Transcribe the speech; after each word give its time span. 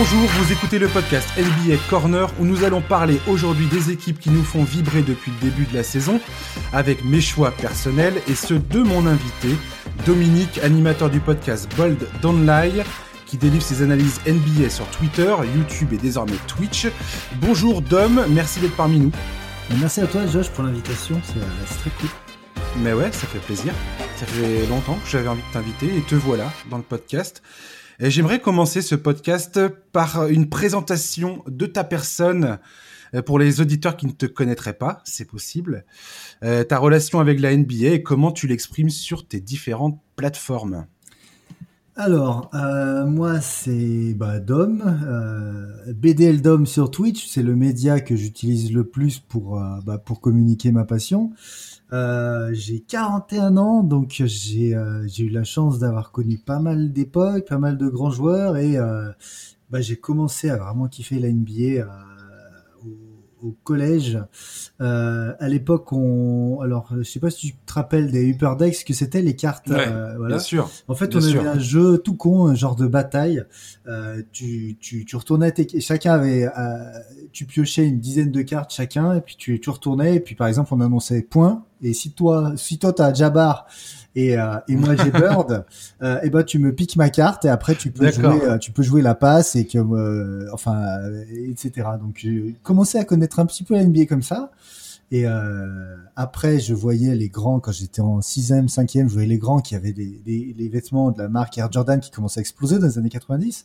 Bonjour, 0.00 0.28
vous 0.28 0.52
écoutez 0.52 0.78
le 0.78 0.86
podcast 0.86 1.28
NBA 1.36 1.76
Corner 1.90 2.30
où 2.38 2.44
nous 2.44 2.62
allons 2.62 2.80
parler 2.80 3.18
aujourd'hui 3.26 3.66
des 3.66 3.90
équipes 3.90 4.20
qui 4.20 4.30
nous 4.30 4.44
font 4.44 4.62
vibrer 4.62 5.02
depuis 5.02 5.32
le 5.32 5.50
début 5.50 5.64
de 5.64 5.74
la 5.74 5.82
saison 5.82 6.20
avec 6.72 7.04
mes 7.04 7.20
choix 7.20 7.50
personnels 7.50 8.14
et 8.28 8.36
ceux 8.36 8.60
de 8.60 8.78
mon 8.78 9.06
invité, 9.06 9.48
Dominique, 10.06 10.58
animateur 10.62 11.10
du 11.10 11.18
podcast 11.18 11.68
Bold 11.76 11.98
Don't 12.22 12.46
Lie, 12.46 12.84
qui 13.26 13.38
délivre 13.38 13.64
ses 13.64 13.82
analyses 13.82 14.20
NBA 14.24 14.70
sur 14.70 14.86
Twitter, 14.86 15.34
YouTube 15.56 15.92
et 15.92 15.98
désormais 15.98 16.38
Twitch. 16.46 16.86
Bonjour 17.40 17.82
Dom, 17.82 18.24
merci 18.28 18.60
d'être 18.60 18.76
parmi 18.76 19.00
nous. 19.00 19.12
Merci 19.80 20.00
à 20.00 20.06
toi 20.06 20.28
Josh 20.28 20.48
pour 20.50 20.62
l'invitation, 20.62 21.20
c'est 21.24 21.78
très 21.80 21.90
cool. 21.98 22.10
Mais 22.84 22.92
ouais, 22.92 23.10
ça 23.10 23.26
fait 23.26 23.40
plaisir. 23.40 23.72
Ça 24.14 24.26
fait 24.26 24.64
longtemps 24.68 24.96
que 25.04 25.10
j'avais 25.10 25.26
envie 25.26 25.42
de 25.42 25.52
t'inviter 25.52 25.96
et 25.96 26.02
te 26.02 26.14
voilà 26.14 26.52
dans 26.70 26.76
le 26.76 26.84
podcast. 26.84 27.42
J'aimerais 28.00 28.38
commencer 28.38 28.80
ce 28.80 28.94
podcast 28.94 29.60
par 29.90 30.28
une 30.28 30.48
présentation 30.48 31.42
de 31.48 31.66
ta 31.66 31.82
personne 31.82 32.60
euh, 33.12 33.22
pour 33.22 33.40
les 33.40 33.60
auditeurs 33.60 33.96
qui 33.96 34.06
ne 34.06 34.12
te 34.12 34.26
connaîtraient 34.26 34.78
pas, 34.78 35.00
c'est 35.04 35.24
possible. 35.24 35.84
Euh, 36.44 36.62
ta 36.62 36.78
relation 36.78 37.18
avec 37.18 37.40
la 37.40 37.56
NBA 37.56 37.88
et 37.88 38.02
comment 38.04 38.30
tu 38.30 38.46
l'exprimes 38.46 38.90
sur 38.90 39.26
tes 39.26 39.40
différentes 39.40 40.00
plateformes. 40.14 40.86
Alors, 41.96 42.48
euh, 42.54 43.04
moi, 43.04 43.40
c'est 43.40 44.14
bah, 44.14 44.38
Dom, 44.38 44.80
euh, 44.86 45.92
BDL 45.92 46.40
Dom 46.40 46.66
sur 46.66 46.92
Twitch, 46.92 47.26
c'est 47.26 47.42
le 47.42 47.56
média 47.56 47.98
que 47.98 48.14
j'utilise 48.14 48.72
le 48.72 48.84
plus 48.84 49.18
pour, 49.18 49.60
bah, 49.84 49.98
pour 49.98 50.20
communiquer 50.20 50.70
ma 50.70 50.84
passion. 50.84 51.32
Euh, 51.92 52.50
j'ai 52.52 52.80
41 52.80 53.56
ans, 53.56 53.82
donc 53.82 54.10
j'ai 54.24 54.76
j'ai 55.06 55.24
eu 55.24 55.30
la 55.30 55.44
chance 55.44 55.78
d'avoir 55.78 56.12
connu 56.12 56.38
pas 56.38 56.58
mal 56.58 56.92
d'époques, 56.92 57.46
pas 57.48 57.58
mal 57.58 57.78
de 57.78 57.88
grands 57.88 58.10
joueurs, 58.10 58.56
et 58.56 58.76
bah, 59.70 59.80
j'ai 59.80 59.96
commencé 59.96 60.50
à 60.50 60.56
vraiment 60.56 60.88
kiffer 60.88 61.18
la 61.18 61.28
NBA 61.28 61.86
au 63.42 63.54
collège. 63.64 64.18
Euh, 64.80 65.32
à 65.38 65.48
l'époque, 65.48 65.92
on, 65.92 66.60
alors 66.60 66.92
je 66.96 67.02
sais 67.02 67.20
pas 67.20 67.30
si 67.30 67.48
tu 67.48 67.56
te 67.56 67.72
rappelles 67.72 68.10
des 68.10 68.28
Hyperdex, 68.28 68.84
que 68.84 68.94
c'était 68.94 69.22
les 69.22 69.36
cartes. 69.36 69.70
Euh, 69.70 70.14
voilà. 70.16 70.36
Bien 70.36 70.38
sûr. 70.38 70.70
En 70.88 70.94
fait, 70.94 71.14
on 71.16 71.22
avait 71.22 71.46
un 71.46 71.58
jeu 71.58 71.98
tout 71.98 72.16
con, 72.16 72.46
un 72.46 72.54
genre 72.54 72.76
de 72.76 72.86
bataille. 72.86 73.44
Euh, 73.86 74.22
tu, 74.32 74.76
tu, 74.80 75.04
tu 75.04 75.16
retournais, 75.16 75.52
tes... 75.52 75.80
chacun 75.80 76.12
avait, 76.12 76.46
tu 77.32 77.44
piochais 77.44 77.86
une 77.86 78.00
dizaine 78.00 78.30
de 78.30 78.42
cartes 78.42 78.72
chacun, 78.72 79.14
et 79.14 79.20
puis 79.20 79.36
tu, 79.36 79.60
tu 79.60 79.70
retournais, 79.70 80.16
et 80.16 80.20
puis 80.20 80.34
par 80.34 80.46
exemple, 80.46 80.72
on 80.72 80.80
annonçait 80.80 81.22
point. 81.22 81.64
Et 81.82 81.92
si 81.92 82.10
toi, 82.10 82.52
si 82.56 82.78
toi 82.78 82.92
t'as 82.92 83.14
Jabbar 83.14 83.66
et, 84.18 84.36
euh, 84.36 84.56
et 84.66 84.74
moi 84.74 84.96
j'ai 84.96 85.10
Bird, 85.12 85.64
euh, 86.02 86.20
et 86.22 86.30
ben 86.30 86.42
tu 86.42 86.58
me 86.58 86.74
piques 86.74 86.96
ma 86.96 87.08
carte 87.08 87.44
et 87.44 87.48
après 87.48 87.76
tu 87.76 87.92
peux 87.92 88.10
jouer, 88.10 88.42
euh, 88.42 88.58
tu 88.58 88.72
peux 88.72 88.82
jouer 88.82 89.00
la 89.00 89.14
passe 89.14 89.54
et 89.54 89.64
que, 89.64 89.78
enfin, 90.52 90.98
etc. 91.48 91.88
Donc 92.00 92.16
j'ai 92.18 92.56
commencé 92.64 92.98
à 92.98 93.04
connaître 93.04 93.38
un 93.38 93.46
petit 93.46 93.62
peu 93.62 93.74
la 93.74 93.84
NBA 93.84 94.06
comme 94.06 94.22
ça. 94.22 94.50
Et 95.10 95.24
après, 96.16 96.58
je 96.58 96.74
voyais 96.74 97.14
les 97.14 97.30
grands, 97.30 97.60
quand 97.60 97.72
j'étais 97.72 98.02
en 98.02 98.18
6e, 98.18 98.68
5e, 98.68 99.08
je 99.08 99.12
voyais 99.14 99.28
les 99.28 99.38
grands 99.38 99.60
qui 99.60 99.74
avaient 99.74 99.94
des, 99.94 100.20
des, 100.26 100.54
les 100.58 100.68
vêtements 100.68 101.12
de 101.12 101.18
la 101.18 101.30
marque 101.30 101.56
Air 101.56 101.72
Jordan 101.72 101.98
qui 101.98 102.10
commençaient 102.10 102.40
à 102.40 102.42
exploser 102.42 102.78
dans 102.78 102.86
les 102.86 102.98
années 102.98 103.08
90. 103.08 103.64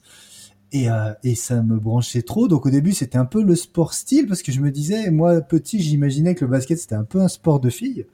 Et, 0.72 0.90
euh, 0.90 1.14
et 1.24 1.36
ça 1.36 1.62
me 1.62 1.78
branchait 1.78 2.22
trop. 2.22 2.48
Donc 2.48 2.66
au 2.66 2.70
début, 2.70 2.94
c'était 2.94 3.18
un 3.18 3.26
peu 3.26 3.44
le 3.44 3.56
sport 3.56 3.94
style 3.94 4.28
parce 4.28 4.42
que 4.42 4.52
je 4.52 4.62
me 4.62 4.72
disais, 4.72 5.12
moi 5.12 5.42
petit, 5.42 5.82
j'imaginais 5.82 6.34
que 6.34 6.46
le 6.46 6.52
basket 6.52 6.80
c'était 6.80 6.96
un 6.96 7.04
peu 7.04 7.22
un 7.22 7.28
sport 7.28 7.60
de 7.60 7.70
filles. 7.70 8.06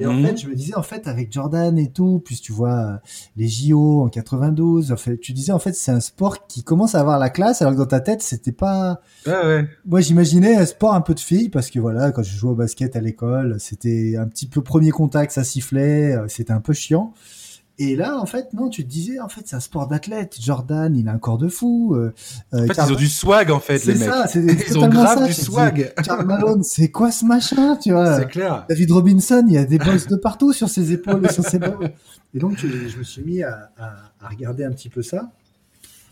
Et 0.00 0.06
en 0.06 0.22
fait, 0.22 0.36
je 0.36 0.48
me 0.48 0.54
disais, 0.54 0.74
en 0.74 0.82
fait, 0.82 1.06
avec 1.08 1.32
Jordan 1.32 1.76
et 1.78 1.90
tout, 1.90 2.22
puis 2.24 2.36
tu 2.36 2.52
vois 2.52 3.00
les 3.36 3.48
JO 3.48 4.02
en 4.02 4.08
92, 4.08 4.92
en 4.92 4.96
fait, 4.96 5.18
tu 5.18 5.32
disais, 5.32 5.52
en 5.52 5.58
fait, 5.58 5.72
c'est 5.72 5.90
un 5.90 6.00
sport 6.00 6.46
qui 6.46 6.62
commence 6.62 6.94
à 6.94 7.00
avoir 7.00 7.18
la 7.18 7.30
classe, 7.30 7.62
alors 7.62 7.74
que 7.74 7.78
dans 7.78 7.86
ta 7.86 8.00
tête, 8.00 8.22
c'était 8.22 8.52
pas. 8.52 9.00
Ouais, 9.26 9.32
ouais. 9.32 9.68
Moi, 9.86 10.00
j'imaginais 10.00 10.56
un 10.56 10.66
sport 10.66 10.94
un 10.94 11.00
peu 11.00 11.14
de 11.14 11.20
filles, 11.20 11.48
parce 11.48 11.70
que 11.70 11.78
voilà, 11.80 12.12
quand 12.12 12.22
je 12.22 12.36
jouais 12.36 12.52
au 12.52 12.56
basket 12.56 12.96
à 12.96 13.00
l'école, 13.00 13.56
c'était 13.58 14.16
un 14.16 14.26
petit 14.28 14.46
peu 14.46 14.62
premier 14.62 14.90
contact, 14.90 15.32
ça 15.32 15.44
sifflait, 15.44 16.16
c'était 16.28 16.52
un 16.52 16.60
peu 16.60 16.72
chiant. 16.72 17.12
Et 17.80 17.94
là, 17.94 18.18
en 18.18 18.26
fait, 18.26 18.52
non, 18.54 18.68
tu 18.68 18.84
te 18.84 18.88
disais, 18.88 19.20
en 19.20 19.28
fait, 19.28 19.42
c'est 19.46 19.54
un 19.54 19.60
sport 19.60 19.86
d'athlète. 19.86 20.36
Jordan, 20.40 20.96
il 20.96 21.08
a 21.08 21.12
un 21.12 21.18
corps 21.18 21.38
de 21.38 21.48
fou. 21.48 21.94
Euh, 21.94 22.12
en 22.52 22.66
fait, 22.66 22.82
ils 22.86 22.92
ont 22.92 22.96
du 22.96 23.08
swag, 23.08 23.52
en 23.52 23.60
fait, 23.60 23.84
les 23.84 23.94
mecs. 23.94 24.08
Ça, 24.08 24.26
ils 24.34 24.78
ont 24.78 24.88
grave 24.88 25.26
du 25.26 25.32
swag. 25.32 25.92
Charles 26.04 26.26
Malone, 26.26 26.64
c'est 26.64 26.90
quoi 26.90 27.12
ce 27.12 27.24
machin, 27.24 27.76
tu 27.76 27.92
vois? 27.92 28.18
C'est 28.18 28.28
clair. 28.28 28.66
David 28.68 28.90
Robinson, 28.90 29.44
il 29.46 29.54
y 29.54 29.58
a 29.58 29.64
des 29.64 29.78
bosses 29.78 30.08
de 30.08 30.16
partout 30.16 30.52
sur 30.52 30.68
ses 30.68 30.92
épaules 30.92 31.24
et 31.24 31.32
sur 31.32 31.44
ses 31.44 31.60
bras. 31.60 31.78
Et 32.34 32.38
donc, 32.38 32.58
je 32.58 32.98
me 32.98 33.04
suis 33.04 33.22
mis 33.22 33.42
à, 33.42 33.70
à, 33.78 33.94
à 34.20 34.28
regarder 34.28 34.64
un 34.64 34.72
petit 34.72 34.88
peu 34.88 35.02
ça. 35.02 35.30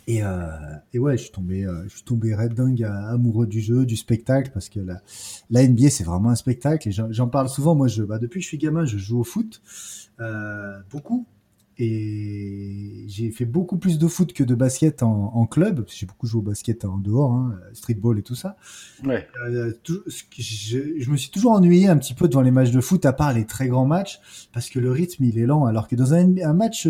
Et, 0.09 0.22
euh, 0.22 0.47
et 0.93 0.98
ouais, 1.00 1.16
je 1.16 1.22
suis 1.22 1.33
tombé, 1.33 1.65
euh, 1.65 1.83
je 1.88 1.94
suis 1.97 2.04
tombé 2.04 2.33
red 2.34 2.54
dingue 2.54 2.84
amoureux 2.84 3.47
du 3.47 3.60
jeu, 3.60 3.84
du 3.84 3.97
spectacle, 3.97 4.50
parce 4.54 4.69
que 4.69 4.78
la, 4.78 5.00
la 5.50 5.66
NBA 5.66 5.91
c'est 5.91 6.04
vraiment 6.04 6.31
un 6.31 6.37
spectacle. 6.37 6.88
Et 6.88 6.93
j'en 6.93 7.28
parle 7.28 7.48
souvent. 7.48 7.75
Moi, 7.75 7.88
je, 7.88 8.04
bah, 8.04 8.19
depuis 8.19 8.38
que 8.38 8.44
je 8.44 8.48
suis 8.48 8.59
gamin, 8.59 8.84
je 8.84 8.98
joue 8.98 9.19
au 9.19 9.25
foot 9.25 9.60
euh, 10.21 10.78
beaucoup 10.91 11.27
et 11.79 13.05
j'ai 13.07 13.31
fait 13.31 13.45
beaucoup 13.45 13.77
plus 13.77 13.99
de 13.99 14.09
foot 14.09 14.33
que 14.33 14.43
de 14.43 14.55
basket 14.55 15.03
en, 15.03 15.33
en 15.35 15.47
club. 15.47 15.85
J'ai 15.89 16.07
beaucoup 16.07 16.27
joué 16.27 16.39
au 16.39 16.43
basket 16.43 16.85
en 16.87 16.97
dehors, 16.97 17.33
hein, 17.33 17.59
streetball 17.75 18.19
et 18.19 18.23
tout 18.23 18.35
ça. 18.35 18.57
Ouais. 19.05 19.29
Euh, 19.47 19.73
tout, 19.83 20.01
je, 20.07 20.99
je, 20.99 21.11
me 21.11 21.17
suis 21.17 21.31
toujours 21.31 21.53
ennuyé 21.53 21.89
un 21.89 21.99
petit 21.99 22.15
peu 22.15 22.29
devant 22.29 22.41
les 22.41 22.51
matchs 22.51 22.71
de 22.71 22.81
foot, 22.81 23.05
à 23.05 23.13
part 23.13 23.35
les 23.35 23.45
très 23.45 23.69
grands 23.69 23.85
matchs, 23.85 24.21
parce 24.53 24.71
que 24.71 24.79
le 24.79 24.91
rythme 24.91 25.25
il 25.25 25.39
est 25.39 25.47
lent. 25.47 25.67
Alors 25.67 25.87
que 25.87 25.97
dans 25.97 26.15
un, 26.15 26.39
un 26.39 26.55
match 26.55 26.89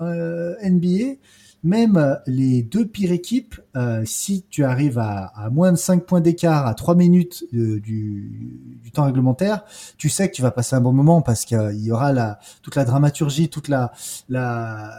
euh, 0.00 0.54
NBA, 0.62 1.16
même 1.64 2.18
les 2.26 2.62
deux 2.62 2.86
pires 2.86 3.12
équipes, 3.12 3.56
euh, 3.76 4.02
si 4.04 4.44
tu 4.48 4.64
arrives 4.64 4.98
à, 4.98 5.48
moins 5.50 5.72
de 5.72 5.76
5 5.76 6.04
points 6.04 6.20
d'écart 6.20 6.66
à 6.66 6.74
3 6.74 6.94
minutes 6.94 7.44
euh, 7.54 7.80
du, 7.80 8.90
temps 8.92 9.04
réglementaire, 9.04 9.64
tu 9.96 10.08
sais 10.08 10.28
que 10.28 10.34
tu 10.34 10.42
vas 10.42 10.50
passer 10.50 10.76
un 10.76 10.80
bon 10.80 10.92
moment 10.92 11.20
parce 11.20 11.44
qu'il 11.44 11.80
y 11.80 11.92
aura 11.92 12.12
la, 12.12 12.38
toute 12.62 12.74
la 12.76 12.84
dramaturgie, 12.84 13.48
toute 13.48 13.68
la, 13.68 13.92
la 14.28 14.94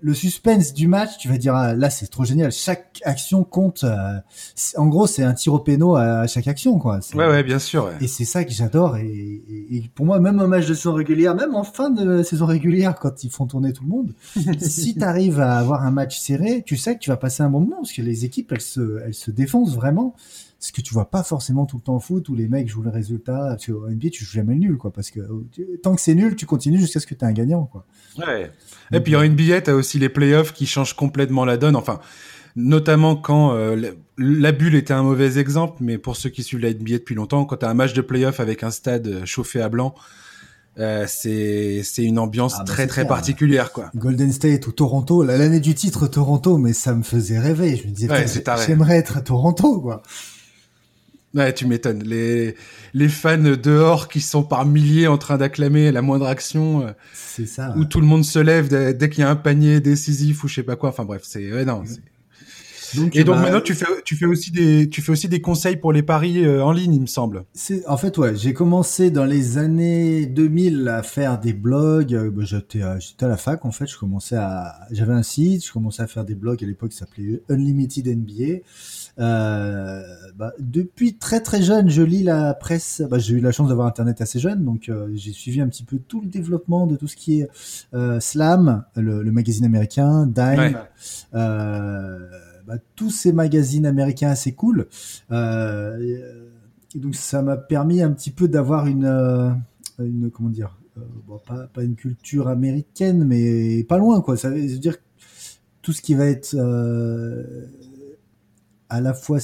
le 0.00 0.14
suspense 0.14 0.72
du 0.72 0.88
match, 0.88 1.18
tu 1.18 1.28
vas 1.28 1.38
dire 1.38 1.54
ah, 1.54 1.74
là 1.74 1.90
c'est 1.90 2.06
trop 2.08 2.24
génial. 2.24 2.50
Chaque 2.52 3.00
action 3.04 3.44
compte. 3.44 3.84
Euh, 3.84 4.18
en 4.76 4.86
gros, 4.86 5.06
c'est 5.06 5.22
un 5.22 5.34
tir 5.34 5.54
au 5.54 5.58
péno 5.58 5.96
à 5.96 6.26
chaque 6.26 6.48
action, 6.48 6.78
quoi. 6.78 7.00
Ouais, 7.14 7.26
ouais, 7.26 7.42
bien 7.42 7.58
sûr. 7.58 7.84
Ouais. 7.84 7.92
Et 8.00 8.08
c'est 8.08 8.24
ça 8.24 8.44
que 8.44 8.50
j'adore. 8.50 8.96
Et, 8.96 9.06
et, 9.06 9.76
et, 9.76 9.90
pour 9.94 10.06
moi, 10.06 10.18
même 10.18 10.40
un 10.40 10.46
match 10.46 10.66
de 10.66 10.74
saison 10.74 10.94
régulière, 10.94 11.34
même 11.34 11.54
en 11.54 11.64
fin 11.64 11.90
de 11.90 12.22
saison 12.22 12.46
régulière, 12.46 12.94
quand 12.96 13.24
ils 13.24 13.30
font 13.30 13.46
tourner 13.46 13.72
tout 13.72 13.84
le 13.84 13.88
monde, 13.88 14.12
si 14.60 14.94
tu 14.94 15.02
arrives 15.02 15.40
à 15.40 15.56
avoir 15.58 15.84
un 15.84 15.90
match 15.90 16.18
serré, 16.18 16.62
tu 16.66 16.76
sais 16.76 16.94
que 16.94 17.00
tu 17.00 17.10
vas 17.10 17.16
passer 17.16 17.42
un 17.42 17.50
bon 17.50 17.60
moment 17.60 17.76
parce 17.76 17.92
que 17.92 18.02
les 18.02 18.24
équipes, 18.24 18.52
elles 18.52 18.60
se, 18.60 19.00
elles 19.04 19.14
se 19.14 19.30
défoncent 19.30 19.74
vraiment 19.74 20.14
ce 20.58 20.72
que 20.72 20.80
tu 20.80 20.94
vois 20.94 21.10
pas 21.10 21.22
forcément 21.22 21.66
tout 21.66 21.76
le 21.76 21.82
temps 21.82 21.96
au 21.96 22.00
foot 22.00 22.28
où 22.28 22.34
les 22.34 22.48
mecs 22.48 22.68
jouent 22.68 22.82
le 22.82 22.90
résultat. 22.90 23.48
Parce 23.50 23.66
qu'au 23.66 23.88
NBA, 23.88 24.10
tu 24.10 24.24
joues 24.24 24.32
jamais 24.32 24.54
le 24.54 24.60
nul, 24.60 24.76
quoi. 24.76 24.92
Parce 24.92 25.10
que 25.10 25.20
tant 25.82 25.94
que 25.94 26.00
c'est 26.00 26.14
nul, 26.14 26.36
tu 26.36 26.46
continues 26.46 26.78
jusqu'à 26.78 27.00
ce 27.00 27.06
que 27.06 27.14
tu 27.14 27.24
aies 27.24 27.28
un 27.28 27.32
gagnant, 27.32 27.64
quoi. 27.64 27.84
Ouais. 28.18 28.50
Et 28.92 29.00
puis 29.00 29.16
en 29.16 29.22
NBA, 29.22 29.62
tu 29.62 29.70
as 29.70 29.74
aussi 29.74 29.98
les 29.98 30.08
playoffs 30.08 30.52
qui 30.52 30.66
changent 30.66 30.94
complètement 30.94 31.44
la 31.44 31.56
donne. 31.56 31.76
Enfin, 31.76 32.00
notamment 32.56 33.16
quand 33.16 33.54
euh, 33.54 33.92
la 34.18 34.52
bulle 34.52 34.74
était 34.74 34.94
un 34.94 35.02
mauvais 35.02 35.38
exemple, 35.38 35.76
mais 35.80 35.98
pour 35.98 36.16
ceux 36.16 36.30
qui 36.30 36.42
suivent 36.42 36.60
la 36.60 36.72
NBA 36.72 36.98
depuis 36.98 37.14
longtemps, 37.14 37.44
quand 37.44 37.58
tu 37.58 37.66
as 37.66 37.70
un 37.70 37.74
match 37.74 37.92
de 37.92 38.00
playoff 38.00 38.40
avec 38.40 38.62
un 38.62 38.70
stade 38.70 39.24
chauffé 39.24 39.60
à 39.60 39.68
blanc, 39.68 39.94
euh, 40.78 41.06
c'est 41.08 41.80
c'est 41.84 42.02
une 42.02 42.18
ambiance 42.18 42.54
ah 42.56 42.58
bah 42.58 42.64
très 42.64 42.86
très 42.86 43.02
clair. 43.02 43.08
particulière 43.08 43.72
quoi. 43.72 43.90
Golden 43.94 44.30
State 44.30 44.66
ou 44.66 44.72
Toronto, 44.72 45.22
l'année 45.22 45.60
du 45.60 45.74
titre 45.74 46.06
Toronto, 46.06 46.58
mais 46.58 46.74
ça 46.74 46.94
me 46.94 47.02
faisait 47.02 47.38
rêver. 47.38 47.76
Je 47.76 47.86
me 47.86 47.92
disais, 47.92 48.10
ouais, 48.10 48.26
j'aimerais 48.66 48.96
être 48.96 49.16
à 49.16 49.22
Toronto 49.22 49.80
quoi. 49.80 50.02
Ouais, 51.36 51.52
tu 51.52 51.66
m'étonnes. 51.66 52.02
Les, 52.02 52.56
les 52.94 53.08
fans 53.08 53.36
dehors 53.38 54.08
qui 54.08 54.20
sont 54.20 54.42
par 54.42 54.64
milliers 54.64 55.06
en 55.06 55.18
train 55.18 55.36
d'acclamer 55.36 55.92
la 55.92 56.02
moindre 56.02 56.26
action. 56.26 56.92
C'est 57.12 57.46
ça. 57.46 57.74
Où 57.76 57.84
tout 57.84 58.00
le 58.00 58.06
monde 58.06 58.24
se 58.24 58.38
lève 58.38 58.68
dès, 58.68 58.94
dès 58.94 59.08
qu'il 59.08 59.20
y 59.20 59.24
a 59.24 59.30
un 59.30 59.36
panier 59.36 59.80
décisif 59.80 60.42
ou 60.42 60.48
je 60.48 60.54
sais 60.54 60.62
pas 60.62 60.76
quoi. 60.76 60.88
Enfin 60.88 61.04
bref, 61.04 61.22
c'est, 61.24 61.52
ouais, 61.52 61.64
non, 61.64 61.84
donc, 62.94 63.16
et 63.16 63.24
donc 63.24 63.36
bah, 63.36 63.42
maintenant 63.42 63.60
tu 63.60 63.74
fais 63.74 63.86
tu 64.04 64.16
fais 64.16 64.26
aussi 64.26 64.50
des 64.50 64.88
tu 64.88 65.02
fais 65.02 65.12
aussi 65.12 65.28
des 65.28 65.40
conseils 65.40 65.76
pour 65.76 65.92
les 65.92 66.02
paris 66.02 66.44
euh, 66.44 66.64
en 66.64 66.72
ligne 66.72 66.94
il 66.94 67.00
me 67.00 67.06
semble. 67.06 67.44
C'est 67.52 67.86
en 67.86 67.96
fait 67.96 68.16
ouais 68.18 68.36
j'ai 68.36 68.54
commencé 68.54 69.10
dans 69.10 69.24
les 69.24 69.58
années 69.58 70.26
2000 70.26 70.88
à 70.88 71.02
faire 71.02 71.38
des 71.38 71.52
blogs. 71.52 72.14
Euh, 72.14 72.30
bah, 72.30 72.44
j'étais 72.44 72.80
j'étais 73.00 73.24
à 73.24 73.28
la 73.28 73.36
fac 73.36 73.64
en 73.64 73.72
fait 73.72 73.86
je 73.86 73.98
commençais 73.98 74.36
à 74.36 74.74
j'avais 74.90 75.14
un 75.14 75.22
site 75.22 75.66
je 75.66 75.72
commençais 75.72 76.02
à 76.02 76.06
faire 76.06 76.24
des 76.24 76.34
blogs 76.34 76.62
à 76.62 76.66
l'époque 76.66 76.90
qui 76.90 76.96
s'appelait 76.96 77.42
Unlimited 77.48 78.06
NBA. 78.06 78.60
Euh, 79.18 80.02
bah, 80.36 80.52
depuis 80.58 81.16
très 81.16 81.40
très 81.40 81.62
jeune, 81.62 81.88
je 81.88 82.02
lis 82.02 82.22
la 82.22 82.52
presse. 82.54 83.02
Bah, 83.08 83.18
j'ai 83.18 83.34
eu 83.34 83.40
la 83.40 83.52
chance 83.52 83.68
d'avoir 83.68 83.86
internet 83.86 84.20
assez 84.20 84.38
jeune, 84.38 84.64
donc 84.64 84.88
euh, 84.88 85.08
j'ai 85.14 85.32
suivi 85.32 85.60
un 85.60 85.68
petit 85.68 85.84
peu 85.84 85.98
tout 85.98 86.20
le 86.20 86.28
développement 86.28 86.86
de 86.86 86.96
tout 86.96 87.08
ce 87.08 87.16
qui 87.16 87.40
est 87.40 87.48
euh, 87.94 88.20
Slam, 88.20 88.84
le, 88.96 89.22
le, 89.22 89.32
magazine 89.32 89.64
américain, 89.64 90.26
Dime, 90.26 90.58
ouais. 90.58 90.74
euh, 91.34 92.18
bah, 92.66 92.76
tous 92.94 93.10
ces 93.10 93.32
magazines 93.32 93.86
américains 93.86 94.30
assez 94.30 94.52
cool. 94.52 94.88
Euh, 95.30 96.18
et 96.94 96.98
donc 96.98 97.14
ça 97.14 97.42
m'a 97.42 97.56
permis 97.56 98.02
un 98.02 98.10
petit 98.10 98.30
peu 98.30 98.48
d'avoir 98.48 98.86
une, 98.86 99.56
une 99.98 100.30
comment 100.30 100.50
dire, 100.50 100.78
bon, 101.26 101.38
pas, 101.46 101.66
pas 101.72 101.82
une 101.82 101.94
culture 101.94 102.48
américaine, 102.48 103.24
mais 103.24 103.84
pas 103.84 103.98
loin 103.98 104.20
quoi. 104.20 104.36
Ça 104.36 104.50
veut 104.50 104.66
dire 104.78 104.96
tout 105.82 105.92
ce 105.92 106.02
qui 106.02 106.14
va 106.14 106.26
être 106.26 106.56
à 108.88 109.00
la 109.00 109.14
fois 109.14 109.38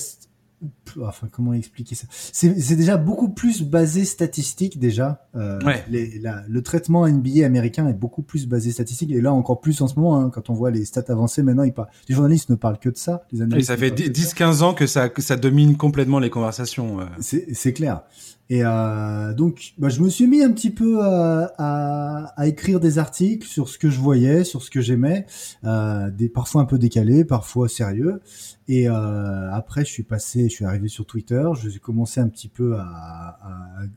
enfin 1.03 1.29
comment 1.31 1.53
expliquer 1.53 1.95
ça? 1.95 2.07
C'est 2.11 2.77
déjà 2.77 2.97
beaucoup 2.97 3.29
plus 3.29 3.63
basé 3.63 4.05
statistique 4.05 4.79
déjà. 4.79 5.27
Euh, 5.35 5.59
les, 5.89 6.19
la, 6.19 6.43
le 6.49 6.63
traitement 6.63 7.07
NBA 7.07 7.45
américain 7.45 7.89
est 7.89 7.95
beaucoup 7.95 8.23
plus 8.23 8.47
basé 8.47 8.71
statistique. 8.71 9.11
Et 9.11 9.21
là 9.21 9.33
encore 9.33 9.61
plus 9.61 9.81
en 9.81 9.89
ce 9.89 9.97
moment 9.97 10.19
hein, 10.19 10.31
quand 10.31 10.51
on 10.51 10.55
voit 10.55 10.71
les 10.71 10.85
stats 10.85 11.05
avancées 11.09 11.43
maintenant 11.43 11.65
ils 11.65 11.73
parlent, 11.73 11.89
les 12.09 12.15
journalistes 12.15 12.51
ne 12.51 12.57
parlent 12.57 12.79
que 12.79 12.89
de 12.89 12.97
ça 12.97 13.23
les 13.33 13.63
ça 13.63 13.77
fait 13.77 13.91
10-15 13.91 14.63
ans 14.63 14.75
que 14.75 14.87
ça 14.87 15.09
que 15.09 15.23
ça 15.23 15.37
domine 15.37 15.77
complètement 15.77 16.19
les 16.19 16.31
conversations 16.31 17.01
euh. 17.01 17.05
c'est 17.21 17.73
clair. 17.73 18.03
Et 18.53 18.61
euh, 18.67 19.33
donc, 19.33 19.73
bah, 19.79 19.89
je 19.89 20.03
me 20.03 20.11
suis 20.11 20.27
mis 20.27 20.43
un 20.43 20.53
petit 20.53 20.71
peu 20.71 21.01
à, 21.01 21.55
à, 21.57 22.35
à, 22.37 22.47
écrire 22.47 22.81
des 22.81 22.99
articles 22.99 23.47
sur 23.47 23.71
ce 23.71 23.79
que 23.79 23.89
je 23.89 23.99
voyais, 23.99 24.45
sur 24.45 24.63
ce 24.63 24.69
que 24.69 24.83
j'aimais, 24.83 25.25
euh, 25.65 26.11
des 26.11 26.29
parfois 26.29 26.61
un 26.61 26.67
peu 26.67 26.77
décalés, 26.77 27.25
parfois 27.25 27.71
sérieux. 27.71 28.21
Et 28.69 28.89
euh, 28.89 29.51
après, 29.53 29.87
je 29.87 29.91
suis 29.91 30.03
passé, 30.03 30.51
je 30.51 30.55
suis 30.55 30.67
arrivé 30.73 30.89
sur 30.89 31.07
Twitter, 31.07 31.49
j'ai 31.63 31.79
commencé 31.79 32.21
un 32.21 32.29
petit 32.29 32.49
peu 32.49 32.77
à, 32.77 33.39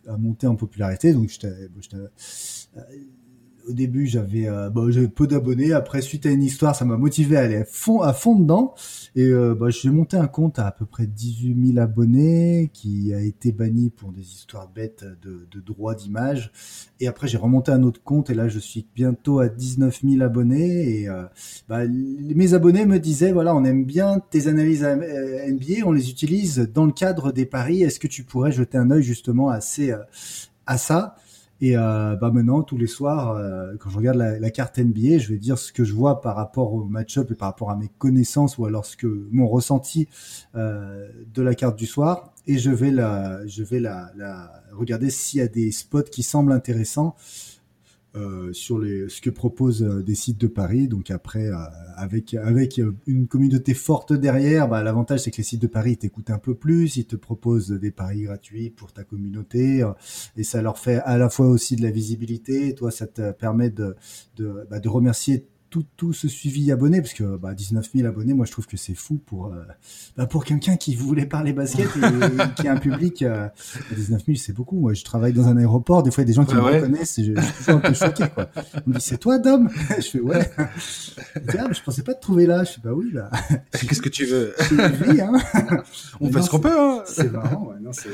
à, 0.07 0.17
monter 0.17 0.47
en 0.47 0.55
popularité. 0.55 1.13
Donc, 1.13 1.29
j'étais 1.29 1.53
au 3.67 3.73
début, 3.73 4.05
j'avais 4.07 4.47
euh, 4.47 4.69
bah, 4.69 4.83
peu 5.15 5.27
d'abonnés. 5.27 5.73
Après, 5.73 6.01
suite 6.01 6.25
à 6.25 6.29
une 6.29 6.43
histoire, 6.43 6.75
ça 6.75 6.85
m'a 6.85 6.97
motivé 6.97 7.37
à 7.37 7.41
aller 7.41 7.57
à 7.57 8.13
fond, 8.13 8.35
dedans. 8.35 8.73
Et 9.15 9.25
euh, 9.25 9.55
bah, 9.55 9.69
j'ai 9.69 9.89
monté 9.89 10.17
un 10.17 10.27
compte 10.27 10.59
à 10.59 10.67
à 10.67 10.71
peu 10.71 10.85
près 10.85 11.07
18 11.07 11.73
000 11.73 11.79
abonnés 11.79 12.69
qui 12.73 13.13
a 13.13 13.21
été 13.21 13.51
banni 13.51 13.89
pour 13.89 14.11
des 14.11 14.21
histoires 14.21 14.67
bêtes 14.67 15.05
de, 15.21 15.47
de 15.49 15.59
droits 15.59 15.95
d'image. 15.95 16.51
Et 16.99 17.07
après, 17.07 17.27
j'ai 17.27 17.37
remonté 17.37 17.71
un 17.71 17.83
autre 17.83 18.01
compte 18.03 18.29
et 18.29 18.33
là, 18.33 18.47
je 18.47 18.59
suis 18.59 18.85
bientôt 18.95 19.39
à 19.39 19.47
19 19.47 20.01
000 20.03 20.21
abonnés. 20.23 21.01
Et 21.01 21.09
euh, 21.09 21.23
bah, 21.69 21.87
mes 21.87 22.53
abonnés 22.53 22.85
me 22.85 22.99
disaient, 22.99 23.31
voilà, 23.31 23.55
on 23.55 23.63
aime 23.63 23.85
bien 23.85 24.19
tes 24.29 24.47
analyses 24.47 24.83
NBA, 24.83 25.85
on 25.85 25.91
les 25.91 26.09
utilise 26.09 26.69
dans 26.73 26.85
le 26.85 26.91
cadre 26.91 27.31
des 27.31 27.45
paris. 27.45 27.83
Est-ce 27.83 27.99
que 27.99 28.07
tu 28.07 28.23
pourrais 28.23 28.51
jeter 28.51 28.77
un 28.77 28.91
œil 28.91 29.03
justement 29.03 29.49
à, 29.49 29.61
ces, 29.61 29.93
à 30.65 30.77
ça? 30.77 31.15
Et 31.61 31.77
euh, 31.77 32.17
bah 32.17 32.31
maintenant, 32.31 32.63
tous 32.63 32.77
les 32.77 32.87
soirs, 32.87 33.31
euh, 33.31 33.75
quand 33.79 33.89
je 33.89 33.97
regarde 33.97 34.17
la, 34.17 34.49
carte 34.51 34.77
NBA, 34.77 35.19
je 35.19 35.29
vais 35.29 35.37
dire 35.37 35.57
ce 35.57 35.71
que 35.71 35.85
je 35.85 35.93
vois 35.93 36.19
par 36.21 36.35
rapport 36.35 36.73
au 36.73 36.83
match-up 36.83 37.31
et 37.31 37.35
par 37.35 37.47
rapport 37.47 37.71
à 37.71 37.77
mes 37.77 37.89
connaissances 37.97 38.57
ou 38.57 38.65
alors 38.65 38.85
ce 38.85 38.97
que 38.97 39.27
mon 39.31 39.47
ressenti 39.47 40.09
euh, 40.55 41.07
de 41.33 41.41
la 41.41 41.55
carte 41.55 41.77
du 41.77 41.85
soir. 41.85 42.33
Et 42.45 42.57
je 42.57 42.71
vais 42.71 42.91
la, 42.91 43.45
je 43.47 43.63
vais 43.63 43.79
la, 43.79 44.11
la 44.17 44.51
regarder 44.73 45.09
s'il 45.09 45.39
y 45.39 45.43
a 45.43 45.47
des 45.47 45.71
spots 45.71 46.03
qui 46.03 46.23
semblent 46.23 46.51
intéressants 46.51 47.15
euh, 48.15 48.53
sur 48.53 48.79
les, 48.79 49.09
ce 49.09 49.19
que 49.19 49.29
proposent 49.29 49.83
euh, 49.83 50.01
des 50.01 50.15
sites 50.15 50.39
de 50.39 50.47
Paris. 50.47 50.87
Donc 50.87 51.11
après, 51.11 51.47
euh, 51.47 51.55
avec 51.95 52.33
avec 52.33 52.79
une 53.07 53.27
communauté 53.27 53.73
forte 53.73 54.13
derrière, 54.13 54.69
bah, 54.69 54.83
l'avantage 54.83 55.21
c'est 55.21 55.31
que 55.31 55.37
les 55.37 55.43
sites 55.43 55.61
de 55.61 55.67
Paris 55.67 55.97
t'écoutent 55.97 56.29
un 56.29 56.37
peu 56.37 56.55
plus, 56.55 56.97
ils 56.97 57.05
te 57.05 57.15
proposent 57.15 57.71
des 57.71 57.91
paris 57.91 58.23
gratuits 58.23 58.69
pour 58.69 58.93
ta 58.93 59.03
communauté 59.03 59.85
et 60.37 60.43
ça 60.43 60.61
leur 60.61 60.77
fait 60.79 61.01
à 61.03 61.17
la 61.17 61.29
fois 61.29 61.47
aussi 61.47 61.75
de 61.75 61.81
la 61.81 61.91
visibilité. 61.91 62.73
toi, 62.75 62.91
ça 62.91 63.07
te 63.07 63.31
permet 63.31 63.69
de 63.69 63.95
de, 64.37 64.65
bah, 64.69 64.79
de 64.79 64.89
remercier 64.89 65.45
tout, 65.75 65.85
tout 65.97 66.13
ce 66.13 66.29
suivi 66.29 66.71
abonné, 66.71 67.01
parce 67.01 67.13
que 67.13 67.35
bah, 67.35 67.53
19 67.53 67.89
000 67.93 68.07
abonnés, 68.07 68.33
moi 68.33 68.45
je 68.45 68.51
trouve 68.51 68.65
que 68.65 68.77
c'est 68.77 68.95
fou 68.95 69.19
pour, 69.25 69.47
euh, 69.47 69.61
bah, 70.15 70.25
pour 70.25 70.45
quelqu'un 70.45 70.77
qui 70.77 70.95
voulait 70.95 71.25
parler 71.25 71.51
basket 71.51 71.89
et, 71.97 71.99
qui 72.55 72.69
a 72.69 72.71
un 72.71 72.77
public. 72.77 73.23
Euh, 73.23 73.49
19 73.93 74.25
000, 74.25 74.37
c'est 74.37 74.53
beaucoup. 74.53 74.79
Moi 74.79 74.93
je 74.93 75.03
travaille 75.03 75.33
dans 75.33 75.49
un 75.49 75.57
aéroport, 75.57 76.01
des 76.01 76.11
fois 76.11 76.23
il 76.23 76.27
y 76.27 76.29
a 76.29 76.31
des 76.31 76.33
gens 76.33 76.45
qui 76.45 76.55
me 76.55 76.61
reconnaissent 76.61 77.19
et 77.19 77.25
je, 77.25 77.33
je, 77.35 77.63
suis 77.63 77.71
un 77.73 77.79
peu 77.79 77.93
choqué. 77.93 78.23
Quoi. 78.33 78.49
On 78.87 78.91
me 78.91 78.95
dit 78.95 79.01
c'est 79.01 79.17
toi 79.17 79.37
Dom? 79.37 79.69
Je 79.97 80.01
fais 80.01 80.19
ouais. 80.21 80.49
Je, 80.77 81.57
ah, 81.57 81.67
je 81.71 81.81
pensais 81.81 82.03
pas 82.03 82.13
te 82.13 82.21
trouver 82.21 82.45
là. 82.45 82.63
Je 82.63 82.71
fais 82.71 82.81
bah 82.81 82.93
oui. 82.93 83.11
Bah. 83.13 83.29
Qu'est-ce 83.71 84.01
que 84.01 84.09
tu 84.09 84.25
veux? 84.25 84.55
Hein. 84.79 85.33
On 86.21 86.31
fait 86.31 86.41
ce 86.41 86.49
qu'on 86.49 86.59
peut. 86.59 86.71
Hein. 86.71 87.03
C'est 87.05 87.31
marrant. 87.31 87.67
Ouais, 87.67 87.79
non, 87.81 87.91
c'est 87.91 88.09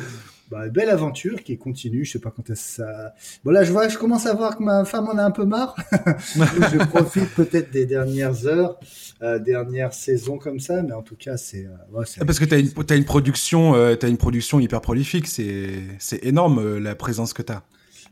bah, 0.52 0.68
belle 0.68 0.90
aventure 0.90 1.44
qui 1.44 1.58
continue. 1.58 2.04
Je 2.04 2.12
sais 2.12 2.20
pas 2.20 2.30
quand 2.30 2.50
est-ce 2.50 2.76
ça. 2.76 3.14
Bon 3.44 3.52
là, 3.52 3.64
je 3.64 3.72
vois, 3.72 3.88
je 3.88 3.98
commence 3.98 4.26
à 4.26 4.34
voir 4.34 4.58
que 4.58 4.64
ma 4.64 4.84
femme 4.84 5.08
en 5.08 5.18
a 5.18 5.24
un 5.24 5.32
peu 5.32 5.46
marre. 5.46 5.76
je 6.36 6.86
profite 6.90 7.30
peut-être 7.36 7.72
des 7.72 7.86
dernières 7.86 8.46
heures, 8.46 8.78
euh, 9.24 9.40
dernières 9.40 9.94
saisons 9.94 10.38
comme 10.38 10.60
ça, 10.60 10.84
mais 10.84 10.92
en 10.92 11.04
tout 11.04 11.16
cas, 11.16 11.38
c'est. 11.38 11.66
Euh, 11.66 11.98
ouais, 11.98 12.06
ah, 12.20 12.26
Parce 12.26 12.38
que 12.38 12.46
tu 12.46 12.60
une, 12.60 12.72
as 12.90 12.96
une 12.96 13.06
production, 13.06 13.76
euh, 13.76 13.96
as 14.02 14.08
une 14.08 14.18
production 14.18 14.60
hyper 14.60 14.82
prolifique. 14.82 15.28
C'est, 15.28 15.70
c'est 16.00 16.24
énorme 16.26 16.60
euh, 16.60 16.80
la 16.80 16.96
présence 16.96 17.34
que 17.34 17.42
tu 17.42 17.54
as. 17.54 17.64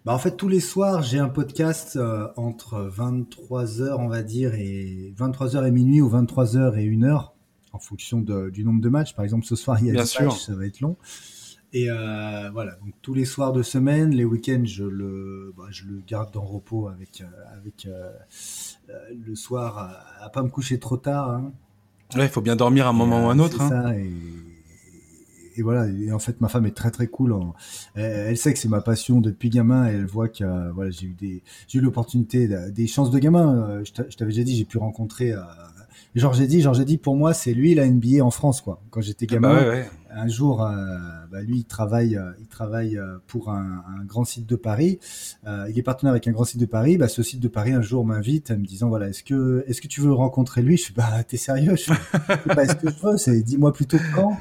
Bah, 0.05 0.13
en 0.13 0.19
fait, 0.19 0.37
tous 0.37 0.47
les 0.47 0.61
soirs, 0.61 1.03
j'ai 1.03 1.19
un 1.19 1.27
podcast 1.27 1.97
euh, 1.97 2.27
entre 2.37 2.89
23h, 2.89 3.95
on 3.99 4.07
va 4.07 4.23
dire, 4.23 4.53
et 4.55 5.13
23h 5.19 5.67
et 5.67 5.71
minuit 5.71 5.99
ou 5.99 6.09
23h 6.09 6.77
et 6.77 6.85
1h, 6.85 7.31
en 7.73 7.79
fonction 7.79 8.21
de, 8.21 8.49
du 8.49 8.63
nombre 8.63 8.81
de 8.81 8.87
matchs. 8.87 9.13
Par 9.13 9.25
exemple, 9.25 9.45
ce 9.45 9.57
soir, 9.57 9.77
il 9.81 9.87
y 9.87 9.89
a 9.89 9.93
Bien 9.93 10.05
des 10.05 10.25
matchs, 10.25 10.45
ça 10.45 10.55
va 10.55 10.65
être 10.65 10.79
long. 10.79 10.95
Et 11.71 11.89
euh, 11.89 12.49
voilà, 12.51 12.71
donc 12.83 12.93
tous 13.01 13.13
les 13.13 13.25
soirs 13.25 13.53
de 13.53 13.61
semaine, 13.61 14.09
les 14.09 14.25
week-ends, 14.25 14.63
je 14.65 14.83
le, 14.83 15.53
bah, 15.55 15.65
je 15.69 15.85
le 15.85 16.01
garde 16.07 16.35
en 16.35 16.41
repos 16.41 16.87
avec, 16.87 17.21
euh, 17.21 17.57
avec 17.57 17.85
euh, 17.85 18.11
le 19.27 19.35
soir 19.35 19.77
à, 19.77 20.25
à, 20.25 20.29
pas 20.29 20.41
me 20.41 20.49
coucher 20.49 20.79
trop 20.79 20.97
tard. 20.97 21.29
Hein. 21.29 21.51
Ouais, 22.15 22.25
il 22.25 22.29
faut 22.29 22.41
bien 22.41 22.55
dormir 22.55 22.87
un 22.87 22.93
moment 22.93 23.27
ou 23.27 23.29
un 23.29 23.37
autre. 23.37 23.61
Hein. 23.61 23.69
Ça, 23.69 23.95
et, 23.95 24.11
et, 25.57 25.61
voilà. 25.61 25.87
Et 25.87 26.11
en 26.11 26.17
fait, 26.17 26.41
ma 26.41 26.49
femme 26.49 26.65
est 26.65 26.75
très 26.75 26.89
très 26.89 27.05
cool. 27.05 27.33
En, 27.33 27.53
elle, 27.93 28.29
elle, 28.29 28.37
sait 28.37 28.51
que 28.51 28.57
c'est 28.57 28.67
ma 28.67 28.81
passion 28.81 29.21
depuis 29.21 29.51
gamin. 29.51 29.87
Et 29.87 29.93
elle 29.93 30.07
voit 30.07 30.27
que 30.27 30.71
voilà, 30.71 30.89
j'ai 30.89 31.05
eu 31.05 31.13
des, 31.13 31.43
j'ai 31.67 31.77
eu 31.77 31.81
l'opportunité, 31.81 32.47
des 32.71 32.87
chances 32.87 33.11
de 33.11 33.19
gamin. 33.19 33.83
Je 33.83 33.91
t'avais 33.91 34.31
déjà 34.31 34.43
dit, 34.43 34.57
j'ai 34.57 34.65
pu 34.65 34.79
rencontrer 34.79 35.35
Georges 36.15 36.41
Eddy, 36.41 36.61
Georges 36.61 36.79
Eddy, 36.79 36.97
pour 36.97 37.15
moi, 37.15 37.33
c'est 37.33 37.53
lui 37.53 37.75
la 37.75 37.87
NBA 37.87 38.23
en 38.23 38.31
France, 38.31 38.61
quoi. 38.61 38.81
Quand 38.89 39.01
j'étais 39.01 39.27
ah 39.29 39.33
gamin, 39.33 39.53
bah 39.53 39.61
ouais, 39.61 39.69
ouais. 39.69 39.89
un 40.09 40.27
jour, 40.27 40.63
euh, 40.63 40.73
bah 41.31 41.41
lui, 41.41 41.57
il 41.57 41.65
travaille, 41.65 42.15
euh, 42.15 42.31
il 42.39 42.47
travaille 42.47 42.97
euh, 42.97 43.17
pour 43.27 43.51
un, 43.51 43.83
un, 43.87 44.03
grand 44.05 44.25
site 44.25 44.47
de 44.47 44.55
Paris. 44.55 44.99
Euh, 45.45 45.67
il 45.69 45.77
est 45.77 45.83
partenaire 45.83 46.11
avec 46.11 46.27
un 46.27 46.31
grand 46.31 46.45
site 46.45 46.59
de 46.59 46.65
Paris. 46.65 46.97
Bah, 46.97 47.07
ce 47.07 47.21
site 47.21 47.39
de 47.39 47.47
Paris, 47.47 47.73
un 47.73 47.83
jour, 47.83 48.03
m'invite, 48.05 48.49
me 48.49 48.65
disant, 48.65 48.89
voilà, 48.89 49.09
est-ce 49.09 49.23
que, 49.23 49.63
est-ce 49.67 49.81
que 49.81 49.87
tu 49.87 50.01
veux 50.01 50.11
rencontrer 50.11 50.63
lui? 50.63 50.77
Je 50.77 50.83
suis, 50.83 50.93
bah, 50.93 51.23
t'es 51.27 51.37
sérieux? 51.37 51.75
Je 51.75 51.83
sais 51.83 52.55
pas, 52.55 52.63
est-ce 52.63 52.75
que 52.75 52.89
je 52.89 53.07
veux? 53.07 53.17
C'est, 53.17 53.43
dis-moi 53.43 53.71
plutôt 53.71 53.99
quand. 54.15 54.35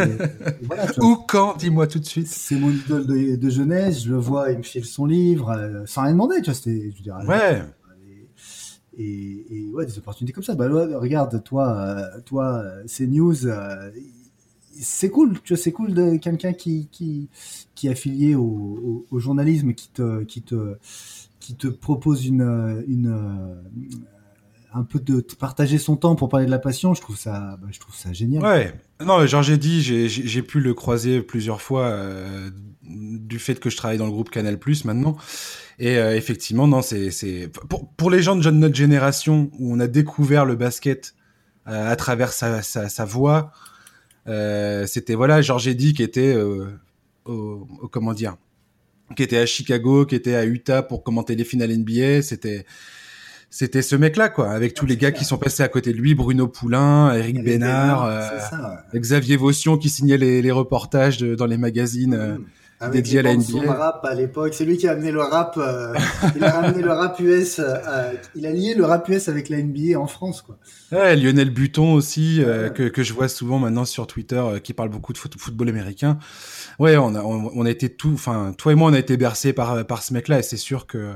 et, 0.00 0.02
et 0.02 0.66
voilà, 0.66 0.84
Ou 1.00 1.16
quand 1.26 1.56
Dis-moi 1.56 1.86
tout 1.86 1.98
de 1.98 2.04
suite. 2.04 2.28
C'est 2.28 2.56
mon 2.56 2.70
idole 2.70 3.06
de, 3.06 3.36
de, 3.36 3.50
jeunesse. 3.50 4.04
Je 4.04 4.10
le 4.10 4.18
vois, 4.18 4.52
il 4.52 4.58
me 4.58 4.62
file 4.62 4.84
son 4.84 5.06
livre, 5.06 5.82
sans 5.86 6.02
rien 6.02 6.12
demander. 6.12 6.36
Tu 6.42 6.50
vois, 6.50 6.54
c'était, 6.54 6.92
je 6.94 7.02
dirais. 7.02 7.24
Ouais 7.24 7.62
et, 8.98 9.70
ouais, 9.72 9.86
des 9.86 9.98
opportunités 9.98 10.32
comme 10.32 10.44
ça. 10.44 10.54
Bah, 10.54 10.68
regarde, 10.68 11.42
toi, 11.44 11.78
euh, 11.78 12.20
toi, 12.24 12.64
ces 12.86 13.06
news, 13.06 13.46
euh, 13.46 13.90
c'est 14.72 15.10
cool, 15.10 15.40
tu 15.42 15.56
c'est 15.56 15.72
cool 15.72 15.94
de 15.94 16.16
quelqu'un 16.16 16.52
qui, 16.52 16.88
qui, 16.90 17.28
qui 17.74 17.86
est 17.88 17.90
affilié 17.90 18.34
au, 18.34 19.06
journalisme, 19.12 19.72
qui 19.72 19.88
te, 19.90 20.24
qui 20.24 20.42
te, 20.42 20.76
qui 21.40 21.54
te 21.54 21.68
propose 21.68 22.26
une, 22.26 22.42
un 24.74 24.82
peu 24.82 24.98
de 24.98 25.20
partager 25.38 25.78
son 25.78 25.96
temps 25.96 26.14
pour 26.14 26.28
parler 26.28 26.46
de 26.46 26.50
la 26.50 26.58
passion. 26.58 26.94
Je 26.94 27.00
trouve 27.00 27.16
ça, 27.16 27.58
bah, 27.60 27.68
je 27.70 27.78
trouve 27.78 27.94
ça 27.94 28.12
génial. 28.12 28.42
Ouais. 28.42 28.74
Non, 29.04 29.24
genre 29.26 29.42
j'ai 29.42 29.56
dit, 29.56 29.82
j'ai 29.82 30.42
pu 30.42 30.60
le 30.60 30.74
croiser 30.74 31.22
plusieurs 31.22 31.62
fois 31.62 31.86
euh, 31.86 32.50
du 32.82 33.38
fait 33.38 33.60
que 33.60 33.70
je 33.70 33.76
travaille 33.76 33.98
dans 33.98 34.06
le 34.06 34.12
groupe 34.12 34.30
Canal 34.30 34.58
Plus 34.58 34.84
maintenant. 34.84 35.16
Et 35.78 35.98
euh, 35.98 36.16
effectivement, 36.16 36.66
non, 36.66 36.82
c'est 36.82 37.48
pour, 37.68 37.88
pour 37.92 38.10
les 38.10 38.22
gens 38.22 38.36
de 38.36 38.50
notre 38.50 38.74
génération 38.74 39.50
où 39.58 39.72
on 39.72 39.80
a 39.80 39.86
découvert 39.86 40.44
le 40.44 40.56
basket 40.56 41.14
euh, 41.66 41.90
à 41.90 41.96
travers 41.96 42.32
sa, 42.32 42.62
sa, 42.62 43.04
voix, 43.04 43.52
c'était 44.86 45.14
voilà, 45.14 45.40
Georges 45.40 45.68
Eddy 45.68 45.94
qui 45.94 46.02
était 46.02 46.36
au, 47.24 47.66
comment 47.90 48.12
dire, 48.12 48.36
qui 49.16 49.22
était 49.22 49.38
à 49.38 49.46
Chicago, 49.46 50.04
qui 50.04 50.14
était 50.14 50.34
à 50.34 50.44
Utah 50.44 50.82
pour 50.82 51.02
commenter 51.02 51.36
les 51.36 51.44
finales 51.44 51.74
NBA. 51.76 52.22
C'était 52.22 52.66
c'était 53.50 53.82
ce 53.82 53.96
mec-là, 53.96 54.28
quoi, 54.28 54.50
avec 54.50 54.74
tous 54.74 54.86
les 54.86 54.96
gars 54.96 55.12
qui 55.12 55.24
sont 55.24 55.38
passés 55.38 55.62
à 55.62 55.68
côté 55.68 55.92
de 55.92 55.98
lui, 55.98 56.14
Bruno 56.14 56.48
Poulain, 56.48 57.14
Eric 57.14 57.42
Bénard, 57.42 58.04
euh, 58.04 58.20
ça, 58.38 58.84
ouais. 58.92 59.00
Xavier 59.00 59.36
Vaution 59.36 59.78
qui 59.78 59.88
signait 59.88 60.18
les, 60.18 60.42
les 60.42 60.50
reportages 60.50 61.18
de, 61.18 61.34
dans 61.34 61.46
les 61.46 61.58
magazines. 61.58 62.16
Mmh. 62.16 62.44
Avec 62.80 63.02
dédié 63.02 63.18
à 63.18 63.22
la 63.22 63.34
NBA. 63.36 63.72
rap 63.72 64.04
à 64.04 64.14
l'époque, 64.14 64.54
c'est 64.54 64.64
lui 64.64 64.76
qui 64.76 64.86
a 64.86 64.92
amené 64.92 65.10
le 65.10 65.20
rap. 65.20 65.56
Euh, 65.56 65.94
il 66.36 66.44
a 66.44 66.58
amené 66.58 66.80
le 66.80 66.92
rap 66.92 67.18
US. 67.18 67.58
Euh, 67.58 68.12
il 68.36 68.46
a 68.46 68.52
lié 68.52 68.74
le 68.74 68.84
rap 68.84 69.08
US 69.08 69.28
avec 69.28 69.48
la 69.48 69.60
NBA 69.60 69.98
en 69.98 70.06
France, 70.06 70.42
quoi. 70.42 70.58
Ouais, 70.92 71.16
Lionel 71.16 71.50
Buton 71.50 71.94
aussi, 71.94 72.40
euh, 72.40 72.68
que, 72.68 72.84
que 72.84 73.02
je 73.02 73.12
vois 73.14 73.26
souvent 73.26 73.58
maintenant 73.58 73.84
sur 73.84 74.06
Twitter, 74.06 74.36
euh, 74.36 74.58
qui 74.60 74.74
parle 74.74 74.90
beaucoup 74.90 75.12
de 75.12 75.18
foot, 75.18 75.34
football 75.36 75.68
américain. 75.70 76.18
Ouais, 76.78 76.96
on 76.96 77.16
a, 77.16 77.22
on, 77.22 77.50
on 77.52 77.66
a 77.66 77.70
été 77.70 77.88
tout, 77.88 78.12
enfin, 78.14 78.54
toi 78.56 78.70
et 78.70 78.74
moi, 78.76 78.88
on 78.92 78.94
a 78.94 78.98
été 79.00 79.16
bercés 79.16 79.52
par 79.52 79.84
par 79.84 80.04
ce 80.04 80.14
mec-là, 80.14 80.38
et 80.38 80.42
c'est 80.42 80.56
sûr 80.56 80.86
que. 80.86 81.14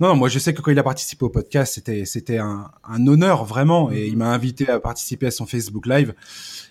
Non, 0.00 0.14
moi 0.14 0.28
je 0.28 0.38
sais 0.38 0.54
que 0.54 0.62
quand 0.62 0.70
il 0.70 0.78
a 0.78 0.82
participé 0.82 1.24
au 1.24 1.28
podcast, 1.28 1.74
c'était 1.74 2.04
c'était 2.04 2.38
un, 2.38 2.70
un 2.84 3.06
honneur 3.06 3.44
vraiment, 3.44 3.90
et 3.90 4.06
il 4.06 4.16
m'a 4.16 4.32
invité 4.32 4.68
à 4.68 4.80
participer 4.80 5.26
à 5.26 5.30
son 5.30 5.46
Facebook 5.46 5.86
Live 5.86 6.14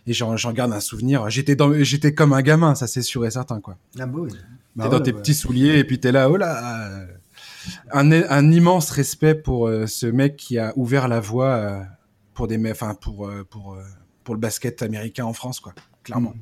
et 0.05 0.13
j'en 0.13 0.35
garde 0.53 0.71
un 0.71 0.79
souvenir. 0.79 1.29
J'étais 1.29 1.55
dans, 1.55 1.73
j'étais 1.83 2.13
comme 2.13 2.33
un 2.33 2.41
gamin, 2.41 2.75
ça 2.75 2.87
c'est 2.87 3.01
sûr 3.01 3.25
et 3.25 3.31
certain 3.31 3.59
quoi. 3.59 3.77
Ah 3.99 4.05
bah 4.05 4.19
oui. 4.21 4.31
Bah 4.75 4.85
t'es 4.85 4.89
dans 4.89 5.01
tes 5.01 5.13
petits 5.13 5.33
souliers 5.33 5.77
et 5.79 5.83
puis 5.83 5.99
t'es 5.99 6.11
là, 6.11 6.29
oh 6.29 6.37
là. 6.37 7.05
Un, 7.91 8.11
un 8.11 8.51
immense 8.51 8.91
respect 8.91 9.35
pour 9.35 9.67
euh, 9.67 9.87
ce 9.87 10.05
mec 10.05 10.37
qui 10.37 10.57
a 10.57 10.71
ouvert 10.77 11.09
la 11.09 11.19
voie 11.19 11.49
euh, 11.49 11.83
pour 12.33 12.47
des, 12.47 12.71
enfin 12.71 12.93
pour 12.95 13.27
euh, 13.27 13.43
pour 13.49 13.77
pour 14.23 14.35
le 14.35 14.39
basket 14.39 14.81
américain 14.81 15.25
en 15.25 15.33
France, 15.33 15.59
quoi. 15.59 15.73
Clairement. 16.03 16.31
Mm. 16.31 16.39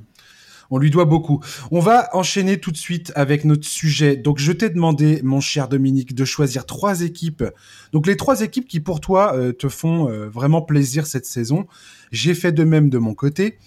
On 0.72 0.77
lui 0.77 0.89
doit 0.89 1.05
beaucoup. 1.05 1.39
On 1.72 1.79
va 1.79 2.10
enchaîner 2.13 2.60
tout 2.60 2.72
de 2.72 2.77
suite 2.77 3.12
avec 3.15 3.45
notre 3.45 3.65
sujet. 3.65 4.15
Donc, 4.15 4.39
je 4.39 4.51
t'ai 4.51 4.69
demandé, 4.69 5.22
mon 5.24 5.39
cher 5.39 5.67
Dominique, 5.67 6.15
de 6.15 6.25
choisir 6.25 6.65
trois 6.65 7.01
équipes. 7.01 7.43
Donc, 7.91 8.07
les 8.07 8.17
trois 8.17 8.41
équipes 8.41 8.67
qui, 8.67 8.79
pour 8.79 9.00
toi, 9.00 9.36
euh, 9.36 9.51
te 9.51 9.69
font 9.69 10.10
euh, 10.10 10.27
vraiment 10.27 10.62
plaisir 10.62 11.05
cette 11.07 11.25
saison. 11.25 11.67
J'ai 12.12 12.34
fait 12.34 12.51
de 12.51 12.63
même 12.63 12.89
de 12.89 12.98
mon 12.98 13.13
côté. 13.13 13.57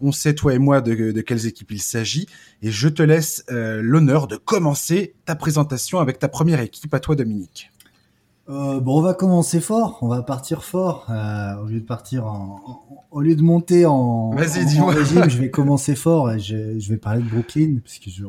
On 0.00 0.12
sait, 0.12 0.34
toi 0.34 0.54
et 0.54 0.58
moi, 0.58 0.80
de, 0.80 1.20
quelles 1.22 1.46
équipes 1.46 1.72
il 1.72 1.82
s'agit. 1.82 2.26
Et 2.62 2.70
je 2.70 2.88
te 2.88 3.02
laisse 3.02 3.44
euh, 3.50 3.80
l'honneur 3.82 4.28
de 4.28 4.36
commencer 4.36 5.14
ta 5.24 5.34
présentation 5.34 5.98
avec 5.98 6.18
ta 6.18 6.28
première 6.28 6.60
équipe. 6.60 6.94
À 6.94 7.00
toi, 7.00 7.16
Dominique. 7.16 7.70
Euh, 8.48 8.80
bon, 8.80 8.98
on 8.98 9.02
va 9.02 9.12
commencer 9.12 9.60
fort, 9.60 9.98
on 10.00 10.08
va 10.08 10.22
partir 10.22 10.64
fort. 10.64 11.06
Euh, 11.10 11.56
au 11.62 11.66
lieu 11.66 11.80
de 11.80 11.84
partir 11.84 12.26
en, 12.26 12.60
au 13.10 13.20
lieu 13.20 13.36
de 13.36 13.42
monter 13.42 13.84
en, 13.84 14.30
régime, 14.30 15.28
je 15.28 15.38
vais 15.38 15.50
commencer 15.50 15.94
fort 15.94 16.30
et 16.32 16.38
je, 16.38 16.78
je 16.78 16.88
vais 16.88 16.96
parler 16.96 17.22
de 17.22 17.28
Brooklyn 17.28 17.78
parce 17.82 17.98
que 17.98 18.10
je. 18.10 18.24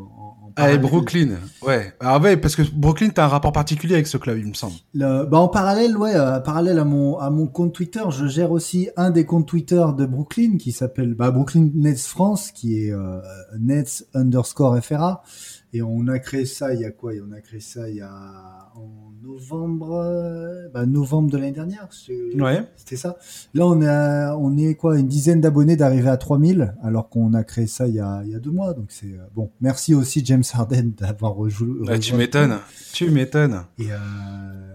Allez, 0.55 0.77
Brooklyn, 0.77 1.37
ouais. 1.61 1.93
Ah 2.01 2.19
ouais, 2.19 2.35
parce 2.35 2.55
que 2.55 2.63
Brooklyn, 2.73 3.09
t'as 3.09 3.25
un 3.25 3.27
rapport 3.27 3.53
particulier 3.53 3.93
avec 3.93 4.07
ce 4.07 4.17
club, 4.17 4.37
il 4.39 4.47
me 4.47 4.53
semble. 4.53 4.73
Le, 4.93 5.23
bah 5.25 5.37
en 5.37 5.47
parallèle, 5.47 5.95
ouais, 5.95 6.15
euh, 6.15 6.39
parallèle 6.39 6.79
à 6.79 6.85
mon 6.85 7.17
à 7.17 7.29
mon 7.29 7.47
compte 7.47 7.73
Twitter, 7.73 8.03
je 8.09 8.27
gère 8.27 8.51
aussi 8.51 8.89
un 8.97 9.11
des 9.11 9.25
comptes 9.25 9.47
Twitter 9.47 9.85
de 9.97 10.05
Brooklyn 10.05 10.57
qui 10.57 10.73
s'appelle 10.73 11.13
bah, 11.13 11.31
Brooklyn 11.31 11.69
Nets 11.75 12.01
France, 12.01 12.51
qui 12.51 12.83
est 12.83 12.91
euh, 12.91 13.21
Nets 13.57 14.05
underscore 14.13 14.79
FRA. 14.83 15.23
Et 15.71 15.81
on 15.83 16.07
a 16.07 16.17
créé 16.17 16.45
ça 16.45 16.73
il 16.73 16.81
y 16.81 16.85
a 16.85 16.91
quoi? 16.91 17.13
On 17.27 17.31
a 17.31 17.41
créé 17.41 17.59
ça 17.59 17.89
il 17.89 17.97
y 17.97 18.01
a 18.01 18.71
en 18.75 19.11
novembre, 19.21 19.91
euh, 19.93 20.67
bah, 20.73 20.87
novembre 20.87 21.29
de 21.29 21.37
l'année 21.37 21.51
dernière. 21.51 21.87
Ouais. 22.35 22.65
C'était 22.75 22.95
ça. 22.95 23.17
Là, 23.53 23.67
on 23.67 23.81
a, 23.83 24.35
on 24.35 24.57
est 24.57 24.73
quoi, 24.75 24.97
une 24.97 25.07
dizaine 25.07 25.41
d'abonnés 25.41 25.75
d'arriver 25.75 26.09
à 26.09 26.17
3000, 26.17 26.75
alors 26.81 27.09
qu'on 27.09 27.33
a 27.35 27.43
créé 27.43 27.67
ça 27.67 27.87
il 27.87 27.95
y 27.95 27.99
a, 27.99 28.21
il 28.25 28.31
y 28.31 28.35
a 28.35 28.39
deux 28.39 28.51
mois. 28.51 28.73
Donc 28.73 28.87
c'est 28.89 29.13
euh, 29.13 29.27
bon. 29.35 29.51
Merci 29.61 29.93
aussi 29.93 30.25
James 30.25 30.43
Harden 30.51 30.91
d'avoir 30.97 31.35
rejoué. 31.35 31.99
tu 31.99 32.15
m'étonnes. 32.15 32.57
Tu 32.93 33.11
m'étonnes. 33.11 33.63
Et 33.77 33.91
euh, 33.91 33.97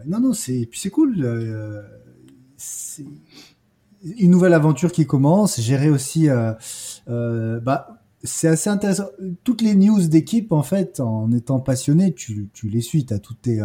non, 0.06 0.20
non, 0.20 0.32
c'est 0.32 0.68
puis 0.70 0.78
c'est 0.78 0.90
cool. 0.90 1.26
c'est 2.56 3.04
une 4.16 4.30
nouvelle 4.30 4.54
aventure 4.54 4.92
qui 4.92 5.06
commence. 5.06 5.60
Gérer 5.60 5.90
aussi, 5.90 6.28
bah 7.06 8.03
c'est 8.25 8.49
assez 8.49 8.71
intéressant. 8.71 9.07
Toutes 9.45 9.62
les 9.62 9.75
news 9.75 10.00
d'équipe, 10.09 10.52
en 10.52 10.62
fait, 10.62 10.99
en 11.00 11.31
étant 11.31 11.61
passionné, 11.61 12.12
tu, 12.14 12.49
tu 12.52 12.69
les 12.69 12.81
suis. 12.81 13.04
T'as 13.04 13.19
toutes 13.19 13.43
tes, 13.43 13.61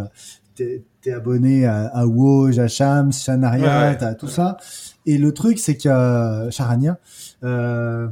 t'es 0.55 1.11
abonné 1.11 1.65
à, 1.65 1.85
à 1.87 2.05
Woj, 2.05 2.59
à 2.59 2.67
Shams, 2.67 3.13
Shanaria, 3.13 3.95
t'as 3.95 4.13
tout 4.13 4.27
ça. 4.27 4.57
Et 5.05 5.17
le 5.17 5.33
truc, 5.33 5.59
c'est 5.59 5.77
que 5.77 6.49
Charania, 6.51 6.99
euh, 7.43 8.07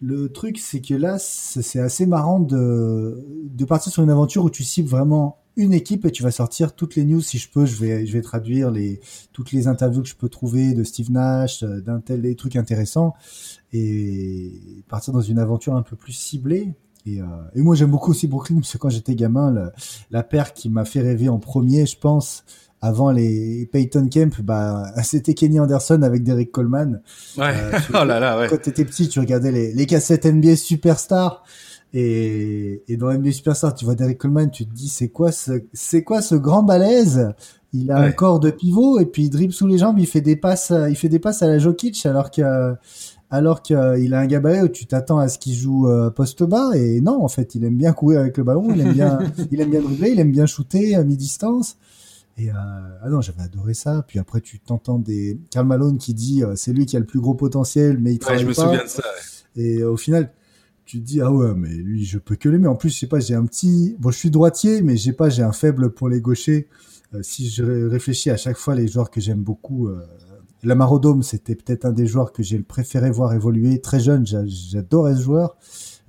le 0.00 0.28
truc, 0.28 0.58
c'est 0.58 0.80
que 0.80 0.94
là, 0.94 1.16
c'est 1.18 1.80
assez 1.80 2.06
marrant 2.06 2.40
de, 2.40 3.26
de 3.44 3.64
partir 3.64 3.92
sur 3.92 4.02
une 4.02 4.10
aventure 4.10 4.44
où 4.44 4.50
tu 4.50 4.62
cibles 4.62 4.88
vraiment 4.88 5.38
une 5.56 5.72
équipe 5.72 6.04
et 6.04 6.10
tu 6.10 6.22
vas 6.22 6.30
sortir 6.30 6.74
toutes 6.74 6.96
les 6.96 7.04
news 7.04 7.20
si 7.20 7.38
je 7.38 7.48
peux 7.48 7.64
je 7.66 7.76
vais 7.76 8.06
je 8.06 8.12
vais 8.12 8.22
traduire 8.22 8.70
les 8.70 9.00
toutes 9.32 9.52
les 9.52 9.68
interviews 9.68 10.02
que 10.02 10.08
je 10.08 10.16
peux 10.16 10.28
trouver 10.28 10.74
de 10.74 10.82
Steve 10.82 11.12
Nash 11.12 11.62
d'un 11.62 12.00
tel 12.00 12.22
des 12.22 12.34
trucs 12.34 12.56
intéressants 12.56 13.14
et 13.72 14.52
partir 14.88 15.12
dans 15.12 15.20
une 15.20 15.38
aventure 15.38 15.74
un 15.76 15.82
peu 15.82 15.96
plus 15.96 16.12
ciblée 16.12 16.74
et, 17.06 17.20
euh, 17.20 17.26
et 17.54 17.62
moi 17.62 17.76
j'aime 17.76 17.90
beaucoup 17.90 18.10
aussi 18.10 18.26
Brooklyn 18.26 18.56
parce 18.56 18.72
que 18.72 18.78
quand 18.78 18.90
j'étais 18.90 19.14
gamin 19.14 19.70
la 20.10 20.22
paire 20.22 20.54
qui 20.54 20.68
m'a 20.68 20.84
fait 20.84 21.00
rêver 21.00 21.28
en 21.28 21.38
premier 21.38 21.86
je 21.86 21.98
pense 21.98 22.44
avant 22.84 23.10
les 23.10 23.66
Peyton 23.72 24.08
Kemp, 24.12 24.42
bah, 24.42 24.84
c'était 25.02 25.32
Kenny 25.32 25.58
Anderson 25.58 26.02
avec 26.02 26.22
Derek 26.22 26.52
Coleman. 26.52 27.00
Ouais. 27.38 27.54
Euh, 27.56 27.78
oh 27.94 28.04
là 28.04 28.20
là, 28.20 28.38
ouais. 28.38 28.48
Quand 28.48 28.60
t'étais 28.60 28.84
petit, 28.84 29.08
tu 29.08 29.20
regardais 29.20 29.52
les, 29.52 29.72
les 29.72 29.86
cassettes 29.86 30.26
NBA 30.26 30.56
Superstar. 30.56 31.44
Et, 31.96 32.82
et 32.88 32.96
dans 32.96 33.12
NBA 33.12 33.30
Superstar, 33.30 33.72
tu 33.72 33.84
vois 33.84 33.94
Derek 33.94 34.18
Coleman, 34.18 34.50
tu 34.50 34.66
te 34.66 34.74
dis 34.74 34.88
c'est 34.88 35.08
quoi 35.08 35.30
ce 35.30 35.62
c'est 35.72 36.02
quoi 36.02 36.22
ce 36.22 36.34
grand 36.34 36.64
balèze? 36.64 37.30
Il 37.72 37.90
a 37.92 37.98
un 37.98 38.10
corps 38.10 38.40
de 38.40 38.50
pivot 38.50 38.98
et 38.98 39.06
puis 39.06 39.24
il 39.24 39.30
dribble 39.30 39.52
sous 39.52 39.66
les 39.68 39.78
jambes, 39.78 39.98
il 39.98 40.06
fait 40.06 40.20
des 40.20 40.36
passes, 40.36 40.72
il 40.88 40.96
fait 40.96 41.08
des 41.08 41.20
passes 41.20 41.42
à 41.42 41.46
la 41.46 41.58
Jokic 41.58 42.04
alors 42.04 42.32
que 42.32 42.74
alors 43.30 43.62
qu'il 43.62 43.76
a 44.14 44.18
un 44.18 44.26
gabarit 44.26 44.62
où 44.62 44.68
tu 44.68 44.86
t'attends 44.86 45.18
à 45.18 45.28
ce 45.28 45.38
qu'il 45.38 45.54
joue 45.54 45.88
euh, 45.88 46.10
poste 46.10 46.42
bas 46.42 46.70
et 46.74 47.00
non 47.00 47.24
en 47.24 47.28
fait 47.28 47.54
il 47.54 47.64
aime 47.64 47.76
bien 47.76 47.92
courir 47.92 48.20
avec 48.20 48.36
le 48.38 48.44
ballon, 48.44 48.72
il 48.74 48.80
aime 48.80 48.92
bien 48.92 49.18
il 49.52 49.60
aime 49.60 49.70
bien 49.70 49.80
dribbler, 49.80 50.10
il 50.10 50.20
aime 50.20 50.32
bien 50.32 50.46
shooter 50.46 50.96
à 50.96 51.04
mi-distance. 51.04 51.76
Et 52.36 52.50
euh, 52.50 52.54
ah 52.54 53.08
non, 53.08 53.20
j'avais 53.20 53.42
adoré 53.42 53.74
ça. 53.74 54.04
Puis 54.08 54.18
après, 54.18 54.40
tu 54.40 54.58
t'entends 54.58 54.98
des 54.98 55.38
Karl 55.50 55.66
Malone 55.68 55.98
qui 55.98 56.14
dit 56.14 56.42
euh, 56.42 56.54
c'est 56.56 56.72
lui 56.72 56.84
qui 56.84 56.96
a 56.96 56.98
le 56.98 57.06
plus 57.06 57.20
gros 57.20 57.34
potentiel, 57.34 57.98
mais 58.00 58.14
il 58.14 58.18
travaille 58.18 58.42
je 58.42 58.48
me 58.48 58.54
pas. 58.54 58.62
souviens 58.62 58.82
de 58.82 58.88
ça. 58.88 59.04
Et 59.56 59.84
au 59.84 59.96
final, 59.96 60.32
tu 60.84 61.00
dis 61.00 61.20
ah 61.20 61.32
ouais 61.32 61.54
mais 61.54 61.70
lui 61.70 62.04
je 62.04 62.18
peux 62.18 62.36
que 62.36 62.48
l'aimer. 62.48 62.68
En 62.68 62.76
plus 62.76 62.90
je 62.90 62.98
sais 62.98 63.06
pas 63.06 63.20
j'ai 63.20 63.34
un 63.34 63.46
petit 63.46 63.96
bon 63.98 64.10
je 64.10 64.18
suis 64.18 64.30
droitier 64.30 64.82
mais 64.82 64.96
j'ai 64.96 65.12
pas 65.12 65.28
j'ai 65.28 65.42
un 65.42 65.52
faible 65.52 65.90
pour 65.90 66.08
les 66.08 66.20
gauchers. 66.20 66.68
Euh, 67.14 67.22
si 67.22 67.48
je 67.48 67.86
réfléchis 67.86 68.30
à 68.30 68.36
chaque 68.36 68.56
fois 68.56 68.74
les 68.74 68.88
joueurs 68.88 69.10
que 69.10 69.20
j'aime 69.20 69.42
beaucoup 69.42 69.88
euh, 69.88 70.00
Lamarodome 70.62 71.22
c'était 71.22 71.54
peut-être 71.54 71.84
un 71.84 71.92
des 71.92 72.06
joueurs 72.06 72.32
que 72.32 72.42
j'ai 72.42 72.58
préféré 72.58 73.10
voir 73.10 73.32
évoluer. 73.32 73.80
Très 73.80 74.00
jeune 74.00 74.26
j'adorais 74.26 75.16
ce 75.16 75.22
joueur. 75.22 75.56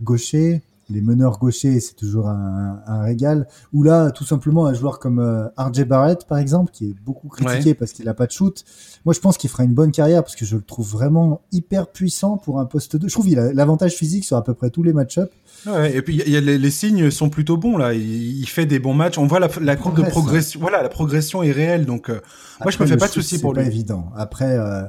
Gaucher 0.02 0.62
les 0.90 1.02
meneurs 1.02 1.40
gauchers, 1.40 1.80
c'est 1.80 1.96
toujours 1.96 2.28
un, 2.28 2.82
un, 2.86 3.02
régal. 3.02 3.48
Ou 3.74 3.84
là, 3.84 4.12
tout 4.12 4.24
simplement, 4.24 4.68
un 4.68 4.74
joueur 4.74 5.00
comme 5.00 5.20
euh, 5.20 5.48
RJ 5.58 5.84
Barrett, 5.86 6.26
par 6.26 6.38
exemple, 6.38 6.72
qui 6.72 6.90
est 6.90 6.96
beaucoup 7.04 7.28
critiqué 7.28 7.74
parce 7.74 7.92
qu'il 7.92 8.08
a 8.08 8.14
pas 8.14 8.28
de 8.28 8.32
shoot. 8.32 8.64
Moi, 9.04 9.14
je 9.14 9.20
pense 9.20 9.38
qu'il 9.38 9.50
fera 9.50 9.64
une 9.64 9.74
bonne 9.74 9.92
carrière 9.92 10.24
parce 10.24 10.36
que 10.36 10.46
je 10.46 10.56
le 10.56 10.62
trouve 10.62 10.88
vraiment 10.88 11.42
hyper 11.52 11.88
puissant 11.88 12.38
pour 12.38 12.60
un 12.60 12.66
poste 12.66 12.98
2. 12.98 13.08
Je 13.08 13.14
trouve 13.14 13.26
qu'il 13.26 13.40
a 13.40 13.52
l'avantage 13.54 13.94
physique 13.94 14.26
sur 14.26 14.38
à 14.38 14.44
peu 14.44 14.54
près 14.54 14.70
tous 14.70 14.84
les 14.84 14.94
match-ups. 14.94 15.32
Ouais, 15.66 15.96
et 15.96 16.02
puis 16.04 16.18
y 16.18 16.38
a 16.38 16.42
les, 16.42 16.60
les, 16.60 16.70
signes 16.70 17.10
sont 17.10 17.30
plutôt 17.30 17.58
bons 17.58 17.78
là. 17.78 17.94
Il, 17.94 18.40
il, 18.40 18.48
fait 18.48 18.68
des 18.68 18.78
bons 18.78 18.94
matchs. 18.94 19.18
On 19.18 19.26
voit 19.26 19.40
la, 19.40 19.50
la 19.62 19.76
courbe 19.76 19.98
de 19.98 20.04
progression. 20.04 20.60
Voilà, 20.60 20.84
la 20.84 20.90
progression 20.90 21.42
est 21.42 21.52
réelle. 21.52 21.86
Donc 21.86 22.10
euh, 22.10 22.22
moi, 22.62 22.72
je 22.72 22.80
me 22.80 22.86
fais 22.86 22.98
pas 22.98 23.08
de 23.08 23.14
soucis 23.14 23.40
pour 23.40 23.54
lui. 23.54 23.64
C'est 23.64 23.72
évident. 23.72 24.12
Après, 24.16 24.58
euh, 24.58 24.84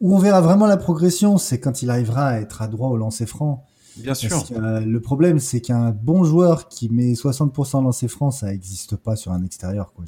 où 0.00 0.14
on 0.14 0.18
verra 0.18 0.40
vraiment 0.40 0.66
la 0.66 0.78
progression, 0.78 1.36
c'est 1.36 1.60
quand 1.60 1.82
il 1.82 1.90
arrivera 1.90 2.28
à 2.28 2.40
être 2.40 2.62
à 2.62 2.68
droit 2.68 2.88
au 2.88 2.96
lancer 2.96 3.26
franc. 3.26 3.66
Bien 3.98 4.14
sûr. 4.14 4.44
Euh, 4.52 4.80
le 4.80 5.00
problème, 5.00 5.38
c'est 5.38 5.60
qu'un 5.60 5.90
bon 5.90 6.24
joueur 6.24 6.68
qui 6.68 6.88
met 6.88 7.12
60% 7.12 7.82
lancer 7.82 8.08
franc, 8.08 8.30
ça 8.30 8.48
n'existe 8.48 8.96
pas 8.96 9.16
sur 9.16 9.32
un 9.32 9.42
extérieur. 9.44 9.92
Quoi. 9.92 10.04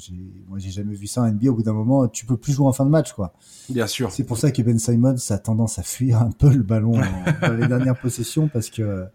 Moi, 0.47 0.59
j'ai 0.59 0.71
jamais 0.71 0.95
vu 0.95 1.07
ça 1.07 1.21
en 1.21 1.31
NBA. 1.31 1.49
Au 1.49 1.55
bout 1.55 1.63
d'un 1.63 1.73
moment, 1.73 2.07
tu 2.07 2.25
peux 2.25 2.37
plus 2.37 2.53
jouer 2.53 2.67
en 2.67 2.73
fin 2.73 2.85
de 2.85 2.89
match. 2.89 3.13
Quoi. 3.13 3.33
Bien 3.69 3.87
sûr. 3.87 4.11
C'est 4.11 4.23
pour 4.23 4.37
ça 4.37 4.51
que 4.51 4.61
Ben 4.61 4.77
Simons 4.79 5.15
a 5.29 5.37
tendance 5.37 5.79
à 5.79 5.83
fuir 5.83 6.21
un 6.21 6.31
peu 6.31 6.49
le 6.49 6.63
ballon 6.63 6.99
dans 7.41 7.53
les 7.53 7.67
dernières 7.67 7.99
possessions 7.99 8.47
parce 8.47 8.69
que 8.69 9.05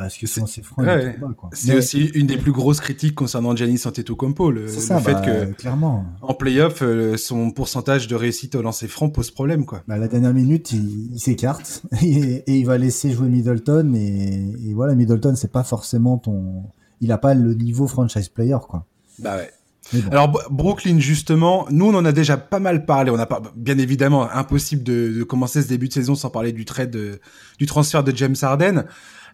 parce 0.00 0.16
que 0.16 0.26
c'est 0.26 0.40
ouais, 0.78 1.18
C'est 1.52 1.76
aussi 1.76 2.06
une 2.14 2.26
des 2.26 2.38
plus 2.38 2.52
grosses 2.52 2.80
critiques 2.80 3.14
concernant 3.14 3.54
Giannis 3.54 3.82
Antetokounmpo, 3.84 4.50
le, 4.50 4.62
le 4.62 4.68
fait 4.68 4.94
bah, 5.04 5.20
que 5.20 5.52
clairement 5.52 6.06
en 6.22 6.32
playoff 6.32 6.80
euh, 6.80 7.18
son 7.18 7.50
pourcentage 7.50 8.08
de 8.08 8.14
réussite 8.14 8.54
au 8.54 8.62
lancer 8.62 8.88
franc 8.88 9.10
pose 9.10 9.30
problème 9.30 9.66
quoi. 9.66 9.82
Bah, 9.86 9.98
la 9.98 10.08
dernière 10.08 10.32
minute, 10.32 10.72
il, 10.72 11.20
s'écarte 11.20 11.82
et, 12.02 12.42
et, 12.46 12.60
il 12.60 12.64
va 12.64 12.78
laisser 12.78 13.12
jouer 13.12 13.28
Middleton 13.28 13.92
et, 13.94 14.70
et 14.70 14.72
voilà 14.72 14.94
Middleton 14.94 15.34
c'est 15.36 15.52
pas 15.52 15.64
forcément 15.64 16.16
ton 16.16 16.62
il 17.02 17.12
a 17.12 17.18
pas 17.18 17.34
le 17.34 17.52
niveau 17.52 17.86
franchise 17.86 18.30
player 18.30 18.56
quoi. 18.66 18.86
Bah 19.18 19.36
ouais. 19.36 19.50
Bon. 19.92 20.10
Alors 20.10 20.40
Brooklyn 20.50 20.98
justement, 20.98 21.66
nous 21.70 21.86
on 21.86 21.94
en 21.94 22.04
a 22.04 22.12
déjà 22.12 22.36
pas 22.36 22.60
mal 22.60 22.86
parlé. 22.86 23.10
On 23.10 23.18
a 23.18 23.26
pas, 23.26 23.42
bien 23.56 23.78
évidemment 23.78 24.30
impossible 24.30 24.82
de, 24.82 25.12
de, 25.18 25.24
commencer 25.24 25.62
ce 25.62 25.68
début 25.68 25.88
de 25.88 25.92
saison 25.92 26.14
sans 26.14 26.30
parler 26.30 26.52
du 26.52 26.64
trade 26.64 26.90
de, 26.90 27.20
du 27.58 27.66
transfert 27.66 28.04
de 28.04 28.16
James 28.16 28.36
Harden. 28.40 28.84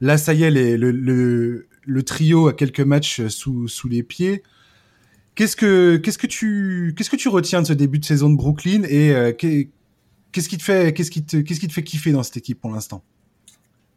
Là, 0.01 0.19
ça 0.19 0.35
y 0.35 0.43
est, 0.43 0.51
les, 0.51 0.77
le, 0.77 0.91
le, 0.91 1.69
le, 1.85 2.03
trio 2.03 2.49
a 2.49 2.53
quelques 2.53 2.81
matchs 2.81 3.27
sous, 3.29 3.69
sous 3.69 3.89
les 3.89 4.03
pieds. 4.03 4.43
Qu'est-ce 5.35 5.57
que, 5.57 5.97
qu'est-ce 5.97 6.19
que 6.19 6.27
tu, 6.27 6.95
qu'est-ce 6.97 7.11
que 7.11 7.17
tu 7.17 7.29
retiens 7.29 7.63
de 7.63 7.67
ce 7.67 7.73
début 7.73 7.99
de 7.99 8.05
saison 8.05 8.31
de 8.31 8.37
Brooklyn 8.37 8.83
et 8.85 9.15
euh, 9.15 9.33
qu'est-ce 9.33 10.49
qui 10.49 10.59
te 10.59 10.63
fait, 10.63 10.95
qu'est-ce 10.95 11.11
qui 11.11 11.25
te, 11.25 11.39
qu'est-ce 11.39 11.61
qui 11.61 11.69
te 11.69 11.73
fait 11.73 11.83
kiffer 11.85 12.13
dans 12.13 12.23
cette 12.23 12.37
équipe 12.39 12.61
pour 12.61 12.71
l'instant? 12.71 13.03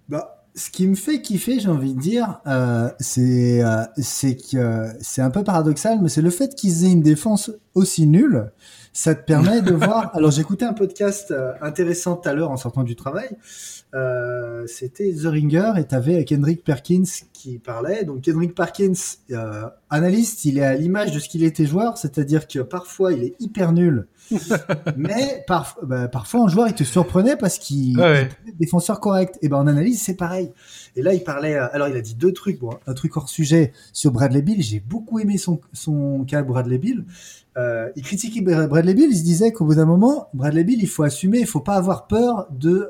Bah, 0.07 0.38
ce 0.55 0.69
qui 0.69 0.87
me 0.87 0.95
fait 0.95 1.21
kiffer, 1.21 1.59
j'ai 1.59 1.69
envie 1.69 1.93
de 1.93 1.99
dire, 1.99 2.41
euh, 2.47 2.89
c'est, 2.99 3.63
euh, 3.63 3.83
c'est 3.97 4.35
que 4.35 4.87
c'est 5.01 5.21
un 5.21 5.29
peu 5.29 5.43
paradoxal, 5.43 5.99
mais 6.01 6.09
c'est 6.09 6.21
le 6.21 6.29
fait 6.29 6.55
qu'ils 6.55 6.85
aient 6.85 6.91
une 6.91 7.01
défense 7.01 7.51
aussi 7.75 8.07
nulle. 8.07 8.51
Ça 8.91 9.15
te 9.15 9.23
permet 9.23 9.61
de 9.61 9.73
voir. 9.73 10.11
Alors, 10.15 10.31
j'écoutais 10.31 10.65
un 10.65 10.73
podcast 10.73 11.31
euh, 11.31 11.53
intéressant 11.61 12.15
tout 12.15 12.27
à 12.27 12.33
l'heure 12.33 12.51
en 12.51 12.57
sortant 12.57 12.83
du 12.83 12.95
travail 12.95 13.29
euh, 13.95 14.67
c'était 14.67 15.11
The 15.11 15.25
Ringer 15.25 15.73
et 15.77 15.83
t'avais 15.83 16.23
Kendrick 16.23 16.63
Perkins 16.63 17.05
qui 17.33 17.57
parlait. 17.57 18.03
Donc 18.03 18.21
Kendrick 18.21 18.53
Perkins, 18.53 18.93
euh, 19.31 19.65
analyste, 19.89 20.45
il 20.45 20.59
est 20.59 20.63
à 20.63 20.75
l'image 20.75 21.11
de 21.11 21.17
ce 21.17 21.27
qu'il 21.27 21.43
était 21.43 21.65
joueur, 21.65 21.97
c'est-à-dire 21.97 22.47
que 22.47 22.59
parfois 22.59 23.13
il 23.13 23.23
est 23.23 23.35
hyper 23.39 23.71
nul, 23.71 24.07
mais 24.97 25.43
par, 25.47 25.77
bah, 25.81 26.07
parfois 26.07 26.41
en 26.41 26.47
joueur 26.47 26.67
il 26.67 26.75
te 26.75 26.83
surprenait 26.83 27.35
parce 27.35 27.57
qu'il 27.57 27.99
ouais. 27.99 28.29
est 28.47 28.57
défenseur 28.59 28.99
correct. 28.99 29.39
Et 29.41 29.49
ben 29.49 29.57
en 29.57 29.65
analyse 29.65 30.01
c'est 30.01 30.15
pareil. 30.15 30.51
Et 30.95 31.01
là 31.01 31.15
il 31.15 31.23
parlait, 31.23 31.55
euh, 31.55 31.67
alors 31.71 31.87
il 31.87 31.95
a 31.95 32.01
dit 32.01 32.13
deux 32.13 32.33
trucs, 32.33 32.59
bon, 32.59 32.71
un 32.85 32.93
truc 32.93 33.17
hors 33.17 33.29
sujet 33.29 33.73
sur 33.91 34.11
Bradley 34.11 34.43
Bill. 34.43 34.61
J'ai 34.61 34.79
beaucoup 34.79 35.19
aimé 35.19 35.39
son 35.39 35.59
son 35.73 36.25
cas 36.25 36.43
Bradley 36.43 36.77
Bill. 36.77 37.05
Euh, 37.57 37.89
il 37.95 38.03
critiquait 38.03 38.41
Bradley 38.41 38.93
Bill, 38.93 39.09
il 39.09 39.17
se 39.17 39.23
disait 39.23 39.51
qu'au 39.51 39.65
bout 39.65 39.75
d'un 39.75 39.85
moment, 39.85 40.29
Bradley 40.35 40.63
Bill, 40.63 40.79
il 40.79 40.87
faut 40.87 41.03
assumer, 41.03 41.39
il 41.39 41.47
faut 41.47 41.59
pas 41.59 41.75
avoir 41.75 42.05
peur 42.05 42.47
de 42.51 42.87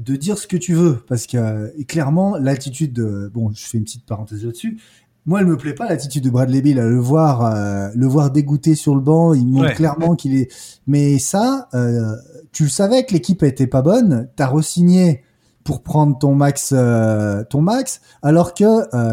de 0.00 0.16
dire 0.16 0.38
ce 0.38 0.46
que 0.46 0.56
tu 0.56 0.74
veux 0.74 0.98
parce 1.08 1.26
que 1.26 1.82
clairement 1.84 2.36
l'attitude 2.38 2.92
de 2.92 3.30
bon 3.32 3.50
je 3.54 3.64
fais 3.66 3.78
une 3.78 3.84
petite 3.84 4.06
parenthèse 4.06 4.44
là-dessus. 4.44 4.80
Moi 5.26 5.40
elle 5.40 5.46
me 5.46 5.58
plaît 5.58 5.74
pas 5.74 5.88
l'attitude 5.88 6.24
de 6.24 6.30
Bradley 6.30 6.62
Bill 6.62 6.76
le 6.76 6.98
voir 6.98 7.44
euh, 7.44 7.90
le 7.94 8.06
voir 8.06 8.30
dégoûté 8.30 8.74
sur 8.74 8.94
le 8.94 9.02
banc 9.02 9.34
il 9.34 9.46
montre 9.46 9.74
clairement 9.74 10.16
qu'il 10.16 10.34
est 10.34 10.50
mais 10.86 11.18
ça 11.18 11.68
euh, 11.74 12.16
tu 12.52 12.64
le 12.64 12.68
savais 12.70 13.04
que 13.04 13.12
l'équipe 13.12 13.42
était 13.42 13.66
pas 13.66 13.82
bonne 13.82 14.28
t'as 14.36 14.46
re-signé 14.46 15.22
pour 15.64 15.82
prendre 15.82 16.18
ton 16.18 16.34
max 16.34 16.72
euh, 16.74 17.44
ton 17.44 17.60
max 17.60 18.00
alors 18.22 18.54
que 18.54 18.64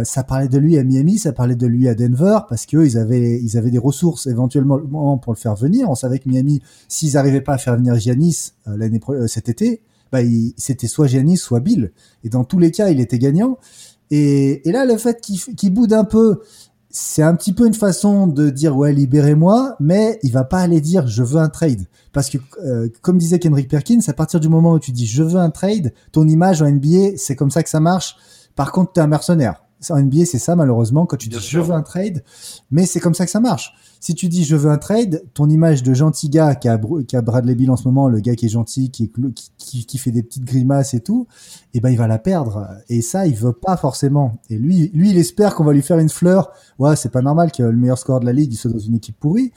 ça 0.05 0.23
parlait 0.23 0.47
de 0.47 0.57
lui 0.57 0.77
à 0.77 0.85
Miami 0.85 1.19
ça 1.19 1.33
parlait 1.33 1.57
de 1.57 1.67
lui 1.67 1.89
à 1.89 1.95
Denver 1.95 2.39
parce 2.47 2.65
que 2.65 2.85
ils 2.85 2.97
avaient 2.97 3.41
ils 3.41 3.57
avaient 3.57 3.71
des 3.71 3.77
ressources 3.77 4.27
éventuellement 4.27 5.17
pour 5.17 5.33
le 5.33 5.37
faire 5.37 5.55
venir. 5.55 5.89
On 5.89 5.95
savait 5.95 6.19
que 6.19 6.29
Miami 6.29 6.61
s'ils 6.87 7.17
arrivaient 7.17 7.41
pas 7.41 7.55
à 7.55 7.57
faire 7.57 7.75
venir 7.75 7.95
Giannis 7.95 8.53
l'année 8.65 9.01
cet 9.27 9.49
été 9.49 9.81
bah, 10.11 10.19
c'était 10.57 10.87
soit 10.87 11.07
Giannis, 11.07 11.37
soit 11.37 11.59
Bill. 11.59 11.91
Et 12.23 12.29
dans 12.29 12.43
tous 12.43 12.59
les 12.59 12.71
cas, 12.71 12.89
il 12.89 12.99
était 12.99 13.19
gagnant. 13.19 13.57
Et, 14.11 14.67
et 14.67 14.71
là, 14.71 14.85
le 14.85 14.97
fait 14.97 15.21
qu'il 15.21 15.73
boude 15.73 15.93
un 15.93 16.05
peu, 16.05 16.41
c'est 16.89 17.21
un 17.21 17.35
petit 17.35 17.53
peu 17.53 17.67
une 17.67 17.73
façon 17.73 18.27
de 18.27 18.49
dire 18.49 18.75
ouais 18.75 18.93
libérez-moi, 18.93 19.75
mais 19.79 20.19
il 20.23 20.31
va 20.31 20.43
pas 20.43 20.59
aller 20.59 20.81
dire 20.81 21.07
je 21.07 21.21
veux 21.21 21.39
un 21.39 21.49
trade 21.49 21.85
parce 22.11 22.29
que 22.29 22.37
euh, 22.63 22.89
comme 23.01 23.17
disait 23.17 23.39
Kendrick 23.39 23.69
Perkins, 23.69 23.99
à 24.07 24.13
partir 24.13 24.39
du 24.39 24.49
moment 24.49 24.73
où 24.73 24.79
tu 24.79 24.91
dis 24.91 25.05
je 25.05 25.21
veux 25.21 25.39
un 25.39 25.49
trade, 25.49 25.93
ton 26.11 26.27
image 26.27 26.61
en 26.61 26.71
NBA 26.71 27.17
c'est 27.17 27.35
comme 27.35 27.51
ça 27.51 27.61
que 27.61 27.69
ça 27.69 27.79
marche. 27.79 28.15
Par 28.55 28.71
contre, 28.71 28.93
tu 28.93 28.99
es 28.99 29.03
un 29.03 29.07
mercenaire. 29.07 29.61
En 29.89 30.01
NBA, 30.01 30.25
c'est 30.25 30.39
ça 30.39 30.55
malheureusement 30.55 31.05
quand 31.05 31.17
tu 31.17 31.29
dis 31.29 31.37
je 31.39 31.59
veux 31.59 31.73
un 31.73 31.83
trade, 31.83 32.23
mais 32.71 32.85
c'est 32.85 32.99
comme 32.99 33.13
ça 33.13 33.25
que 33.25 33.31
ça 33.31 33.39
marche. 33.39 33.73
Si 33.99 34.15
tu 34.15 34.27
dis 34.27 34.43
je 34.43 34.55
veux 34.55 34.69
un 34.69 34.77
trade, 34.77 35.23
ton 35.33 35.49
image 35.49 35.83
de 35.83 35.93
gentil 35.93 36.29
gars 36.29 36.55
qui 36.55 36.67
a, 36.67 36.79
qui 37.07 37.15
a 37.15 37.21
Bradley 37.21 37.55
Bill 37.55 37.71
en 37.71 37.77
ce 37.77 37.87
moment, 37.87 38.09
le 38.09 38.19
gars 38.19 38.35
qui 38.35 38.45
est 38.45 38.49
gentil, 38.49 38.91
qui, 38.91 39.11
qui, 39.57 39.85
qui, 39.85 39.97
fait 39.97 40.11
des 40.11 40.23
petites 40.23 40.45
grimaces 40.45 40.93
et 40.93 40.99
tout, 40.99 41.27
eh 41.73 41.79
ben 41.79 41.89
il 41.89 41.97
va 41.97 42.07
la 42.07 42.19
perdre. 42.19 42.67
Et 42.89 43.01
ça, 43.01 43.27
il 43.27 43.35
veut 43.35 43.53
pas 43.53 43.77
forcément. 43.77 44.37
Et 44.49 44.57
lui, 44.57 44.89
lui, 44.93 45.11
il 45.11 45.17
espère 45.17 45.55
qu'on 45.55 45.63
va 45.63 45.73
lui 45.73 45.81
faire 45.81 45.99
une 45.99 46.09
fleur. 46.09 46.51
Ouais, 46.79 46.95
c'est 46.95 47.11
pas 47.11 47.21
normal 47.21 47.51
que 47.51 47.63
le 47.63 47.77
meilleur 47.77 47.97
score 47.97 48.19
de 48.19 48.25
la 48.25 48.33
ligue 48.33 48.53
il 48.53 48.57
soit 48.57 48.71
dans 48.71 48.79
une 48.79 48.95
équipe 48.95 49.19
pourrie. 49.19 49.51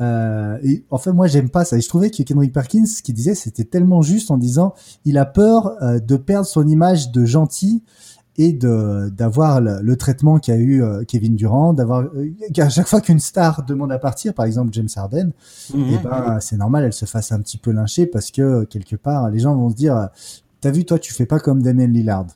Euh, 0.00 0.58
et 0.62 0.84
en 0.90 0.98
fait, 0.98 1.12
moi, 1.12 1.26
j'aime 1.26 1.50
pas 1.50 1.64
ça. 1.64 1.76
Et 1.76 1.80
je 1.80 1.88
trouvais 1.88 2.10
que 2.10 2.22
Kendrick 2.22 2.52
Perkins, 2.52 2.86
ce 2.86 3.02
qu'il 3.02 3.14
disait, 3.14 3.34
c'était 3.34 3.64
tellement 3.64 4.02
juste 4.02 4.30
en 4.30 4.38
disant, 4.38 4.74
il 5.04 5.18
a 5.18 5.26
peur 5.26 5.76
euh, 5.82 5.98
de 5.98 6.16
perdre 6.16 6.46
son 6.46 6.66
image 6.66 7.12
de 7.12 7.24
gentil 7.24 7.82
et 8.40 8.54
de 8.54 9.10
d'avoir 9.10 9.60
le, 9.60 9.96
traitement 9.96 10.38
qu'a 10.38 10.56
eu 10.56 10.82
euh, 10.82 11.04
Kevin 11.04 11.36
Durant, 11.36 11.74
d'avoir 11.74 12.04
euh, 12.04 12.32
à 12.56 12.70
chaque 12.70 12.88
fois 12.88 13.02
qu'une 13.02 13.20
star 13.20 13.66
demande 13.66 13.92
à 13.92 13.98
partir, 13.98 14.32
par 14.32 14.46
exemple 14.46 14.70
James 14.72 14.88
Harden, 14.96 15.32
mhm. 15.74 15.84
et 15.84 15.94
eh 15.94 15.98
ben 15.98 16.40
c'est 16.40 16.56
normal, 16.56 16.84
elle 16.84 16.94
se 16.94 17.04
fasse 17.04 17.32
un 17.32 17.40
petit 17.40 17.58
peu 17.58 17.70
lyncher 17.70 18.06
parce 18.06 18.30
que 18.30 18.64
quelque 18.64 18.96
part 18.96 19.28
les 19.28 19.40
gens 19.40 19.54
vont 19.54 19.68
se 19.68 19.76
dire, 19.76 20.08
t'as 20.62 20.70
vu 20.70 20.86
toi 20.86 20.98
tu 20.98 21.12
fais 21.12 21.26
pas 21.26 21.38
comme 21.38 21.62
Damien 21.62 21.86
Lillard. 21.86 22.28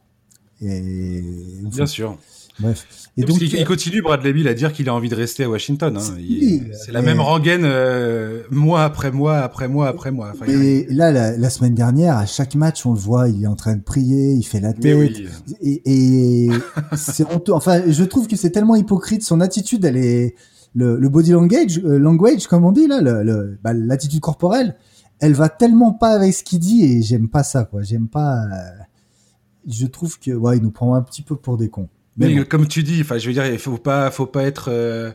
Et 0.61 1.25
bien 1.63 1.87
sûr. 1.87 2.19
Bref. 2.61 2.87
Et 3.17 3.23
donc, 3.23 3.41
il, 3.41 3.65
continue, 3.65 4.03
Bradley 4.03 4.33
Bill, 4.33 4.49
à 4.49 4.55
dire 4.55 4.73
qu'il 4.73 4.89
a 4.89 4.95
envie 4.95 5.09
de 5.09 5.15
rester 5.15 5.45
à 5.45 5.51
Washington. 5.51 5.97
Hein. 5.97 6.17
C'est 6.85 6.93
la 6.93 7.03
même 7.03 7.21
rengaine 7.21 7.63
euh, 7.65 8.43
mois 8.51 8.85
après 8.85 9.11
mois, 9.11 9.39
après 9.39 9.69
mois, 9.69 9.89
après 9.89 10.11
mois. 10.11 10.33
et 10.47 10.87
là, 10.91 11.11
la, 11.13 11.51
semaine 11.51 11.75
dernière, 11.75 12.17
à 12.17 12.27
chaque 12.27 12.55
match, 12.55 12.87
on 12.87 12.93
le 12.93 12.99
voit, 12.99 13.29
il 13.29 13.45
est 13.45 13.49
en 13.49 13.57
train 13.57 13.77
de 13.77 13.83
prier, 13.83 14.33
il 14.33 14.45
fait 14.45 14.61
la 14.61 14.73
tête. 14.73 14.97
Oui. 14.97 15.27
Et, 15.61 15.83
et 16.47 16.51
c'est 16.97 17.25
honteux. 17.33 17.53
Enfin, 17.53 17.83
je 17.89 18.05
trouve 18.05 18.27
que 18.29 18.37
c'est 18.37 18.51
tellement 18.51 18.77
hypocrite. 18.77 19.23
Son 19.23 19.41
attitude, 19.41 19.85
elle 19.85 19.97
est 19.97 20.35
le, 20.75 20.99
le 20.99 21.09
body 21.09 21.33
language, 21.33 21.81
euh, 21.85 21.99
language, 21.99 22.47
comme 22.47 22.65
on 22.65 22.73
dit 22.73 22.87
là, 22.87 23.01
le, 23.01 23.59
bah, 23.63 23.73
l'attitude 23.73 24.21
corporelle, 24.21 24.77
elle 25.21 25.35
va 25.35 25.49
tellement 25.49 25.93
pas 25.93 26.11
avec 26.11 26.35
ce 26.35 26.43
qu'il 26.43 26.59
dit 26.59 26.85
et 26.85 27.03
j'aime 27.03 27.29
pas 27.29 27.43
ça, 27.43 27.65
quoi. 27.65 27.83
J'aime 27.83 28.09
pas. 28.09 28.43
Euh, 28.45 28.83
je 29.67 29.87
trouve 29.87 30.19
que 30.19 30.33
ouais, 30.33 30.57
il 30.59 30.63
nous 30.63 30.71
prend 30.71 30.95
un 30.95 31.03
petit 31.03 31.23
peu 31.23 31.37
pour 31.37 31.57
des 31.57 31.69
cons. 31.69 31.89
Mais, 32.17 32.45
comme 32.45 32.69
tu 32.69 32.83
dis, 32.83 33.01
enfin, 33.01 33.19
je 33.19 33.27
veux 33.27 33.33
dire, 33.33 33.47
il 33.47 33.59
faut 33.59 33.79
pas, 33.79 34.11
faut 34.11 34.27
pas 34.27 34.45
être, 34.45 34.71
euh, 34.71 35.13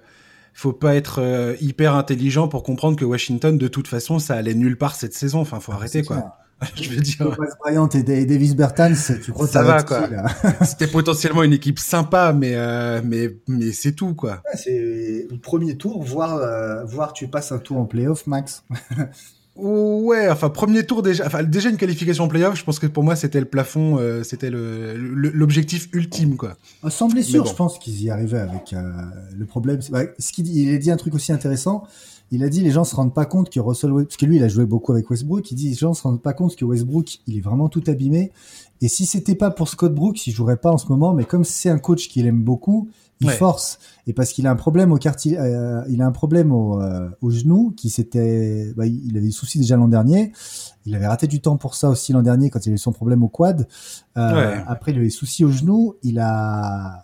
faut 0.54 0.74
pas 0.74 0.96
être 0.96 1.22
euh, 1.22 1.56
hyper 1.62 1.96
intelligent 1.96 2.48
pour 2.48 2.64
comprendre 2.64 2.98
que 2.98 3.06
Washington, 3.06 3.58
de 3.58 3.68
toute 3.68 3.88
façon, 3.88 4.20
ça 4.20 4.36
allait 4.36 4.54
nulle 4.54 4.78
part 4.78 4.96
cette 4.96 5.14
saison. 5.14 5.40
Enfin, 5.40 5.60
faut 5.60 5.72
ah, 5.72 5.76
arrêter 5.76 6.04
quoi. 6.04 6.38
je 6.76 6.90
veux 6.90 6.98
dire. 6.98 7.38
Bryant 7.62 7.88
et 7.88 8.04
Davis 8.04 8.54
Bertans, 8.54 8.94
tu 9.24 9.32
crois 9.32 9.48
ça 9.48 9.64
va 9.64 9.84
quoi. 9.84 10.10
C'était 10.66 10.88
potentiellement 10.88 11.44
une 11.44 11.54
équipe 11.54 11.80
sympa, 11.80 12.34
mais 12.34 12.56
euh, 12.56 13.00
mais 13.02 13.38
mais 13.48 13.72
c'est 13.72 13.94
tout 13.94 14.14
quoi. 14.14 14.44
c'est 14.56 15.26
le 15.32 15.38
premier 15.38 15.78
tour, 15.78 16.04
voir 16.04 16.86
voir 16.86 17.14
tu 17.14 17.30
passes 17.30 17.54
un 17.54 17.60
tour 17.60 17.78
en 17.78 17.86
playoff, 17.86 18.28
Max. 18.28 18.66
Ouais, 19.62 20.30
enfin 20.30 20.50
premier 20.50 20.86
tour 20.86 21.02
déjà, 21.02 21.26
enfin 21.26 21.44
déjà 21.44 21.70
une 21.70 21.78
qualification 21.78 22.24
en 22.24 22.28
playoff, 22.28 22.58
je 22.58 22.64
pense 22.64 22.80
que 22.80 22.88
pour 22.88 23.04
moi 23.04 23.16
c'était 23.16 23.40
le 23.40 23.46
plafond, 23.46 23.98
euh, 24.00 24.24
c'était 24.24 24.50
l'objectif 24.50 25.90
ultime 25.94 26.38
quoi. 26.38 26.56
Sans 26.90 27.10
blessure, 27.10 27.46
je 27.46 27.54
pense 27.54 27.78
qu'ils 27.78 28.02
y 28.02 28.10
arrivaient 28.10 28.40
avec 28.40 28.74
euh, 28.74 28.92
le 29.38 29.46
problème. 29.46 29.80
Bah, 29.92 30.04
ce 30.18 30.32
qu'il 30.32 30.48
il 30.48 30.74
a 30.74 30.78
dit 30.78 30.92
un 30.92 30.98
truc 30.98 31.14
aussi 31.16 31.32
intéressant. 31.32 31.84
Il 32.32 32.44
a 32.44 32.50
dit 32.50 32.62
les 32.62 32.70
gens 32.70 32.84
se 32.84 32.96
rendent 32.96 33.14
pas 33.14 33.26
compte 33.26 33.50
que 33.50 33.60
Russell 33.60 33.92
parce 33.92 34.16
que 34.16 34.26
lui 34.26 34.38
il 34.38 34.44
a 34.44 34.48
joué 34.48 34.66
beaucoup 34.66 34.92
avec 34.92 35.10
Westbrook. 35.10 35.50
Il 35.52 35.56
dit 35.56 35.70
les 35.70 35.76
gens 35.76 35.94
se 35.96 36.04
rendent 36.04 36.22
pas 36.22 36.34
compte 36.34 36.56
que 36.56 36.64
Westbrook 36.64 37.20
il 37.26 37.38
est 37.38 37.42
vraiment 37.42 37.70
tout 37.70 37.84
abîmé. 37.88 38.32
Et 38.82 38.88
si 38.88 39.06
c'était 39.06 39.36
pas 39.36 39.50
pour 39.50 39.68
Scott 39.68 39.94
Brooks, 39.94 40.28
il 40.28 40.32
jouerait 40.32 40.58
pas 40.58 40.72
en 40.72 40.78
ce 40.78 40.88
moment. 40.88 41.14
Mais 41.14 41.26
comme 41.26 41.44
c'est 41.44 41.70
un 41.70 41.80
coach 41.80 42.08
qu'il 42.08 42.28
aime 42.28 42.44
beaucoup, 42.44 42.90
il 43.22 43.30
force 43.32 43.80
et 44.08 44.14
parce 44.14 44.32
qu'il 44.32 44.48
a 44.48 44.52
un 44.52 44.56
problème 44.56 44.92
au 44.92 44.98
quartier, 44.98 45.38
euh, 45.38 45.84
il 45.90 46.02
a 46.02 46.06
un 46.06 46.12
problème 46.12 46.52
au, 46.52 46.82
euh, 46.82 47.10
au 47.22 47.30
genou 47.30 47.74
qui 47.76 47.90
s'était, 47.90 48.74
bah, 48.76 48.86
il 48.86 49.16
avait 49.18 49.28
des 49.28 49.32
soucis 49.32 49.60
déjà 49.60 49.76
l'an 49.76 49.88
dernier. 49.88 50.32
Il 50.86 50.96
avait 50.96 51.08
raté 51.08 51.28
du 51.28 51.42
temps 51.42 51.58
pour 51.58 51.76
ça 51.76 51.90
aussi 51.90 52.14
l'an 52.14 52.22
dernier 52.22 52.50
quand 52.50 52.66
il 52.66 52.70
avait 52.70 52.78
son 52.78 52.92
problème 52.92 53.24
au 53.24 53.28
quad. 53.28 53.68
Euh, 54.18 54.58
Après, 54.68 54.92
il 54.92 54.96
avait 54.98 55.08
des 55.08 55.12
soucis 55.12 55.44
au 55.44 55.52
genou. 55.52 55.96
Il 56.02 56.18
a, 56.20 57.04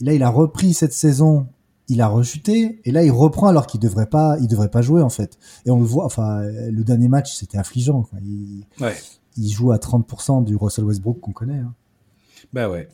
là, 0.00 0.12
il 0.12 0.22
a 0.22 0.28
repris 0.28 0.74
cette 0.74 0.92
saison. 0.92 1.46
Il 1.88 2.00
a 2.00 2.08
rechuté 2.08 2.80
et 2.86 2.92
là 2.92 3.04
il 3.04 3.10
reprend 3.10 3.46
alors 3.48 3.66
qu'il 3.66 3.78
devrait 3.78 4.06
pas, 4.06 4.38
il 4.40 4.48
devrait 4.48 4.70
pas 4.70 4.80
jouer 4.80 5.02
en 5.02 5.10
fait. 5.10 5.38
Et 5.66 5.70
on 5.70 5.78
le 5.78 5.84
voit. 5.84 6.06
Enfin, 6.06 6.40
le 6.42 6.82
dernier 6.82 7.08
match 7.08 7.34
c'était 7.34 7.58
affligeant. 7.58 8.02
Quoi. 8.02 8.18
Il, 8.22 8.64
il 9.36 9.50
joue 9.50 9.70
à 9.70 9.76
30% 9.76 10.44
du 10.44 10.56
Russell 10.56 10.84
Westbrook 10.84 11.20
qu'on 11.20 11.32
connaît. 11.32 11.58
Hein. 11.58 11.74
Bah 12.54 12.70
ouais. 12.70 12.88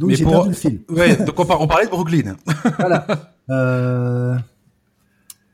Donc 0.00 0.10
j'ai 0.12 0.24
perdu 0.24 0.48
le 0.48 0.54
fil. 0.54 0.80
Ouais, 0.88 1.14
donc 1.14 1.38
on, 1.38 1.44
parlait 1.44 1.84
de 1.84 1.90
Brooklyn. 1.90 2.36
voilà. 2.78 3.06
Euh... 3.50 4.34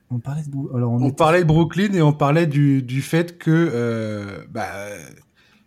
On 0.08 0.20
parlait 0.20 0.42
de, 0.42 0.76
Alors, 0.76 0.92
on, 0.92 1.10
parlait 1.10 1.40
de 1.40 1.46
Brooklyn 1.46 1.92
et 1.92 2.00
on 2.00 2.12
parlait 2.12 2.46
du, 2.46 2.80
du 2.80 3.02
fait 3.02 3.38
que 3.38 3.50
euh, 3.50 4.38
bah, 4.52 4.68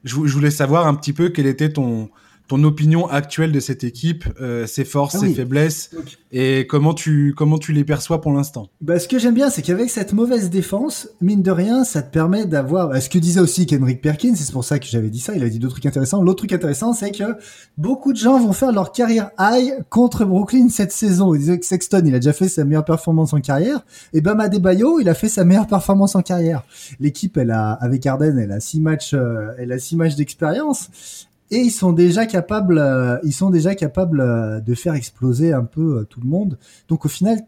je, 0.05 0.15
je, 0.15 0.33
voulais 0.33 0.49
savoir 0.49 0.87
un 0.87 0.95
petit 0.95 1.11
peu 1.11 1.27
quel 1.27 1.45
était 1.45 1.73
ton, 1.73 2.09
ton 2.49 2.63
opinion 2.63 3.07
actuelle 3.07 3.51
de 3.51 3.59
cette 3.59 3.83
équipe, 3.83 4.25
euh, 4.41 4.65
ses 4.65 4.83
forces, 4.83 5.15
ah 5.15 5.19
ses 5.19 5.33
faiblesses, 5.35 5.91
et 6.31 6.65
comment 6.65 6.95
tu 6.95 7.35
comment 7.37 7.59
tu 7.59 7.73
les 7.73 7.83
perçois 7.83 8.21
pour 8.21 8.33
l'instant? 8.33 8.69
Bah, 8.81 8.99
ce 8.99 9.07
que 9.07 9.19
j'aime 9.19 9.35
bien, 9.35 9.51
c'est 9.51 9.61
qu'avec 9.61 9.91
cette 9.91 10.13
mauvaise 10.13 10.49
défense, 10.49 11.09
mine 11.21 11.43
de 11.43 11.51
rien, 11.51 11.83
ça 11.83 12.01
te 12.01 12.11
permet 12.11 12.45
d'avoir. 12.45 12.89
Bah, 12.89 12.99
ce 13.01 13.09
que 13.09 13.19
disait 13.19 13.39
aussi 13.39 13.67
Kendrick 13.67 14.01
Perkins, 14.01 14.33
c'est 14.35 14.51
pour 14.51 14.63
ça 14.63 14.79
que 14.79 14.87
j'avais 14.87 15.11
dit 15.11 15.19
ça. 15.19 15.35
Il 15.35 15.43
a 15.43 15.49
dit 15.49 15.59
d'autres 15.59 15.75
trucs 15.75 15.85
intéressants. 15.85 16.23
L'autre 16.23 16.39
truc 16.39 16.51
intéressant, 16.51 16.91
c'est 16.93 17.11
que 17.11 17.35
beaucoup 17.77 18.13
de 18.13 18.17
gens 18.17 18.39
vont 18.39 18.53
faire 18.53 18.71
leur 18.71 18.91
carrière 18.93 19.29
high 19.39 19.73
contre 19.89 20.25
Brooklyn 20.25 20.69
cette 20.69 20.91
saison. 20.91 21.35
Ils 21.35 21.41
disaient 21.41 21.59
que 21.59 21.67
Sexton, 21.67 22.01
il 22.03 22.15
a 22.15 22.17
déjà 22.17 22.33
fait 22.33 22.49
sa 22.49 22.65
meilleure 22.65 22.85
performance 22.85 23.31
en 23.33 23.41
carrière, 23.41 23.85
et 24.13 24.21
Bam 24.21 24.39
Adebayo, 24.39 24.99
il 24.99 25.07
a 25.07 25.13
fait 25.13 25.29
sa 25.29 25.45
meilleure 25.45 25.67
performance 25.67 26.15
en 26.15 26.23
carrière. 26.23 26.63
L'équipe, 26.99 27.37
elle 27.37 27.51
a 27.51 27.73
avec 27.73 28.07
Arden, 28.07 28.39
elle 28.39 28.51
a 28.51 28.59
six 28.59 28.81
matchs, 28.81 29.13
euh, 29.13 29.51
elle 29.59 29.71
a 29.71 29.77
six 29.77 29.95
matchs 29.95 30.15
d'expérience 30.15 31.27
et 31.51 31.57
ils 31.57 31.71
sont 31.71 31.93
déjà 31.93 32.25
capables, 32.25 32.77
euh, 32.77 33.17
ils 33.23 33.33
sont 33.33 33.49
déjà 33.49 33.73
capables 33.75 34.21
euh, 34.21 34.59
de 34.59 34.75
faire 34.75 34.93
exploser 34.93 35.51
un 35.51 35.63
peu 35.63 35.99
euh, 35.99 36.03
tout 36.03 36.21
le 36.21 36.27
monde. 36.27 36.59
Donc 36.87 37.05
au 37.05 37.09
final, 37.09 37.39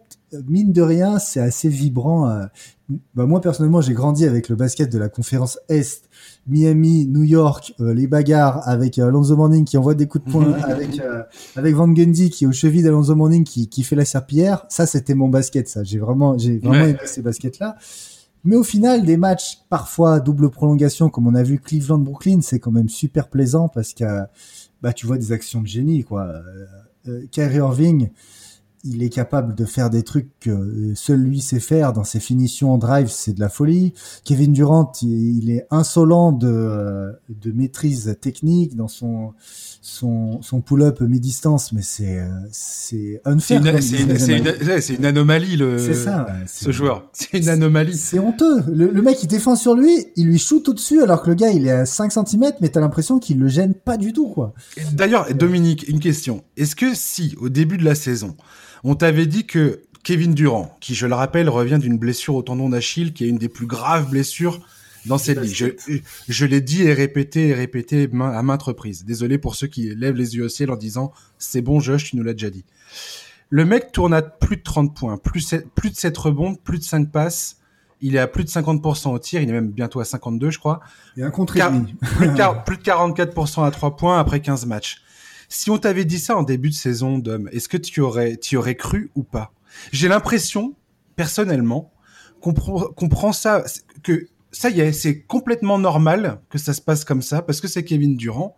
mine 0.48 0.72
de 0.72 0.82
rien, 0.82 1.20
c'est 1.20 1.40
assez 1.40 1.70
vibrant. 1.70 2.48
Bah, 3.16 3.26
moi 3.26 3.42
personnellement, 3.42 3.82
j'ai 3.82 3.94
grandi 3.94 4.26
avec 4.26 4.50
le 4.50 4.56
basket 4.56 4.92
de 4.92 4.98
la 4.98 5.10
conférence 5.10 5.60
Est, 5.68 6.10
Miami, 6.48 7.06
New 7.06 7.24
York, 7.24 7.74
les 7.80 8.08
bagarres 8.08 8.68
avec 8.68 8.98
Alonso 8.98 9.36
Morning 9.36 9.66
qui 9.66 9.78
envoie 9.78 9.94
des 9.94 10.08
coups 10.08 10.26
de 10.26 10.32
poing, 10.32 10.54
avec 10.64 11.02
avec 11.58 11.76
Van 11.76 11.90
Gundy 11.90 12.30
qui 12.30 12.46
est 12.46 12.48
au 12.48 12.54
cheville 12.54 12.82
d'Alonso 12.82 13.14
Morning 13.14 13.44
qui 13.44 13.68
qui 13.68 13.84
fait 13.84 13.98
la 13.98 14.06
serpillière. 14.06 14.66
Ça, 14.70 14.86
c'était 14.86 15.16
mon 15.16 15.28
basket. 15.28 15.68
Ça, 15.68 15.84
j'ai 15.84 16.00
vraiment, 16.00 16.38
j'ai 16.38 16.60
vraiment 16.60 16.86
aimé 16.86 16.98
ces 17.06 17.22
baskets 17.22 17.60
là. 17.60 17.76
Mais 18.44 18.56
au 18.56 18.64
final, 18.64 19.06
des 19.06 19.18
matchs 19.18 19.60
parfois 19.70 20.20
double 20.20 20.50
prolongation, 20.50 21.10
comme 21.10 21.28
on 21.28 21.36
a 21.36 21.44
vu 21.44 21.60
Cleveland-Brooklyn, 21.60 22.42
c'est 22.42 22.60
quand 22.60 22.72
même 22.72 22.90
super 22.90 23.30
plaisant 23.30 23.70
parce 23.70 23.94
que 23.94 24.06
bah 24.82 24.94
tu 24.94 25.06
vois 25.06 25.18
des 25.18 25.32
actions 25.32 25.62
de 25.62 25.68
génie 25.68 26.04
quoi. 26.04 26.24
Euh, 26.24 26.66
euh 27.08 27.26
Kyrie 27.32 27.58
Irving, 27.58 28.10
il 28.84 29.04
est 29.04 29.10
capable 29.10 29.54
de 29.56 29.66
faire 29.66 29.90
des 29.90 30.04
trucs 30.04 30.30
que 30.40 30.94
seul 30.96 31.22
lui 31.22 31.40
sait 31.40 31.60
faire 31.60 31.94
dans 31.94 32.04
ses 32.04 32.20
finitions 32.20 32.74
en 32.74 32.78
drive, 32.78 33.10
c'est 33.10 33.34
de 33.34 33.40
la 33.40 33.50
folie. 33.50 33.94
Kevin 34.24 34.54
Durant, 34.54 34.92
il, 35.02 35.52
est 35.52 35.68
insolent 35.70 36.32
de, 36.32 37.14
de 37.30 37.52
maîtrise 37.52 38.18
technique 38.22 38.76
dans 38.76 38.88
son 38.88 39.34
son, 39.82 40.42
son 40.44 40.62
pull-up 40.62 41.02
mi-distance, 41.02 41.74
mais 41.74 41.82
c'est 41.82 42.22
c'est 42.52 43.20
unfair. 43.26 43.62
C'est 43.82 43.98
une, 43.98 45.00
une, 45.00 45.06
anomalie 45.06 45.58
le. 45.58 45.94
Ça, 45.94 46.28
ce 46.48 46.72
joueur. 46.72 47.10
C'est 47.14 47.40
une 47.40 47.50
anomalie. 47.50 47.98
C'est 47.98 48.20
honteux. 48.20 48.64
Le, 48.72 48.92
le, 48.92 49.02
mec 49.02 49.24
il 49.24 49.28
défend 49.28 49.56
sur 49.56 49.76
lui, 49.76 50.08
il 50.16 50.28
lui 50.28 50.38
shoot 50.38 50.68
au-dessus 50.70 51.02
alors 51.02 51.24
que 51.24 51.30
le 51.30 51.36
gars 51.36 51.50
il 51.50 51.66
est 51.66 51.72
à 51.72 51.86
5 51.86 52.12
cm, 52.12 52.54
mais 52.62 52.70
t'as 52.70 52.80
l'impression 52.80 53.20
qu'il 53.20 53.40
le 53.40 53.48
gêne 53.48 53.74
pas 53.74 53.98
du 53.98 54.14
tout 54.14 54.28
quoi. 54.28 54.54
D'ailleurs, 54.94 55.34
Dominique, 55.34 55.88
une 55.88 56.00
question. 56.00 56.44
Est-ce 56.58 56.76
que 56.76 56.94
si 56.94 57.36
au 57.42 57.50
début 57.50 57.78
de 57.78 57.84
la 57.84 57.96
saison 57.96 58.36
on 58.84 58.96
t'avait 58.96 59.28
dit 59.28 59.46
que 59.46 59.82
Kevin 60.04 60.34
Durant, 60.34 60.76
qui 60.82 60.96
je 60.96 61.06
le 61.06 61.14
rappelle 61.14 61.50
revient 61.50 61.78
d'une 61.80 61.98
blessure 61.98 62.36
au 62.36 62.42
tendon 62.42 62.70
d'Achille, 62.70 63.14
qui 63.14 63.26
est 63.26 63.28
une 63.28 63.38
des 63.38 63.50
plus 63.50 63.68
graves 63.68 64.10
blessures 64.10 64.60
dans 65.06 65.18
cette 65.18 65.42
ligue. 65.42 65.54
Je, 65.54 65.98
je 66.28 66.46
l'ai 66.46 66.62
dit 66.62 66.84
et 66.84 66.94
répété 66.94 67.50
et 67.50 67.54
répété 67.54 68.10
à 68.20 68.44
maintes 68.44 68.64
reprises. 68.64 69.06
Désolé 69.06 69.38
pour 69.38 69.56
ceux 69.56 69.68
qui 69.68 69.94
lèvent 69.96 70.16
les 70.16 70.36
yeux 70.36 70.46
au 70.46 70.50
ciel 70.50 70.72
en 70.72 70.76
disant 70.76 71.12
c'est 71.38 71.62
bon 71.62 71.80
Josh, 71.80 72.06
tu 72.06 72.16
nous 72.16 72.24
l'as 72.24 72.34
déjà 72.34 72.50
dit. 72.50 72.66
Le 73.50 73.66
mec 73.66 73.92
tourne 73.92 74.14
à 74.14 74.22
plus 74.22 74.58
de 74.58 74.64
30 74.64 74.96
points, 74.96 75.18
plus, 75.18 75.56
plus 75.76 75.90
de 75.90 75.96
7 75.96 76.18
rebonds, 76.18 76.56
plus 76.56 76.80
de 76.80 76.84
5 76.84 77.12
passes. 77.12 77.58
Il 78.00 78.16
est 78.16 78.20
à 78.20 78.28
plus 78.28 78.44
de 78.44 78.50
50% 78.50 79.14
au 79.14 79.20
tir, 79.20 79.42
il 79.42 79.50
est 79.50 79.54
même 79.54 79.70
bientôt 79.70 80.00
à 80.00 80.06
52 80.06 80.50
je 80.50 80.60
crois. 80.60 80.80
Et 81.18 81.24
un 81.24 81.30
contre 81.32 81.54
plus, 82.16 82.28
de 82.28 82.64
plus 82.64 82.78
de 82.78 82.84
44% 82.84 83.66
à 83.66 83.72
3 83.72 83.96
points 83.96 84.20
après 84.20 84.40
15 84.40 84.66
matchs. 84.66 85.02
Si 85.50 85.70
on 85.70 85.78
t'avait 85.78 86.06
dit 86.06 86.18
ça 86.18 86.38
en 86.38 86.44
début 86.44 86.70
de 86.70 86.76
saison, 86.76 87.20
Dom, 87.20 87.50
est-ce 87.52 87.68
que 87.68 87.78
tu 87.78 88.00
aurais, 88.00 88.38
tu 88.38 88.56
aurais 88.56 88.76
cru 88.76 89.12
ou 89.16 89.24
pas? 89.24 89.52
J'ai 89.92 90.08
l'impression, 90.08 90.76
personnellement, 91.18 91.92
qu'on 92.40 92.54
prend 92.54 93.34
ça, 93.34 93.66
que 94.02 94.28
ça 94.52 94.70
y 94.70 94.82
est, 94.82 94.92
c'est 94.92 95.22
complètement 95.22 95.80
normal 95.80 96.42
que 96.50 96.58
ça 96.58 96.74
se 96.74 96.82
passe 96.82 97.06
comme 97.06 97.22
ça, 97.22 97.42
parce 97.42 97.62
que 97.62 97.68
c'est 97.68 97.84
Kevin 97.84 98.16
Durant. 98.16 98.58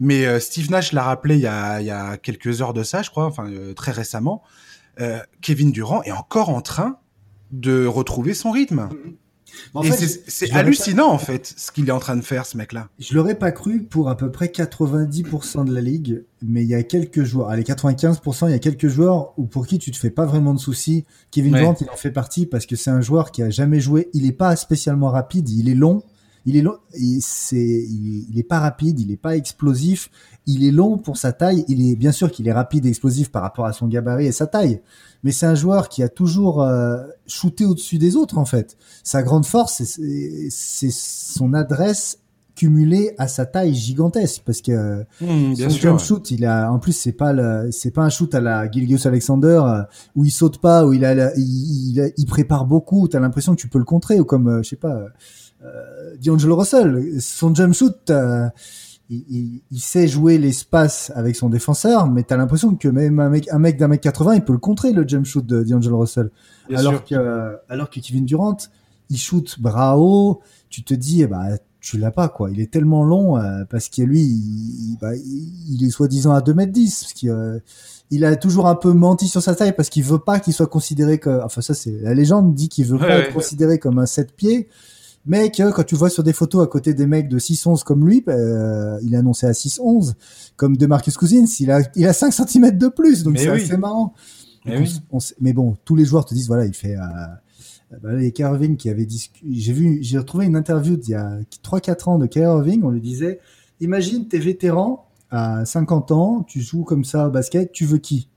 Mais 0.00 0.26
euh, 0.26 0.40
Steve 0.40 0.70
Nash 0.70 0.92
l'a 0.92 1.02
rappelé 1.02 1.36
il 1.36 1.40
y, 1.42 1.46
a, 1.46 2.16
quelques 2.18 2.60
heures 2.60 2.74
de 2.74 2.82
ça, 2.82 3.02
je 3.02 3.10
crois, 3.10 3.24
enfin 3.24 3.50
euh, 3.50 3.74
très 3.74 3.92
récemment. 3.92 4.42
Euh, 5.00 5.20
Kevin 5.40 5.72
Durant 5.72 6.02
est 6.02 6.12
encore 6.12 6.50
en 6.50 6.60
train 6.60 6.98
de 7.50 7.86
retrouver 7.86 8.34
son 8.34 8.50
rythme. 8.50 8.88
C'est 10.28 10.52
hallucinant 10.52 11.08
en 11.08 11.18
fait 11.18 11.54
ce 11.56 11.72
qu'il 11.72 11.88
est 11.88 11.92
en 11.92 11.98
train 11.98 12.16
de 12.16 12.22
faire 12.22 12.46
ce 12.46 12.56
mec-là. 12.56 12.88
Je 12.98 13.14
l'aurais 13.14 13.34
pas 13.34 13.52
cru 13.52 13.82
pour 13.82 14.08
à 14.08 14.16
peu 14.16 14.30
près 14.30 14.46
90% 14.46 15.64
de 15.64 15.74
la 15.74 15.80
ligue, 15.80 16.24
mais 16.42 16.62
il 16.62 16.68
y 16.68 16.74
a 16.74 16.82
quelques 16.82 17.24
joueurs, 17.24 17.50
allez 17.50 17.62
95%, 17.62 18.48
il 18.48 18.52
y 18.52 18.54
a 18.54 18.58
quelques 18.58 18.88
joueurs 18.88 19.32
où 19.36 19.46
pour 19.46 19.66
qui 19.66 19.78
tu 19.78 19.90
te 19.90 19.96
fais 19.96 20.10
pas 20.10 20.26
vraiment 20.26 20.54
de 20.54 20.58
soucis. 20.58 21.04
Kevin 21.30 21.54
Durant 21.54 21.76
il 21.80 21.90
en 21.90 21.96
fait 21.96 22.10
partie 22.10 22.46
parce 22.46 22.66
que 22.66 22.76
c'est 22.76 22.90
un 22.90 23.00
joueur 23.00 23.30
qui 23.30 23.42
a 23.42 23.50
jamais 23.50 23.80
joué. 23.80 24.08
Il 24.12 24.26
est 24.26 24.32
pas 24.32 24.54
spécialement 24.56 25.10
rapide, 25.10 25.48
il 25.48 25.68
est 25.68 25.74
long. 25.74 26.02
Il 26.46 26.56
est 26.56 26.62
long, 26.62 26.78
c'est, 27.20 27.56
il, 27.56 28.26
il, 28.30 28.38
est 28.38 28.44
pas 28.44 28.60
rapide, 28.60 29.00
il 29.00 29.10
est 29.10 29.16
pas 29.16 29.36
explosif, 29.36 30.10
il 30.46 30.64
est 30.64 30.70
long 30.70 30.96
pour 30.96 31.16
sa 31.16 31.32
taille. 31.32 31.64
Il 31.68 31.90
est 31.90 31.96
bien 31.96 32.12
sûr 32.12 32.30
qu'il 32.30 32.46
est 32.46 32.52
rapide 32.52 32.86
et 32.86 32.88
explosif 32.88 33.30
par 33.30 33.42
rapport 33.42 33.66
à 33.66 33.72
son 33.72 33.88
gabarit 33.88 34.26
et 34.26 34.32
sa 34.32 34.46
taille, 34.46 34.80
mais 35.24 35.32
c'est 35.32 35.46
un 35.46 35.56
joueur 35.56 35.88
qui 35.88 36.02
a 36.02 36.08
toujours 36.08 36.62
euh, 36.62 37.02
shooté 37.26 37.64
au-dessus 37.64 37.98
des 37.98 38.16
autres 38.16 38.38
en 38.38 38.44
fait. 38.44 38.76
Sa 39.02 39.22
grande 39.22 39.44
force, 39.44 39.82
c'est 39.82 40.90
son 40.90 41.52
adresse 41.52 42.20
cumulée 42.54 43.14
à 43.18 43.28
sa 43.28 43.44
taille 43.44 43.74
gigantesque 43.74 44.42
parce 44.46 44.62
que 44.62 45.04
mmh, 45.20 45.56
son 45.56 45.68
jump 45.68 46.00
shoot, 46.00 46.30
il 46.30 46.46
a 46.46 46.72
en 46.72 46.78
plus 46.78 46.92
c'est 46.92 47.12
pas 47.12 47.32
le, 47.32 47.68
c'est 47.70 47.90
pas 47.90 48.02
un 48.02 48.08
shoot 48.08 48.34
à 48.34 48.40
la 48.40 48.70
Gilgius 48.70 49.04
Alexander 49.04 49.60
euh, 49.62 49.82
où 50.14 50.24
il 50.24 50.30
saute 50.30 50.58
pas, 50.58 50.86
où 50.86 50.92
il 50.92 51.04
a, 51.04 51.36
il, 51.36 52.12
il, 52.16 52.26
prépare 52.26 52.64
beaucoup. 52.64 53.08
T'as 53.08 53.20
l'impression 53.20 53.54
que 53.54 53.60
tu 53.60 53.68
peux 53.68 53.78
le 53.78 53.84
contrer 53.84 54.18
ou 54.18 54.24
comme 54.24 54.48
euh, 54.48 54.62
je 54.62 54.70
sais 54.70 54.76
pas 54.76 55.06
D'Angelo 56.24 56.56
Russell, 56.56 57.20
son 57.20 57.54
jump 57.54 57.74
shoot. 57.74 58.10
Euh, 58.10 58.48
il, 59.08 59.60
il, 59.70 59.80
sait 59.80 60.08
jouer 60.08 60.36
l'espace 60.36 61.12
avec 61.14 61.36
son 61.36 61.48
défenseur, 61.48 62.10
mais 62.10 62.24
t'as 62.24 62.36
l'impression 62.36 62.74
que 62.74 62.88
même 62.88 63.20
un 63.20 63.28
mec, 63.28 63.48
un 63.52 63.58
mec 63.58 63.76
d'un 63.76 63.86
mec 63.86 64.00
80, 64.00 64.34
il 64.34 64.44
peut 64.44 64.52
le 64.52 64.58
contrer 64.58 64.92
le 64.92 65.06
jump 65.06 65.24
shoot 65.24 65.46
de 65.46 65.62
D'Angelo 65.62 66.00
Russell. 66.00 66.30
alors 66.74 67.04
que, 67.04 67.56
alors 67.68 67.88
que 67.88 68.00
Kevin 68.00 68.24
Durant, 68.24 68.56
il 69.08 69.16
shoot 69.16 69.60
bras 69.60 69.96
haut, 69.96 70.40
tu 70.70 70.82
te 70.82 70.92
dis, 70.92 71.22
eh 71.22 71.28
bah, 71.28 71.56
tu 71.80 71.98
l'as 71.98 72.10
pas, 72.10 72.28
quoi. 72.28 72.50
Il 72.50 72.60
est 72.60 72.70
tellement 72.72 73.04
long, 73.04 73.38
euh, 73.38 73.64
parce 73.70 73.88
que 73.88 74.02
lui, 74.02 74.22
il, 74.22 74.98
bah, 75.00 75.14
il 75.14 75.84
est 75.86 75.90
soi-disant 75.90 76.32
à 76.32 76.40
2 76.40 76.52
mètres 76.52 76.72
10, 76.72 77.00
parce 77.00 77.12
qu'il, 77.12 77.30
euh, 77.30 77.60
il 78.10 78.24
a 78.24 78.34
toujours 78.34 78.66
un 78.66 78.74
peu 78.74 78.92
menti 78.92 79.28
sur 79.28 79.42
sa 79.42 79.54
taille 79.54 79.72
parce 79.72 79.88
qu'il 79.88 80.04
veut 80.04 80.18
pas 80.18 80.40
qu'il 80.40 80.52
soit 80.52 80.66
considéré 80.66 81.18
comme, 81.18 81.40
enfin, 81.44 81.60
ça, 81.60 81.74
c'est, 81.74 81.92
la 82.02 82.14
légende 82.14 82.54
dit 82.54 82.68
qu'il 82.68 82.86
veut 82.86 82.98
pas 82.98 83.18
être 83.18 83.32
considéré 83.32 83.78
comme 83.78 83.98
un 83.98 84.06
7 84.06 84.32
pieds 84.32 84.68
mais 85.26 85.50
que 85.50 85.70
quand 85.72 85.82
tu 85.82 85.96
vois 85.96 86.10
sur 86.10 86.22
des 86.22 86.32
photos 86.32 86.64
à 86.64 86.66
côté 86.66 86.94
des 86.94 87.06
mecs 87.06 87.28
de 87.28 87.38
6-11 87.38 87.82
comme 87.82 88.06
lui, 88.06 88.22
euh, 88.28 88.98
il 89.02 89.14
est 89.14 89.16
annoncé 89.16 89.46
à 89.46 89.52
6-11, 89.52 90.14
comme 90.56 90.76
de 90.76 90.86
Marcus 90.86 91.16
Cousins, 91.16 91.44
il 91.60 91.70
a, 91.70 91.80
il 91.96 92.06
a 92.06 92.12
5 92.12 92.32
cm 92.32 92.78
de 92.78 92.88
plus, 92.88 93.22
donc 93.22 93.38
c'est 93.38 93.48
assez 93.48 93.76
marrant. 93.76 94.14
Mais, 94.64 94.84
mais, 95.40 95.52
bon, 95.52 95.76
tous 95.84 95.94
les 95.94 96.04
joueurs 96.04 96.24
te 96.24 96.34
disent, 96.34 96.48
voilà, 96.48 96.64
il 96.64 96.74
fait... 96.74 96.96
Euh, 96.96 97.00
bah, 98.02 98.14
les 98.14 98.34
Irving 98.38 98.76
qui 98.76 98.90
avait 98.90 99.06
j'ai 99.48 99.72
vu, 99.72 99.98
j'ai 100.02 100.18
retrouvé 100.18 100.46
une 100.46 100.56
interview 100.56 100.96
d'il 100.96 101.12
y 101.12 101.14
a 101.14 101.38
3-4 101.62 102.10
ans 102.10 102.18
de 102.18 102.26
Kyrie 102.26 102.46
Irving, 102.46 102.82
on 102.82 102.90
lui 102.90 103.00
disait, 103.00 103.38
imagine 103.80 104.26
t'es 104.26 104.38
vétéran 104.38 105.08
à 105.30 105.64
50 105.64 106.10
ans, 106.10 106.44
tu 106.48 106.60
joues 106.60 106.82
comme 106.82 107.04
ça 107.04 107.28
au 107.28 107.30
basket, 107.30 107.70
tu 107.70 107.84
veux 107.84 107.98
qui? 107.98 108.28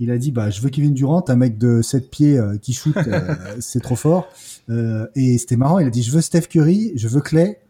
Il 0.00 0.10
a 0.10 0.18
dit 0.18 0.32
bah 0.32 0.50
je 0.50 0.60
veux 0.62 0.70
Kevin 0.70 0.94
Durant, 0.94 1.24
un 1.28 1.36
mec 1.36 1.58
de 1.58 1.82
7 1.82 2.10
pieds 2.10 2.38
euh, 2.38 2.56
qui 2.56 2.72
shoot, 2.72 2.96
euh, 2.96 3.20
c'est 3.60 3.80
trop 3.80 3.96
fort. 3.96 4.28
Euh, 4.70 5.06
et 5.14 5.36
c'était 5.38 5.56
marrant, 5.56 5.78
il 5.78 5.86
a 5.86 5.90
dit 5.90 6.02
je 6.02 6.10
veux 6.10 6.22
Steph 6.22 6.48
Curry, 6.48 6.92
je 6.96 7.06
veux 7.06 7.20
Clay 7.20 7.60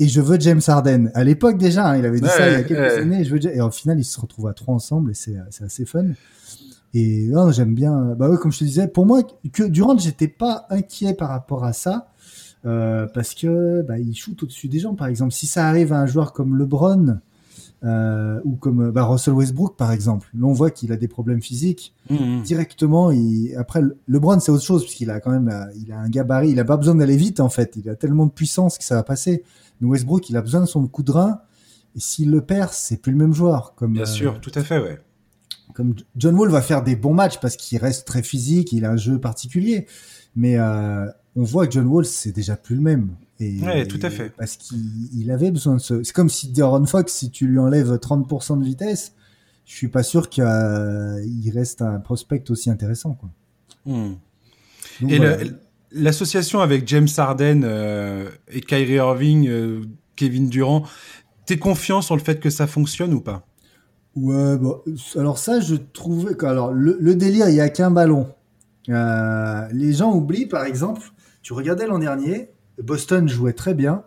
et 0.00 0.08
je 0.08 0.20
veux 0.20 0.38
James 0.40 0.60
Harden. 0.66 1.10
À 1.14 1.22
l'époque 1.22 1.58
déjà, 1.58 1.90
hein, 1.90 1.96
il 1.96 2.04
avait 2.04 2.20
dit 2.20 2.28
ça 2.28 2.48
il 2.48 2.52
y 2.52 2.56
a 2.56 2.62
quelques 2.64 2.98
années. 2.98 3.24
Je 3.24 3.34
veux 3.34 3.46
et 3.46 3.60
au 3.60 3.70
final 3.70 3.98
ils 3.98 4.04
se 4.04 4.20
retrouvent 4.20 4.48
à 4.48 4.52
trois 4.52 4.74
ensemble 4.74 5.12
et 5.12 5.14
c'est 5.14 5.36
assez 5.64 5.86
fun. 5.86 6.06
Et 6.92 7.28
non, 7.28 7.52
j'aime 7.52 7.74
bien. 7.74 8.14
Bah 8.18 8.28
oui, 8.30 8.36
comme 8.40 8.52
je 8.52 8.60
te 8.60 8.64
disais, 8.64 8.88
pour 8.88 9.06
moi 9.06 9.22
que 9.52 9.64
Durant, 9.64 9.98
j'étais 9.98 10.28
pas 10.28 10.66
inquiet 10.70 11.14
par 11.14 11.28
rapport 11.28 11.64
à 11.64 11.72
ça. 11.72 12.08
parce 12.64 13.34
que 13.34 13.82
bah, 13.82 13.98
il 13.98 14.14
shoot 14.16 14.42
au-dessus 14.42 14.68
des 14.68 14.80
gens. 14.80 14.94
Par 14.94 15.06
exemple, 15.06 15.32
si 15.32 15.46
ça 15.46 15.68
arrive 15.68 15.92
à 15.92 16.00
un 16.00 16.06
joueur 16.06 16.32
comme 16.32 16.56
LeBron, 16.56 17.18
euh, 17.86 18.40
ou 18.44 18.56
comme 18.56 18.90
bah, 18.90 19.04
Russell 19.04 19.34
Westbrook 19.34 19.76
par 19.76 19.92
exemple. 19.92 20.28
Là, 20.34 20.46
on 20.46 20.52
voit 20.52 20.70
qu'il 20.70 20.92
a 20.92 20.96
des 20.96 21.08
problèmes 21.08 21.40
physiques 21.40 21.94
mmh, 22.10 22.14
mmh. 22.14 22.42
directement. 22.42 23.10
Il... 23.10 23.54
Après, 23.56 23.80
LeBron 24.08 24.40
c'est 24.40 24.50
autre 24.50 24.64
chose 24.64 24.82
puisqu'il 24.82 25.10
a 25.10 25.20
quand 25.20 25.30
même, 25.30 25.50
il 25.76 25.92
a 25.92 25.98
un 25.98 26.08
gabarit. 26.08 26.50
Il 26.50 26.60
a 26.60 26.64
pas 26.64 26.76
besoin 26.76 26.96
d'aller 26.96 27.16
vite 27.16 27.40
en 27.40 27.48
fait. 27.48 27.76
Il 27.76 27.88
a 27.88 27.94
tellement 27.94 28.26
de 28.26 28.32
puissance 28.32 28.76
que 28.76 28.84
ça 28.84 28.96
va 28.96 29.02
passer. 29.02 29.44
Mais 29.80 29.88
Westbrook, 29.88 30.28
il 30.30 30.36
a 30.36 30.42
besoin 30.42 30.60
de 30.60 30.66
son 30.66 30.86
coup 30.86 31.02
de 31.02 31.12
rein. 31.12 31.40
Et 31.94 32.00
s'il 32.00 32.30
le 32.30 32.42
perd, 32.42 32.70
c'est 32.72 33.00
plus 33.00 33.12
le 33.12 33.18
même 33.18 33.32
joueur. 33.32 33.74
Comme 33.74 33.94
bien 33.94 34.04
sûr, 34.04 34.34
euh, 34.34 34.38
tout 34.40 34.52
à 34.54 34.62
fait, 34.62 34.78
ouais. 34.78 34.98
Comme 35.74 35.94
John 36.16 36.34
Wall 36.34 36.50
va 36.50 36.62
faire 36.62 36.82
des 36.82 36.96
bons 36.96 37.14
matchs 37.14 37.38
parce 37.40 37.56
qu'il 37.56 37.78
reste 37.78 38.06
très 38.06 38.22
physique, 38.22 38.72
il 38.72 38.84
a 38.84 38.90
un 38.90 38.96
jeu 38.96 39.18
particulier. 39.18 39.86
Mais 40.34 40.58
euh, 40.58 41.06
on 41.36 41.42
voit 41.42 41.66
que 41.66 41.72
John 41.72 41.86
Wall, 41.86 42.04
c'est 42.04 42.32
déjà 42.32 42.56
plus 42.56 42.76
le 42.76 42.82
même. 42.82 43.16
Et, 43.40 43.60
ouais, 43.60 43.86
tout 43.86 43.98
à 44.02 44.10
fait. 44.10 44.30
Parce 44.30 44.56
qu'il 44.56 45.30
avait 45.30 45.50
besoin 45.50 45.74
de 45.76 45.80
ce. 45.80 46.02
C'est 46.02 46.14
comme 46.14 46.30
si 46.30 46.48
Deron 46.48 46.86
Fox, 46.86 47.12
si 47.12 47.30
tu 47.30 47.46
lui 47.46 47.58
enlèves 47.58 47.92
30% 47.92 48.58
de 48.58 48.64
vitesse, 48.64 49.12
je 49.64 49.74
suis 49.74 49.88
pas 49.88 50.02
sûr 50.02 50.30
qu'il 50.30 50.44
reste 51.52 51.82
un 51.82 52.00
prospect 52.00 52.44
aussi 52.50 52.70
intéressant. 52.70 53.14
Quoi. 53.14 53.30
Hmm. 53.84 54.14
et 55.08 55.20
l'association 55.92 56.60
avec 56.60 56.88
James 56.88 57.08
Harden 57.16 57.62
euh, 57.64 58.28
et 58.48 58.60
Kyrie 58.60 58.94
Irving, 58.94 59.48
euh, 59.48 59.82
Kevin 60.16 60.48
Durant, 60.48 60.84
t'es 61.46 61.58
confiant 61.58 62.02
sur 62.02 62.16
le 62.16 62.22
fait 62.22 62.40
que 62.40 62.50
ça 62.50 62.66
fonctionne 62.66 63.14
ou 63.14 63.20
pas? 63.20 63.46
Ouais, 64.16 64.56
bon, 64.56 64.80
alors 65.16 65.38
ça, 65.38 65.60
je 65.60 65.74
trouvais 65.74 66.42
alors 66.44 66.72
le, 66.72 66.96
le 66.98 67.14
délire, 67.14 67.48
il 67.48 67.54
y 67.54 67.60
a 67.60 67.68
qu'un 67.68 67.90
ballon. 67.90 68.26
Euh, 68.88 69.68
les 69.72 69.92
gens 69.92 70.12
oublient, 70.14 70.46
par 70.46 70.64
exemple, 70.64 71.02
tu 71.42 71.52
regardais 71.52 71.86
l'an 71.86 71.98
dernier, 71.98 72.48
Boston 72.82 73.28
jouait 73.28 73.52
très 73.52 73.74
bien. 73.74 74.04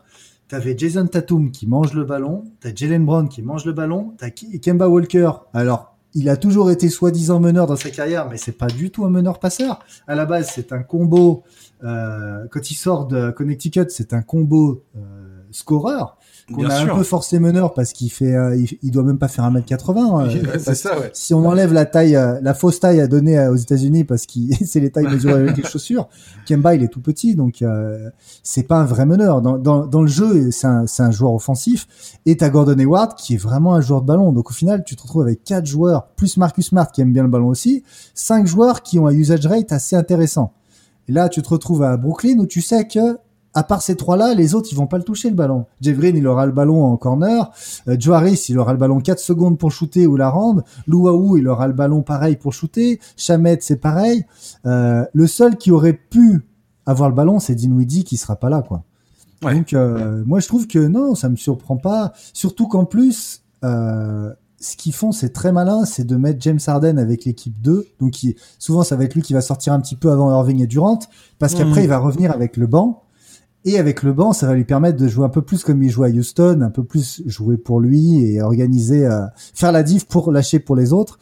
Tu 0.47 0.55
avais 0.55 0.75
Jason 0.77 1.05
Tatum 1.05 1.51
qui 1.51 1.67
mange 1.67 1.93
le 1.93 2.03
ballon, 2.03 2.43
tu 2.61 2.67
as 2.67 2.73
Jalen 2.73 3.05
Brown 3.05 3.29
qui 3.29 3.43
mange 3.43 3.65
le 3.65 3.73
ballon, 3.73 4.15
tu 4.17 4.25
as 4.25 4.31
Kemba 4.31 4.89
Walker. 4.89 5.31
Alors, 5.53 5.95
il 6.15 6.27
a 6.29 6.37
toujours 6.37 6.71
été 6.71 6.89
soi-disant 6.89 7.39
meneur 7.39 7.67
dans 7.67 7.75
sa 7.75 7.91
carrière, 7.91 8.27
mais 8.29 8.37
c'est 8.37 8.57
pas 8.57 8.67
du 8.67 8.89
tout 8.89 9.05
un 9.05 9.09
meneur 9.09 9.39
passeur. 9.39 9.79
À 10.07 10.15
la 10.15 10.25
base, 10.25 10.51
c'est 10.53 10.73
un 10.73 10.81
combo. 10.81 11.43
Euh, 11.83 12.47
quand 12.49 12.71
il 12.71 12.75
sort 12.75 13.05
de 13.05 13.29
Connecticut, 13.29 13.89
c'est 13.89 14.13
un 14.13 14.23
combo 14.23 14.83
euh, 14.95 14.99
scoreur. 15.51 16.17
Qu'on 16.53 16.65
a 16.65 16.79
un 16.79 16.95
peu 16.95 17.03
forcé 17.03 17.39
meneur 17.39 17.73
parce 17.73 17.93
qu'il 17.93 18.11
fait, 18.11 18.33
euh, 18.33 18.63
il, 18.81 18.91
doit 18.91 19.03
même 19.03 19.17
pas 19.17 19.27
faire 19.27 19.49
1m80. 19.49 20.27
Euh, 20.27 20.57
c'est 20.59 20.75
ça, 20.75 20.99
ouais. 20.99 21.09
Si 21.13 21.33
on 21.33 21.45
enlève 21.45 21.73
la 21.73 21.85
taille, 21.85 22.15
euh, 22.15 22.39
la 22.41 22.53
fausse 22.53 22.79
taille 22.79 23.01
à 23.01 23.07
donner 23.07 23.47
aux 23.47 23.55
États-Unis 23.55 24.03
parce 24.03 24.25
que 24.25 24.39
c'est 24.65 24.79
les 24.79 24.91
tailles 24.91 25.07
mesurées 25.07 25.41
avec 25.41 25.57
les 25.57 25.63
chaussures, 25.69 26.09
Kemba 26.47 26.75
il 26.75 26.83
est 26.83 26.87
tout 26.87 27.01
petit 27.01 27.35
donc 27.35 27.63
c'est 28.43 28.63
pas 28.63 28.77
un 28.77 28.85
vrai 28.85 29.05
meneur. 29.05 29.41
Dans, 29.41 29.57
dans, 29.57 29.85
dans 29.85 30.01
le 30.01 30.07
jeu, 30.07 30.51
c'est 30.51 30.67
un, 30.67 30.85
un 30.99 31.11
joueur 31.11 31.33
offensif 31.33 31.87
et 32.25 32.37
t'as 32.37 32.49
Gordon 32.49 32.77
Hayward 32.77 33.15
qui 33.15 33.35
est 33.35 33.37
vraiment 33.37 33.75
un 33.75 33.81
joueur 33.81 34.01
de 34.01 34.07
ballon. 34.07 34.31
Donc 34.31 34.49
au 34.49 34.53
final, 34.53 34.83
tu 34.85 34.95
te 34.95 35.01
retrouves 35.01 35.23
avec 35.23 35.43
quatre 35.43 35.65
joueurs 35.65 36.07
plus 36.15 36.37
Marcus 36.37 36.67
Smart 36.67 36.91
qui 36.91 37.01
aime 37.01 37.13
bien 37.13 37.23
le 37.23 37.29
ballon 37.29 37.47
aussi, 37.47 37.83
cinq 38.13 38.47
joueurs 38.47 38.81
qui 38.81 38.99
ont 38.99 39.07
un 39.07 39.13
usage 39.13 39.45
rate 39.45 39.71
assez 39.71 39.95
intéressant. 39.95 40.53
Et 41.07 41.11
là, 41.11 41.27
tu 41.27 41.41
te 41.41 41.49
retrouves 41.49 41.83
à 41.83 41.97
Brooklyn 41.97 42.37
où 42.37 42.45
tu 42.45 42.61
sais 42.61 42.87
que 42.87 43.17
à 43.53 43.63
part 43.63 43.81
ces 43.81 43.95
trois-là, 43.95 44.33
les 44.33 44.53
autres, 44.55 44.69
ils 44.71 44.75
vont 44.75 44.87
pas 44.87 44.97
le 44.97 45.03
toucher 45.03 45.29
le 45.29 45.35
ballon. 45.35 45.65
Jeff 45.81 45.97
Green, 45.97 46.15
il 46.15 46.27
aura 46.27 46.45
le 46.45 46.51
ballon 46.51 46.83
en 46.85 46.97
corner. 46.97 47.51
Euh, 47.87 47.95
Joe 47.99 48.15
Harris, 48.15 48.45
il 48.49 48.59
aura 48.59 48.73
le 48.73 48.79
ballon 48.79 48.99
4 48.99 49.19
secondes 49.19 49.57
pour 49.57 49.71
shooter 49.71 50.07
ou 50.07 50.15
la 50.15 50.29
rendre. 50.29 50.63
Louaou, 50.87 51.37
il 51.37 51.47
aura 51.47 51.67
le 51.67 51.73
ballon 51.73 52.01
pareil 52.01 52.35
pour 52.35 52.53
shooter. 52.53 52.99
Chamet, 53.17 53.59
c'est 53.61 53.77
pareil. 53.81 54.25
Euh, 54.65 55.05
le 55.13 55.27
seul 55.27 55.57
qui 55.57 55.71
aurait 55.71 55.93
pu 55.93 56.45
avoir 56.85 57.09
le 57.09 57.15
ballon, 57.15 57.39
c'est 57.39 57.55
Dinwiddie 57.55 58.03
qui 58.03 58.17
sera 58.17 58.35
pas 58.35 58.49
là, 58.49 58.61
quoi. 58.61 58.83
Donc, 59.41 59.73
euh, 59.73 60.23
moi, 60.25 60.39
je 60.39 60.47
trouve 60.47 60.67
que 60.67 60.79
non, 60.79 61.15
ça 61.15 61.29
me 61.29 61.35
surprend 61.35 61.77
pas. 61.77 62.13
Surtout 62.33 62.67
qu'en 62.67 62.85
plus, 62.85 63.43
euh, 63.63 64.31
ce 64.59 64.75
qu'ils 64.75 64.93
font, 64.93 65.11
c'est 65.11 65.29
très 65.29 65.51
malin, 65.51 65.85
c'est 65.85 66.03
de 66.03 66.15
mettre 66.17 66.41
James 66.41 66.59
Harden 66.65 66.97
avec 66.97 67.25
l'équipe 67.25 67.59
2. 67.61 67.87
Donc, 67.99 68.15
souvent, 68.57 68.83
ça 68.83 68.95
va 68.95 69.05
être 69.05 69.15
lui 69.15 69.21
qui 69.21 69.33
va 69.33 69.41
sortir 69.41 69.73
un 69.73 69.79
petit 69.79 69.95
peu 69.95 70.11
avant 70.11 70.31
Irving 70.31 70.61
et 70.61 70.67
Durant, 70.67 70.99
parce 71.37 71.55
qu'après, 71.55 71.81
mmh. 71.81 71.83
il 71.83 71.89
va 71.89 71.97
revenir 71.99 72.31
avec 72.31 72.57
le 72.57 72.67
banc. 72.67 73.03
Et 73.65 73.77
avec 73.77 74.03
le 74.03 74.13
banc, 74.13 74.31
ça 74.31 74.47
va 74.47 74.53
lui 74.53 74.63
permettre 74.63 74.97
de 74.97 75.07
jouer 75.07 75.25
un 75.25 75.29
peu 75.29 75.41
plus 75.41 75.63
comme 75.63 75.83
il 75.83 75.89
joue 75.89 76.03
à 76.03 76.09
Houston, 76.09 76.61
un 76.61 76.69
peu 76.69 76.83
plus 76.83 77.21
jouer 77.25 77.57
pour 77.57 77.81
lui 77.81 78.23
et 78.23 78.41
organiser, 78.41 79.05
euh, 79.05 79.25
faire 79.53 79.71
la 79.71 79.83
diff 79.83 80.05
pour 80.05 80.31
lâcher 80.31 80.59
pour 80.59 80.77
les 80.77 80.93
autres. 80.93 81.19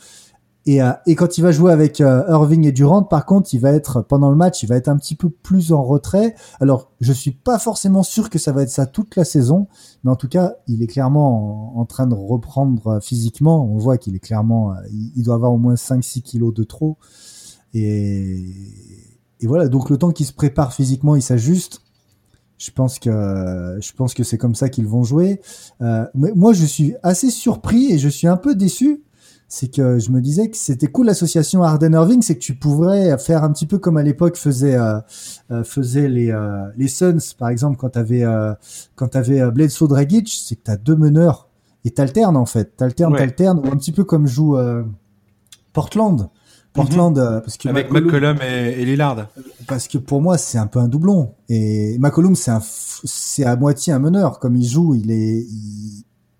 Et, 0.67 0.81
euh, 0.81 0.91
et 1.07 1.15
quand 1.15 1.37
il 1.37 1.41
va 1.41 1.51
jouer 1.51 1.71
avec 1.71 1.99
euh, 1.99 2.23
Irving 2.29 2.67
et 2.67 2.71
Durant, 2.71 3.01
par 3.01 3.25
contre, 3.25 3.53
il 3.53 3.59
va 3.59 3.71
être 3.71 4.01
pendant 4.01 4.29
le 4.29 4.35
match, 4.35 4.61
il 4.61 4.67
va 4.69 4.75
être 4.75 4.89
un 4.89 4.97
petit 4.97 5.15
peu 5.15 5.29
plus 5.29 5.71
en 5.71 5.81
retrait. 5.81 6.35
Alors, 6.59 6.91
je 6.99 7.11
suis 7.11 7.31
pas 7.31 7.57
forcément 7.57 8.03
sûr 8.03 8.29
que 8.29 8.37
ça 8.37 8.51
va 8.51 8.61
être 8.61 8.69
ça 8.69 8.85
toute 8.85 9.15
la 9.15 9.23
saison, 9.23 9.67
mais 10.03 10.11
en 10.11 10.15
tout 10.15 10.27
cas, 10.27 10.55
il 10.67 10.83
est 10.83 10.87
clairement 10.87 11.79
en, 11.79 11.85
train 11.85 12.05
de 12.05 12.13
reprendre 12.13 12.99
physiquement. 13.01 13.65
On 13.65 13.77
voit 13.77 13.97
qu'il 13.97 14.15
est 14.15 14.19
clairement, 14.19 14.73
il, 14.91 15.23
doit 15.23 15.35
avoir 15.35 15.53
au 15.53 15.57
moins 15.57 15.75
5-6 15.75 16.21
kilos 16.21 16.53
de 16.53 16.63
trop. 16.63 16.97
Et, 17.73 18.45
et 19.39 19.47
voilà, 19.47 19.69
donc 19.69 19.89
le 19.89 19.97
temps 19.97 20.11
qu'il 20.11 20.25
se 20.25 20.33
prépare 20.33 20.73
physiquement, 20.73 21.15
il 21.15 21.21
s'ajuste 21.21 21.81
je 22.57 22.71
pense 22.71 22.99
que 22.99 23.77
je 23.79 23.91
pense 23.93 24.13
que 24.13 24.23
c'est 24.23 24.37
comme 24.37 24.55
ça 24.55 24.69
qu'ils 24.69 24.87
vont 24.87 25.03
jouer. 25.03 25.41
Euh, 25.81 26.05
mais 26.15 26.31
moi, 26.35 26.53
je 26.53 26.65
suis 26.65 26.95
assez 27.03 27.29
surpris 27.29 27.91
et 27.91 27.99
je 27.99 28.09
suis 28.09 28.27
un 28.27 28.37
peu 28.37 28.55
déçu. 28.55 29.03
C'est 29.49 29.73
que 29.73 29.97
je 29.97 30.11
me 30.11 30.19
disais 30.19 30.49
que 30.49 30.57
c'était 30.57 30.87
cool 30.87 31.05
l'association 31.05 31.63
Arden 31.63 31.93
Irving, 31.93 32.21
c'est 32.21 32.35
que 32.35 32.41
tu 32.41 32.55
pourrais 32.55 33.17
faire 33.17 33.45
un 33.45 33.53
petit 33.53 33.65
peu 33.65 33.77
comme 33.77 33.95
à 33.95 34.03
l'époque 34.03 34.35
faisait 34.35 34.75
euh, 34.75 34.99
euh 35.51 35.63
faisaient 35.63 36.09
les 36.09 36.31
euh, 36.31 36.65
les 36.75 36.89
Suns 36.89 37.33
par 37.39 37.47
exemple 37.47 37.77
quand 37.77 37.91
t'avais 37.91 38.25
euh, 38.25 38.53
quand 38.95 39.07
t'avais 39.07 39.49
Bledsoe 39.49 39.87
Dragic, 39.87 40.27
c'est 40.27 40.55
que 40.57 40.63
t'as 40.65 40.75
deux 40.75 40.97
meneurs 40.97 41.47
et 41.85 41.91
t'alternes 41.91 42.35
en 42.35 42.45
fait, 42.45 42.75
t'alternes, 42.75 43.13
ouais. 43.13 43.19
t'alternes 43.19 43.59
ou 43.59 43.71
un 43.71 43.77
petit 43.77 43.93
peu 43.93 44.03
comme 44.03 44.27
joue 44.27 44.57
Portland. 45.71 46.29
Portland, 46.77 47.17
mhm. 47.17 47.41
parce 47.41 47.57
que 47.57 47.67
avec 47.67 47.91
McCollum, 47.91 48.37
et, 48.41 48.85
Lillard. 48.85 49.27
Parce 49.67 49.87
que 49.87 49.97
pour 49.97 50.21
moi, 50.21 50.37
c'est 50.37 50.57
un 50.57 50.67
peu 50.67 50.79
un 50.79 50.87
doublon. 50.87 51.33
Et 51.49 51.97
McCollum, 51.97 52.35
c'est 52.35 52.51
un, 52.51 52.61
c'est 52.61 53.43
à 53.43 53.55
moitié 53.55 53.91
un 53.91 53.99
meneur. 53.99 54.39
Comme 54.39 54.55
il 54.55 54.67
joue, 54.67 54.95
il 54.95 55.11
est, 55.11 55.45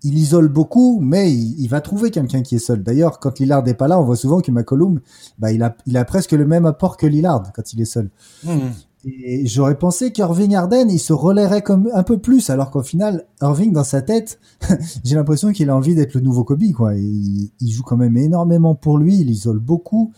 il, 0.02 0.18
isole 0.18 0.48
beaucoup, 0.48 1.00
mais 1.02 1.30
il, 1.32 1.66
va 1.68 1.80
trouver 1.80 2.10
quelqu'un 2.10 2.42
qui 2.42 2.54
est 2.54 2.60
seul. 2.60 2.82
D'ailleurs, 2.82 3.18
quand 3.18 3.38
Lillard 3.38 3.64
n'est 3.64 3.74
pas 3.74 3.88
là, 3.88 4.00
on 4.00 4.04
voit 4.04 4.16
souvent 4.16 4.40
que 4.40 4.50
McCollum, 4.50 5.00
bah, 5.38 5.52
il 5.52 5.62
a, 5.62 5.76
il 5.86 5.96
a 5.96 6.04
presque 6.04 6.32
le 6.32 6.46
même 6.46 6.64
apport 6.64 6.96
que 6.96 7.06
Lillard 7.06 7.52
quand 7.52 7.72
il 7.72 7.80
est 7.80 7.84
seul. 7.84 8.08
Mhm. 8.44 8.72
Et 9.04 9.46
j'aurais 9.46 9.78
pensé 9.78 10.10
qu'Irving 10.10 10.56
Arden, 10.56 10.88
il 10.90 10.98
se 10.98 11.12
relairait 11.12 11.62
comme 11.62 11.88
un 11.94 12.02
peu 12.02 12.18
plus, 12.18 12.50
alors 12.50 12.70
qu'au 12.70 12.82
final, 12.82 13.26
Irving, 13.40 13.72
dans 13.72 13.84
sa 13.84 14.02
tête, 14.02 14.40
j'ai 15.04 15.14
l'impression 15.14 15.52
qu'il 15.52 15.70
a 15.70 15.76
envie 15.76 15.94
d'être 15.94 16.14
le 16.14 16.20
nouveau 16.20 16.44
Kobe, 16.44 16.72
quoi. 16.74 16.94
Il, 16.94 17.50
il, 17.60 17.70
joue 17.70 17.82
quand 17.84 17.96
même 17.96 18.16
énormément 18.16 18.74
pour 18.74 18.98
lui, 18.98 19.18
il 19.18 19.30
isole 19.30 19.60
beaucoup. 19.60 20.12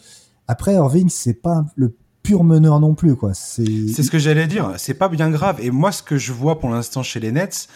Après, 0.49 0.75
Irving, 0.75 1.09
c'est 1.11 1.35
pas 1.35 1.67
le 1.77 1.95
pur 2.23 2.45
meneur 2.45 2.81
non 2.81 2.95
plus, 2.95 3.17
quoi. 3.17 3.35
C'est 3.35 3.65
ce 3.65 4.11
que 4.11 4.19
j'allais 4.19 4.47
dire. 4.47 4.73
C'est 4.79 4.95
pas 4.95 5.09
bien 5.09 5.31
grave. 5.31 5.59
Et 5.61 5.71
moi, 5.71 5.93
ce 5.93 6.03
que 6.03 6.17
je 6.17 6.33
vois 6.33 6.59
pour 6.59 6.71
l'instant 6.71 7.03
chez 7.03 7.21
les 7.21 7.33
Nets, 7.33 7.69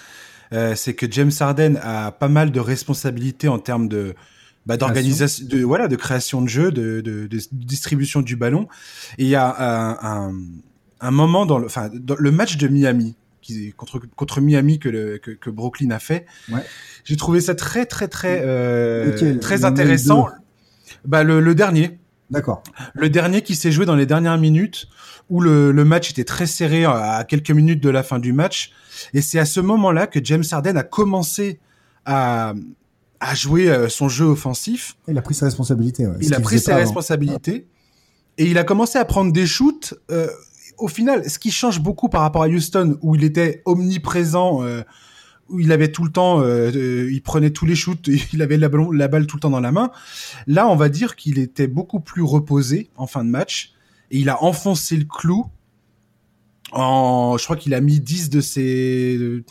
euh, 0.53 0.75
c'est 0.75 0.95
que 0.95 1.07
James 1.11 1.33
Harden 1.39 1.79
a 1.83 2.13
pas 2.13 2.29
mal 2.29 2.51
de 2.51 2.61
responsabilités 2.61 3.49
en 3.49 3.59
termes 3.59 3.89
de 3.89 4.15
bah, 4.67 4.77
d'organisation, 4.77 5.47
de 5.47 5.63
voilà, 5.63 5.89
de 5.89 5.97
création 5.97 6.41
de 6.41 6.49
jeu, 6.49 6.73
de, 6.73 7.01
de, 7.01 7.27
de, 7.27 7.39
distribution 7.53 8.23
du 8.23 8.37
ballon. 8.37 8.69
Et 9.19 9.25
il 9.25 9.29
y 9.29 9.35
a 9.35 9.55
un, 9.59 9.99
un, 10.03 10.35
un, 11.07 11.11
moment 11.11 11.47
dans 11.47 11.59
le, 11.59 11.67
enfin, 11.67 11.91
dans 11.93 12.17
le 12.19 12.31
match 12.31 12.57
de 12.57 12.69
Miami, 12.69 13.17
qui, 13.43 13.73
contre 13.73 14.01
contre 14.17 14.41
Miami 14.41 14.79
que, 14.79 14.89
le, 14.89 15.19
que, 15.19 15.31
que 15.31 15.51
Brooklyn 15.51 15.91
a 15.91 15.99
fait. 15.99 16.27
Ouais. 16.51 16.65
J'ai 17.05 17.17
trouvé 17.17 17.41
ça 17.41 17.55
très 17.55 17.87
très 17.87 18.09
très 18.09 18.41
euh, 18.45 19.39
très 19.39 19.65
intéressant. 19.65 20.29
Bah 21.05 21.23
le, 21.23 21.41
le 21.41 21.55
dernier. 21.55 21.99
D'accord. 22.31 22.63
Le 22.95 23.11
dernier 23.11 23.43
qui 23.43 23.55
s'est 23.55 23.71
joué 23.71 23.85
dans 23.85 23.95
les 23.95 24.07
dernières 24.07 24.39
minutes, 24.39 24.89
où 25.29 25.41
le, 25.41 25.73
le, 25.73 25.85
match 25.85 26.11
était 26.11 26.25
très 26.25 26.47
serré 26.47 26.85
à 26.85 27.25
quelques 27.29 27.51
minutes 27.51 27.83
de 27.83 27.91
la 27.91 28.03
fin 28.03 28.19
du 28.19 28.33
match. 28.33 28.73
Et 29.13 29.21
c'est 29.21 29.39
à 29.39 29.45
ce 29.45 29.61
moment-là 29.61 30.07
que 30.07 30.21
James 30.25 30.45
Harden 30.51 30.77
a 30.77 30.83
commencé 30.83 31.61
à, 32.07 32.55
à 33.21 33.35
jouer 33.35 33.71
euh, 33.71 33.89
son 33.89 34.09
jeu 34.09 34.25
offensif. 34.25 34.97
Il 35.09 35.17
a 35.19 35.23
pris 35.23 35.35
ses 35.35 35.45
responsabilités. 35.45 36.07
Ouais, 36.07 36.17
il 36.21 36.35
a 36.35 36.41
pris 36.41 36.59
ses 36.59 36.75
responsabilités. 36.75 37.67
Et 38.37 38.47
il 38.47 38.59
a 38.59 38.65
commencé 38.65 38.99
à 38.99 39.05
prendre 39.05 39.33
des 39.33 39.47
shoots. 39.47 39.95
Euh, 40.11 40.29
au 40.79 40.89
final, 40.89 41.29
ce 41.29 41.39
qui 41.39 41.51
change 41.51 41.81
beaucoup 41.81 42.09
par 42.09 42.23
rapport 42.23 42.43
à 42.43 42.49
Houston, 42.49 42.99
où 43.03 43.15
il 43.15 43.25
était 43.25 43.63
omniprésent 43.65 44.63
euh, 44.63 44.83
où 45.49 45.61
il 45.61 45.73
avait 45.73 45.93
tout 45.93 46.05
le 46.05 46.11
temps, 46.11 46.41
euh, 46.41 47.09
il 47.11 47.23
prenait 47.23 47.51
tous 47.51 47.67
les 47.67 47.75
shoots, 47.75 48.09
il 48.33 48.43
avait 48.43 48.57
la, 48.57 48.69
ballon, 48.69 48.91
la 48.91 49.09
balle 49.09 49.27
tout 49.27 49.37
le 49.37 49.41
temps 49.41 49.51
dans 49.51 49.61
la 49.61 49.73
main. 49.73 49.91
Là, 50.47 50.69
on 50.69 50.77
va 50.77 50.89
dire 50.89 51.17
qu'il 51.17 51.39
était 51.39 51.67
beaucoup 51.67 52.01
plus 52.01 52.23
reposé 52.23 52.91
en 52.97 53.07
fin 53.07 53.25
de 53.25 53.31
match 53.31 53.73
et 54.11 54.19
il 54.19 54.29
a 54.29 54.43
enfoncé 54.43 54.97
le 54.97 55.05
clou. 55.05 55.47
En, 56.73 57.37
je 57.39 57.45
crois 57.45 57.57
qu'il 57.57 57.75
a 57.75 57.81
mis 57.81 58.01
10 58.01 58.31
de 58.31 58.41
ses 58.41 59.45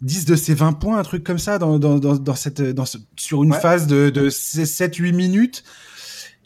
10 0.00 0.24
de 0.24 0.36
ses 0.36 0.54
20 0.54 0.72
points, 0.74 0.98
un 0.98 1.02
truc 1.02 1.22
comme 1.22 1.38
ça 1.38 1.58
dans, 1.58 1.78
dans, 1.78 1.98
dans, 1.98 2.16
dans 2.16 2.34
cette 2.34 2.62
dans 2.62 2.84
sur 3.16 3.44
une 3.44 3.52
phase 3.52 3.86
de, 3.86 4.10
de 4.10 4.30
7 4.30 4.96
8 4.96 5.12
minutes. 5.12 5.64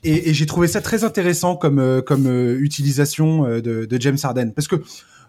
Et, 0.04 0.30
et 0.30 0.34
j'ai 0.34 0.46
trouvé 0.46 0.68
ça 0.68 0.80
très 0.80 1.04
intéressant 1.04 1.56
comme 1.56 1.78
euh, 1.78 2.02
comme 2.02 2.26
euh, 2.26 2.58
utilisation 2.60 3.46
euh, 3.46 3.60
de, 3.60 3.84
de 3.84 4.00
James 4.00 4.18
Harden 4.22 4.52
parce 4.52 4.66
que 4.66 4.82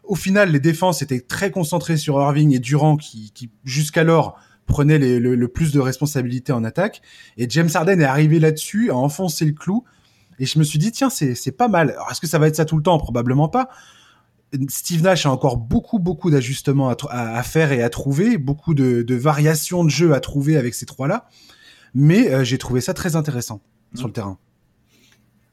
au 0.03 0.15
final, 0.15 0.51
les 0.51 0.59
défenses 0.59 1.01
étaient 1.01 1.21
très 1.21 1.49
concentrées 1.49 1.97
sur 1.97 2.21
Irving 2.21 2.53
et 2.53 2.59
Durant, 2.59 2.97
qui, 2.97 3.31
qui 3.31 3.49
jusqu'alors 3.63 4.37
prenaient 4.65 4.97
les, 4.97 5.19
le, 5.19 5.47
plus 5.47 5.71
de 5.71 5.79
responsabilités 5.79 6.51
en 6.51 6.63
attaque. 6.63 7.01
Et 7.37 7.47
James 7.49 7.69
Harden 7.73 8.01
est 8.01 8.05
arrivé 8.05 8.39
là-dessus, 8.39 8.91
a 8.91 8.95
enfoncé 8.95 9.45
le 9.45 9.53
clou. 9.53 9.83
Et 10.39 10.45
je 10.45 10.57
me 10.59 10.63
suis 10.63 10.79
dit, 10.79 10.91
tiens, 10.91 11.09
c'est 11.09 11.51
pas 11.51 11.67
mal. 11.67 11.91
Alors, 11.91 12.09
est-ce 12.11 12.19
que 12.19 12.27
ça 12.27 12.39
va 12.39 12.47
être 12.47 12.55
ça 12.55 12.65
tout 12.65 12.77
le 12.77 12.83
temps? 12.83 12.97
Probablement 12.97 13.49
pas. 13.49 13.69
Steve 14.67 15.03
Nash 15.03 15.25
a 15.25 15.31
encore 15.31 15.57
beaucoup, 15.57 15.99
beaucoup 15.99 16.29
d'ajustements 16.29 16.89
à, 16.89 16.95
à, 17.09 17.43
faire 17.43 17.71
et 17.71 17.81
à 17.81 17.89
trouver, 17.89 18.37
beaucoup 18.37 18.73
de, 18.73 19.01
de, 19.01 19.15
variations 19.15 19.83
de 19.83 19.89
jeu 19.89 20.13
à 20.13 20.19
trouver 20.19 20.57
avec 20.57 20.75
ces 20.75 20.85
trois-là. 20.85 21.27
Mais 21.95 22.31
euh, 22.31 22.43
j'ai 22.43 22.57
trouvé 22.57 22.81
ça 22.81 22.93
très 22.93 23.15
intéressant 23.15 23.61
sur 23.95 24.07
le 24.07 24.13
terrain. 24.13 24.37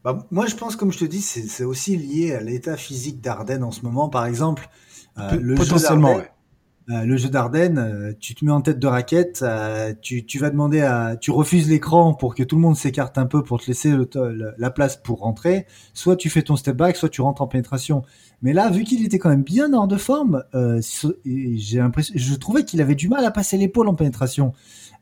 Bah, 0.05 0.27
moi, 0.31 0.47
je 0.47 0.57
pense, 0.57 0.77
comme 0.77 0.93
je 0.93 0.99
te 0.99 1.05
dis, 1.05 1.21
c'est 1.21 1.65
aussi 1.65 1.97
lié 1.97 2.35
à 2.35 2.41
l'état 2.41 2.77
physique 2.77 3.21
d'Arden 3.21 3.63
en 3.63 3.71
ce 3.71 3.83
moment. 3.83 4.09
Par 4.09 4.25
exemple, 4.25 4.69
euh, 5.19 5.39
le 5.39 5.55
potentiellement, 5.55 6.17
jeu 6.17 6.25
euh, 6.89 7.05
le 7.05 7.17
jeu 7.19 7.29
d'Arden, 7.29 7.79
euh, 7.79 8.13
tu 8.19 8.35
te 8.35 8.45
mets 8.45 8.51
en 8.51 8.63
tête 8.63 8.79
de 8.79 8.87
raquette, 8.87 9.45
tu, 10.01 10.25
tu, 10.25 10.39
vas 10.39 10.49
demander 10.49 10.81
à, 10.81 11.17
tu 11.21 11.31
refuses 11.31 11.69
l'écran 11.69 12.15
pour 12.15 12.35
que 12.35 12.43
tout 12.43 12.57
le 12.57 12.63
monde 12.63 12.77
s'écarte 12.77 13.19
un 13.19 13.27
peu 13.27 13.43
pour 13.43 13.61
te 13.61 13.67
laisser 13.67 13.91
le, 13.91 14.09
la 14.57 14.71
place 14.71 14.97
pour 14.97 15.21
rentrer. 15.21 15.67
Soit 15.93 16.17
tu 16.17 16.31
fais 16.31 16.43
ton 16.43 16.57
step 16.57 16.77
back, 16.77 16.97
soit 16.97 17.11
tu 17.11 17.21
rentres 17.21 17.43
en 17.43 17.47
pénétration. 17.47 18.03
Mais 18.41 18.55
là, 18.55 18.71
vu 18.71 18.85
qu'il 18.85 19.05
était 19.05 19.19
quand 19.19 19.29
même 19.29 19.43
bien 19.43 19.75
hors 19.75 19.87
de 19.87 19.99
forme, 19.99 20.45
j'ai 21.27 21.79
l'impression, 21.79 22.15
je 22.17 22.35
trouvais 22.37 22.65
qu'il 22.65 22.81
avait 22.81 22.95
du 22.95 23.09
mal 23.09 23.25
à 23.27 23.31
passer 23.31 23.59
l'épaule 23.59 23.89
en 23.89 23.95
pénétration. 23.95 24.55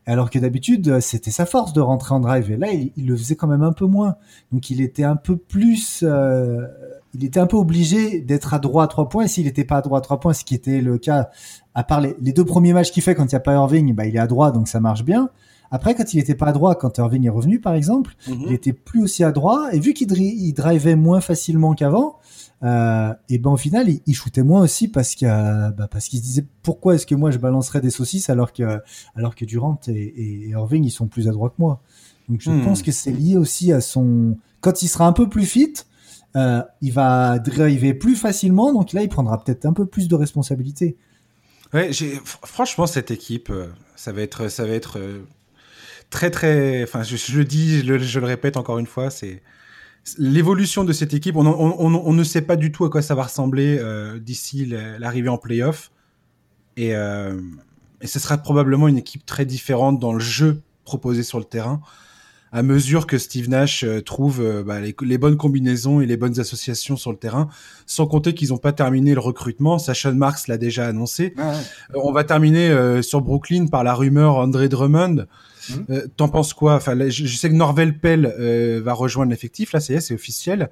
Alors 0.09 0.31
que 0.31 0.39
d'habitude, 0.39 1.01
c'était 1.01 1.31
sa 1.31 1.45
force 1.45 1.75
de 1.75 1.83
rentrer 1.83 2.15
en 2.15 2.21
drive. 2.21 2.51
Et 2.51 2.57
là, 2.57 2.69
il, 2.73 3.07
le 3.07 3.15
faisait 3.15 3.37
quand 3.37 3.47
même 3.47 3.63
un 3.63 3.75
peu 3.75 3.85
moins. 3.85 4.17
Donc, 4.53 4.71
il 4.71 4.81
était 4.81 5.05
un 5.05 5.17
peu 5.17 5.37
plus, 5.37 6.03
euh, 6.03 6.67
il 7.13 7.27
était 7.27 7.41
un 7.41 7.47
peu 7.47 7.59
obligé 7.59 8.23
d'être 8.23 8.55
à 8.55 8.59
droit 8.59 8.85
à 8.85 8.87
trois 8.87 9.11
points. 9.11 9.27
S'il 9.27 9.45
n'était 9.45 9.65
pas 9.65 9.77
à 9.77 9.83
droit 9.83 9.99
à 9.99 10.01
trois 10.01 10.19
points, 10.19 10.33
ce 10.33 10.47
qui 10.47 10.55
était 10.55 10.81
le 10.81 10.97
cas, 10.97 11.29
à 11.75 11.85
part 11.85 12.01
les, 12.01 12.15
deux 12.33 12.45
premiers 12.47 12.73
matchs 12.73 12.91
qu'il 12.91 13.03
fait 13.03 13.15
quand 13.15 13.25
il 13.25 13.35
n'y 13.35 13.35
a 13.35 13.41
pas 13.41 13.53
Irving, 13.53 13.95
bah, 13.95 14.07
il 14.07 14.17
est 14.17 14.19
à 14.19 14.27
droit, 14.27 14.51
donc 14.51 14.67
ça 14.67 14.81
marche 14.81 15.05
bien. 15.05 15.29
Après, 15.71 15.95
quand 15.95 16.15
il 16.15 16.19
était 16.19 16.35
pas 16.35 16.47
adroit, 16.47 16.75
quand 16.77 16.97
Irving 16.99 17.25
est 17.27 17.31
revenu, 17.31 17.61
par 17.61 17.75
exemple, 17.75 18.15
Mhm. 18.27 18.45
il 18.47 18.53
était 18.53 18.73
plus 18.73 19.03
aussi 19.03 19.23
adroit. 19.25 19.69
Et 19.75 19.81
vu 19.81 19.93
qu'il 19.95 20.07
dri- 20.07 20.53
drivait 20.53 20.97
moins 20.97 21.21
facilement 21.21 21.75
qu'avant, 21.75 22.17
euh, 22.63 23.13
et 23.29 23.39
ben 23.39 23.51
au 23.51 23.57
final, 23.57 23.89
il, 23.89 24.01
il 24.07 24.15
shootait 24.15 24.43
moins 24.43 24.63
aussi 24.63 24.89
parce 24.89 25.15
que 25.15 25.27
bah, 25.71 25.89
parce 25.91 26.09
qu'il 26.09 26.19
se 26.19 26.25
disait 26.25 26.45
pourquoi 26.63 26.95
est-ce 26.95 27.07
que 27.07 27.15
moi 27.15 27.31
je 27.31 27.39
balancerais 27.39 27.81
des 27.81 27.91
saucisses 27.91 28.31
alors 28.31 28.53
que 28.53 28.81
alors 29.15 29.35
que 29.37 29.45
Durant 29.45 29.79
et, 29.87 29.93
et 29.93 30.49
Irving 30.49 30.85
ils 30.85 30.91
sont 30.91 31.07
plus 31.07 31.29
adroits 31.29 31.51
que 31.51 31.55
moi? 31.59 31.81
Donc 32.29 32.41
je 32.41 32.51
Hmm. 32.51 32.63
pense 32.63 32.83
que 32.83 32.91
c'est 32.91 33.13
lié 33.13 33.37
aussi 33.37 33.73
à 33.73 33.81
son 33.81 34.37
quand 34.61 34.83
il 34.83 34.89
sera 34.89 35.07
un 35.07 35.13
peu 35.13 35.29
plus 35.29 35.45
fit, 35.47 35.73
euh, 36.35 36.63
il 36.83 36.93
va 36.93 37.39
driver 37.39 37.95
plus 37.95 38.17
facilement. 38.17 38.73
Donc 38.73 38.93
là, 38.93 39.03
il 39.03 39.09
prendra 39.09 39.43
peut-être 39.43 39.65
un 39.65 39.73
peu 39.73 39.87
plus 39.87 40.09
de 40.09 40.15
responsabilités. 40.17 40.97
Ouais, 41.73 41.91
franchement 42.45 42.87
cette 42.87 43.11
équipe, 43.13 43.51
euh, 43.51 43.67
ça 43.95 44.11
va 44.13 44.23
être, 44.23 44.49
ça 44.49 44.65
va 44.65 44.71
être 44.73 44.99
très 46.11 46.31
très. 46.31 46.83
Enfin, 46.83 47.03
je, 47.03 47.17
je 47.17 47.39
le 47.39 47.45
dis, 47.45 47.81
je 47.81 47.85
le, 47.87 47.99
je 47.99 48.21
le 48.21 48.27
répète 48.27 48.57
encore 48.57 48.79
une 48.79 48.87
fois, 48.87 49.11
c'est 49.11 49.43
l'évolution 50.17 50.85
de 50.85 50.93
cette 50.93 51.13
équipe. 51.13 51.37
On, 51.37 51.47
on, 51.47 51.75
on, 51.79 51.95
on 51.95 52.13
ne 52.13 52.25
sait 52.25 52.43
pas 52.43 52.57
du 52.57 52.73
tout 52.73 52.85
à 52.85 52.91
quoi 52.91 53.03
ça 53.03 53.15
va 53.15 53.25
ressembler 53.25 53.79
euh, 53.79 54.19
d'ici 54.19 54.65
la- 54.67 54.99
l'arrivée 54.99 55.29
en 55.29 55.39
playoff, 55.39 55.91
et, 56.77 56.95
euh, 56.95 57.39
et 58.01 58.07
ce 58.07 58.19
sera 58.19 58.39
probablement 58.39 58.89
une 58.89 58.99
équipe 58.99 59.27
très 59.27 59.45
différente 59.45 59.99
dans 59.99 60.13
le 60.13 60.21
jeu 60.21 60.63
proposé 60.85 61.23
sur 61.23 61.39
le 61.39 61.45
terrain. 61.45 61.81
À 62.51 62.63
mesure 62.63 63.07
que 63.07 63.19
Steve 63.19 63.51
Nash 63.51 63.85
euh, 63.85 64.01
trouve 64.01 64.41
euh, 64.41 64.63
bah, 64.63 64.81
les, 64.81 64.97
les 65.03 65.19
bonnes 65.19 65.37
combinaisons 65.37 66.01
et 66.01 66.07
les 66.07 66.17
bonnes 66.17 66.41
associations 66.41 66.97
sur 66.97 67.11
le 67.13 67.19
terrain, 67.19 67.51
sans 67.85 68.07
compter 68.07 68.33
qu'ils 68.33 68.49
n'ont 68.49 68.57
pas 68.57 68.73
terminé 68.73 69.13
le 69.13 69.21
recrutement. 69.21 69.79
Sasha 69.79 70.13
Marks 70.13 70.49
l'a 70.49 70.57
déjà 70.57 70.87
annoncé. 70.87 71.35
Euh, 71.39 71.53
On 71.95 72.11
va 72.11 72.25
terminer 72.25 72.71
euh, 72.71 73.03
sur 73.03 73.21
Brooklyn 73.21 73.67
par 73.67 73.85
la 73.85 73.93
rumeur 73.93 74.37
André 74.37 74.71
Drummond. 74.71 75.27
Mhm. 75.71 75.85
Euh, 75.91 76.07
T'en 76.17 76.29
penses 76.29 76.55
quoi? 76.55 76.75
Enfin, 76.75 76.95
là, 76.95 77.09
je, 77.11 77.27
je 77.27 77.37
sais 77.37 77.49
que 77.49 77.55
Norvel 77.55 77.99
Pell 77.99 78.27
euh, 78.39 78.81
va 78.85 78.93
rejoindre 78.93 79.31
l'effectif. 79.31 79.73
Là, 79.73 79.81
ça 79.81 79.93
y 79.93 79.97
est, 79.97 80.01
c'est 80.01 80.15
officiel. 80.15 80.71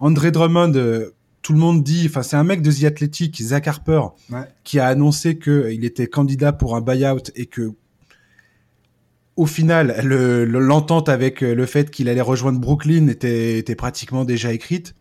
André 0.00 0.30
Drummond, 0.30 0.72
euh, 0.74 1.10
tout 1.42 1.52
le 1.52 1.58
monde 1.58 1.82
dit. 1.82 2.06
Enfin, 2.08 2.22
c'est 2.22 2.36
un 2.36 2.44
mec 2.44 2.62
de 2.62 2.70
The 2.72 2.84
Athletic, 2.84 3.40
Zach 3.42 3.66
Harper, 3.68 4.02
Ouais. 4.30 4.40
qui 4.64 4.78
a 4.78 4.86
annoncé 4.86 5.38
qu'il 5.38 5.84
était 5.84 6.06
candidat 6.06 6.52
pour 6.52 6.76
un 6.76 6.80
buyout 6.80 7.30
et 7.36 7.46
que 7.46 7.72
au 9.36 9.46
final, 9.46 9.98
le- 10.04 10.44
le- 10.44 10.58
l'entente 10.60 11.08
avec 11.08 11.40
le 11.40 11.66
fait 11.66 11.90
qu'il 11.90 12.08
allait 12.08 12.20
rejoindre 12.20 12.60
Brooklyn 12.60 13.08
était, 13.08 13.58
était 13.58 13.74
pratiquement 13.74 14.24
déjà 14.24 14.52
écrite. 14.52 14.94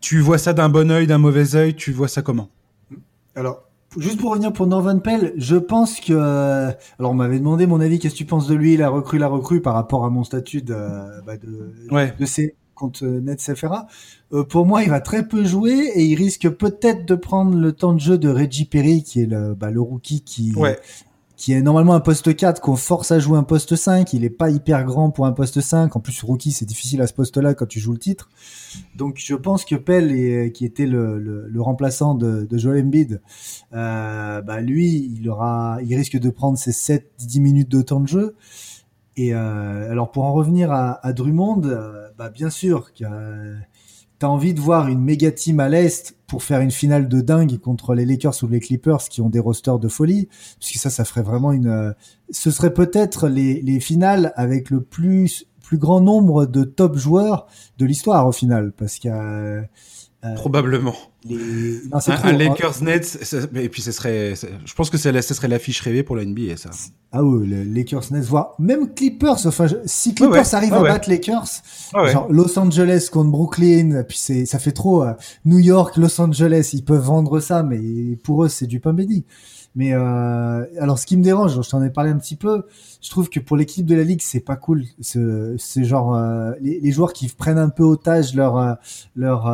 Tu 0.00 0.20
vois 0.20 0.38
ça 0.38 0.52
d'un 0.54 0.68
bon 0.68 0.90
œil, 0.90 1.06
d'un 1.06 1.18
mauvais 1.18 1.54
œil 1.54 1.74
Tu 1.74 1.92
vois 1.92 2.08
ça 2.08 2.22
comment? 2.22 2.50
Alors, 3.34 3.67
juste 3.96 4.20
pour 4.20 4.30
revenir 4.30 4.52
pour 4.52 4.66
Norvan 4.66 4.98
Pell, 4.98 5.32
je 5.36 5.56
pense 5.56 6.00
que. 6.00 6.12
euh, 6.12 6.70
alors, 6.98 7.12
on 7.12 7.14
m'avait 7.14 7.38
demandé 7.38 7.66
mon 7.66 7.80
avis, 7.80 7.98
qu'est-ce 7.98 8.14
que 8.14 8.18
tu 8.18 8.24
penses 8.24 8.46
de 8.48 8.54
lui, 8.54 8.76
la 8.76 8.88
recrue, 8.88 9.18
la 9.18 9.28
recrue, 9.28 9.60
par 9.60 9.74
rapport 9.74 10.04
à 10.04 10.10
mon 10.10 10.24
statut 10.24 10.62
de, 10.62 10.74
bah, 11.24 11.36
de, 11.36 11.72
Ouais. 11.90 12.14
de 12.18 12.26
contre 12.74 13.04
euh, 13.04 13.54
FRA. 13.56 13.86
Euh, 14.32 14.44
pour 14.44 14.64
moi, 14.66 14.82
il 14.82 14.90
va 14.90 15.00
très 15.00 15.26
peu 15.26 15.44
jouer 15.44 15.90
et 15.94 16.04
il 16.04 16.14
risque 16.14 16.48
peut-être 16.48 17.06
de 17.06 17.14
prendre 17.14 17.56
le 17.56 17.72
temps 17.72 17.92
de 17.92 18.00
jeu 18.00 18.18
de 18.18 18.28
Reggie 18.28 18.66
Perry, 18.66 19.02
qui 19.02 19.22
est 19.22 19.26
le, 19.26 19.54
bah, 19.54 19.70
le 19.70 19.80
rookie 19.80 20.22
qui, 20.22 20.54
Ouais. 20.54 20.78
Qui 21.38 21.52
est 21.52 21.62
normalement 21.62 21.94
un 21.94 22.00
poste 22.00 22.34
4 22.34 22.60
qu'on 22.60 22.74
force 22.74 23.12
à 23.12 23.20
jouer 23.20 23.38
un 23.38 23.44
poste 23.44 23.76
5. 23.76 24.12
Il 24.12 24.24
est 24.24 24.28
pas 24.28 24.50
hyper 24.50 24.84
grand 24.84 25.10
pour 25.10 25.24
un 25.24 25.32
poste 25.32 25.60
5. 25.60 25.94
En 25.94 26.00
plus, 26.00 26.20
rookie, 26.24 26.50
c'est 26.50 26.64
difficile 26.64 27.00
à 27.00 27.06
ce 27.06 27.14
poste-là 27.14 27.54
quand 27.54 27.66
tu 27.66 27.78
joues 27.78 27.92
le 27.92 27.98
titre. 27.98 28.28
Donc, 28.96 29.18
je 29.18 29.36
pense 29.36 29.64
que 29.64 29.76
Pell, 29.76 30.52
qui 30.52 30.64
était 30.64 30.86
le, 30.86 31.18
le, 31.18 31.62
remplaçant 31.62 32.16
de, 32.16 32.48
Joel 32.50 32.84
Embiid, 32.84 33.22
euh, 33.72 34.42
bah 34.42 34.60
lui, 34.60 35.12
il 35.16 35.30
aura, 35.30 35.78
il 35.84 35.94
risque 35.94 36.18
de 36.18 36.28
prendre 36.28 36.58
ses 36.58 36.72
7-10 36.72 37.40
minutes 37.40 37.70
de 37.70 37.82
temps 37.82 38.00
de 38.00 38.08
jeu. 38.08 38.34
Et 39.18 39.34
euh, 39.34 39.90
alors, 39.90 40.10
pour 40.12 40.24
en 40.24 40.32
revenir 40.32 40.72
à, 40.72 41.12
Drummond, 41.12 41.62
euh, 41.64 42.08
bah 42.16 42.30
bien 42.30 42.50
sûr 42.50 42.90
euh, 43.02 43.56
t'as 44.18 44.26
envie 44.26 44.54
de 44.54 44.60
voir 44.60 44.88
une 44.88 45.00
méga 45.00 45.30
team 45.30 45.60
à 45.60 45.68
l'est 45.68 46.16
pour 46.26 46.42
faire 46.42 46.60
une 46.60 46.70
finale 46.70 47.08
de 47.08 47.20
dingue 47.20 47.58
contre 47.58 47.94
les 47.94 48.04
Lakers 48.04 48.34
ou 48.42 48.48
les 48.48 48.60
Clippers 48.60 49.08
qui 49.08 49.20
ont 49.20 49.30
des 49.30 49.38
rosters 49.38 49.78
de 49.78 49.88
folie, 49.88 50.28
parce 50.58 50.72
que 50.72 50.78
ça, 50.78 50.90
ça 50.90 51.04
ferait 51.04 51.22
vraiment 51.22 51.52
une. 51.52 51.68
euh, 51.68 51.92
Ce 52.30 52.50
serait 52.50 52.74
peut-être 52.74 53.28
les, 53.28 53.62
les 53.62 53.80
finales 53.80 54.32
avec 54.36 54.70
le 54.70 54.82
plus 54.82 55.46
plus 55.62 55.78
grand 55.78 56.00
nombre 56.00 56.46
de 56.46 56.64
top 56.64 56.96
joueurs 56.96 57.46
de 57.76 57.84
l'histoire 57.84 58.26
au 58.26 58.32
final, 58.32 58.72
parce 58.72 58.98
que 58.98 59.62
euh, 60.24 60.34
Probablement. 60.34 60.94
les... 61.24 61.36
non, 61.92 61.98
Un, 62.06 62.12
un 62.24 62.32
Lakers 62.32 62.82
Nets, 62.82 63.36
et 63.54 63.68
puis 63.68 63.82
ce 63.82 63.92
serait, 63.92 64.34
je 64.64 64.74
pense 64.74 64.90
que 64.90 65.08
la- 65.08 65.22
ce 65.22 65.32
serait 65.34 65.46
l'affiche 65.48 65.80
rêvée 65.80 66.02
pour 66.02 66.16
la 66.16 66.24
NBA, 66.24 66.56
ça. 66.56 66.70
Ah 67.12 67.22
oui, 67.22 67.46
les 67.48 67.64
Lakers 67.64 68.02
Nets, 68.10 68.24
voire 68.24 68.54
même 68.58 68.92
Clippers. 68.94 69.46
Enfin, 69.46 69.66
si 69.86 70.14
Clippers 70.14 70.32
Ouais, 70.52 70.70
ouais, 70.70 70.72
à 70.72 70.82
battre 70.82 71.08
Lakers, 71.08 71.46
Ah 71.94 72.02
ouais. 72.02 72.12
genre 72.12 72.26
Los 72.32 72.58
Angeles 72.58 73.08
contre 73.12 73.30
Brooklyn, 73.30 74.02
puis 74.08 74.18
c'est, 74.20 74.44
ça 74.44 74.58
fait 74.58 74.72
trop 74.72 75.04
euh, 75.04 75.12
New 75.44 75.58
York, 75.60 75.96
Los 75.96 76.20
Angeles, 76.20 76.70
ils 76.72 76.84
peuvent 76.84 77.04
vendre 77.04 77.38
ça, 77.40 77.62
mais 77.62 78.16
pour 78.24 78.44
eux 78.44 78.48
c'est 78.48 78.66
du 78.66 78.80
pain 78.80 78.92
béni. 78.92 79.24
Mais 79.74 79.92
euh, 79.92 80.64
alors, 80.80 80.98
ce 80.98 81.06
qui 81.06 81.16
me 81.16 81.22
dérange, 81.22 81.60
je 81.62 81.70
t'en 81.70 81.82
ai 81.82 81.90
parlé 81.90 82.10
un 82.10 82.18
petit 82.18 82.36
peu, 82.36 82.66
je 83.00 83.10
trouve 83.10 83.28
que 83.28 83.40
pour 83.40 83.56
l'équipe 83.56 83.86
de 83.86 83.94
la 83.94 84.02
ligue, 84.02 84.22
c'est 84.22 84.40
pas 84.40 84.56
cool. 84.56 84.84
Ce, 85.00 85.54
c'est 85.58 85.84
genre 85.84 86.14
euh, 86.14 86.52
les, 86.60 86.90
joueurs 86.90 87.12
qui 87.12 87.28
prennent 87.28 87.58
un 87.58 87.68
peu 87.68 87.84
otage 87.84 88.34
leur 88.34 88.56
euh, 88.56 88.74
leur 89.14 89.46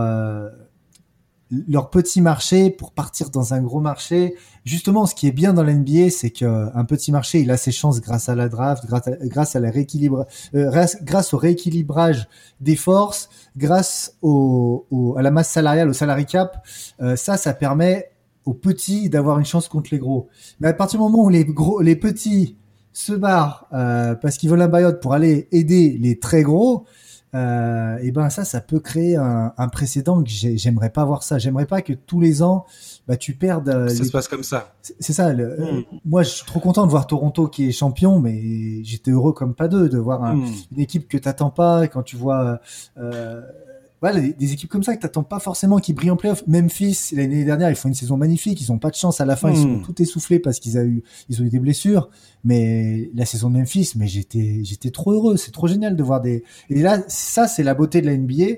leur 1.69 1.91
petit 1.91 2.21
marché 2.21 2.71
pour 2.71 2.93
partir 2.93 3.31
dans 3.31 3.55
un 3.55 3.61
gros 3.61 3.81
marché. 3.81 4.35
Justement, 4.65 5.07
ce 5.07 5.15
qui 5.15 5.29
est 5.29 5.33
bien 5.33 5.53
dans 5.53 5.63
la 5.63 5.75
NBA, 5.75 6.11
c'est 6.11 6.31
qu'un 6.31 6.85
petit 6.87 7.13
marché, 7.13 7.41
il 7.41 7.51
a 7.51 7.57
ses 7.57 7.71
chances 7.71 8.01
grâce 8.01 8.29
à 8.29 8.35
la 8.35 8.49
draft, 8.49 8.87
grâce 8.87 9.55
à, 9.55 9.61
la 9.61 9.71
rééquilibre, 9.71 10.27
grâce- 10.55 11.35
au 11.35 11.37
rééquilibrage 11.37 12.29
des 12.61 12.77
forces, 12.77 13.29
grâce 13.57 14.17
au, 14.23 15.15
à 15.19 15.23
la 15.23 15.31
masse 15.31 15.51
salariale, 15.51 15.91
au 15.91 15.93
salary 15.93 16.25
cap. 16.25 16.67
Ça, 17.15 17.37
ça 17.37 17.53
permet 17.53 18.14
aux 18.45 18.55
petits 18.55 19.09
d'avoir 19.09 19.39
une 19.39 19.45
chance 19.45 19.69
contre 19.69 19.89
les 19.93 19.99
gros. 19.99 20.29
Mais 20.61 20.69
à 20.69 20.73
partir 20.73 20.99
du 20.99 21.05
moment 21.05 21.25
où 21.25 21.29
les 21.31 21.45
gros, 21.45 21.81
les 21.81 21.97
petits 21.97 22.57
se 22.93 23.13
barrent 23.13 23.67
euh, 23.73 24.15
parce 24.15 24.37
qu'ils 24.37 24.51
veulent 24.51 24.63
un 24.63 24.69
buyout 24.69 25.01
pour 25.01 25.15
aller 25.15 25.49
aider 25.53 25.99
les 26.01 26.19
très 26.19 26.43
gros, 26.43 26.85
euh, 27.35 27.97
et 28.01 28.13
ben 28.13 28.31
ça, 28.31 28.45
ça 28.45 28.61
peut 28.61 28.79
créer 28.79 29.17
un, 29.17 29.53
un 29.59 29.69
précédent 29.69 30.23
que 30.23 30.29
j'ai- 30.31 30.57
j'aimerais 30.57 30.91
pas 30.91 31.05
voir 31.05 31.25
ça. 31.25 31.37
J'aimerais 31.39 31.67
pas 31.67 31.83
que 31.83 31.93
tous 31.93 32.21
les 32.21 32.45
ans, 32.45 32.65
bah 33.09 33.17
tu 33.17 33.35
perdes. 33.35 33.69
euh, 33.71 33.89
Ça 33.89 33.99
les- 34.03 34.05
se 34.05 34.13
passe 34.13 34.29
comme 34.29 34.45
ça. 34.45 34.73
C'est 35.01 35.13
ça. 35.13 35.33
le- 35.33 35.57
Mm. 35.59 35.85
Moi, 36.05 36.23
je 36.23 36.29
suis 36.29 36.47
trop 36.47 36.61
content 36.61 36.87
de 36.87 36.91
voir 36.93 37.09
Toronto 37.09 37.49
qui 37.49 37.67
est 37.67 37.73
champion, 37.73 38.21
mais 38.21 38.85
j'étais 38.85 39.11
heureux 39.11 39.33
comme 39.33 39.55
pas 39.55 39.67
deux 39.67 39.89
de 39.89 39.99
voir 39.99 40.23
un- 40.23 40.37
Hmm. 40.37 40.47
une 40.77 40.81
équipe 40.81 41.09
que 41.09 41.19
t'attends 41.19 41.51
pas 41.51 41.89
quand 41.89 42.05
tu 42.05 42.15
vois. 42.17 42.61
Euh, 42.99 43.41
voilà, 44.05 44.21
des, 44.21 44.35
des 44.35 44.53
équipes 44.53 44.69
comme 44.69 44.83
ça 44.83 44.95
que 44.95 45.01
t'attends 45.01 45.23
pas 45.23 45.39
forcément 45.39 45.79
qui 45.79 45.95
brillent 45.95 46.11
en 46.11 46.17
playoff. 46.17 46.43
Memphis 46.47 47.11
l'année 47.13 47.43
dernière, 47.45 47.71
ils 47.71 47.75
font 47.77 47.89
une 47.89 47.95
saison 47.95 48.19
magnifique. 48.19 48.61
Ils 48.61 48.71
ont 48.71 48.79
pas 48.79 48.91
de 48.91 48.97
chance 48.97 49.21
à 49.23 49.25
la 49.25 49.35
fin. 49.35 49.51
Ils 49.51 49.57
sont 49.57 49.69
Mm. 49.79 49.83
tout 49.83 50.03
essoufflés 50.03 50.39
parce 50.41 50.61
qu'ils 50.61 50.77
ont 50.77 50.83
eu, 50.83 51.03
ils 51.31 51.41
ont 51.41 51.45
eu 51.47 51.49
des 51.49 51.59
blessures. 51.59 52.11
Mais 52.45 53.11
la 53.15 53.25
saison 53.25 53.49
de 53.51 53.57
Memphis, 53.57 53.93
mais 53.97 54.07
j'étais, 54.07 54.61
j'étais 54.63 54.91
trop 54.91 55.13
heureux. 55.13 55.39
C'est 55.39 55.53
trop 55.53 55.67
génial 55.69 55.97
de 55.97 56.03
voir 56.03 56.21
des. 56.21 56.45
Et 56.69 56.83
là, 56.83 57.03
ça, 57.09 57.49
c'est 57.49 57.63
la 57.63 57.73
beauté 57.73 58.03
de 58.03 58.07
la 58.07 58.17
NBA. 58.17 58.57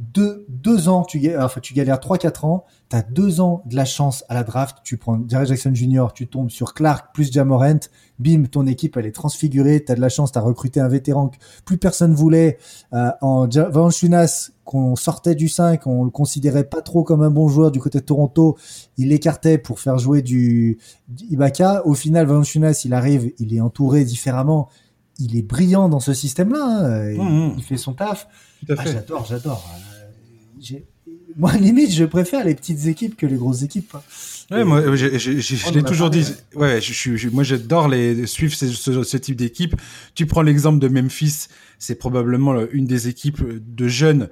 Deux, 0.00 0.44
deux 0.48 0.88
ans, 0.88 1.04
tu, 1.04 1.20
ga- 1.20 1.44
enfin, 1.44 1.60
tu 1.60 1.72
galères 1.72 1.98
3-4 2.00 2.44
ans, 2.46 2.64
tu 2.90 2.96
as 2.96 3.02
deux 3.02 3.40
ans 3.40 3.62
de 3.64 3.76
la 3.76 3.84
chance 3.84 4.24
à 4.28 4.34
la 4.34 4.42
draft, 4.42 4.78
tu 4.82 4.96
prends 4.96 5.16
Derek 5.16 5.46
Jackson 5.46 5.72
Jr., 5.72 6.06
tu 6.12 6.26
tombes 6.26 6.50
sur 6.50 6.74
Clark 6.74 7.14
plus 7.14 7.32
Jamorant, 7.32 7.78
bim, 8.18 8.42
ton 8.50 8.66
équipe 8.66 8.96
elle 8.96 9.06
est 9.06 9.12
transfigurée, 9.12 9.84
tu 9.84 9.92
as 9.92 9.94
de 9.94 10.00
la 10.00 10.08
chance, 10.08 10.32
tu 10.32 10.38
as 10.38 10.42
recruté 10.42 10.80
un 10.80 10.88
vétéran 10.88 11.28
que 11.28 11.36
plus 11.64 11.78
personne 11.78 12.12
voulait, 12.12 12.58
euh, 12.92 13.10
en 13.20 13.46
Valanciunas, 13.46 14.50
qu'on 14.64 14.96
sortait 14.96 15.36
du 15.36 15.48
5, 15.48 15.86
on 15.86 16.02
le 16.04 16.10
considérait 16.10 16.64
pas 16.64 16.82
trop 16.82 17.04
comme 17.04 17.22
un 17.22 17.30
bon 17.30 17.46
joueur 17.48 17.70
du 17.70 17.78
côté 17.78 18.00
de 18.00 18.04
Toronto, 18.04 18.56
il 18.96 19.10
l'écartait 19.10 19.58
pour 19.58 19.78
faire 19.78 19.98
jouer 19.98 20.22
du, 20.22 20.78
du 21.08 21.24
Ibaka, 21.26 21.86
au 21.86 21.94
final 21.94 22.26
Valanciunas 22.26 22.82
il 22.84 22.94
arrive, 22.94 23.32
il 23.38 23.54
est 23.54 23.60
entouré 23.60 24.04
différemment, 24.04 24.68
il 25.18 25.36
est 25.36 25.42
brillant 25.42 25.88
dans 25.88 26.00
ce 26.00 26.12
système-là, 26.12 26.64
hein, 26.64 27.10
il, 27.12 27.20
Mhm. 27.20 27.54
il 27.58 27.62
fait 27.64 27.76
son 27.76 27.92
taf. 27.92 28.26
Ah, 28.68 28.84
j'adore, 28.84 29.26
j'adore. 29.28 29.68
Euh, 30.72 30.78
Moi, 31.36 31.52
limite, 31.56 31.90
je 31.92 32.04
préfère 32.04 32.44
les 32.44 32.54
petites 32.54 32.86
équipes 32.86 33.16
que 33.16 33.26
les 33.26 33.34
grosses 33.36 33.62
équipes. 33.62 33.94
Ouais, 34.52 34.60
Et- 34.60 34.64
moi, 34.64 34.94
j'ai- 34.94 35.18
j'ai- 35.18 35.36
On 35.36 35.40
je 35.40 35.74
l'ai 35.74 35.82
toujours 35.82 36.08
parlé, 36.10 36.22
dit. 36.24 36.32
Ouais, 36.54 36.80
je 36.80 37.28
moi, 37.28 37.42
j'adore 37.42 37.88
les 37.88 38.26
suivre 38.26 38.54
ce, 38.54 38.68
ce- 38.68 39.02
ce 39.02 39.16
type 39.16 39.34
d'équipe. 39.36 39.74
Tu 40.14 40.26
prends 40.26 40.42
l'exemple 40.42 40.78
de 40.78 40.86
Memphis, 40.88 41.48
c'est 41.80 41.96
probablement 41.96 42.52
le- 42.52 42.74
une 42.74 42.86
des 42.86 43.08
équipes 43.08 43.42
de 43.42 43.88
jeunes 43.88 44.28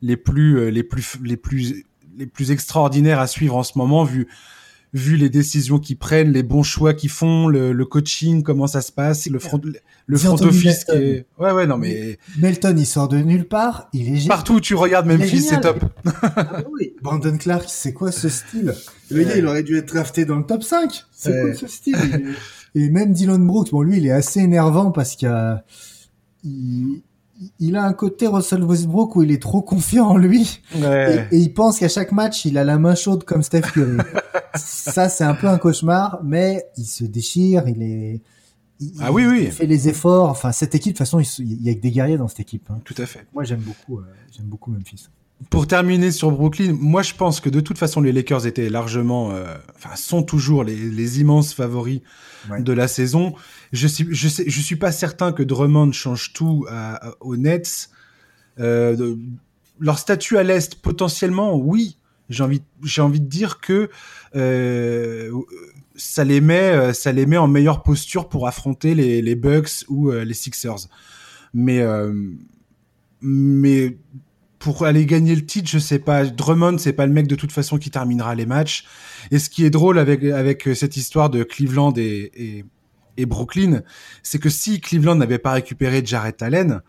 les 0.00 0.16
plus, 0.16 0.58
euh, 0.58 0.70
les 0.70 0.82
plus, 0.82 1.16
les 1.22 1.36
plus, 1.36 1.84
les 2.16 2.26
plus 2.26 2.50
extraordinaires 2.50 3.20
à 3.20 3.26
suivre 3.26 3.56
en 3.56 3.62
ce 3.62 3.76
moment, 3.76 4.04
vu, 4.04 4.26
vu 4.96 5.16
les 5.16 5.28
décisions 5.28 5.78
qu'ils 5.78 5.98
prennent, 5.98 6.32
les 6.32 6.42
bons 6.42 6.62
choix 6.62 6.94
qu'ils 6.94 7.10
font, 7.10 7.48
le, 7.48 7.84
coaching, 7.84 8.42
comment 8.42 8.66
ça 8.66 8.80
se 8.80 8.90
passe, 8.90 9.26
le 9.26 9.38
front, 9.38 9.60
le 10.06 10.18
front 10.18 10.40
office 10.40 10.84
qui 10.84 10.96
est... 10.96 11.26
Ouais, 11.38 11.52
ouais, 11.52 11.66
non, 11.66 11.76
mais... 11.76 12.18
Melton, 12.38 12.74
il 12.76 12.86
sort 12.86 13.08
de 13.08 13.18
nulle 13.18 13.46
part, 13.46 13.88
il 13.92 14.16
est 14.16 14.26
Partout 14.26 14.54
où 14.54 14.60
tu 14.60 14.74
regardes 14.74 15.06
Memphis, 15.06 15.42
c'est 15.42 15.60
top. 15.60 15.84
ah, 16.22 16.62
oui. 16.72 16.94
Brandon 17.02 17.36
Clark, 17.36 17.66
c'est 17.68 17.92
quoi 17.92 18.10
ce 18.10 18.28
style? 18.28 18.74
Le 19.10 19.22
gars, 19.22 19.36
il 19.36 19.46
aurait 19.46 19.62
dû 19.62 19.76
être 19.76 19.92
drafté 19.92 20.24
dans 20.24 20.36
le 20.36 20.44
top 20.44 20.62
5. 20.62 21.04
C'est 21.12 21.42
quoi 21.42 21.54
ce 21.54 21.66
style? 21.66 22.34
Et 22.74 22.90
même 22.90 23.12
Dylan 23.12 23.46
Brooks, 23.46 23.70
bon, 23.70 23.82
lui, 23.82 23.98
il 23.98 24.06
est 24.06 24.12
assez 24.12 24.40
énervant 24.40 24.90
parce 24.90 25.14
qu'il 25.16 25.62
il, 26.44 27.02
il 27.58 27.76
a 27.76 27.84
un 27.84 27.92
côté 27.92 28.26
Russell 28.26 28.62
Westbrook 28.62 29.16
où 29.16 29.22
il 29.22 29.30
est 29.30 29.40
trop 29.40 29.62
confiant 29.62 30.08
en 30.08 30.16
lui 30.16 30.60
et, 30.74 31.26
il 31.32 31.52
pense 31.54 31.78
qu'à 31.78 31.88
chaque 31.88 32.12
match 32.12 32.44
il 32.44 32.58
a 32.58 32.64
la 32.64 32.78
main 32.78 32.94
chaude 32.94 33.24
comme 33.24 33.42
Steph 33.42 33.62
Curry. 33.72 33.98
ça 34.54 35.08
c'est 35.08 35.24
un 35.24 35.34
peu 35.34 35.48
un 35.48 35.58
cauchemar, 35.58 36.20
mais 36.22 36.66
il 36.76 36.84
se 36.84 37.04
déchire, 37.04 37.68
il 37.68 37.82
est 37.82 38.20
ah 39.00 39.10
oui 39.10 39.24
oui, 39.26 39.44
il 39.44 39.52
fait 39.52 39.66
les 39.66 39.88
efforts. 39.88 40.28
Enfin 40.28 40.52
cette 40.52 40.74
équipe 40.74 40.92
de 40.92 40.98
toute 40.98 41.06
façon 41.06 41.20
il, 41.20 41.62
y 41.62 41.70
a 41.70 41.74
que 41.74 41.80
des 41.80 41.90
guerriers 41.90 42.18
dans 42.18 42.28
cette 42.28 42.40
équipe. 42.40 42.70
Hein. 42.70 42.80
Tout 42.84 42.94
à 42.98 43.06
fait. 43.06 43.26
Moi 43.32 43.44
j'aime 43.44 43.60
beaucoup, 43.60 44.00
euh, 44.00 44.04
j'aime 44.36 44.46
beaucoup 44.46 44.70
Memphis. 44.70 45.08
Pour 45.50 45.66
terminer 45.66 46.12
sur 46.12 46.30
Brooklyn, 46.30 46.74
moi 46.78 47.02
je 47.02 47.12
pense 47.12 47.40
que 47.40 47.50
de 47.50 47.60
toute 47.60 47.76
façon 47.76 48.00
les 48.00 48.10
Lakers 48.10 48.46
étaient 48.46 48.70
largement, 48.70 49.32
euh, 49.32 49.54
enfin 49.76 49.94
sont 49.94 50.22
toujours 50.22 50.64
les, 50.64 50.74
les 50.74 51.20
immenses 51.20 51.52
favoris 51.52 52.00
de 52.58 52.72
la 52.72 52.88
saison. 52.88 53.34
Je 53.72 53.86
suis, 53.86 54.06
je 54.10 54.28
sais, 54.28 54.44
je 54.48 54.60
suis 54.60 54.76
pas 54.76 54.92
certain 54.92 55.32
que 55.32 55.42
Drummond 55.42 55.92
change 55.92 56.32
tout 56.32 56.64
à, 56.70 57.12
aux 57.20 57.36
Nets. 57.36 57.90
Euh, 58.58 59.16
leur 59.78 59.98
statut 59.98 60.38
à 60.38 60.42
l'est, 60.42 60.76
potentiellement, 60.76 61.54
oui. 61.54 61.98
J'ai 62.28 62.42
envie, 62.42 62.62
j'ai 62.82 63.02
envie 63.02 63.20
de 63.20 63.28
dire 63.28 63.60
que 63.60 63.88
euh, 64.34 65.30
ça 65.94 66.24
les 66.24 66.40
met, 66.40 66.72
euh, 66.72 66.92
ça 66.92 67.12
les 67.12 67.26
met 67.26 67.36
en 67.36 67.46
meilleure 67.46 67.82
posture 67.82 68.28
pour 68.28 68.48
affronter 68.48 68.94
les, 68.94 69.22
les 69.22 69.34
Bucks 69.36 69.84
ou 69.88 70.10
euh, 70.10 70.24
les 70.24 70.34
Sixers. 70.34 70.88
Mais, 71.54 71.80
euh, 71.82 72.12
mais 73.20 73.96
pour 74.66 74.84
aller 74.84 75.06
gagner 75.06 75.36
le 75.36 75.46
titre, 75.46 75.70
je 75.70 75.78
sais 75.78 76.00
pas. 76.00 76.24
Drummond, 76.24 76.78
c'est 76.78 76.92
pas 76.92 77.06
le 77.06 77.12
mec 77.12 77.28
de 77.28 77.36
toute 77.36 77.52
façon 77.52 77.78
qui 77.78 77.88
terminera 77.88 78.34
les 78.34 78.46
matchs. 78.46 78.84
Et 79.30 79.38
ce 79.38 79.48
qui 79.48 79.64
est 79.64 79.70
drôle 79.70 79.96
avec 79.96 80.24
avec 80.24 80.68
cette 80.74 80.96
histoire 80.96 81.30
de 81.30 81.44
Cleveland 81.44 81.92
et, 81.96 82.32
et, 82.34 82.64
et 83.16 83.26
Brooklyn, 83.26 83.82
c'est 84.24 84.40
que 84.40 84.48
si 84.48 84.80
Cleveland 84.80 85.14
n'avait 85.14 85.38
pas 85.38 85.52
récupéré 85.52 86.02
Jarrett 86.04 86.42
Allen, 86.42 86.80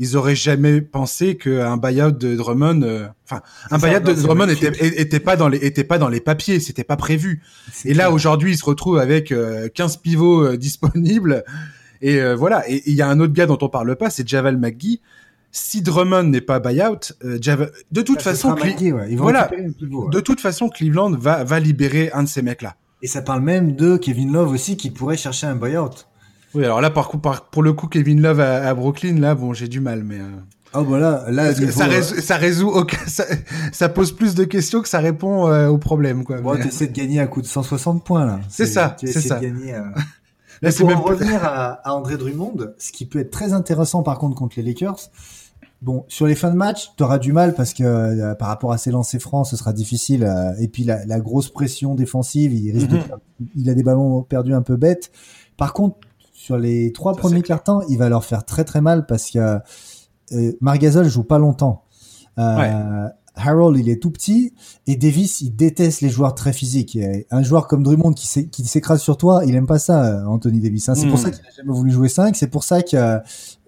ils 0.00 0.16
auraient 0.16 0.34
jamais 0.34 0.80
pensé 0.80 1.36
qu'un 1.36 1.76
buyout 1.76 2.10
de 2.10 2.34
Drummond, 2.34 2.82
euh, 2.82 3.06
enfin, 3.26 3.42
un 3.70 3.78
buyout 3.78 4.00
de 4.00 4.12
Drummond 4.12 4.48
était, 4.48 5.00
était 5.00 5.20
pas 5.20 5.36
dans 5.36 5.46
les, 5.46 5.58
était 5.58 5.84
pas 5.84 5.98
dans 5.98 6.08
les 6.08 6.20
papiers, 6.20 6.58
c'était 6.58 6.82
pas 6.82 6.96
prévu. 6.96 7.44
Et 7.84 7.94
là, 7.94 8.10
aujourd'hui, 8.10 8.54
ils 8.54 8.58
se 8.58 8.64
retrouvent 8.64 8.98
avec 8.98 9.28
15 9.28 9.34
euh, 9.38 9.98
pivots 10.02 10.42
euh, 10.42 10.56
disponibles. 10.56 11.44
Et 12.02 12.20
voilà. 12.34 12.68
Et 12.68 12.82
il 12.86 12.94
y 12.94 13.02
a 13.02 13.08
un 13.08 13.20
autre 13.20 13.34
gars 13.34 13.46
dont 13.46 13.58
on 13.60 13.68
parle 13.68 13.94
pas, 13.94 14.10
c'est 14.10 14.26
Javal 14.26 14.56
McGee 14.56 15.00
si 15.52 15.82
Drummond 15.82 16.24
n'est 16.24 16.40
pas 16.40 16.60
buyout, 16.60 17.12
euh, 17.24 17.38
de 17.90 18.02
toute 18.02 18.22
façon, 18.22 18.54
voilà, 19.16 19.50
de 20.10 20.20
toute 20.20 20.40
façon, 20.40 20.68
Cleveland 20.68 21.12
va 21.12 21.44
va 21.44 21.58
libérer 21.58 22.10
un 22.12 22.22
de 22.22 22.28
ces 22.28 22.42
mecs-là. 22.42 22.76
Et 23.02 23.06
ça 23.06 23.22
parle 23.22 23.40
même 23.40 23.74
de 23.74 23.96
Kevin 23.96 24.32
Love 24.32 24.52
aussi 24.52 24.76
qui 24.76 24.90
pourrait 24.90 25.16
chercher 25.16 25.46
un 25.46 25.56
buyout. 25.56 26.06
Oui, 26.54 26.64
alors 26.64 26.80
là, 26.80 26.90
par 26.90 27.08
coup, 27.08 27.18
pour 27.18 27.62
le 27.62 27.72
coup, 27.72 27.86
Kevin 27.86 28.20
Love 28.20 28.40
à, 28.40 28.74
Brooklyn, 28.74 29.18
là, 29.18 29.34
bon, 29.34 29.52
j'ai 29.52 29.68
du 29.68 29.80
mal, 29.80 30.02
mais. 30.04 30.18
Euh... 30.18 30.28
Oh 30.72 30.84
voilà, 30.84 31.24
là, 31.28 31.52
ça, 31.54 31.86
résout, 31.86 32.20
ça 32.20 32.36
résout 32.36 32.68
aucun, 32.68 32.98
ça, 33.72 33.88
pose 33.88 34.12
plus 34.12 34.36
de 34.36 34.44
questions 34.44 34.82
que 34.82 34.88
ça 34.88 35.00
répond 35.00 35.48
euh, 35.48 35.66
aux 35.66 35.78
problèmes, 35.78 36.22
quoi. 36.22 36.40
Bon, 36.40 36.54
mais... 36.54 36.62
t'essaies 36.62 36.86
de 36.86 36.92
gagner 36.92 37.18
à 37.18 37.26
coup 37.26 37.42
de 37.42 37.46
160 37.46 38.04
points 38.04 38.24
là. 38.24 38.40
C'est 38.48 38.66
ça, 38.66 38.96
c'est 39.00 39.20
ça. 39.20 39.40
gagner, 39.40 39.74
euh... 39.74 39.82
Là, 40.62 40.70
pour 40.72 40.94
en 40.94 41.00
revenir 41.00 41.42
à, 41.42 41.88
à 41.88 41.94
André 41.94 42.18
Drummond, 42.18 42.74
ce 42.76 42.92
qui 42.92 43.06
peut 43.06 43.18
être 43.18 43.30
très 43.30 43.54
intéressant 43.54 44.02
par 44.02 44.18
contre 44.18 44.36
contre 44.36 44.56
les 44.58 44.62
Lakers, 44.62 45.10
Bon, 45.82 46.04
sur 46.08 46.26
les 46.26 46.34
fins 46.34 46.50
de 46.50 46.56
match, 46.56 46.92
tu 46.96 47.02
auras 47.02 47.18
du 47.18 47.32
mal 47.32 47.54
parce 47.54 47.72
que 47.72 47.82
euh, 47.82 48.34
par 48.34 48.48
rapport 48.48 48.72
à 48.72 48.76
ses 48.76 48.90
lancers 48.90 49.20
francs, 49.20 49.46
ce 49.46 49.56
sera 49.56 49.72
difficile. 49.72 50.24
Euh, 50.24 50.52
et 50.60 50.68
puis 50.68 50.84
la, 50.84 51.06
la, 51.06 51.20
grosse 51.20 51.48
pression 51.48 51.94
défensive, 51.94 52.52
il 52.52 52.70
risque 52.72 52.90
mhm. 52.90 53.46
il 53.56 53.70
a 53.70 53.74
des 53.74 53.82
ballons 53.82 54.22
perdus 54.22 54.52
un 54.52 54.60
peu 54.60 54.76
bêtes. 54.76 55.10
Par 55.56 55.72
contre, 55.72 55.96
sur 56.34 56.58
les 56.58 56.92
trois 56.92 57.14
premiers 57.14 57.42
quarts 57.42 57.62
temps, 57.62 57.80
il 57.88 57.96
va 57.96 58.10
leur 58.10 58.24
faire 58.24 58.44
très 58.44 58.64
très 58.64 58.82
mal 58.82 59.06
parce 59.06 59.30
que 59.30 59.58
euh, 60.32 60.52
Margazol 60.60 61.08
joue 61.08 61.24
pas 61.24 61.38
longtemps. 61.38 61.84
Euh, 62.38 63.08
Harold, 63.36 63.78
il 63.78 63.88
est 63.88 64.02
tout 64.02 64.10
petit 64.10 64.52
et 64.86 64.96
Davis, 64.96 65.40
il 65.40 65.54
déteste 65.54 66.02
les 66.02 66.10
joueurs 66.10 66.34
très 66.34 66.52
physiques. 66.52 66.98
Un 67.30 67.42
joueur 67.42 67.68
comme 67.68 67.82
Drummond 67.82 68.12
qui 68.12 68.26
s'écrase 68.64 69.00
sur 69.00 69.16
toi, 69.16 69.42
il 69.46 69.54
aime 69.54 69.66
pas 69.66 69.78
ça, 69.78 70.26
Anthony 70.28 70.60
Davis. 70.60 70.88
Hein. 70.88 70.94
C'est 70.94 71.06
pour 71.06 71.18
hmm. 71.18 71.22
ça 71.22 71.30
qu'il 71.30 71.46
a 71.46 71.50
jamais 71.56 71.72
voulu 71.72 71.90
jouer 71.90 72.08
5. 72.08 72.36
C'est 72.36 72.48
pour 72.48 72.64
ça 72.64 72.82
que 72.82 73.20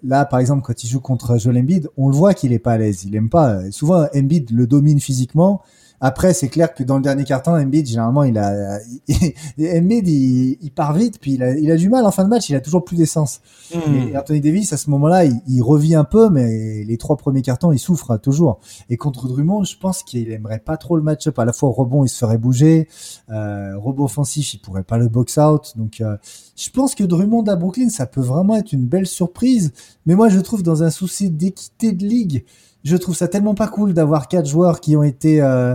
là, 0.03 0.25
par 0.25 0.39
exemple, 0.39 0.63
quand 0.63 0.85
il 0.85 0.89
joue 0.89 1.01
contre 1.01 1.39
Joel 1.39 1.59
Embiid, 1.59 1.89
on 1.97 2.09
le 2.09 2.15
voit 2.15 2.35
qu'il 2.35 2.53
est 2.53 2.59
pas 2.59 2.73
à 2.73 2.79
l'aise. 2.79 3.05
Il 3.05 3.15
aime 3.15 3.29
pas. 3.29 3.71
Souvent, 3.71 4.07
Embiid 4.15 4.51
le 4.51 4.67
domine 4.67 5.01
physiquement 5.01 5.63
après, 6.05 6.35
c'est 6.35 6.49
clair 6.49 6.75
que 6.75 6.83
dans 6.83 6.97
le 6.97 7.03
dernier 7.03 7.23
carton, 7.23 7.53
Embiid, 7.53 7.87
généralement, 7.87 8.25
il 8.25 8.37
a, 8.37 8.81
Embiid, 9.61 10.09
il, 10.09 10.59
il, 10.61 10.73
part 10.73 10.95
vite, 10.95 11.21
puis 11.21 11.35
il 11.35 11.45
a, 11.45 11.57
il 11.57 11.71
a 11.71 11.77
du 11.77 11.89
mal 11.89 12.05
en 12.05 12.11
fin 12.11 12.25
de 12.25 12.29
match, 12.29 12.51
il 12.51 12.57
a 12.57 12.61
toujours 12.61 12.85
plus 12.85 12.97
d'essence. 12.97 13.41
Hmm. 13.73 13.95
Et 13.95 14.19
Anthony 14.19 14.41
Davis, 14.41 14.73
à 14.73 14.77
ce 14.77 14.91
moment-là, 14.91 15.27
il, 15.27 15.41
il, 15.47 15.63
revit 15.63 15.95
un 15.95 16.03
peu, 16.03 16.29
mais 16.29 16.83
les 16.83 16.99
trois 16.99 17.17
premiers 17.17 17.43
cartons, 17.43 17.71
il 17.71 17.79
souffre 17.79 18.17
toujours. 18.17 18.59
Et 18.91 18.97
contre 18.97 19.29
Drummond, 19.29 19.63
je 19.63 19.79
pense 19.79 20.03
qu'il 20.03 20.33
aimerait 20.33 20.59
pas 20.59 20.77
trop 20.77 20.97
le 20.97 21.05
match-up. 21.05 21.39
À 21.39 21.45
la 21.45 21.53
fois, 21.53 21.69
au 21.69 21.73
rebond, 21.73 22.05
il 22.05 22.09
se 22.09 22.19
ferait 22.19 22.37
bouger, 22.37 22.89
euh, 23.31 23.79
rebond 23.79 24.03
offensif, 24.03 24.55
il 24.55 24.59
pourrait 24.59 24.83
pas 24.83 24.99
le 24.99 25.07
box-out. 25.07 25.75
Donc, 25.77 26.01
euh, 26.01 26.17
je 26.57 26.71
pense 26.71 26.97
que 26.97 27.05
Drummond 27.05 27.45
à 27.45 27.55
Brooklyn, 27.55 27.91
ça 27.91 28.07
peut 28.07 28.21
vraiment 28.21 28.57
être 28.57 28.73
une 28.73 28.87
belle 28.87 29.07
surprise. 29.07 29.73
Mais 30.07 30.17
moi, 30.17 30.29
je 30.29 30.41
trouve 30.41 30.65
dans 30.65 30.83
un 30.83 30.91
souci 30.91 31.31
d'équité 31.31 31.93
de 31.93 32.05
ligue, 32.05 32.45
je 32.85 32.97
trouve 32.97 33.15
ça 33.15 33.29
tellement 33.29 33.55
pas 33.55 33.69
cool 33.69 33.95
d'avoir 33.95 34.29
quatre 34.29 34.47
joueurs 34.47 34.81
qui 34.81 34.97
ont 34.97 35.03
été 35.03 35.41
euh, 35.43 35.75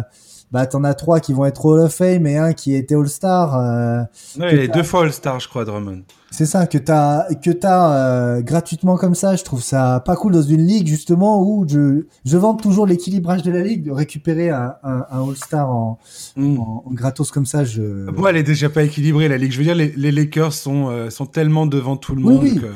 bah 0.51 0.65
t'en 0.65 0.83
as 0.83 0.93
trois 0.93 1.19
qui 1.19 1.33
vont 1.33 1.45
être 1.45 1.65
Hall 1.65 1.81
of 1.81 1.93
Fame 1.93 2.25
et 2.25 2.37
un 2.37 2.53
qui 2.53 2.73
était 2.73 2.95
All 2.95 3.09
Star. 3.09 3.57
Euh, 3.59 4.03
non, 4.37 4.47
il 4.49 4.59
est 4.59 4.67
deux 4.67 4.83
fois 4.83 5.03
All 5.03 5.11
Star, 5.11 5.39
je 5.39 5.47
crois, 5.47 5.65
Drummond. 5.65 6.03
C'est 6.31 6.45
ça 6.45 6.67
que 6.67 6.77
t'as 6.77 7.33
que 7.35 7.51
t'as 7.51 7.93
euh, 7.93 8.41
gratuitement 8.41 8.95
comme 8.97 9.15
ça. 9.15 9.35
Je 9.35 9.43
trouve 9.43 9.61
ça 9.61 10.01
pas 10.05 10.15
cool 10.15 10.33
dans 10.33 10.41
une 10.41 10.65
ligue 10.65 10.87
justement 10.87 11.41
où 11.41 11.65
je 11.67 12.05
je 12.25 12.37
vante 12.37 12.61
toujours 12.61 12.85
l'équilibrage 12.85 13.43
de 13.43 13.51
la 13.51 13.61
ligue 13.61 13.83
de 13.83 13.91
récupérer 13.91 14.49
un, 14.49 14.75
un, 14.83 15.05
un 15.09 15.29
All 15.29 15.35
Star 15.35 15.69
en, 15.69 15.99
hmm. 16.35 16.59
en, 16.59 16.83
gratos 16.91 17.31
comme 17.31 17.45
ça. 17.45 17.63
Je 17.63 18.09
moi, 18.11 18.29
elle 18.29 18.37
est 18.37 18.43
déjà 18.43 18.69
pas 18.69 18.83
équilibrée 18.83 19.27
la 19.27 19.37
ligue. 19.37 19.51
Je 19.51 19.57
veux 19.57 19.63
dire, 19.63 19.75
les, 19.75 19.93
les 19.95 20.11
Lakers 20.11 20.53
sont 20.53 20.89
euh, 20.89 21.09
sont 21.09 21.25
tellement 21.25 21.65
devant 21.65 21.97
tout 21.97 22.15
le 22.15 22.21
monde. 22.21 22.43
Que... 22.43 22.67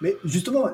Mais 0.00 0.14
justement, 0.24 0.64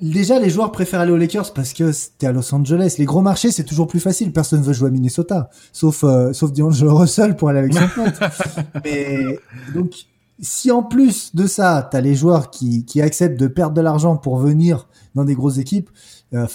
déjà 0.00 0.38
les 0.38 0.50
joueurs 0.50 0.72
préfèrent 0.72 1.00
aller 1.00 1.12
aux 1.12 1.16
Lakers 1.16 1.52
parce 1.52 1.72
que 1.72 1.92
c'était 1.92 2.26
à 2.26 2.32
Los 2.32 2.54
Angeles. 2.54 2.96
Les 2.98 3.04
gros 3.04 3.22
marchés, 3.22 3.50
c'est 3.50 3.64
toujours 3.64 3.86
plus 3.86 4.00
facile. 4.00 4.32
Personne 4.32 4.62
veut 4.62 4.72
jouer 4.72 4.88
à 4.88 4.90
Minnesota, 4.90 5.50
sauf 5.72 6.04
euh, 6.04 6.32
sauf 6.32 6.52
D'Angelo 6.52 6.94
Russell 6.98 7.36
pour 7.36 7.48
aller 7.48 7.60
avec 7.60 7.74
son 7.74 7.88
pote. 7.94 8.14
Mais 8.84 9.38
donc 9.74 9.92
si 10.40 10.70
en 10.70 10.82
plus 10.82 11.34
de 11.34 11.46
ça, 11.46 11.88
tu 11.90 11.96
as 11.96 12.00
les 12.00 12.14
joueurs 12.14 12.50
qui, 12.50 12.84
qui 12.84 13.00
acceptent 13.00 13.38
de 13.38 13.46
perdre 13.46 13.74
de 13.74 13.80
l'argent 13.80 14.16
pour 14.16 14.38
venir 14.38 14.88
dans 15.14 15.24
des 15.24 15.34
grosses 15.34 15.58
équipes, 15.58 15.90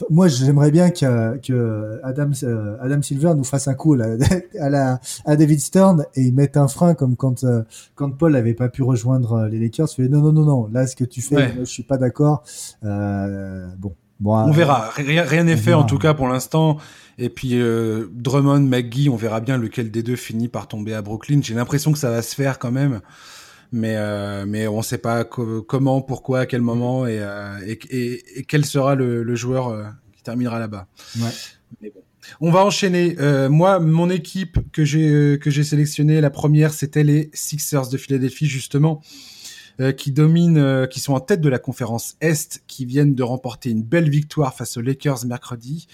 moi, 0.09 0.27
j'aimerais 0.27 0.71
bien 0.71 0.89
que, 0.89 1.37
que 1.37 1.99
Adam, 2.03 2.31
euh, 2.43 2.77
Adam 2.81 3.01
Silver 3.01 3.33
nous 3.35 3.43
fasse 3.43 3.67
un 3.67 3.73
coup 3.73 3.95
là, 3.95 4.07
à, 4.59 4.69
la, 4.69 4.99
à 5.25 5.35
David 5.35 5.59
Stern 5.59 6.05
et 6.15 6.21
il 6.21 6.33
mette 6.33 6.57
un 6.57 6.67
frein 6.67 6.93
comme 6.93 7.15
quand, 7.15 7.43
euh, 7.43 7.63
quand 7.95 8.11
Paul 8.11 8.33
n'avait 8.33 8.53
pas 8.53 8.69
pu 8.69 8.83
rejoindre 8.83 9.47
les 9.47 9.59
Lakers. 9.59 9.89
Fait, 9.89 10.07
non, 10.07 10.21
non, 10.21 10.31
non, 10.31 10.45
non, 10.45 10.69
là, 10.71 10.87
ce 10.87 10.95
que 10.95 11.05
tu 11.05 11.21
fais, 11.21 11.53
je 11.59 11.65
suis 11.65 11.83
pas 11.83 11.97
d'accord. 11.97 12.43
bon. 12.81 13.93
Bon, 14.21 14.35
on 14.35 14.51
verra. 14.51 14.89
Rien 14.97 15.45
n'est 15.45 15.55
fait 15.55 15.73
en 15.73 15.85
tout 15.85 15.97
cas 15.97 16.13
pour 16.13 16.27
l'instant. 16.27 16.75
Et 17.17 17.29
puis 17.29 17.57
Drummond, 18.11 18.59
McGee, 18.59 19.07
on 19.07 19.15
verra 19.15 19.39
bien 19.39 19.57
lequel 19.57 19.91
des 19.91 20.03
deux 20.03 20.17
finit 20.17 20.49
par 20.49 20.67
tomber 20.67 20.93
à 20.93 21.01
Brooklyn. 21.01 21.39
J'ai 21.41 21.53
l'impression 21.53 21.93
que 21.93 21.97
ça 21.97 22.09
va 22.09 22.21
se 22.21 22.35
faire 22.35 22.59
quand 22.59 22.71
même 22.71 22.99
mais 23.71 23.95
euh, 23.97 24.45
mais 24.47 24.67
on 24.67 24.77
ne 24.77 24.83
sait 24.83 24.97
pas 24.97 25.23
comment, 25.23 26.01
pourquoi, 26.01 26.41
à 26.41 26.45
quel 26.45 26.61
moment 26.61 27.05
et, 27.05 27.19
euh, 27.19 27.59
et, 27.65 28.39
et, 28.39 28.43
quel 28.43 28.65
sera 28.65 28.95
le, 28.95 29.23
le 29.23 29.35
joueur 29.35 29.67
euh, 29.67 29.83
qui 30.15 30.23
terminera 30.23 30.59
là-bas. 30.59 30.87
Ouais. 31.19 31.29
Mais 31.81 31.91
bon. 31.91 32.01
On 32.41 32.51
va 32.51 32.65
enchaîner. 32.65 33.15
Euh, 33.19 33.49
moi, 33.49 33.79
mon 33.79 34.09
équipe 34.09 34.59
que 34.71 34.85
j'ai 34.85 35.39
que 35.41 35.49
j'ai 35.49 35.63
sélectionnée, 35.63 36.21
la 36.21 36.29
première, 36.29 36.73
c'était 36.73 37.03
les 37.03 37.31
Sixers 37.33 37.89
de 37.89 37.97
Philadelphie 37.97 38.47
justement, 38.47 39.01
qui 39.97 40.11
dominent, 40.11 40.87
qui 40.89 40.99
sont 40.99 41.13
en 41.13 41.21
tête 41.21 41.39
de 41.41 41.49
la 41.49 41.57
conférence 41.57 42.17
Est, 42.19 42.61
qui 42.67 42.85
viennent 42.85 43.15
de 43.15 43.23
remporter 43.23 43.69
une 43.69 43.81
belle 43.81 44.09
victoire 44.09 44.53
face 44.53 44.75
aux 44.77 44.81
Lakers 44.81 45.25
mercredi. 45.25 45.87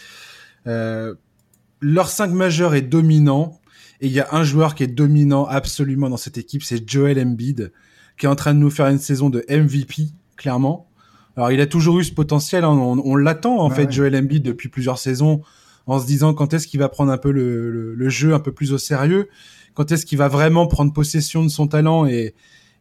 leur 0.66 2.10
5 2.10 2.32
majeur 2.32 2.74
est 2.74 2.82
dominant. 2.82 3.62
Et 4.02 4.08
il 4.08 4.12
y 4.12 4.20
a 4.20 4.28
un 4.32 4.43
joueur 4.43 4.76
qui 4.76 4.84
est 4.84 4.88
dominant 4.88 5.46
absolument 5.46 6.10
dans 6.10 6.18
cette 6.18 6.38
équipe, 6.38 6.64
c'est 6.64 6.88
Joel 6.89 7.20
Embiid, 7.20 7.72
qui 8.18 8.26
est 8.26 8.30
en 8.30 8.36
train 8.36 8.54
de 8.54 8.60
nous 8.60 8.70
faire 8.70 8.88
une 8.88 9.00
saison 9.00 9.30
de 9.30 9.46
MVP, 9.50 10.10
clairement. 10.36 10.89
Alors 11.38 11.52
il 11.52 11.60
a 11.62 11.68
toujours 11.68 12.00
eu 12.00 12.04
ce 12.04 12.14
potentiel, 12.14 12.64
hein. 12.64 12.70
on, 12.70 13.16
l'attend 13.16 13.58
en 13.58 13.70
bah 13.70 13.76
fait, 13.76 13.91
Joel 13.91 14.16
Embiid 14.16 14.43
depuis 14.43 14.70
plusieurs 14.70 15.00
saisons. 15.00 15.41
en 15.86 16.00
se 16.00 16.06
disant 16.06 16.34
quand 16.34 16.54
est-ce 16.54 16.68
qu'il 16.68 16.80
va 16.80 16.89
prendre 16.89 17.12
un 17.12 17.18
peu 17.18 17.32
le, 17.32 17.93
le, 17.93 18.10
jeu 18.10 18.34
un 18.34 18.39
peu 18.39 18.52
plus 18.52 18.74
au 18.74 18.78
sérieux, 18.78 19.30
quand 19.74 19.91
est-ce 19.91 20.06
qu'il 20.06 20.18
va 20.18 20.30
vraiment 20.30 20.68
prendre 20.68 20.93
possession 20.93 21.43
de 21.43 21.50
son 21.50 21.68
talent 21.68 22.06
et, 22.06 22.34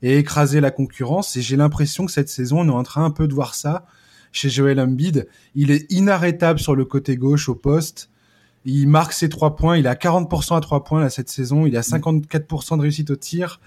et 0.04 0.18
écraser 0.18 0.60
la 0.60 0.70
concurrence. 0.70 1.36
Et 1.36 1.42
j'ai 1.42 1.56
l'impression 1.56 2.04
que 2.04 2.12
cette 2.12 2.28
saison, 2.28 2.60
on 2.60 2.68
est 2.68 2.72
en 2.72 2.82
train 2.82 3.04
un 3.04 3.10
peu 3.10 3.26
de 3.26 3.32
voir 3.32 3.54
ça 3.54 3.86
chez 4.32 4.50
Joel 4.50 4.78
Embiid. 4.78 5.26
Il 5.54 5.70
est 5.70 5.90
inarrêtable 5.90 6.60
sur 6.60 6.76
le 6.76 6.84
côté 6.84 7.16
gauche 7.16 7.48
au 7.48 7.54
poste. 7.54 8.10
Il 8.64 8.88
marque 8.88 9.12
ses 9.12 9.28
trois 9.28 9.56
points. 9.56 9.76
Il 9.76 9.86
a 9.86 9.94
40% 9.94 10.56
à 10.56 10.60
trois 10.60 10.84
points 10.84 11.00
là 11.00 11.10
cette 11.10 11.28
saison. 11.28 11.66
Il 11.66 11.76
a 11.76 11.80
54% 11.80 12.76
de 12.76 12.82
réussite 12.82 13.10
au 13.10 13.16
tir. 13.16 13.60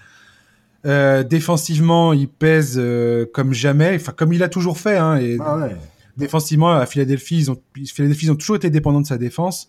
Euh, 0.86 1.22
défensivement, 1.22 2.12
il 2.12 2.28
pèse 2.28 2.74
euh, 2.76 3.26
comme 3.32 3.52
jamais, 3.52 3.96
enfin 3.96 4.12
comme 4.12 4.32
il 4.32 4.42
a 4.42 4.48
toujours 4.48 4.78
fait. 4.78 4.96
Hein, 4.96 5.16
et 5.18 5.36
ah 5.40 5.58
ouais. 5.58 5.76
Défensivement, 6.16 6.72
à 6.72 6.86
Philadelphie, 6.86 7.36
ils 7.38 7.50
ont, 7.50 7.60
Philadelphie, 7.86 8.26
ils 8.26 8.32
ont 8.32 8.36
toujours 8.36 8.56
été 8.56 8.70
dépendants 8.70 9.00
de 9.00 9.06
sa 9.06 9.18
défense. 9.18 9.68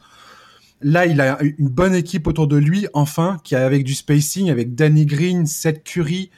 Là, 0.81 1.05
il 1.05 1.21
a 1.21 1.37
une 1.41 1.67
bonne 1.67 1.93
équipe 1.93 2.25
autour 2.25 2.47
de 2.47 2.57
lui, 2.57 2.87
enfin, 2.93 3.37
qui 3.43 3.55
a 3.55 3.65
avec 3.65 3.83
du 3.83 3.93
spacing, 3.93 4.49
avec 4.49 4.73
Danny 4.73 5.05
Green, 5.05 5.45
Seth 5.45 5.83
Curry, 5.83 6.31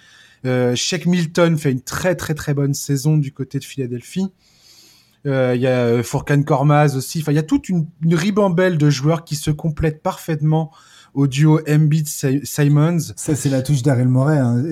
euh, 0.46 0.76
Shake 0.76 1.06
Milton 1.06 1.58
fait 1.58 1.72
une 1.72 1.82
très 1.82 2.16
très 2.16 2.34
très 2.34 2.54
bonne 2.54 2.74
saison 2.74 3.18
du 3.18 3.32
côté 3.32 3.60
de 3.60 3.64
Philadelphie. 3.64 4.28
Euh, 5.28 5.54
il 5.56 5.62
y 5.62 5.68
a 5.68 5.86
euh, 5.86 6.04
Furkan 6.04 6.42
Kormaz 6.44 6.96
aussi. 6.96 7.20
Enfin, 7.22 7.32
il 7.32 7.36
y 7.36 7.40
a 7.40 7.44
toute 7.44 7.70
une, 7.70 7.88
une, 8.04 8.16
ribambelle 8.16 8.78
de 8.78 8.90
joueurs 8.90 9.24
qui 9.24 9.36
se 9.36 9.52
complètent 9.52 10.02
parfaitement 10.02 10.72
au 11.14 11.28
duo 11.28 11.60
Embiid 11.70 12.08
Simons. 12.08 13.14
Ça, 13.16 13.36
c'est 13.36 13.50
la 13.50 13.62
touche 13.62 13.84
d'Ariel 13.84 14.08
Moret. 14.08 14.40
Hein. 14.40 14.64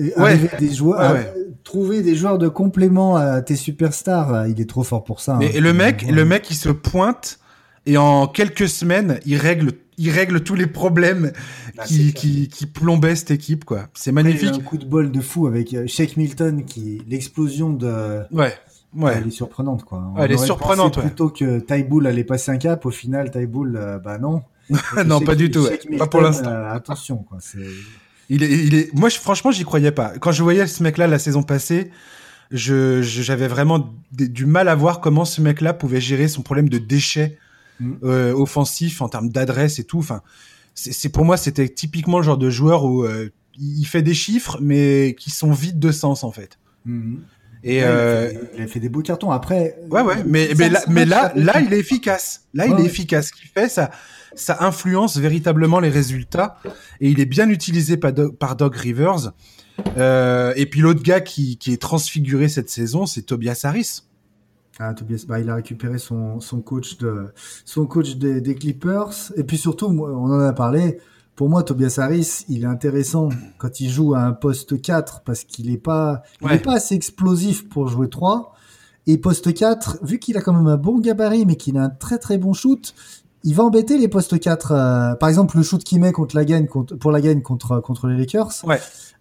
des 0.58 0.72
joueurs, 0.72 1.16
trouver 1.64 2.02
des 2.02 2.16
joueurs 2.16 2.38
de 2.38 2.48
complément 2.48 3.16
à 3.16 3.42
tes 3.42 3.56
superstars, 3.56 4.34
euh, 4.34 4.48
il 4.48 4.60
est 4.60 4.68
trop 4.68 4.82
fort 4.82 5.04
pour 5.04 5.20
ça. 5.20 5.36
Mais 5.38 5.56
hein. 5.56 5.60
le 5.60 5.72
mec, 5.72 6.06
le 6.10 6.24
mec, 6.24 6.50
il 6.50 6.56
se 6.56 6.70
pointe 6.70 7.38
et 7.86 7.96
en 7.96 8.26
quelques 8.26 8.68
semaines, 8.68 9.20
il 9.26 9.36
règle 9.36 9.72
il 10.02 10.08
règle 10.08 10.42
tous 10.42 10.54
les 10.54 10.66
problèmes 10.66 11.30
ah, 11.76 11.84
qui, 11.84 12.14
qui, 12.14 12.48
qui, 12.48 12.64
plombaient 12.64 13.14
cette 13.16 13.32
équipe, 13.32 13.66
quoi. 13.66 13.88
C'est 13.92 14.12
magnifique. 14.12 14.44
il 14.44 14.48
a 14.48 14.56
un 14.56 14.60
coup 14.60 14.78
de 14.78 14.86
bol 14.86 15.12
de 15.12 15.20
fou 15.20 15.46
avec 15.46 15.76
Shake 15.88 16.16
Milton 16.16 16.64
qui, 16.64 17.02
l'explosion 17.06 17.70
de, 17.70 18.22
ouais. 18.32 18.54
Ouais. 18.94 19.14
Elle 19.16 19.28
est 19.28 19.30
surprenante, 19.30 19.84
quoi. 19.84 20.12
elle 20.18 20.32
est 20.32 20.36
surprenante, 20.36 20.96
ouais. 20.96 21.04
Plutôt 21.04 21.28
que 21.28 21.60
Taiboul 21.60 22.06
allait 22.06 22.24
passer 22.24 22.50
un 22.50 22.58
cap, 22.58 22.84
au 22.84 22.90
final, 22.90 23.30
Taiboul, 23.30 23.76
euh, 23.76 23.98
bah 23.98 24.18
non. 24.18 24.42
non, 25.06 25.20
pas 25.20 25.34
du 25.34 25.50
tout. 25.50 25.66
pas 25.98 26.06
pour 26.06 26.20
l'instant. 26.20 26.50
Euh, 26.50 26.72
attention, 26.72 27.18
quoi. 27.18 27.38
Il 28.28 28.42
est, 28.42 28.50
il 28.50 28.74
est. 28.74 28.94
Moi, 28.94 29.08
je, 29.08 29.18
franchement, 29.18 29.50
j'y 29.50 29.64
croyais 29.64 29.92
pas. 29.92 30.18
Quand 30.18 30.32
je 30.32 30.42
voyais 30.42 30.66
ce 30.66 30.82
mec-là 30.82 31.06
la 31.06 31.18
saison 31.18 31.42
passée, 31.42 31.90
je, 32.50 33.00
j'avais 33.02 33.48
vraiment 33.48 33.92
du 34.12 34.46
mal 34.46 34.68
à 34.68 34.74
voir 34.74 35.00
comment 35.00 35.24
ce 35.24 35.40
mec-là 35.40 35.72
pouvait 35.72 36.00
gérer 36.00 36.28
son 36.28 36.42
problème 36.42 36.68
de 36.68 36.78
déchets 36.78 37.38
mm. 37.78 37.92
euh, 38.04 38.32
offensifs 38.32 39.02
en 39.02 39.08
termes 39.08 39.28
d'adresse 39.28 39.78
et 39.78 39.84
tout. 39.84 39.98
Enfin, 39.98 40.22
c'est, 40.74 41.10
pour 41.10 41.24
moi, 41.24 41.36
c'était 41.36 41.68
typiquement 41.68 42.18
le 42.18 42.24
genre 42.24 42.38
de 42.38 42.50
joueur 42.50 42.84
où 42.84 43.06
il 43.58 43.84
fait 43.84 44.02
des 44.02 44.14
chiffres, 44.14 44.58
mais 44.60 45.14
qui 45.18 45.30
sont 45.30 45.52
vides 45.52 45.78
de 45.78 45.92
sens 45.92 46.24
en 46.24 46.32
fait. 46.32 46.58
Mm. 46.86 47.18
Et 47.62 47.84
euh... 47.84 48.32
il, 48.56 48.62
a 48.62 48.66
fait, 48.66 48.80
des 48.80 48.88
beaux 48.88 49.02
cartons. 49.02 49.30
Après, 49.30 49.76
ouais, 49.90 50.00
ouais, 50.02 50.22
mais 50.26 50.50
mais 50.56 50.68
là, 50.68 50.80
mais 50.88 51.04
là, 51.04 51.32
là, 51.34 51.60
il 51.60 51.72
est 51.72 51.78
efficace. 51.78 52.46
Là, 52.54 52.66
il 52.66 52.80
est 52.80 52.86
efficace. 52.86 53.28
Ce 53.28 53.32
qu'il 53.32 53.48
fait, 53.48 53.68
ça, 53.68 53.90
ça 54.34 54.58
influence 54.60 55.18
véritablement 55.18 55.80
les 55.80 55.88
résultats 55.88 56.56
et 57.00 57.10
il 57.10 57.20
est 57.20 57.26
bien 57.26 57.48
utilisé 57.48 57.96
par, 57.96 58.12
par 58.38 58.56
Doug 58.56 58.74
Rivers. 58.74 59.32
Euh, 59.96 60.52
et 60.56 60.66
puis 60.66 60.80
l'autre 60.80 61.02
gars 61.02 61.20
qui, 61.20 61.56
qui 61.58 61.72
est 61.72 61.80
transfiguré 61.80 62.48
cette 62.48 62.70
saison, 62.70 63.06
c'est 63.06 63.22
Tobias 63.22 63.60
Harris. 63.64 64.02
Ah, 64.78 64.94
Tobias, 64.94 65.24
bah, 65.28 65.40
il 65.40 65.50
a 65.50 65.56
récupéré 65.56 65.98
son, 65.98 66.40
son 66.40 66.60
coach 66.60 66.96
de 66.98 67.26
son 67.64 67.86
coach 67.86 68.16
des, 68.16 68.40
des 68.40 68.54
Clippers. 68.54 69.32
Et 69.36 69.44
puis 69.44 69.58
surtout, 69.58 69.86
on 69.86 70.30
en 70.30 70.40
a 70.40 70.52
parlé 70.52 70.98
pour 71.40 71.48
moi, 71.48 71.62
Tobias 71.62 71.94
Harris, 71.96 72.44
il 72.50 72.64
est 72.64 72.66
intéressant 72.66 73.30
quand 73.56 73.80
il 73.80 73.88
joue 73.88 74.12
à 74.12 74.20
un 74.20 74.32
poste 74.32 74.78
4 74.78 75.22
parce 75.22 75.44
qu'il 75.44 75.70
est 75.70 75.78
pas, 75.78 76.22
il 76.42 76.52
est 76.52 76.58
pas 76.58 76.74
assez 76.74 76.94
explosif 76.94 77.66
pour 77.66 77.88
jouer 77.88 78.10
3. 78.10 78.52
Et 79.06 79.16
poste 79.16 79.54
4, 79.54 80.00
vu 80.02 80.18
qu'il 80.18 80.36
a 80.36 80.42
quand 80.42 80.52
même 80.52 80.66
un 80.66 80.76
bon 80.76 80.98
gabarit, 80.98 81.46
mais 81.46 81.56
qu'il 81.56 81.78
a 81.78 81.84
un 81.84 81.88
très 81.88 82.18
très 82.18 82.36
bon 82.36 82.52
shoot, 82.52 82.94
il 83.42 83.54
va 83.54 83.64
embêter 83.64 83.96
les 83.96 84.06
postes 84.06 84.38
4. 84.38 84.72
Euh, 84.72 85.14
par 85.14 85.30
exemple, 85.30 85.56
le 85.56 85.62
shoot 85.62 85.82
qu'il 85.82 85.98
met 85.98 86.12
contre 86.12 86.36
la 86.36 86.44
gagne, 86.44 86.66
contre, 86.66 86.94
pour 86.96 87.10
la 87.10 87.22
gagne 87.22 87.40
contre, 87.40 87.80
contre 87.80 88.06
les 88.08 88.18
Lakers. 88.18 88.62
Ouais. 88.64 88.78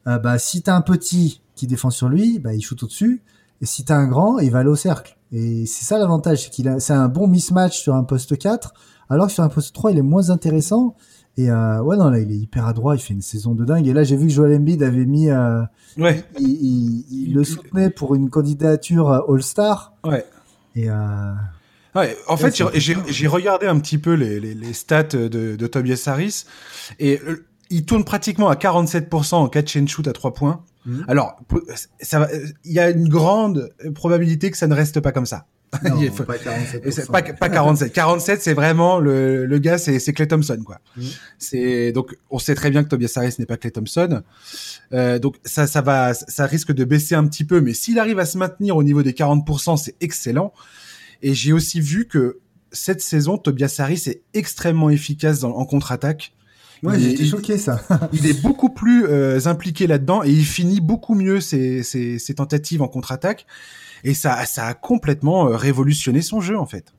Euh, 0.08 0.20
bah, 0.20 0.38
si 0.40 0.62
t'as 0.62 0.76
un 0.76 0.82
petit 0.82 1.40
qui 1.56 1.68
défend 1.68 1.90
sur 1.90 2.10
lui, 2.10 2.40
bah, 2.40 2.54
il 2.54 2.62
shoot 2.62 2.84
au-dessus. 2.84 3.24
Et 3.62 3.66
si 3.66 3.86
t'as 3.86 3.96
un 3.96 4.08
grand, 4.08 4.40
il 4.40 4.52
va 4.52 4.60
aller 4.60 4.68
au 4.68 4.76
cercle. 4.76 5.18
Et 5.32 5.66
c'est 5.66 5.86
ça 5.86 5.98
l'avantage, 5.98 6.44
c'est 6.44 6.50
qu'il 6.50 6.68
a, 6.68 6.82
c'est 6.82 6.92
un 6.92 7.08
bon 7.08 7.28
mismatch 7.28 7.80
sur 7.80 7.96
un 7.96 8.04
poste 8.04 8.38
4, 8.38 8.74
alors 9.08 9.28
que 9.28 9.32
sur 9.32 9.44
un 9.46 9.50
poste 9.50 9.74
3, 9.74 9.94
il 9.94 10.00
est 10.00 10.02
moins 10.02 10.32
intéressant. 10.32 10.98
Et 11.38 11.50
euh, 11.50 11.82
ouais, 11.82 11.96
non, 11.96 12.10
là, 12.10 12.20
il 12.20 12.32
est 12.32 12.38
hyper 12.38 12.68
adroit, 12.68 12.96
il 12.96 13.00
fait 13.00 13.14
une 13.14 13.22
saison 13.22 13.54
de 13.56 13.64
dingue. 13.64 13.88
Et 13.88 13.94
là, 13.94 14.04
j'ai 14.04 14.18
vu 14.18 14.28
que 14.28 14.34
Joel 14.34 14.56
Embiid 14.56 14.84
avait 14.84 15.06
mis. 15.06 15.30
Euh, 15.30 15.62
ouais. 15.98 16.24
Il, 16.38 17.06
il, 17.10 17.34
le 17.34 17.44
soutenait 17.44 17.90
pour 17.90 18.16
une 18.16 18.30
candidature 18.30 19.10
All-Star. 19.10 19.94
Ouais. 20.04 20.26
Et. 20.76 20.90
Euh, 20.90 21.34
ouais, 21.96 22.18
en 22.28 22.36
fait, 22.36 22.62
j'ai 22.76 23.28
regardé 23.28 23.68
un 23.68 23.80
petit 23.80 23.98
peu 23.98 24.14
les, 24.14 24.40
les, 24.40 24.54
les 24.54 24.74
stats 24.74 25.04
de, 25.04 25.56
de, 25.56 25.68
Tobias 25.68 26.04
Harris. 26.08 26.46
Et 27.00 27.20
euh, 27.26 27.46
il 27.70 27.86
tourne 27.86 28.04
pratiquement 28.04 28.50
à 28.50 28.56
47% 28.56 29.36
en 29.36 29.48
catch 29.48 29.78
and 29.78 29.88
shoot 29.88 30.08
à 30.08 30.14
3 30.14 30.34
points. 30.34 30.64
Mhm. 30.86 31.06
Alors, 31.08 31.40
ça 32.02 32.28
il 32.66 32.72
y 32.72 32.80
a 32.80 32.90
une 32.90 33.08
grande 33.08 33.70
probabilité 33.96 34.50
que 34.52 34.58
ça 34.58 34.68
ne 34.68 34.74
reste 34.74 35.00
pas 35.00 35.12
comme 35.12 35.26
ça. 35.26 35.46
Non, 35.84 36.26
pas 36.26 36.38
47. 36.38 37.12
Pas, 37.12 37.22
pas 37.22 37.50
47. 37.50 37.94
47, 37.94 38.42
c'est 38.42 38.54
vraiment 38.54 39.00
le, 39.00 39.46
le 39.46 39.60
gars, 39.60 39.78
c'est, 39.78 40.00
c'est 40.00 40.14
Clay 40.14 40.28
Thompson, 40.28 40.60
quoi. 40.66 40.80
Mm. 40.98 41.02
C'est 41.38 41.92
donc 41.92 42.18
on 42.30 42.40
sait 42.40 42.56
très 42.56 42.72
bien 42.72 42.84
que 42.84 42.90
Tobias 42.90 43.14
Harris 43.16 43.36
n'est 43.38 43.46
pas 43.46 43.58
Clay 43.58 43.72
Thompson. 43.72 44.24
Euh, 44.94 45.20
donc 45.20 45.36
ça, 45.44 45.68
ça 45.68 45.82
va, 45.82 46.14
ça 46.14 46.46
risque 46.46 46.72
de 46.72 46.84
baisser 46.86 47.16
un 47.16 47.28
petit 47.28 47.44
peu, 47.44 47.62
mais 47.62 47.74
s'il 47.74 48.00
arrive 48.00 48.20
à 48.20 48.26
se 48.26 48.38
maintenir 48.38 48.78
au 48.78 48.84
niveau 48.84 49.04
des 49.04 49.14
40%, 49.14 49.78
c'est 49.78 49.96
excellent. 50.02 50.54
Et 51.22 51.34
j'ai 51.34 51.54
aussi 51.54 51.82
vu 51.82 52.08
que 52.08 52.40
cette 52.72 53.02
saison, 53.02 53.38
Tobias 53.38 53.76
Harris 53.80 54.04
est 54.08 54.22
extrêmement 54.34 54.90
efficace 54.90 55.40
dans, 55.40 55.56
en 55.56 55.66
contre-attaque. 55.66 56.34
Ouais, 56.82 56.98
j'étais 56.98 57.26
choqué 57.26 57.58
ça. 57.58 57.82
il 58.14 58.26
est 58.26 58.42
beaucoup 58.42 58.70
plus 58.70 59.06
euh, 59.06 59.40
impliqué 59.46 59.86
là-dedans 59.86 60.24
et 60.24 60.30
il 60.30 60.46
finit 60.46 60.80
beaucoup 60.80 61.14
mieux 61.14 61.42
ses, 61.42 61.84
ses, 61.84 62.18
ses 62.20 62.36
tentatives 62.36 62.82
en 62.82 62.88
contre-attaque 62.88 63.46
et 64.04 64.14
ça, 64.14 64.46
ça 64.46 64.66
a 64.66 64.74
complètement 64.74 65.48
euh, 65.48 65.56
révolutionné 65.56 66.22
son 66.22 66.42
jeu 66.42 66.58
en 66.58 66.66
fait. 66.66 66.94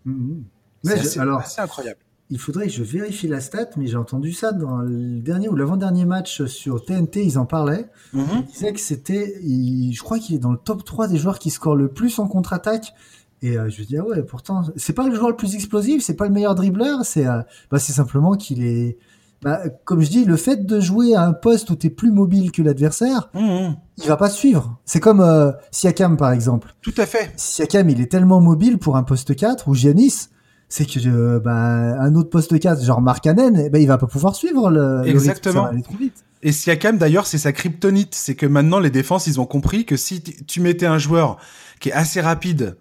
C'est 0.85 1.19
alors, 1.19 1.47
c'est 1.47 1.61
incroyable. 1.61 1.99
Il 2.33 2.39
faudrait 2.39 2.67
que 2.67 2.73
je 2.73 2.85
vérifie 2.85 3.27
la 3.27 3.41
stat, 3.41 3.71
mais 3.77 3.89
j'ai 3.89 3.97
entendu 3.97 4.33
ça 4.33 4.53
dans 4.53 4.79
le 4.79 5.21
dernier 5.21 5.49
ou 5.49 5.57
l'avant-dernier 5.57 6.05
match 6.05 6.45
sur 6.45 6.85
TNT, 6.85 7.25
ils 7.25 7.39
en 7.39 7.45
parlaient. 7.45 7.89
Mm-hmm. 8.15 8.23
Ils 8.39 8.53
disaient 8.53 8.73
que 8.73 8.81
c'était, 8.81 9.41
je 9.43 10.01
crois 10.01 10.21
qu'il 10.21 10.37
est 10.37 10.39
dans 10.39 10.53
le 10.53 10.59
top 10.59 10.85
3 10.85 11.09
des 11.09 11.17
joueurs 11.17 11.41
qui 11.41 11.51
scorent 11.51 11.75
le 11.75 11.89
plus 11.89 12.21
en 12.21 12.29
contre-attaque. 12.29 12.95
Et 13.43 13.59
euh, 13.59 13.69
je 13.69 13.81
me 13.81 13.87
dis, 13.87 13.97
ah 13.97 14.05
ouais, 14.05 14.23
pourtant, 14.23 14.63
c'est 14.77 14.93
pas 14.93 15.09
le 15.09 15.15
joueur 15.15 15.31
le 15.31 15.37
plus 15.37 15.55
explosif, 15.55 16.05
c'est 16.05 16.15
pas 16.15 16.27
le 16.27 16.33
meilleur 16.33 16.55
dribbleur, 16.55 17.05
c'est 17.05 17.27
euh, 17.27 17.41
bah, 17.71 17.79
c'est 17.79 17.93
simplement 17.93 18.37
qu'il 18.37 18.63
est, 18.63 18.99
bah, 19.43 19.63
comme 19.85 20.03
je 20.03 20.11
dis, 20.11 20.25
le 20.25 20.37
fait 20.37 20.67
de 20.67 20.81
jouer 20.81 21.15
à 21.15 21.25
un 21.25 21.33
poste 21.33 21.71
où 21.71 21.77
tu 21.77 21.87
es 21.87 21.91
plus 21.91 22.13
mobile 22.13 22.53
que 22.53 22.61
l'adversaire, 22.61 23.31
mmh. 23.35 23.75
il 23.99 24.07
va 24.07 24.17
pas 24.17 24.29
suivre. 24.29 24.79
C'est 24.85 25.01
comme 25.01 25.21
euh, 25.21 25.53
Siakam 25.71 26.17
par 26.17 26.33
exemple. 26.33 26.75
Tout 26.83 26.95
à 26.99 27.07
fait. 27.07 27.33
Siakam, 27.37 27.89
il 27.89 28.01
est 28.01 28.11
tellement 28.11 28.41
mobile 28.41 28.79
pour 28.79 28.97
un 28.97 29.03
poste 29.03 29.35
4 29.35 29.69
ou 29.69 29.75
Giannis, 29.75 30.29
c'est 30.69 30.85
que 30.85 30.99
euh, 31.09 31.41
bah, 31.41 31.55
un 31.55 32.15
autre 32.17 32.29
poste 32.29 32.59
4 32.59 32.85
genre 32.85 33.01
Mark 33.01 33.25
Cannon, 33.25 33.69
bah, 33.73 33.79
il 33.79 33.87
va 33.87 33.97
pas 33.97 34.07
pouvoir 34.07 34.35
suivre 34.35 34.71
le 34.71 35.03
Exactement. 35.07 35.65
Le 35.67 35.77
rythme, 35.77 35.83
trop 35.83 35.97
vite. 35.97 36.25
Et 36.43 36.53
Siakam 36.53 36.99
d'ailleurs, 36.99 37.27
c'est 37.27 37.39
sa 37.39 37.53
kryptonite, 37.53 38.15
c'est 38.15 38.35
que 38.35 38.47
maintenant 38.47 38.79
les 38.79 38.91
défenses, 38.91 39.27
ils 39.27 39.41
ont 39.41 39.47
compris 39.47 39.87
que 39.87 39.97
si 39.97 40.23
tu 40.23 40.61
mettais 40.61 40.87
un 40.87 40.99
joueur 40.99 41.39
qui 41.81 41.89
est 41.89 41.93
assez 41.93 42.21
rapide 42.21 42.77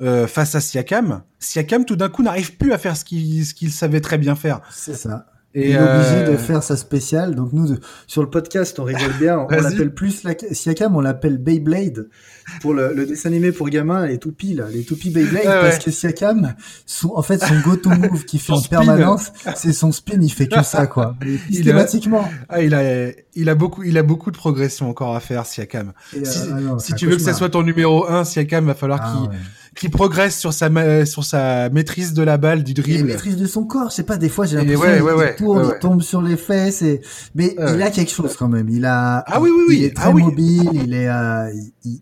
euh, 0.00 0.26
face 0.26 0.56
à 0.56 0.60
Siakam, 0.60 1.22
Siakam 1.38 1.84
tout 1.84 1.96
d'un 1.96 2.08
coup 2.08 2.24
n'arrive 2.24 2.56
plus 2.56 2.72
à 2.72 2.78
faire 2.78 2.96
ce 2.96 3.04
qu'il 3.04 3.46
ce 3.46 3.54
qu'il 3.54 3.70
savait 3.70 4.00
très 4.00 4.18
bien 4.18 4.34
faire. 4.34 4.60
C'est 4.70 4.94
ça. 4.94 5.26
Et 5.54 5.70
il 5.70 5.76
est 5.76 5.80
obligé 5.80 6.24
de 6.24 6.36
euh, 6.36 6.38
faire 6.38 6.62
sa 6.62 6.76
spéciale. 6.76 7.34
Donc 7.34 7.52
nous, 7.52 7.76
sur 8.06 8.22
le 8.22 8.30
podcast, 8.30 8.78
on 8.78 8.84
rigole 8.84 9.12
bien. 9.18 9.38
on 9.38 9.48
l'appelle 9.48 9.92
plus 9.92 10.22
la... 10.22 10.34
Siakam, 10.52 10.94
on 10.94 11.00
l'appelle 11.00 11.38
Beyblade 11.38 12.08
pour 12.60 12.72
le, 12.72 12.92
le, 12.94 13.06
dessin 13.06 13.30
animé 13.30 13.50
pour 13.50 13.68
gamins, 13.68 14.06
les 14.06 14.18
toupies 14.18 14.54
là, 14.54 14.66
les 14.72 14.84
toupies 14.84 15.10
Beyblade, 15.10 15.44
parce 15.44 15.78
que 15.78 15.90
Siakam, 15.90 16.54
son, 16.86 17.12
en 17.14 17.22
fait, 17.22 17.42
son 17.42 17.58
go-to 17.60 17.90
move 17.90 18.24
qu'il 18.24 18.40
fait 18.40 18.52
en 18.52 18.62
permanence, 18.62 19.32
c'est 19.56 19.72
son 19.72 19.92
spin. 19.92 20.20
Il 20.20 20.32
fait 20.32 20.46
que 20.46 20.62
ça, 20.62 20.86
quoi. 20.86 21.16
Systématiquement. 21.50 22.28
Ah, 22.48 22.62
il 22.62 22.74
a, 22.74 23.10
il 23.34 23.48
a 23.48 23.54
beaucoup, 23.54 23.82
il 23.82 23.98
a 23.98 24.02
beaucoup 24.02 24.30
de 24.30 24.36
progression 24.36 24.88
encore 24.88 25.16
à 25.16 25.20
faire, 25.20 25.46
Siakam. 25.46 25.92
si, 26.12 26.18
euh, 26.22 26.78
si 26.78 26.94
tu 26.94 27.06
veux 27.06 27.16
que 27.16 27.22
ça 27.22 27.34
soit 27.34 27.50
ton 27.50 27.62
numéro 27.62 28.08
1, 28.08 28.24
Siakam, 28.24 28.66
va 28.66 28.74
falloir 28.74 29.00
ah, 29.02 29.28
qu'il 29.28 29.38
qui 29.76 29.88
progresse 29.88 30.38
sur 30.38 30.52
sa 30.52 30.68
sur 31.06 31.24
sa 31.24 31.68
maîtrise 31.70 32.12
de 32.12 32.22
la 32.22 32.36
balle, 32.38 32.64
du 32.64 32.74
dribble. 32.74 33.10
Et 33.10 33.12
maîtrise 33.12 33.36
de 33.36 33.46
son 33.46 33.64
corps, 33.64 33.90
je 33.90 33.96
sais 33.96 34.02
pas, 34.02 34.16
des 34.16 34.28
fois 34.28 34.46
j'ai 34.46 34.56
l'impression 34.56 35.06
qu'il 35.06 35.36
tourne, 35.36 35.72
il 35.74 35.78
tombe 35.78 36.02
sur 36.02 36.22
les 36.22 36.36
fesses, 36.36 36.82
et... 36.82 37.00
mais 37.34 37.54
il 37.56 37.82
a 37.82 37.90
quelque 37.90 38.10
chose 38.10 38.36
quand 38.36 38.48
même. 38.48 38.68
Il 38.68 38.84
a, 38.84 39.24
ah 39.26 39.40
oui 39.40 39.50
oui 39.54 39.64
oui, 39.68 39.76
il 39.78 39.84
est 39.84 39.96
très 39.96 40.08
ah 40.08 40.12
mobile, 40.12 40.70
il 40.74 40.94
est, 40.94 41.08
euh, 41.08 41.50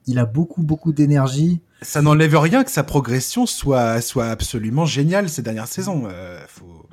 il, 0.06 0.18
a 0.18 0.24
beaucoup 0.24 0.62
beaucoup 0.62 0.92
d'énergie. 0.92 1.60
Ça 1.82 2.02
n'enlève 2.02 2.36
rien 2.36 2.64
que 2.64 2.70
sa 2.70 2.82
progression 2.82 3.46
soit, 3.46 4.00
soit 4.00 4.26
absolument 4.26 4.86
géniale 4.86 5.28
ces 5.28 5.42
dernières 5.42 5.68
saisons. 5.68 6.04
Euh, 6.10 6.40
faut... 6.48 6.86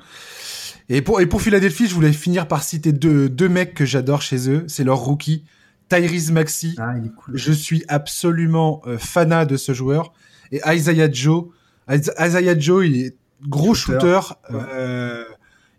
Et 0.88 1.02
pour, 1.02 1.20
et 1.20 1.26
pour 1.26 1.42
Philadelphie, 1.42 1.88
je 1.88 1.94
voulais 1.94 2.12
finir 2.12 2.46
par 2.46 2.62
citer 2.62 2.92
deux, 2.92 3.28
deux 3.28 3.48
mecs 3.48 3.74
que 3.74 3.84
j'adore 3.84 4.22
chez 4.22 4.48
eux. 4.48 4.64
C'est 4.68 4.84
leur 4.84 4.98
rookie, 4.98 5.44
Tyrese 5.88 6.30
Maxi. 6.30 6.76
Ah, 6.78 6.94
il 6.96 7.06
est 7.06 7.14
cool. 7.14 7.36
Je 7.36 7.52
suis 7.52 7.84
absolument 7.88 8.82
euh, 8.86 8.96
fanat 8.96 9.46
de 9.46 9.56
ce 9.56 9.74
joueur. 9.74 10.12
Et 10.52 10.60
Isaiah 10.66 11.10
Joe. 11.10 11.44
Is- 11.90 12.10
Isaiah 12.20 12.58
Joe, 12.58 12.86
il 12.86 12.96
est 12.96 13.16
gros 13.48 13.74
shooter. 13.74 14.20
Euh, 14.52 15.24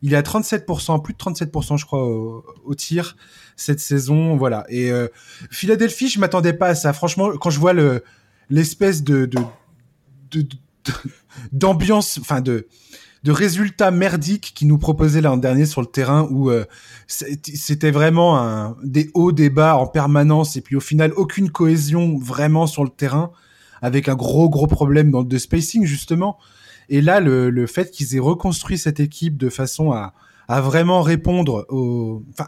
il 0.03 0.13
est 0.13 0.17
à 0.17 0.21
37%, 0.21 1.01
plus 1.01 1.13
de 1.13 1.17
37%, 1.17 1.77
je 1.77 1.85
crois, 1.85 2.03
au, 2.05 2.45
au 2.65 2.75
tir 2.75 3.15
cette 3.55 3.79
saison. 3.79 4.37
Voilà. 4.37 4.65
Et 4.69 4.91
euh, 4.91 5.07
Philadelphie, 5.49 6.07
je 6.09 6.19
m'attendais 6.19 6.53
pas 6.53 6.67
à 6.67 6.75
ça. 6.75 6.93
Franchement, 6.93 7.31
quand 7.37 7.49
je 7.49 7.59
vois 7.59 7.73
le 7.73 8.03
l'espèce 8.49 9.03
de 9.03 9.25
de- 9.25 9.39
de- 10.31 10.41
de- 10.41 10.49
d'ambiance, 11.51 12.17
enfin 12.21 12.41
de 12.41 12.67
de 13.23 13.31
résultats 13.31 13.91
merdiques 13.91 14.53
qui 14.55 14.65
nous 14.65 14.77
proposaient 14.77 15.21
l'an 15.21 15.35
dernier 15.37 15.65
sur 15.65 15.81
le 15.81 15.87
terrain 15.87 16.27
où 16.31 16.49
euh, 16.51 16.63
c'était 17.07 17.91
vraiment 17.91 18.39
un, 18.39 18.77
des 18.83 19.09
hauts, 19.15 19.31
des 19.31 19.49
bas 19.49 19.75
en 19.75 19.87
permanence 19.87 20.55
et 20.55 20.61
puis 20.61 20.75
au 20.75 20.79
final 20.79 21.11
aucune 21.17 21.49
cohésion 21.49 22.17
vraiment 22.19 22.67
sur 22.67 22.83
le 22.83 22.89
terrain 22.89 23.31
avec 23.81 24.09
un 24.09 24.15
gros 24.15 24.49
gros 24.49 24.67
problème 24.67 25.11
dans 25.11 25.23
de 25.23 25.37
spacing 25.37 25.85
justement. 25.85 26.37
Et 26.89 27.01
là, 27.01 27.19
le, 27.19 27.49
le 27.49 27.67
fait 27.67 27.91
qu'ils 27.91 28.15
aient 28.15 28.19
reconstruit 28.19 28.77
cette 28.77 28.99
équipe 28.99 29.37
de 29.37 29.49
façon 29.49 29.91
à, 29.91 30.13
à 30.47 30.61
vraiment 30.61 31.01
répondre 31.01 31.65
au, 31.69 32.23
enfin, 32.31 32.47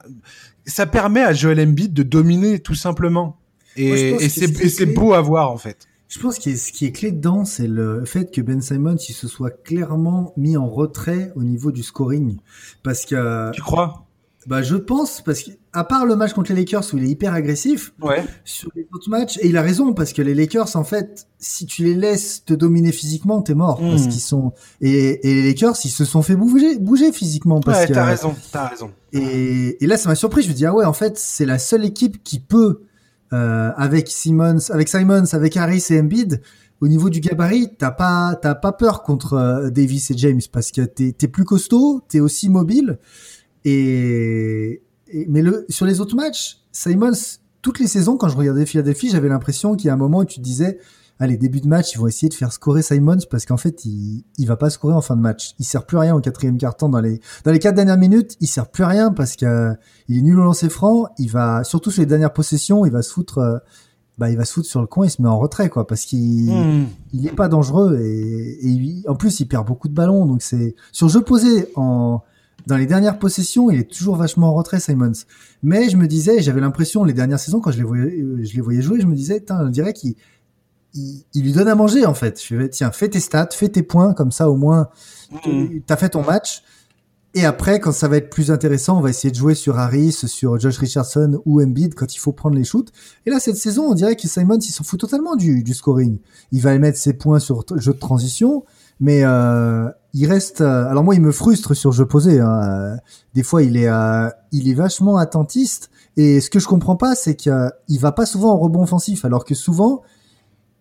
ça 0.65 0.85
permet 0.85 1.21
à 1.21 1.33
Joel 1.33 1.59
Embiid 1.59 1.93
de 1.93 2.03
dominer 2.03 2.59
tout 2.59 2.75
simplement. 2.75 3.37
Et, 3.75 4.09
et 4.09 4.17
que 4.17 4.23
ce 4.29 4.47
c'est 4.69 4.85
clé- 4.85 4.93
beau 4.93 5.13
à 5.13 5.21
voir 5.21 5.51
en 5.51 5.57
fait. 5.57 5.87
Je 6.07 6.17
pense 6.19 6.39
que 6.39 6.55
ce 6.55 6.71
qui 6.71 6.85
est 6.85 6.91
clé 6.91 7.11
dedans, 7.11 7.45
c'est 7.45 7.67
le 7.67 8.03
fait 8.03 8.33
que 8.33 8.41
Ben 8.41 8.61
Simon 8.61 8.95
il 8.95 9.13
se 9.13 9.27
soit 9.27 9.51
clairement 9.51 10.33
mis 10.37 10.57
en 10.57 10.67
retrait 10.67 11.31
au 11.35 11.43
niveau 11.43 11.71
du 11.71 11.83
scoring. 11.83 12.37
Parce 12.81 13.05
que, 13.05 13.51
Tu 13.51 13.61
crois? 13.61 14.05
bah, 14.47 14.63
je 14.63 14.75
pense, 14.75 15.21
parce 15.21 15.43
qu'à 15.73 15.83
part 15.83 16.05
le 16.05 16.15
match 16.15 16.33
contre 16.33 16.51
les 16.53 16.59
Lakers 16.61 16.83
où 16.93 16.97
il 16.97 17.03
est 17.05 17.09
hyper 17.09 17.33
agressif, 17.33 17.93
Ouais. 18.01 18.23
sur 18.43 18.69
les 18.75 18.87
autres 18.93 19.09
matchs, 19.09 19.37
et 19.41 19.47
il 19.47 19.57
a 19.57 19.61
raison, 19.61 19.93
parce 19.93 20.13
que 20.13 20.21
les 20.21 20.33
Lakers, 20.33 20.75
en 20.75 20.83
fait, 20.83 21.27
si 21.37 21.65
tu 21.65 21.83
les 21.83 21.95
laisses 21.95 22.43
te 22.45 22.53
dominer 22.53 22.91
physiquement, 22.91 23.41
t'es 23.41 23.53
mort. 23.55 23.79
Parce 23.79 24.03
qu'ils 24.07 24.19
sont, 24.21 24.53
et, 24.81 25.29
et 25.29 25.35
les 25.41 25.47
Lakers, 25.49 25.75
ils 25.83 25.89
se 25.89 26.05
sont 26.05 26.21
fait 26.21 26.35
bouger, 26.35 26.77
bouger 26.79 27.11
physiquement. 27.11 27.59
Parce 27.59 27.79
Ouais, 27.81 27.87
que, 27.87 27.93
t'as 27.93 28.05
raison, 28.05 28.35
t'as 28.51 28.67
raison. 28.67 28.91
Et, 29.11 29.83
et 29.83 29.87
là, 29.87 29.97
ça 29.97 30.09
m'a 30.09 30.15
surpris. 30.15 30.41
Je 30.43 30.49
me 30.49 30.53
dis, 30.53 30.65
ah 30.65 30.73
ouais, 30.73 30.85
en 30.85 30.93
fait, 30.93 31.17
c'est 31.17 31.45
la 31.45 31.59
seule 31.59 31.85
équipe 31.85 32.23
qui 32.23 32.39
peut, 32.39 32.81
euh, 33.33 33.71
avec 33.77 34.07
Simmons, 34.09 34.69
avec 34.71 34.87
Simons, 34.89 35.25
avec 35.33 35.55
Harris 35.57 35.85
et 35.91 35.99
Embiid, 35.99 36.41
au 36.81 36.87
niveau 36.87 37.09
du 37.09 37.19
gabarit, 37.19 37.75
t'as 37.77 37.91
pas, 37.91 38.39
t'as 38.41 38.55
pas 38.55 38.71
peur 38.71 39.03
contre 39.03 39.33
euh, 39.33 39.69
Davis 39.69 40.11
et 40.11 40.17
James 40.17 40.39
parce 40.51 40.71
que 40.71 40.81
t'es, 40.81 41.11
t'es 41.11 41.27
plus 41.27 41.43
costaud, 41.43 42.01
t'es 42.07 42.21
aussi 42.21 42.49
mobile. 42.49 42.97
Et, 43.65 44.81
et- 45.11 45.25
mais 45.29 45.41
le, 45.41 45.65
sur 45.69 45.85
les 45.85 46.01
autres 46.01 46.15
matchs, 46.15 46.59
Simons, 46.71 47.11
toutes 47.61 47.79
les 47.79 47.87
saisons, 47.87 48.17
quand 48.17 48.29
je 48.29 48.37
regardais 48.37 48.65
Philadelphie, 48.65 49.09
j'avais 49.09 49.29
l'impression 49.29 49.75
qu'il 49.75 49.87
y 49.87 49.89
a 49.89 49.93
un 49.93 49.97
moment 49.97 50.19
où 50.19 50.25
tu 50.25 50.39
te 50.39 50.43
disais, 50.43 50.79
allez, 51.19 51.35
début 51.35 51.59
de 51.59 51.67
match, 51.67 51.93
ils 51.93 51.97
vont 51.97 52.07
essayer 52.07 52.29
de 52.29 52.33
faire 52.33 52.53
scorer 52.53 52.81
Simons 52.81 53.17
parce 53.29 53.45
qu'en 53.45 53.57
fait, 53.57 53.83
il, 53.85 54.23
il 54.37 54.47
va 54.47 54.55
pas 54.55 54.69
scorer 54.69 54.93
en 54.93 55.01
fin 55.01 55.17
de 55.17 55.21
match. 55.21 55.53
Il 55.59 55.65
sert 55.65 55.85
plus 55.85 55.97
à 55.97 56.01
rien 56.01 56.15
au 56.15 56.21
quatrième 56.21 56.57
quart-temps. 56.57 56.87
Dans 56.89 57.01
les, 57.01 57.19
dans 57.43 57.51
les 57.51 57.59
quatre 57.59 57.75
dernières 57.75 57.97
minutes, 57.97 58.37
il 58.39 58.47
sert 58.47 58.69
plus 58.69 58.83
à 58.83 58.87
rien 58.87 59.11
parce 59.11 59.35
que 59.35 59.45
euh, 59.45 59.73
il 60.07 60.17
est 60.17 60.21
nul 60.21 60.39
au 60.39 60.43
lancer 60.43 60.69
franc. 60.69 61.07
Il 61.17 61.29
va, 61.29 61.63
surtout 61.65 61.91
sur 61.91 62.01
les 62.01 62.05
dernières 62.05 62.31
possessions, 62.31 62.85
il 62.85 62.91
va 62.93 63.01
se 63.01 63.11
foutre, 63.11 63.39
euh, 63.39 63.57
bah, 64.17 64.29
il 64.29 64.37
va 64.37 64.45
se 64.45 64.53
foutre 64.53 64.67
sur 64.69 64.79
le 64.79 64.87
coin, 64.87 65.05
il 65.07 65.09
se 65.09 65.21
met 65.21 65.27
en 65.27 65.37
retrait, 65.39 65.69
quoi, 65.69 65.85
parce 65.87 66.03
qu'il, 66.05 66.51
Hmm. 66.51 66.85
il 67.11 67.27
est 67.27 67.35
pas 67.35 67.49
dangereux 67.49 67.99
et, 68.01 68.07
et 68.61 68.67
il- 68.67 69.03
en 69.07 69.15
plus 69.15 69.39
il 69.41 69.45
perd 69.47 69.65
beaucoup 69.67 69.87
de 69.89 69.93
ballons 69.93 70.25
donc 70.25 70.41
c'est 70.41 70.75
sur 70.91 71.07
jeu 71.09 71.21
posé 71.21 71.69
en 71.75 72.21
dans 72.67 72.77
les 72.77 72.85
dernières 72.85 73.19
possessions 73.19 73.69
il 73.69 73.79
est 73.79 73.91
toujours 73.91 74.15
vachement 74.15 74.49
en 74.49 74.53
retrait 74.53 74.79
Simons 74.79 75.11
mais 75.63 75.89
je 75.89 75.97
me 75.97 76.07
disais 76.07 76.41
j'avais 76.41 76.61
l'impression 76.61 77.03
les 77.03 77.13
dernières 77.13 77.39
saisons 77.39 77.59
quand 77.59 77.71
je 77.71 77.77
les 77.77 77.83
voyais 77.83 78.21
euh, 78.21 78.43
je 78.43 78.53
les 78.53 78.61
voyais 78.61 78.81
jouer 78.81 78.99
je 79.01 79.07
me 79.07 79.15
disais 79.15 79.39
Tain, 79.39 79.65
on 79.65 79.69
dirait 79.69 79.93
qu'il 79.93 80.15
il, 80.93 81.23
il 81.33 81.43
lui 81.43 81.51
donne 81.51 81.67
à 81.67 81.75
manger 81.75 82.05
en 82.05 82.13
fait 82.13 82.41
je 82.43 82.55
vais 82.55 82.69
tiens 82.69 82.91
fais 82.91 83.09
tes 83.09 83.19
stats 83.19 83.49
fais 83.51 83.69
tes 83.69 83.83
points 83.83 84.13
comme 84.13 84.31
ça 84.31 84.49
au 84.49 84.55
moins 84.55 84.89
Hmm. 85.45 85.79
t'as 85.85 85.95
fait 85.95 86.09
ton 86.09 86.23
match 86.23 86.63
et 87.35 87.45
après, 87.45 87.79
quand 87.79 87.91
ça 87.91 88.07
va 88.07 88.17
être 88.17 88.31
plus 88.31 88.49
intéressant, 88.49 88.97
on 88.97 89.01
va 89.01 89.11
essayer 89.11 89.29
de 89.29 89.35
jouer 89.35 89.53
sur 89.53 89.77
Harris, 89.77 90.13
sur 90.13 90.59
Josh 90.59 90.79
Richardson 90.79 91.39
ou 91.45 91.61
Embiid 91.61 91.93
quand 91.93 92.15
il 92.15 92.17
faut 92.17 92.31
prendre 92.31 92.55
les 92.55 92.63
shoots. 92.63 92.91
Et 93.27 93.29
là, 93.29 93.39
cette 93.39 93.57
saison, 93.57 93.83
on 93.83 93.93
dirait 93.93 94.15
que 94.15 94.27
Simons, 94.27 94.57
il 94.57 94.71
s'en 94.71 94.83
fout 94.83 94.99
totalement 94.99 95.35
du, 95.35 95.61
du 95.61 95.75
scoring. 95.75 96.17
Il 96.51 96.61
va 96.61 96.75
mettre 96.79 96.97
ses 96.97 97.13
points 97.13 97.37
sur 97.37 97.63
jeu 97.75 97.93
de 97.93 97.99
transition, 97.99 98.65
mais 98.99 99.23
euh, 99.23 99.89
il 100.13 100.27
reste. 100.27 100.61
euh, 100.61 100.87
alors 100.87 101.03
moi, 101.03 101.15
il 101.15 101.21
me 101.21 101.31
frustre 101.31 101.75
sur 101.75 101.91
jeu 101.91 102.05
posé. 102.05 102.39
Hein. 102.39 102.61
Euh, 102.63 102.95
Des 103.33 103.43
fois, 103.43 103.63
il 103.63 103.77
est, 103.77 103.87
euh, 103.87 104.29
il 104.51 104.69
est 104.69 104.73
vachement 104.73 105.17
attentiste. 105.17 105.89
Et 106.17 106.41
ce 106.41 106.49
que 106.49 106.59
je 106.59 106.67
comprends 106.67 106.95
pas, 106.95 107.15
c'est 107.15 107.35
qu'il 107.35 107.99
va 107.99 108.11
pas 108.11 108.25
souvent 108.25 108.53
en 108.53 108.57
rebond 108.57 108.83
offensif, 108.83 109.23
alors 109.23 109.45
que 109.45 109.55
souvent, 109.55 110.01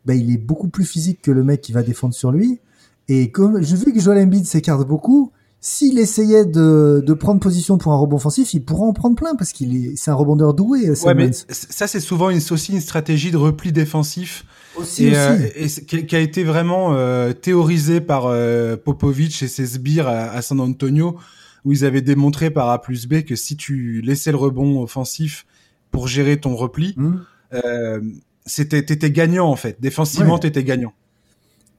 ben, 0.05 0.19
il 0.19 0.33
est 0.33 0.39
beaucoup 0.39 0.69
plus 0.69 0.85
physique 0.85 1.23
que 1.23 1.31
le 1.31 1.45
mec 1.45 1.61
qui 1.61 1.73
va 1.73 1.83
défendre 1.83 2.14
sur 2.14 2.33
lui. 2.33 2.61
Et 3.09 3.31
comme 3.31 3.62
j'ai 3.62 3.77
vu 3.77 3.93
que 3.93 4.01
Joel 4.01 4.19
Embiid 4.25 4.47
s'écarte 4.47 4.87
beaucoup, 4.87 5.33
s'il 5.61 5.99
essayait 5.99 6.45
de, 6.45 7.03
de 7.05 7.13
prendre 7.15 7.41
position 7.41 7.79
pour 7.79 7.93
un 7.93 7.97
rebond 7.97 8.17
offensif, 8.17 8.55
il 8.55 8.61
pourra 8.65 8.87
en 8.87 8.93
prendre 8.93 9.17
plein 9.17 9.35
parce 9.35 9.53
qu'il 9.53 9.75
est, 9.77 9.97
c'est 9.97 10.11
un 10.11 10.15
rebondeur 10.15 10.55
doué. 10.55 10.89
Ouais, 10.91 10.95
Simmons. 10.95 11.15
mais 11.17 11.31
ça 11.33 11.87
c'est 11.89 12.01
souvent 12.01 12.31
une, 12.31 12.41
aussi 12.51 12.73
une 12.73 12.81
stratégie 12.81 13.31
de 13.33 13.37
repli 13.37 13.73
défensif 13.73 14.45
aussi, 14.77 15.07
et, 15.07 15.09
aussi. 15.11 15.19
euh, 15.19 15.49
et 15.57 16.07
qui, 16.07 16.15
a 16.17 16.21
été 16.21 16.45
vraiment 16.45 16.93
euh, 16.95 17.33
théorisé 17.33 18.01
par 18.01 18.27
euh, 18.27 18.77
Popovic 18.77 19.43
et 19.43 19.49
ses 19.49 19.67
sbires 19.67 20.07
à, 20.07 20.31
à 20.31 20.43
San 20.43 20.61
Antonio, 20.61 21.17
où 21.65 21.73
ils 21.73 21.85
avaient 21.85 22.03
démontré 22.03 22.51
par 22.51 22.71
A 22.71 22.81
plus 22.81 23.09
B 23.09 23.23
que 23.23 23.35
si 23.35 23.57
tu 23.57 24.01
laissais 24.01 24.31
le 24.31 24.37
rebond 24.39 24.81
offensif 24.83 25.45
pour 25.91 26.07
gérer 26.07 26.39
ton 26.39 26.55
repli, 26.55 26.95
Hmm. 26.97 27.17
euh, 27.55 28.01
c'était 28.47 28.83
t'étais 28.85 29.11
gagnant 29.11 29.49
en 29.49 29.57
fait. 29.57 29.79
Défensivement, 29.81 30.35
Ouais. 30.35 30.41
t'étais 30.41 30.63
gagnant. 30.63 30.93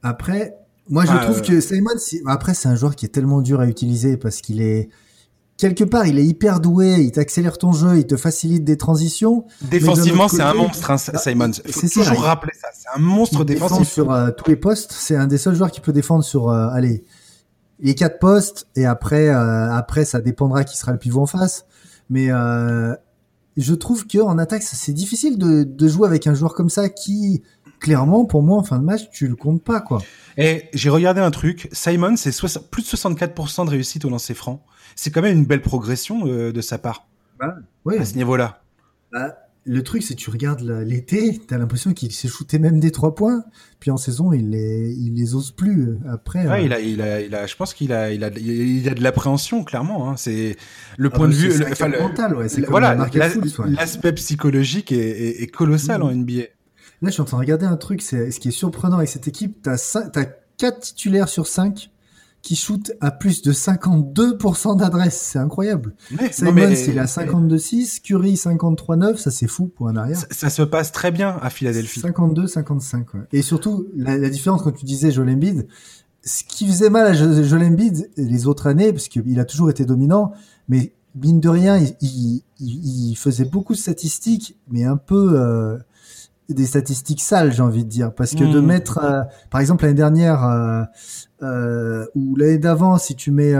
Après, 0.02 0.54
moi 0.90 1.06
je 1.06 1.12
Ah, 1.12 1.24
trouve 1.24 1.38
euh, 1.38 1.40
que 1.40 1.60
Simon, 1.60 1.90
après 2.26 2.52
c'est 2.52 2.68
un 2.68 2.76
joueur 2.76 2.94
qui 2.96 3.06
est 3.06 3.10
tellement 3.10 3.40
dur 3.40 3.60
à 3.60 3.66
utiliser 3.66 4.16
parce 4.18 4.42
qu'il 4.42 4.60
est 4.60 4.90
quelque 5.56 5.84
part 5.84 6.06
il 6.06 6.18
est 6.18 6.24
hyper 6.26 6.60
doué, 6.60 6.96
il 7.00 7.12
t'accélère 7.12 7.56
ton 7.58 7.72
jeu, 7.72 7.96
il 7.98 8.06
te 8.06 8.16
facilite 8.16 8.64
des 8.64 8.76
transitions. 8.76 9.44
Défensivement, 9.62 10.26
c'est 10.28 10.42
un 10.42 10.54
monstre, 10.54 10.90
hein, 10.90 10.96
Simons. 10.98 11.52
Faut 11.52 11.80
c'est 11.80 11.88
ça, 11.88 12.00
toujours 12.02 12.14
il- 12.24 12.26
rappeler 12.26 12.52
ça. 12.60 12.68
C'est 12.74 12.88
un 12.94 13.00
monstre 13.00 13.38
il 13.40 13.44
défend 13.46 13.66
défensif. 13.68 13.88
sur 13.92 14.10
euh, 14.12 14.30
tous 14.30 14.50
les 14.50 14.56
postes. 14.56 14.92
C'est 14.92 15.16
un 15.16 15.26
des 15.26 15.38
seuls 15.38 15.54
joueurs 15.54 15.70
qui 15.70 15.80
peut 15.80 15.92
défendre 15.92 16.24
sur, 16.24 16.48
euh, 16.48 16.68
allez, 16.70 17.04
les 17.78 17.94
quatre 17.94 18.18
postes. 18.18 18.66
Et 18.74 18.86
après, 18.86 19.28
euh, 19.28 19.70
après, 19.72 20.04
ça 20.04 20.20
dépendra 20.20 20.64
qui 20.64 20.76
sera 20.78 20.92
le 20.92 20.98
pivot 20.98 21.20
en 21.22 21.26
face. 21.26 21.66
Mais 22.08 22.28
euh, 22.30 22.94
je 23.56 23.74
trouve 23.74 24.06
que 24.06 24.18
en 24.18 24.38
attaque, 24.38 24.62
c'est 24.62 24.92
difficile 24.92 25.38
de, 25.38 25.64
de 25.64 25.88
jouer 25.88 26.06
avec 26.08 26.26
un 26.26 26.34
joueur 26.34 26.54
comme 26.54 26.70
ça 26.70 26.88
qui, 26.88 27.42
clairement, 27.80 28.24
pour 28.24 28.42
moi, 28.42 28.58
en 28.58 28.62
fin 28.62 28.78
de 28.78 28.84
match, 28.84 29.10
tu 29.10 29.26
le 29.26 29.36
comptes 29.36 29.62
pas, 29.62 29.80
quoi. 29.80 30.00
Et 30.36 30.64
j'ai 30.72 30.90
regardé 30.90 31.20
un 31.20 31.30
truc. 31.30 31.68
Simon, 31.72 32.16
c'est 32.16 32.30
plus 32.70 32.82
de 32.82 32.88
64% 32.88 33.64
de 33.66 33.70
réussite 33.70 34.04
au 34.04 34.10
lancer 34.10 34.34
franc. 34.34 34.64
C'est 34.96 35.10
quand 35.10 35.22
même 35.22 35.36
une 35.36 35.46
belle 35.46 35.62
progression 35.62 36.26
euh, 36.26 36.52
de 36.52 36.60
sa 36.60 36.78
part 36.78 37.06
Oui. 37.84 37.96
à 37.98 38.04
ce 38.04 38.14
niveau-là. 38.16 38.62
Bah, 39.12 39.36
le 39.64 39.82
truc, 39.82 40.02
c'est 40.02 40.14
que 40.14 40.20
tu 40.20 40.30
regardes 40.30 40.62
l'été, 40.62 41.38
t'as 41.46 41.58
l'impression 41.58 41.92
qu'il 41.92 42.12
s'est 42.12 42.28
shooté 42.28 42.58
même 42.58 42.80
des 42.80 42.90
trois 42.90 43.14
points. 43.14 43.44
Puis 43.78 43.90
en 43.90 43.96
saison, 43.96 44.32
il 44.32 44.50
les, 44.50 44.92
il 44.98 45.14
les 45.14 45.34
ose 45.34 45.52
plus. 45.52 45.98
Après, 46.08 46.46
Ouais, 46.46 46.60
euh, 46.60 46.60
il 46.60 46.72
a, 46.72 46.80
il 46.80 47.00
a, 47.02 47.20
il 47.20 47.34
a, 47.34 47.46
je 47.46 47.56
pense 47.56 47.74
qu'il 47.74 47.92
a, 47.92 48.10
il 48.10 48.24
a, 48.24 48.30
il 48.38 48.88
a 48.88 48.94
de 48.94 49.02
l'appréhension 49.02 49.62
clairement. 49.64 50.10
Hein. 50.10 50.16
C'est 50.16 50.56
le 50.96 51.10
ah 51.12 51.16
point 51.16 51.26
bah, 51.28 51.34
de 51.34 51.38
vue, 51.38 51.50
c'est 51.52 51.58
le- 51.64 51.72
enfin, 51.72 51.88
le- 51.88 51.98
mental, 52.00 52.34
ouais. 52.36 52.48
C'est 52.48 52.62
voilà, 52.66 52.96
ouais. 52.96 53.08
l'aspect 53.68 54.12
psychologique 54.14 54.92
est, 54.92 54.96
est, 54.98 55.42
est 55.42 55.46
colossal 55.48 56.02
en 56.02 56.10
NBA. 56.10 56.42
Là, 57.02 57.08
je 57.08 57.10
suis 57.10 57.22
en 57.22 57.24
train 57.24 57.36
de 57.38 57.42
regarder 57.42 57.66
un 57.66 57.76
truc. 57.76 58.02
C'est 58.02 58.30
ce 58.30 58.40
qui 58.40 58.48
est 58.48 58.52
surprenant 58.52 58.96
avec 58.96 59.08
cette 59.08 59.28
équipe. 59.28 59.62
T'as 59.62 59.76
t'as 60.12 60.24
quatre 60.58 60.80
titulaires 60.80 61.28
sur 61.28 61.46
5 61.46 61.90
qui 62.42 62.56
shootent 62.56 62.92
à 63.00 63.10
plus 63.10 63.42
de 63.42 63.52
52% 63.52 64.76
d'adresse. 64.76 65.20
C'est 65.20 65.38
incroyable. 65.38 65.94
Mais, 66.10 66.32
Simons, 66.32 66.52
mais- 66.52 66.84
il 66.86 66.96
est 66.96 66.98
à 66.98 67.06
52,6. 67.06 68.00
Curry, 68.00 68.36
53,9. 68.36 69.18
Ça, 69.18 69.30
c'est 69.30 69.46
fou 69.46 69.66
pour 69.66 69.88
un 69.88 69.96
arrière. 69.96 70.18
ça, 70.18 70.26
ça 70.30 70.50
se 70.50 70.62
passe 70.62 70.92
très 70.92 71.10
bien 71.10 71.36
à 71.42 71.50
Philadelphie. 71.50 72.00
52, 72.00 72.46
55. 72.46 73.14
Ouais. 73.14 73.20
Et 73.32 73.42
surtout, 73.42 73.86
la, 73.96 74.16
la 74.18 74.30
différence 74.30 74.62
quand 74.62 74.72
tu 74.72 74.84
disais 74.84 75.10
Joel 75.10 75.30
Embiid, 75.30 75.66
ce 76.24 76.42
qui 76.44 76.66
faisait 76.66 76.90
mal 76.90 77.06
à 77.06 77.12
Jo- 77.12 77.42
Joel 77.42 77.64
Embiid 77.64 78.10
les 78.16 78.46
autres 78.46 78.66
années, 78.66 78.92
parce 78.92 79.08
qu'il 79.08 79.38
a 79.38 79.44
toujours 79.44 79.70
été 79.70 79.84
dominant, 79.84 80.32
mais 80.68 80.92
mine 81.14 81.40
de 81.40 81.48
rien, 81.48 81.78
il- 82.00 82.42
il 82.60 83.14
faisait 83.16 83.44
beaucoup 83.44 83.72
de 83.74 83.78
statistiques, 83.78 84.56
mais 84.70 84.84
un 84.84 84.96
peu 84.96 85.32
euh, 85.40 85.76
des 86.54 86.66
statistiques 86.66 87.20
sales, 87.20 87.52
j'ai 87.52 87.62
envie 87.62 87.84
de 87.84 87.88
dire, 87.88 88.12
parce 88.14 88.34
que 88.34 88.44
de 88.44 88.60
Mm. 88.60 88.66
mettre, 88.66 88.98
euh, 89.02 89.22
par 89.50 89.60
exemple 89.60 89.84
l'année 89.84 89.96
dernière 89.96 90.44
euh, 90.44 90.82
euh, 91.42 92.06
ou 92.14 92.36
l'année 92.36 92.58
d'avant, 92.58 92.98
si 92.98 93.14
tu 93.16 93.30
mets 93.30 93.54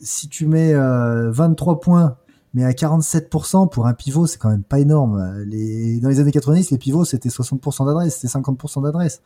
si 0.00 0.28
tu 0.28 0.46
mets 0.46 0.74
euh, 0.74 1.30
23 1.30 1.80
points 1.80 2.16
mais 2.54 2.64
à 2.64 2.72
47% 2.72 3.70
pour 3.70 3.86
un 3.86 3.94
pivot, 3.94 4.26
c'est 4.26 4.36
quand 4.36 4.50
même 4.50 4.62
pas 4.62 4.78
énorme. 4.78 5.42
Les, 5.46 6.00
dans 6.00 6.10
les 6.10 6.20
années 6.20 6.32
90, 6.32 6.70
les 6.70 6.76
pivots, 6.76 7.06
c'était 7.06 7.30
60% 7.30 7.86
d'adresse, 7.86 8.16
c'était 8.20 8.38
50% 8.38 8.82
d'adresse. 8.82 9.22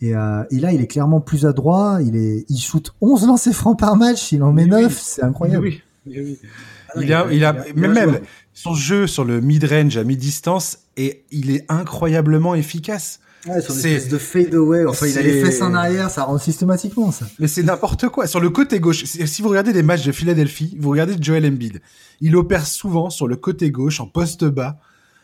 Et, 0.00 0.16
euh, 0.16 0.42
et, 0.50 0.58
là, 0.58 0.72
il 0.72 0.80
est 0.80 0.88
clairement 0.88 1.20
plus 1.20 1.46
adroit. 1.46 1.98
Il 2.04 2.16
est, 2.16 2.44
il 2.48 2.58
shoot 2.58 2.92
11 3.00 3.26
lancers 3.26 3.54
francs 3.54 3.78
par 3.78 3.96
match. 3.96 4.32
Il 4.32 4.42
en 4.42 4.52
met 4.52 4.66
9. 4.66 4.96
C'est 5.00 5.22
incroyable. 5.22 5.64
Oui, 5.64 5.82
oui. 6.06 6.38
Il, 7.02 7.12
a, 7.12 7.26
il 7.30 7.44
a, 7.44 7.52
même, 7.74 7.92
même 7.92 8.20
son 8.54 8.74
jeu 8.74 9.06
sur 9.06 9.24
le 9.24 9.40
mid-range 9.40 9.96
à 9.96 10.04
mi-distance 10.04 10.78
et 10.96 11.24
il 11.30 11.50
est 11.50 11.64
incroyablement 11.68 12.54
efficace. 12.54 13.20
Ouais, 13.46 13.58
espèce 13.58 14.08
de 14.08 14.18
fade 14.18 14.52
away. 14.54 14.84
Enfin, 14.84 15.06
il 15.06 15.16
a 15.16 15.22
les 15.22 15.42
fesses 15.42 15.62
en 15.62 15.72
arrière, 15.72 16.10
ça 16.10 16.24
rend 16.24 16.38
systématiquement 16.38 17.12
ça. 17.12 17.26
Mais 17.38 17.46
c'est 17.46 17.62
n'importe 17.62 18.08
quoi. 18.08 18.26
Sur 18.26 18.40
le 18.40 18.50
côté 18.50 18.80
gauche, 18.80 19.04
si 19.04 19.42
vous 19.42 19.48
regardez 19.48 19.72
des 19.72 19.84
matchs 19.84 20.04
de 20.04 20.12
Philadelphie, 20.12 20.76
vous 20.80 20.90
regardez 20.90 21.16
Joel 21.20 21.46
Embiid. 21.46 21.80
Il 22.20 22.36
opère 22.36 22.66
souvent 22.66 23.10
sur 23.10 23.28
le 23.28 23.36
côté 23.36 23.70
gauche 23.70 24.00
en 24.00 24.06
poste 24.06 24.44
bas 24.44 24.78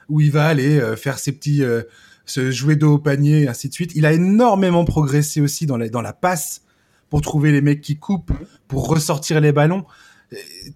où 0.09 0.21
il 0.21 0.31
va 0.31 0.47
aller 0.47 0.79
euh, 0.79 0.97
faire 0.97 1.19
ses 1.19 1.33
petits 1.33 1.65
euh, 1.65 1.83
se 2.27 2.51
jouer 2.51 2.77
dos 2.77 2.95
au 2.95 2.99
panier, 2.99 3.43
et 3.43 3.49
ainsi 3.49 3.69
de 3.69 3.75
suite. 3.75 3.93
Il 3.95 4.07
a 4.07 4.13
énormément 4.13 4.85
progressé 4.85 5.41
aussi 5.41 5.67
dans 5.67 5.77
la, 5.77 5.89
dans 5.89 6.03
la 6.03 6.13
passe 6.13 6.63
pour 7.11 7.21
trouver 7.21 7.53
les 7.53 7.61
mecs 7.61 7.81
qui 7.81 7.97
coupent, 7.97 8.33
pour 8.69 8.89
ressortir 8.89 9.41
les 9.41 9.53
ballons. 9.53 9.85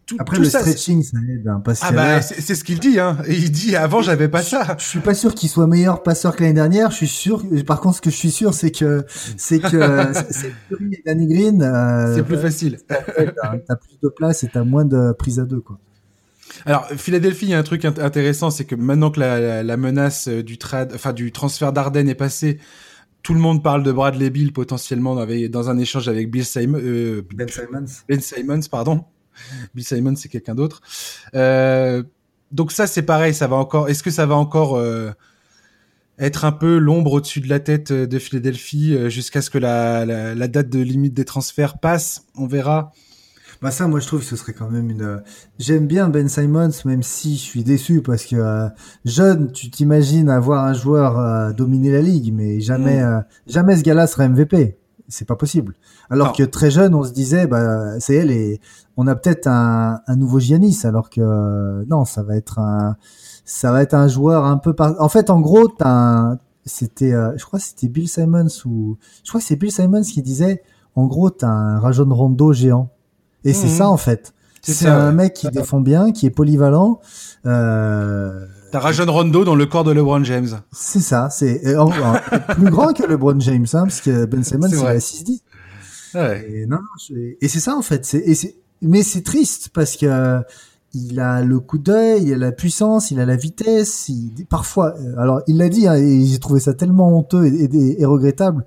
Tout, 0.06 0.16
Après 0.18 0.38
le 0.38 0.44
stretching, 0.44 1.02
ça 1.02 1.18
aide. 1.28 1.46
Hein, 1.48 1.62
ah 1.82 1.92
bah 1.92 2.22
c'est 2.22 2.54
ce 2.54 2.64
qu'il 2.64 2.78
dit. 2.78 2.98
Hein. 2.98 3.18
Et 3.26 3.34
il 3.34 3.50
dit 3.50 3.76
avant 3.76 4.02
j'avais 4.02 4.28
pas 4.28 4.42
ça. 4.42 4.76
Je, 4.78 4.84
suis 4.84 5.00
pas 5.00 5.14
sûr 5.14 5.34
qu'il 5.34 5.48
soit 5.48 5.66
meilleur 5.66 6.02
passeur 6.02 6.36
que 6.36 6.42
l'année 6.42 6.54
dernière. 6.54 6.90
Je 6.90 6.96
suis 6.96 7.09
sûr. 7.09 7.42
Par 7.66 7.80
contre, 7.80 7.96
ce 7.96 8.02
que 8.02 8.11
je 8.11 8.16
suis 8.16 8.30
sûr, 8.30 8.54
c'est 8.54 8.70
que 8.70 9.04
c'est 9.36 9.61
que 9.61 10.12
c'est 10.30 10.52
Danny 11.06 11.26
Green. 11.26 11.62
Euh, 11.62 12.14
c'est 12.14 12.22
plus 12.22 12.38
facile. 12.38 12.78
T'as 12.88 13.76
plus 13.76 13.98
de 14.02 14.09
place 14.09 14.44
et 14.44 14.48
t'as 14.48 14.64
moins 14.64 14.84
de 14.84 15.12
prise 15.12 15.40
à 15.40 15.44
deux 15.44 15.61
quoi. 15.61 15.78
Alors, 16.66 16.86
Philadelphie, 16.96 17.46
il 17.46 17.50
y 17.50 17.54
a 17.54 17.59
un 17.59 17.62
truc 17.62 17.84
intéressant, 17.84 18.50
c'est 18.50 18.64
que 18.64 18.74
maintenant 18.74 19.11
que 19.11 19.20
la, 19.20 19.76
menace 19.76 20.28
euh, 20.28 20.42
du 20.42 20.59
trade, 20.59 20.92
enfin 20.94 21.12
du 21.12 21.30
transfert 21.30 21.72
d'Arden 21.72 22.09
est 22.09 22.14
passée, 22.14 22.59
tout 23.22 23.34
le 23.34 23.40
monde 23.40 23.62
parle 23.62 23.82
de 23.82 23.92
Bradley 23.92 24.30
Bill 24.30 24.52
potentiellement 24.52 25.14
dans, 25.14 25.70
un 25.70 25.78
échange 25.78 26.09
avec 26.09 26.30
Bill 26.30 26.44
Simon, 26.44 26.78
euh, 26.80 27.22
Ben 27.34 27.48
Simons. 27.48 27.84
Ben 28.09 28.20
Simons, 28.20 28.61
pardon. 28.70 29.04
Bill 29.74 29.84
Simons, 29.84 30.16
c'est 30.16 30.28
quelqu'un 30.28 30.55
d'autre. 30.55 30.80
Euh, 31.34 32.03
donc 32.53 32.72
ça, 32.72 32.86
c'est 32.86 33.03
pareil, 33.03 33.34
ça 33.34 33.47
va 33.47 33.57
encore. 33.57 33.89
Est-ce 33.89 34.03
que 34.03 34.11
ça 34.11 34.26
va 34.26 34.34
encore 34.34 34.82
être 36.18 36.45
un 36.45 36.53
peu 36.53 36.78
l'ombre 36.78 37.12
au-dessus 37.12 37.41
de 37.41 37.49
la 37.49 37.61
tête 37.61 37.93
de 37.93 38.18
Philadelphie 38.18 39.11
jusqu'à 39.11 39.43
ce 39.43 39.51
que 39.51 39.59
la, 39.59 40.05
la, 40.07 40.49
date 40.49 40.70
de 40.70 40.80
limite 40.80 41.14
des 41.14 41.26
transferts 41.26 41.78
passe? 41.78 42.24
On 42.36 42.47
verra. 42.47 42.93
Bah 43.61 43.72
ça, 43.72 43.89
moi 43.89 43.99
je 43.99 44.07
trouve 44.07 44.20
que 44.20 44.26
ce 44.26 44.36
serait 44.36 44.53
quand 44.53 44.70
même 44.70 44.89
une. 44.89 45.20
J'aime 45.59 45.89
bien 45.89 46.09
Ben 46.09 46.28
Simons, 46.28 46.70
même 46.84 47.03
si 47.03 47.34
je 47.34 47.41
suis 47.41 47.64
déçu 47.64 48.03
parce 48.03 48.24
que 48.24 48.36
euh, 48.36 48.68
jeune, 49.05 49.51
tu 49.51 49.68
t'imagines 49.68 50.28
avoir 50.28 50.64
un 50.64 50.74
joueur 50.74 51.18
euh, 51.18 51.53
dominer 51.53 51.91
la 51.91 52.01
ligue, 52.01 52.32
mais 52.32 52.61
jamais, 52.61 53.03
mm. 53.03 53.07
euh, 53.07 53.20
jamais 53.49 53.76
ce 53.76 53.82
gars-là 53.82 54.07
serait 54.07 54.28
MVP. 54.28 54.78
C'est 55.09 55.26
pas 55.26 55.36
possible. 55.36 55.74
Alors 56.11 56.32
que 56.32 56.42
très 56.42 56.70
jeune, 56.70 56.94
on 56.94 57.02
se 57.02 57.12
disait, 57.12 57.46
bah 57.46 57.98
c'est 57.98 58.14
elle 58.14 58.30
et 58.30 58.61
on 58.96 59.06
a 59.06 59.14
peut-être 59.14 59.46
un, 59.46 60.00
un 60.06 60.16
nouveau 60.16 60.38
Giannis, 60.38 60.80
alors 60.84 61.09
que 61.09 61.84
non, 61.86 62.04
ça 62.04 62.22
va 62.22 62.36
être 62.36 62.59
un, 62.59 62.96
ça 63.44 63.72
va 63.72 63.82
être 63.82 63.94
un 63.94 64.09
joueur 64.09 64.44
un 64.44 64.59
peu 64.59 64.74
par. 64.74 65.00
En 65.00 65.09
fait, 65.09 65.30
en 65.30 65.40
gros, 65.40 65.68
t'as 65.68 66.36
c'était, 66.66 67.12
je 67.12 67.44
crois, 67.44 67.59
que 67.59 67.64
c'était 67.64 67.88
Bill 67.88 68.09
Simons 68.09 68.48
ou 68.66 68.98
je 69.24 69.30
crois 69.30 69.40
que 69.40 69.46
c'est 69.46 69.56
Bill 69.56 69.72
Simons 69.72 70.02
qui 70.02 70.20
disait, 70.20 70.62
en 70.94 71.06
gros, 71.06 71.30
t'as 71.30 71.48
un 71.48 71.80
Rajon 71.80 72.12
Rondo 72.14 72.52
géant. 72.52 72.90
Et 73.44 73.52
c'est 73.52 73.68
mhm. 73.68 73.72
ça 73.72 73.88
en 73.88 73.96
fait. 73.96 74.34
C'est 74.62 74.88
un 74.88 75.12
mec 75.12 75.34
qui 75.34 75.48
défend 75.48 75.80
bien, 75.80 76.12
qui 76.12 76.26
est 76.26 76.30
polyvalent. 76.30 77.00
Euh... 77.46 78.46
T'as 78.71 78.81
Rajon 78.81 79.11
Rondo 79.11 79.45
dans 79.45 79.55
le 79.55 79.66
corps 79.66 79.85
de 79.85 79.93
LeBron 79.93 80.23
James. 80.25 80.61
C'est 80.73 81.01
ça, 81.01 81.31
c'est 81.31 81.61
plus 81.61 82.71
grand 82.71 82.93
que 82.93 83.07
LeBron 83.07 83.41
James, 83.41 83.66
hein, 83.73 83.83
parce 83.85 84.01
que 84.01 84.27
Ben 84.27 84.45
Simmons 84.45 84.69
c'est 84.69 84.87
à 84.87 84.97
6-10. 84.99 85.41
Ouais. 86.14 86.51
Et, 86.51 86.66
non, 86.66 86.79
et 87.11 87.49
c'est 87.49 87.61
ça 87.61 87.77
en 87.77 87.83
fait. 87.83 88.14
Et 88.14 88.35
mais 88.81 89.03
c'est 89.03 89.23
triste 89.23 89.71
parce 89.73 89.97
que 89.97 90.41
il 90.95 91.21
a 91.21 91.43
le 91.43 91.61
coup 91.61 91.79
d'œil, 91.79 92.25
il 92.25 92.35
a 92.35 92.37
la 92.37 92.53
puissance, 92.53 93.11
il 93.11 93.21
a 93.21 93.27
la 93.27 93.37
vitesse. 93.37 94.09
Il, 94.09 94.47
parfois, 94.49 94.95
euh, 94.99 95.19
alors 95.19 95.43
il 95.47 95.59
l'a 95.59 95.69
dit, 95.69 95.87
hein, 95.87 95.95
et 95.95 96.25
j'ai 96.25 96.39
trouvé 96.39 96.61
ça 96.61 96.73
tellement 96.75 97.16
honteux 97.16 97.47
et, 97.47 98.01
et 98.01 98.05
regrettable. 98.07 98.64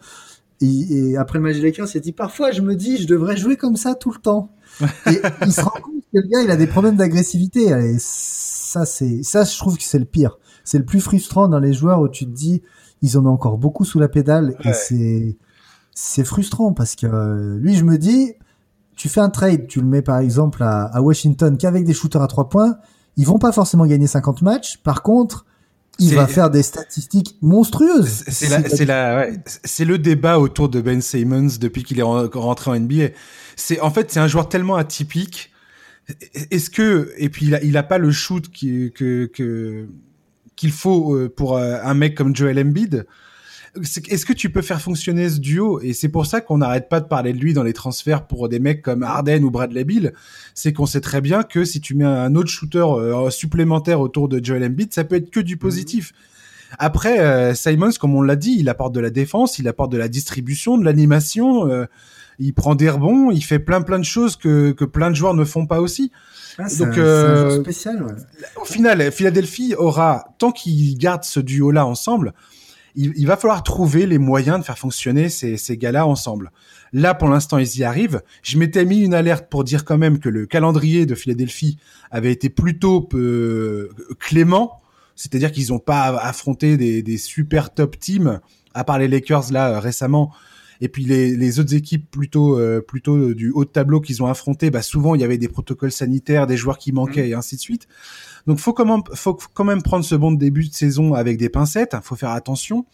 Et, 0.62 1.18
après 1.18 1.39
le 1.39 1.43
match 1.43 1.56
des 1.56 1.62
Lakers, 1.62 1.88
il 1.93 1.97
a 1.97 2.02
dit 2.02 2.12
parfois 2.12 2.52
je 2.52 2.62
me 2.62 2.76
dis 2.76 2.97
je 2.97 3.08
devrais 3.08 3.36
jouer 3.36 3.58
comme 3.58 3.76
ça 3.76 3.95
tout 3.95 4.12
le 4.12 4.20
temps. 4.20 4.49
Et 5.08 5.20
il 5.45 5.52
se 5.52 5.62
rend 5.62 5.72
compte 5.72 6.02
que 6.14 6.20
le 6.20 6.28
gars, 6.30 6.43
il 6.43 6.52
a 6.52 6.56
des 6.56 6.68
problèmes 6.68 6.95
d'agressivité. 6.95 7.74
Ça, 8.72 8.86
c'est, 8.86 9.22
ça, 9.24 9.43
je 9.43 9.57
trouve 9.57 9.76
que 9.76 9.84
c'est 9.84 9.99
le 9.99 10.05
pire. 10.05 10.38
C'est 10.63 10.78
le 10.78 10.86
plus 10.86 11.01
frustrant 11.01 11.49
dans 11.49 11.59
les 11.59 11.74
joueurs 11.74 11.99
où 11.99 12.07
tu 12.07 12.26
te 12.26 12.32
dis, 12.32 12.61
ils 13.01 13.17
en 13.17 13.26
ont 13.26 13.32
encore 13.32 13.57
beaucoup 13.57 13.84
sous 13.84 13.99
la 13.99 14.07
pédale. 14.07 14.55
Et 14.63 14.72
c'est, 14.72 15.38
c'est 15.93 16.24
frustrant 16.24 16.72
parce 16.72 16.95
que 16.95 17.57
lui, 17.59 17.76
je 17.76 17.84
me 17.84 17.97
dis, 17.97 18.32
tu 18.95 19.09
fais 19.09 19.19
un 19.19 19.30
trade, 19.30 19.67
tu 19.67 19.82
le 19.82 19.88
mets 19.88 20.01
par 20.01 20.19
exemple 20.19 20.63
à, 20.63 20.84
à 20.84 21.01
Washington 21.01 21.57
qu'avec 21.57 21.84
des 21.84 21.93
shooters 21.93 22.22
à 22.22 22.28
trois 22.28 22.47
points, 22.47 22.78
ils 23.17 23.26
vont 23.26 23.39
pas 23.39 23.51
forcément 23.51 23.86
gagner 23.86 24.07
50 24.07 24.41
matchs. 24.41 24.78
Par 24.78 25.03
contre, 25.03 25.45
il 25.99 26.15
va 26.15 26.26
faire 26.26 26.49
des 26.49 26.63
statistiques 26.63 27.36
monstrueuses. 27.41 28.24
C'est 28.30 28.86
la, 28.86 29.28
c'est 29.65 29.84
le 29.84 29.97
débat 29.97 30.39
autour 30.39 30.69
de 30.69 30.80
Ben 30.80 31.01
Simmons 31.01 31.57
depuis 31.59 31.84
qu'il 31.84 31.99
est 31.99 32.03
rentré 32.03 32.72
en 32.72 32.80
NBA. 32.80 33.09
C'est 33.57 33.82
en 33.82 33.91
fait 33.91 34.11
c'est 34.11 34.22
un 34.22 34.28
joueur 34.28 34.47
tellement 34.47 34.78
atypique. 34.78 35.51
Est-ce 36.51 36.70
que 36.70 37.12
et 37.18 37.30
puis 37.30 37.47
il 37.47 37.55
a, 37.55 37.64
il 37.64 37.78
a 37.78 37.84
pas 37.84 37.97
le 37.97 38.12
shoot 38.12 38.49
qui, 38.49 38.91
que 38.91 39.30
qu'il 40.62 40.72
faut 40.72 41.16
euh, 41.16 41.28
pour 41.28 41.57
euh, 41.57 41.80
un 41.84 41.95
mec 41.95 42.16
comme 42.16 42.36
Joel 42.36 42.59
Embiid. 42.59 43.07
Est-ce 43.76 44.26
que 44.26 44.34
tu 44.34 44.49
peux 44.49 44.62
faire 44.62 44.82
fonctionner 44.82 45.30
ce 45.30 45.39
duo? 45.39 45.80
Et 45.80 45.93
c'est 45.93 46.09
pour 46.09 46.26
ça 46.26 46.41
qu'on 46.41 46.57
n'arrête 46.57 46.89
pas 46.89 46.99
de 46.99 47.07
parler 47.07 47.32
de 47.32 47.39
lui 47.39 47.53
dans 47.53 47.64
les 47.64 47.72
transferts 47.74 48.28
pour 48.28 48.49
des 48.49 48.59
mecs 48.59 48.82
comme 48.82 49.01
Harden 49.01 49.43
ou 49.43 49.49
Bradley 49.49 49.86
Bill. 49.86 50.14
C'est 50.53 50.74
qu'on 50.74 50.86
sait 50.86 50.99
très 50.99 51.22
bien 51.22 51.43
que 51.43 51.64
si 51.64 51.80
tu 51.80 51.95
mets 51.95 52.03
un 52.03 52.36
autre 52.36 52.49
shooter 52.49 52.80
euh, 52.80 53.30
supplémentaire 53.30 54.01
autour 54.01 54.28
de 54.28 54.43
Joel 54.43 54.66
Embiid, 54.66 54.93
ça 54.93 55.05
peut 55.05 55.16
être 55.16 55.32
que 55.32 55.39
du 55.39 55.55
positif. 55.55 56.12
Après, 56.80 57.53
Simons, 57.53 57.91
comme 57.99 58.16
on 58.16 58.22
l'a 58.22 58.38
dit, 58.38 58.55
il 58.57 58.70
apporte 58.70 58.93
de 58.93 59.01
la 59.01 59.09
défense, 59.09 59.59
il 59.59 59.68
apporte 59.68 59.91
de 59.91 59.97
la 59.97 60.07
distribution, 60.07 60.78
de 60.78 60.86
l'animation, 60.86 61.70
il 62.41 62.53
prend 62.53 62.75
des 62.75 62.89
rebonds, 62.89 63.31
il 63.31 63.41
fait 63.41 63.59
plein 63.59 63.81
plein 63.81 63.99
de 63.99 64.05
choses 64.05 64.35
que, 64.35 64.71
que 64.71 64.85
plein 64.85 65.09
de 65.09 65.15
joueurs 65.15 65.33
ne 65.33 65.45
font 65.45 65.67
pas 65.67 65.79
aussi. 65.79 66.11
Ah, 66.57 66.65
Donc, 66.79 66.97
un, 66.97 67.61
spécial. 67.61 68.03
Ouais. 68.03 68.13
Au 68.61 68.65
final, 68.65 69.11
Philadelphie 69.11 69.73
aura, 69.75 70.25
tant 70.37 70.51
qu'ils 70.51 70.97
gardent 70.97 71.23
ce 71.23 71.39
duo-là 71.39 71.85
ensemble, 71.85 72.33
il, 72.95 73.25
va 73.25 73.37
falloir 73.37 73.63
trouver 73.63 74.05
les 74.05 74.17
moyens 74.17 74.59
de 74.59 74.65
faire 74.65 74.77
fonctionner 74.77 75.29
ces, 75.29 75.55
ces 75.55 75.77
gars-là 75.77 76.05
ensemble. 76.05 76.51
Là, 76.91 77.13
pour 77.13 77.29
l'instant, 77.29 77.57
ils 77.57 77.77
y 77.77 77.83
arrivent. 77.85 78.21
Je 78.43 78.57
m'étais 78.57 78.83
mis 78.83 78.99
une 78.99 79.13
alerte 79.13 79.49
pour 79.49 79.63
dire 79.63 79.85
quand 79.85 79.97
même 79.97 80.19
que 80.19 80.27
le 80.27 80.45
calendrier 80.45 81.05
de 81.05 81.15
Philadelphie 81.15 81.77
avait 82.09 82.33
été 82.33 82.49
plutôt 82.49 83.01
peu 83.01 83.89
clément, 84.19 84.81
c'est-à-dire 85.15 85.51
qu'ils 85.51 85.69
n'ont 85.69 85.79
pas 85.79 86.07
affronté 86.17 86.75
des, 86.75 87.01
des, 87.01 87.17
super 87.17 87.73
top 87.73 87.97
teams, 87.97 88.41
à 88.73 88.83
part 88.83 88.99
les 88.99 89.07
Lakers 89.07 89.51
là 89.51 89.79
récemment. 89.79 90.33
Et 90.82 90.89
puis 90.89 91.05
les, 91.05 91.36
les 91.38 91.59
autres 91.59 91.75
équipes 91.75 92.09
plutôt 92.09 92.59
euh, 92.59 92.82
plutôt 92.82 93.34
du 93.34 93.51
haut 93.51 93.65
de 93.65 93.69
tableau 93.69 94.01
qu'ils 94.01 94.21
ont 94.23 94.25
affronté, 94.25 94.71
bah 94.71 94.82
souvent 94.82 95.13
il 95.13 95.21
y 95.21 95.23
avait 95.23 95.38
des 95.38 95.47
protocoles 95.47 95.91
sanitaires, 95.91 96.47
des 96.47 96.57
joueurs 96.57 96.79
qui 96.79 96.91
manquaient 96.91 97.27
mmh. 97.27 97.32
et 97.32 97.34
ainsi 97.36 97.55
de 97.55 97.61
suite. 97.61 97.88
Donc 98.47 98.57
faut 98.57 98.73
quand 98.73 98.86
même, 98.86 99.03
faut 99.13 99.38
quand 99.53 99.63
même 99.63 99.84
prendre 99.84 100.03
ce 100.03 100.15
bon 100.15 100.32
début 100.32 100.67
de 100.67 100.73
saison 100.73 101.13
avec 101.13 101.38
des 101.38 101.49
pincettes. 101.49 101.93
Hein, 101.93 102.01
faut 102.03 102.15
faire 102.15 102.32
attention. 102.32 102.86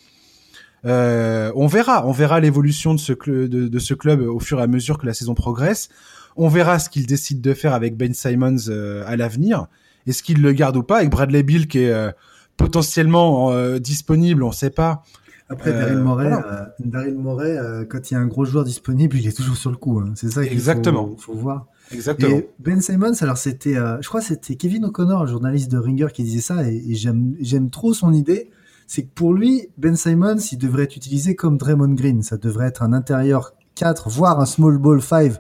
Euh, 0.86 1.52
on 1.56 1.68
verra, 1.68 2.06
on 2.06 2.12
verra 2.12 2.40
l'évolution 2.40 2.94
de 2.94 3.00
ce, 3.00 3.14
de, 3.14 3.80
ce 3.80 3.94
club 3.94 4.22
au 4.22 4.40
fur 4.40 4.60
et 4.60 4.64
à 4.64 4.68
mesure 4.68 4.98
que 4.98 5.06
la 5.06 5.14
saison 5.14 5.34
progresse. 5.34 5.90
On 6.36 6.50
verra 6.50 6.80
ce 6.80 6.90
qu'il 6.90 7.08
décide 7.08 7.42
de 7.42 7.54
faire 7.54 7.74
avec 7.74 7.98
Ben 7.98 8.14
Simons 8.14 8.70
euh, 8.70 9.04
à 9.08 9.16
l'avenir. 9.16 9.68
Est-ce 10.06 10.22
qu'il 10.22 10.42
le 10.42 10.54
garde 10.54 10.78
ou 10.78 10.84
pas? 10.84 10.98
Avec 10.98 11.10
Bradley 11.10 11.44
Bill 11.44 11.68
qui 11.68 11.80
est 11.80 11.92
euh, 11.92 12.12
potentiellement 12.58 13.78
disponible, 13.78 14.44
on 14.44 14.50
ne 14.50 14.54
sait 14.54 14.72
pas. 14.72 15.04
Après, 15.50 15.72
Daryl 15.72 16.00
Morey, 16.00 16.32
Daryl 16.80 17.16
Morey 17.16 17.58
quand 17.90 18.12
il 18.12 18.14
y 18.14 18.18
a 18.18 18.20
un 18.20 18.28
gros 18.28 18.46
joueur 18.46 18.64
disponible, 18.66 19.16
il 19.18 19.28
est 19.28 19.36
toujours 19.36 19.56
sur 19.56 19.72
le 19.72 19.78
coup. 19.78 20.00
Hein. 20.00 20.14
C'est 20.16 20.30
ça 20.30 20.46
qu'il 20.46 20.60
faut, 20.60 21.16
faut, 21.18 21.34
voir. 21.34 21.68
Exactement. 21.92 22.38
Et 22.38 22.50
ben 22.60 22.82
Simons, 22.82 23.14
alors 23.22 23.38
c'était, 23.38 23.78
euh, 23.78 23.98
je 24.02 24.08
crois 24.08 24.22
c'était 24.22 24.56
Kevin 24.56 24.86
O'Connor, 24.86 25.24
le 25.24 25.30
journaliste 25.30 25.72
de 25.72 25.78
Ringer, 25.78 26.08
qui 26.14 26.24
disait 26.24 26.42
ça, 26.42 26.70
et, 26.70 26.96
j'aime, 26.96 27.36
j'aime 27.40 27.70
trop 27.70 27.94
son 27.94 28.14
idée. 28.14 28.50
C'est 28.88 29.04
que 29.04 29.14
pour 29.14 29.34
lui, 29.34 29.68
Ben 29.78 29.96
Simons, 29.96 30.38
il 30.38 30.58
devrait 30.58 30.84
être 30.84 30.96
utilisé 30.96 31.36
comme 31.36 31.58
Draymond 31.58 31.94
Green. 31.94 32.24
Ça 32.24 32.38
devrait 32.38 32.68
être 32.68 32.84
un 32.84 32.94
intérieur 32.94 33.54
4, 33.76 34.10
voire 34.10 34.40
un 34.40 34.46
small 34.46 34.78
ball 34.78 35.02
5 35.02 35.34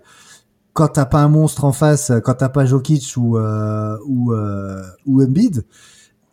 quand 0.73 0.89
t'as 0.89 1.05
pas 1.05 1.21
un 1.21 1.29
monstre 1.29 1.63
en 1.63 1.71
face, 1.71 2.11
quand 2.23 2.35
t'as 2.35 2.49
pas 2.49 2.65
Jokic 2.65 3.15
ou 3.17 3.37
euh, 3.37 3.97
ou 4.05 4.33
euh, 4.33 4.83
ou 5.05 5.23
Embiid. 5.23 5.65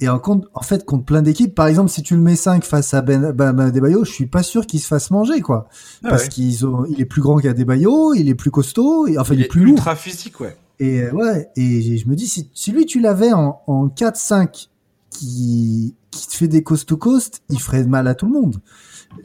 Et 0.01 0.09
en, 0.09 0.18
compte, 0.18 0.47
en 0.55 0.62
fait, 0.62 0.84
contre 0.84 1.05
plein 1.05 1.22
d'équipes, 1.22 1.55
par 1.55 1.66
exemple, 1.68 1.88
si 1.88 2.03
tu 2.03 2.16
le 2.16 2.20
mets 2.20 2.36
5 2.36 2.64
face 2.64 2.95
à 2.95 3.01
Ben, 3.01 3.32
ben, 3.32 3.53
ben 3.53 3.66
Adebayo, 3.66 4.05
je 4.05 4.11
suis 4.11 4.26
pas 4.26 4.42
sûr 4.42 4.66
qu'il 4.66 4.80
se 4.80 4.88
fasse 4.88 5.11
manger, 5.11 5.40
quoi. 5.40 5.68
Ah 6.03 6.11
Parce 6.11 6.28
qu'ils 6.28 6.66
ont, 6.66 6.84
il 6.86 7.01
est 7.01 7.05
plus 7.05 7.22
grand 7.22 7.38
qu'Adebayo, 7.38 8.12
il 8.14 8.28
est 8.28 8.34
plus 8.34 8.51
costaud, 8.51 9.07
et, 9.07 9.18
enfin, 9.18 9.34
il, 9.34 9.40
il 9.40 9.45
est, 9.45 9.49
plus 9.49 9.62
ultra 9.62 9.92
lourd. 9.92 10.01
physique, 10.01 10.40
ouais. 10.40 10.57
Et 10.80 11.03
euh, 11.03 11.12
ouais, 11.12 11.49
et 11.57 11.97
je 11.97 12.09
me 12.09 12.16
dis, 12.16 12.26
si, 12.26 12.51
si 12.55 12.72
lui, 12.72 12.86
tu 12.86 12.99
l'avais 13.01 13.32
en, 13.32 13.61
en 13.66 13.86
4-5, 13.86 14.68
qui, 15.11 15.95
qui 16.11 16.26
te 16.26 16.34
fait 16.34 16.49
des 16.49 16.62
coast 16.62 16.88
to 16.88 16.97
coast, 16.97 17.42
il 17.49 17.61
ferait 17.61 17.84
mal 17.84 18.09
à 18.09 18.14
tout 18.14 18.26
le 18.26 18.32
monde. 18.32 18.57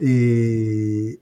Et, 0.00 1.20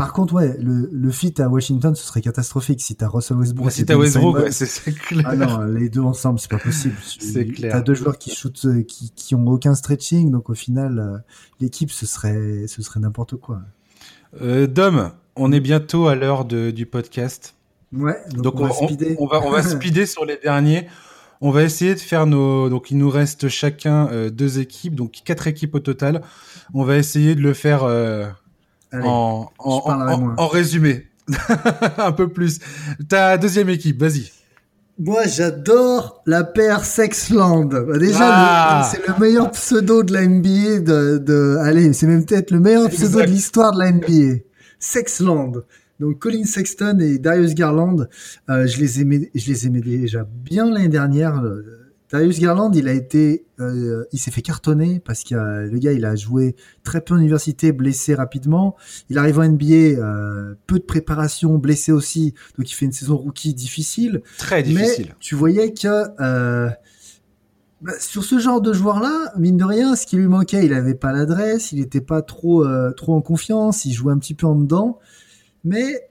Par 0.00 0.14
contre, 0.14 0.32
ouais, 0.32 0.56
le, 0.58 0.88
le 0.90 1.10
fit 1.10 1.34
à 1.42 1.48
Washington, 1.48 1.94
ce 1.94 2.04
serait 2.04 2.22
catastrophique 2.22 2.80
si 2.80 2.96
t'as 2.96 3.06
Russell 3.06 3.36
Westbrook. 3.36 3.66
Ouais, 3.66 3.70
si 3.70 3.84
t'as 3.84 3.96
Westbrook, 3.96 4.36
ouais, 4.36 4.50
c'est 4.50 4.94
clair. 4.94 5.26
Ah 5.28 5.36
non, 5.36 5.64
les 5.64 5.90
deux 5.90 6.00
ensemble, 6.00 6.38
c'est 6.38 6.50
pas 6.50 6.58
possible. 6.58 6.96
C'est 7.20 7.46
clair. 7.46 7.72
T'as 7.72 7.80
deux 7.82 7.92
joueurs 7.94 8.16
qui 8.16 8.34
shootent, 8.34 8.84
qui, 8.86 9.10
qui 9.10 9.34
ont 9.34 9.46
aucun 9.46 9.74
stretching, 9.74 10.30
donc 10.30 10.48
au 10.48 10.54
final, 10.54 10.98
euh, 10.98 11.18
l'équipe, 11.60 11.90
ce 11.90 12.06
serait, 12.06 12.66
ce 12.66 12.80
serait 12.80 13.00
n'importe 13.00 13.36
quoi. 13.36 13.60
Euh, 14.40 14.66
Dom, 14.66 15.12
on 15.36 15.52
est 15.52 15.60
bientôt 15.60 16.08
à 16.08 16.14
l'heure 16.14 16.46
du 16.46 16.86
podcast. 16.86 17.54
Ouais, 17.92 18.16
donc, 18.32 18.42
donc 18.42 18.54
on, 18.60 18.64
on, 18.64 18.68
va 18.68 18.72
speeder. 18.72 19.16
on, 19.18 19.26
va, 19.26 19.42
on 19.44 19.50
va 19.50 19.62
speeder 19.62 20.06
sur 20.06 20.24
les 20.24 20.38
derniers. 20.38 20.86
On 21.42 21.50
va 21.50 21.62
essayer 21.62 21.94
de 21.94 22.00
faire 22.00 22.26
nos. 22.26 22.68
Donc, 22.68 22.90
il 22.90 22.98
nous 22.98 23.10
reste 23.10 23.48
chacun 23.48 24.08
euh, 24.08 24.30
deux 24.30 24.60
équipes, 24.60 24.94
donc 24.94 25.20
quatre 25.24 25.46
équipes 25.46 25.74
au 25.74 25.80
total. 25.80 26.22
On 26.74 26.84
va 26.84 26.96
essayer 26.96 27.34
de 27.34 27.40
le 27.40 27.54
faire 27.54 27.84
euh, 27.84 28.26
Allez, 28.92 29.04
en, 29.06 29.50
en, 29.58 29.80
parlerai 29.82 30.14
en- 30.14 30.18
moins. 30.20 30.34
en 30.36 30.48
résumé. 30.48 31.06
Un 31.98 32.12
peu 32.12 32.28
plus. 32.28 32.58
Ta 33.08 33.38
deuxième 33.38 33.68
équipe, 33.68 34.00
vas-y. 34.00 34.30
Moi, 34.98 35.26
j'adore 35.26 36.22
la 36.26 36.44
paire 36.44 36.84
Sexland. 36.84 37.64
Bah, 37.66 37.96
déjà, 37.98 38.18
Ah. 38.82 38.88
c'est 38.90 39.06
le 39.06 39.14
meilleur 39.18 39.50
pseudo 39.52 40.02
de 40.02 40.12
la 40.12 40.26
NBA 40.26 40.80
de, 40.80 41.18
de 41.18 41.56
allez, 41.62 41.92
c'est 41.92 42.06
même 42.06 42.24
peut-être 42.24 42.50
le 42.50 42.60
meilleur 42.60 42.88
pseudo 42.90 43.20
Exact. 43.20 43.26
de 43.26 43.30
l'histoire 43.32 43.72
de 43.72 43.78
la 43.78 43.92
NBA. 43.92 44.40
Sexland. 44.78 45.52
Donc, 46.00 46.18
Colin 46.18 46.44
Sexton 46.44 46.98
et 47.00 47.18
Darius 47.18 47.54
Garland, 47.54 48.06
euh, 48.48 48.66
je 48.66 48.78
les 48.80 49.00
aimais, 49.00 49.30
je 49.34 49.50
les 49.50 49.66
aimais 49.66 49.80
déjà 49.80 50.26
bien 50.26 50.70
l'année 50.70 50.88
dernière. 50.88 51.38
Euh, 51.44 51.79
Darius 52.10 52.40
Garland, 52.40 52.72
il 52.74 52.88
a 52.88 52.92
été, 52.92 53.46
euh, 53.60 54.04
il 54.12 54.18
s'est 54.18 54.30
fait 54.30 54.42
cartonner 54.42 55.00
parce 55.00 55.22
que 55.22 55.34
euh, 55.34 55.70
le 55.70 55.78
gars, 55.78 55.92
il 55.92 56.04
a 56.04 56.16
joué 56.16 56.56
très 56.82 57.00
peu 57.00 57.14
en 57.14 57.18
université, 57.18 57.72
blessé 57.72 58.14
rapidement. 58.14 58.76
Il 59.10 59.18
arrive 59.18 59.38
en 59.38 59.48
NBA, 59.48 59.64
euh, 59.74 60.54
peu 60.66 60.78
de 60.78 60.84
préparation, 60.84 61.58
blessé 61.58 61.92
aussi, 61.92 62.34
donc 62.58 62.70
il 62.70 62.74
fait 62.74 62.86
une 62.86 62.92
saison 62.92 63.16
rookie 63.16 63.54
difficile. 63.54 64.22
Très 64.38 64.62
difficile. 64.62 65.06
Mais 65.08 65.14
tu 65.20 65.36
voyais 65.36 65.72
que 65.72 65.88
euh, 66.20 66.68
bah, 67.80 67.92
sur 67.98 68.24
ce 68.24 68.38
genre 68.38 68.60
de 68.60 68.74
joueur-là, 68.74 69.32
mine 69.38 69.56
de 69.56 69.64
rien, 69.64 69.96
ce 69.96 70.04
qui 70.04 70.16
lui 70.16 70.26
manquait, 70.26 70.66
il 70.66 70.74
avait 70.74 70.94
pas 70.94 71.12
l'adresse, 71.12 71.72
il 71.72 71.80
n'était 71.80 72.02
pas 72.02 72.20
trop 72.20 72.62
euh, 72.66 72.92
trop 72.92 73.14
en 73.14 73.22
confiance, 73.22 73.86
il 73.86 73.92
jouait 73.92 74.12
un 74.12 74.18
petit 74.18 74.34
peu 74.34 74.46
en 74.46 74.54
dedans. 74.54 74.98
Mais 75.64 76.10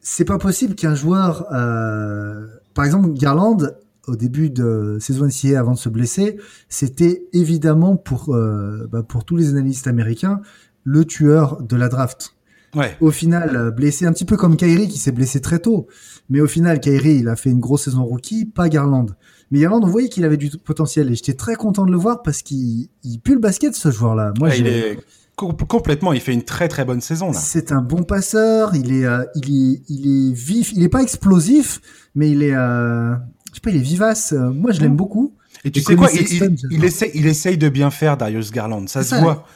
c'est 0.00 0.26
pas 0.26 0.36
possible 0.36 0.74
qu'un 0.74 0.94
joueur, 0.94 1.46
euh, 1.52 2.46
par 2.74 2.84
exemple 2.84 3.14
Garland, 3.14 3.70
au 4.08 4.16
début 4.16 4.50
de 4.50 4.98
saison 5.00 5.26
NCAA 5.26 5.58
avant 5.58 5.72
de 5.72 5.78
se 5.78 5.88
blesser, 5.88 6.36
c'était 6.68 7.24
évidemment 7.32 7.96
pour 7.96 8.34
euh, 8.34 8.88
bah, 8.90 9.02
pour 9.02 9.24
tous 9.24 9.36
les 9.36 9.48
analystes 9.50 9.86
américains 9.86 10.40
le 10.84 11.04
tueur 11.04 11.62
de 11.62 11.76
la 11.76 11.88
draft 11.88 12.34
Ouais. 12.76 12.96
au 13.00 13.12
final 13.12 13.54
euh, 13.54 13.70
blessé 13.70 14.04
un 14.04 14.12
petit 14.12 14.24
peu 14.24 14.36
comme 14.36 14.56
Kyrie 14.56 14.88
qui 14.88 14.98
s'est 14.98 15.12
blessé 15.12 15.40
très 15.40 15.60
tôt. 15.60 15.86
Mais 16.28 16.40
au 16.40 16.48
final, 16.48 16.80
Kyrie, 16.80 17.18
il 17.18 17.28
a 17.28 17.36
fait 17.36 17.50
une 17.50 17.60
grosse 17.60 17.84
saison 17.84 18.02
rookie, 18.04 18.46
pas 18.46 18.68
Garland. 18.68 19.06
Mais 19.52 19.60
Garland, 19.60 19.80
on 19.84 19.86
voyait 19.86 20.08
qu'il 20.08 20.24
avait 20.24 20.36
du 20.36 20.50
potentiel 20.50 21.08
et 21.08 21.14
j'étais 21.14 21.34
très 21.34 21.54
content 21.54 21.86
de 21.86 21.92
le 21.92 21.96
voir 21.98 22.22
parce 22.22 22.42
qu'il 22.42 22.88
il 23.04 23.20
pue 23.20 23.34
le 23.34 23.38
basket 23.40 23.76
ce 23.76 23.92
joueur-là. 23.92 24.32
Moi, 24.40 24.48
Ouais, 24.48 24.58
il 24.58 24.66
est 24.66 24.98
com- 25.36 25.54
complètement. 25.68 26.12
Il 26.12 26.20
fait 26.20 26.32
une 26.32 26.42
très 26.42 26.66
très 26.66 26.84
bonne 26.84 27.00
saison 27.00 27.28
là. 27.30 27.38
c'est 27.38 27.70
un 27.70 27.80
bon 27.80 28.02
passeur. 28.02 28.74
Il 28.74 28.92
est, 28.92 29.04
euh, 29.04 29.22
il 29.36 29.44
est, 29.74 29.82
il 29.88 30.30
est 30.30 30.32
vif. 30.34 30.72
Il 30.74 30.82
est 30.82 30.88
pas 30.88 31.02
explosif, 31.02 31.80
mais 32.16 32.28
il 32.32 32.42
est, 32.42 32.56
euh, 32.56 33.14
je 33.54 33.58
sais 33.58 33.60
pas, 33.60 33.70
il 33.70 33.76
est 33.76 33.80
vivace. 33.80 34.32
Euh, 34.32 34.50
Moi, 34.50 34.72
je 34.72 34.80
l'aime 34.80 34.96
beaucoup. 34.96 35.34
Et 35.64 35.70
tu 35.70 35.78
Et 35.78 35.82
sais 35.82 35.94
quoi 35.94 36.10
il, 36.12 36.26
Sexton, 36.26 36.56
il, 36.70 36.84
essaye, 36.84 37.12
il 37.14 37.26
essaye 37.26 37.56
de 37.56 37.68
bien 37.68 37.90
faire 37.90 38.16
Darius 38.16 38.50
Garland. 38.50 38.86
Ça 38.88 39.04
se 39.04 39.10
ça. 39.10 39.20
voit. 39.20 39.46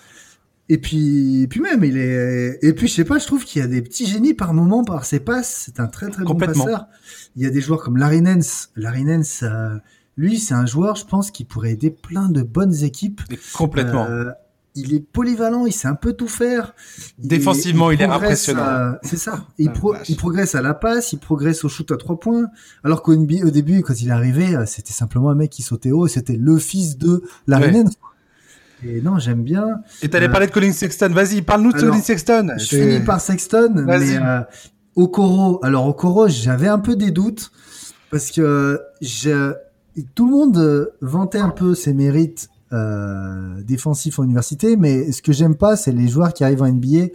Et 0.69 0.79
puis, 0.79 1.43
et 1.43 1.49
puis 1.49 1.61
même, 1.61 1.83
il 1.83 1.97
est, 1.97 2.59
et 2.63 2.73
puis 2.75 2.89
je 2.89 2.95
sais 2.95 3.05
pas, 3.05 3.19
je 3.19 3.27
trouve 3.27 3.45
qu'il 3.45 3.61
y 3.61 3.65
a 3.65 3.69
des 3.69 3.83
petits 3.83 4.07
génies 4.07 4.35
par 4.35 4.55
moment 4.55 4.85
par 4.85 5.05
ses 5.05 5.19
passes. 5.19 5.63
C'est 5.65 5.81
un 5.81 5.87
très 5.89 6.11
très 6.11 6.25
bon 6.25 6.35
passeur. 6.37 6.87
Il 7.37 7.43
y 7.43 7.47
a 7.47 7.51
des 7.51 7.61
joueurs 7.61 7.83
comme 7.83 7.97
Larry 7.97 8.21
Nance. 8.21 8.71
Larry 8.77 9.05
Nance, 9.05 9.41
euh, 9.43 9.77
lui, 10.17 10.39
c'est 10.39 10.55
un 10.55 10.67
joueur, 10.67 10.97
je 10.97 11.07
pense, 11.07 11.31
qui 11.31 11.45
pourrait 11.45 11.73
aider 11.73 11.91
plein 11.91 12.29
de 12.29 12.43
bonnes 12.43 12.85
équipes. 12.85 13.23
Et 13.31 13.39
Complètement. 13.55 14.05
Euh, 14.07 14.31
il 14.75 14.95
est 14.95 15.01
polyvalent, 15.01 15.67
il 15.67 15.73
sait 15.73 15.89
un 15.89 15.95
peu 15.95 16.13
tout 16.13 16.29
faire. 16.29 16.75
Il 17.19 17.29
Défensivement, 17.29 17.91
il 17.91 18.01
est 18.01 18.07
progresse 18.07 18.49
impressionnant. 18.49 18.95
C'est 19.03 19.17
ça. 19.17 19.45
Il, 19.59 19.67
La 19.67 19.73
pro- 19.73 19.93
vache. 19.93 20.09
il 20.09 20.17
progresse 20.17 20.55
à 20.55 20.63
la 20.63 20.75
passe, 20.75 21.13
il 21.13 21.19
progresse 21.19 21.65
au 21.65 21.69
shoot 21.69 21.91
à 21.91 21.97
trois 21.97 22.19
points. 22.21 22.47
Alors 22.85 23.03
qu'au 23.03 23.15
au 23.15 23.51
début, 23.51 23.83
quand 23.83 24.01
il 24.01 24.09
est 24.09 24.13
arrivé, 24.13 24.55
euh, 24.55 24.65
c'était 24.67 24.93
simplement 24.93 25.31
un 25.31 25.35
mec 25.35 25.51
qui 25.51 25.63
sautait 25.63 25.91
haut. 25.91 26.07
C'était 26.07 26.37
le 26.37 26.59
fils 26.59 26.97
de 26.99 27.23
Larry 27.47 27.73
Ouais. 27.77 27.85
Et 28.87 29.01
non, 29.03 29.19
j'aime 29.19 29.43
bien. 29.43 29.81
Et 30.03 30.09
t'allais 30.09 30.29
euh, 30.29 30.33
parler 30.33 30.47
de 30.47 30.53
Colin 30.53 30.71
Sexton. 30.73 31.09
Vas-y, 31.11 31.43
parle-nous 31.43 31.73
de 31.73 31.81
Colin 31.81 32.01
Sexton. 32.01 32.55
Je 32.59 32.65
finis 32.77 33.01
par 33.01 33.21
Sexton, 33.21 33.73
Vas-y. 33.87 34.19
mais 34.19 34.19
euh, 34.25 34.41
Okoro. 34.95 35.59
Alors 35.65 35.87
Okoro, 35.89 36.29
j'avais 36.29 36.69
un 36.69 36.79
peu 36.79 36.95
des 36.95 37.11
doutes 37.11 37.51
parce 38.11 38.31
que 38.31 38.81
je, 39.01 39.53
tout 40.15 40.27
le 40.27 40.33
monde 40.33 40.59
euh, 40.59 40.91
vantait 41.01 41.39
un 41.41 41.51
peu 41.51 41.75
ses 41.75 41.93
mérites 41.93 42.49
euh, 42.73 43.63
défensifs 43.63 44.19
en 44.19 44.25
université, 44.25 44.77
mais 44.77 45.11
ce 45.13 45.23
que 45.23 45.33
j'aime 45.33 45.57
pas, 45.57 45.77
c'est 45.77 45.93
les 45.93 46.09
joueurs 46.09 46.33
qui 46.33 46.45
arrivent 46.45 46.63
en 46.63 46.71
NBA 46.73 47.09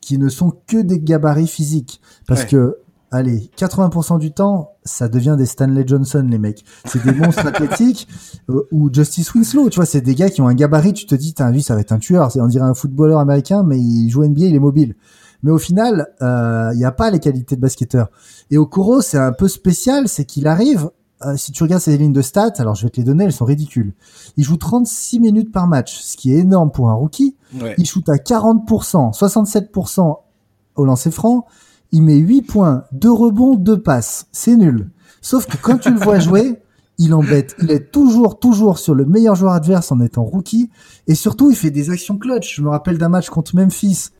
qui 0.00 0.18
ne 0.18 0.28
sont 0.28 0.52
que 0.66 0.80
des 0.80 1.00
gabarits 1.00 1.48
physiques, 1.48 2.00
parce 2.26 2.42
Ouais. 2.42 2.48
que 2.48 2.76
allez, 3.10 3.50
80% 3.56 4.18
du 4.18 4.32
temps, 4.32 4.72
ça 4.84 5.08
devient 5.08 5.36
des 5.38 5.46
Stanley 5.46 5.84
Johnson, 5.86 6.26
les 6.28 6.38
mecs. 6.38 6.64
C'est 6.84 7.02
des 7.02 7.12
monstres 7.12 7.46
athlétiques 7.46 8.06
euh, 8.50 8.62
ou 8.72 8.88
Justice 8.92 9.32
Winslow. 9.34 9.70
Tu 9.70 9.76
vois, 9.76 9.86
c'est 9.86 10.00
des 10.02 10.14
gars 10.14 10.28
qui 10.30 10.40
ont 10.42 10.48
un 10.48 10.54
gabarit. 10.54 10.92
Tu 10.92 11.06
te 11.06 11.14
dis, 11.14 11.34
lui, 11.50 11.62
ça 11.62 11.74
va 11.74 11.80
être 11.80 11.92
un 11.92 11.98
tueur. 11.98 12.30
C'est 12.30 12.40
on 12.40 12.46
dirait 12.46 12.66
un 12.66 12.74
footballeur 12.74 13.18
américain, 13.18 13.62
mais 13.64 13.78
il 13.80 14.08
joue 14.10 14.22
NBA, 14.24 14.46
il 14.46 14.54
est 14.54 14.58
mobile. 14.60 14.94
Mais 15.42 15.50
au 15.50 15.58
final, 15.58 16.08
euh, 16.22 16.70
il 16.74 16.78
n'y 16.78 16.84
a 16.84 16.92
pas 16.92 17.10
les 17.10 17.18
qualités 17.20 17.56
de 17.56 17.60
basketteur. 17.60 18.10
Et 18.50 18.58
Okoro, 18.58 19.00
c'est 19.00 19.18
un 19.18 19.32
peu 19.32 19.48
spécial, 19.48 20.08
c'est 20.08 20.24
qu'il 20.24 20.46
arrive. 20.46 20.90
Euh, 21.24 21.36
si 21.36 21.52
tu 21.52 21.62
regardes 21.62 21.82
ses 21.82 21.96
lignes 21.96 22.12
de 22.12 22.22
stats, 22.22 22.54
alors 22.58 22.74
je 22.74 22.84
vais 22.84 22.90
te 22.90 22.98
les 22.98 23.04
donner, 23.04 23.24
elles 23.24 23.32
sont 23.32 23.44
ridicules. 23.44 23.94
Il 24.36 24.44
joue 24.44 24.56
36 24.56 25.20
minutes 25.20 25.50
par 25.50 25.66
match, 25.66 25.98
ce 25.98 26.16
qui 26.16 26.32
est 26.32 26.38
énorme 26.38 26.70
pour 26.70 26.90
un 26.90 26.94
rookie. 26.94 27.36
Ouais. 27.58 27.74
Il 27.78 27.86
shoot 27.86 28.06
à 28.08 28.16
40%, 28.16 29.16
67% 29.16 30.16
au 30.76 30.84
lancer 30.84 31.10
franc. 31.10 31.46
Il 31.92 32.02
met 32.02 32.16
8 32.16 32.42
points, 32.42 32.84
2 32.92 33.10
rebonds, 33.10 33.54
2 33.54 33.80
passes. 33.80 34.26
C'est 34.32 34.56
nul. 34.56 34.90
Sauf 35.22 35.46
que 35.46 35.56
quand 35.56 35.78
tu 35.78 35.90
le 35.90 35.98
vois 35.98 36.18
jouer, 36.18 36.60
il 36.98 37.14
embête. 37.14 37.56
Il 37.62 37.70
est 37.70 37.90
toujours, 37.90 38.38
toujours 38.38 38.78
sur 38.78 38.94
le 38.94 39.06
meilleur 39.06 39.34
joueur 39.34 39.52
adverse 39.52 39.92
en 39.92 40.00
étant 40.00 40.24
rookie. 40.24 40.70
Et 41.06 41.14
surtout, 41.14 41.50
il 41.50 41.56
fait 41.56 41.70
des 41.70 41.90
actions 41.90 42.18
clutch. 42.18 42.56
Je 42.56 42.62
me 42.62 42.68
rappelle 42.68 42.98
d'un 42.98 43.08
match 43.08 43.30
contre 43.30 43.56
Memphis. 43.56 44.10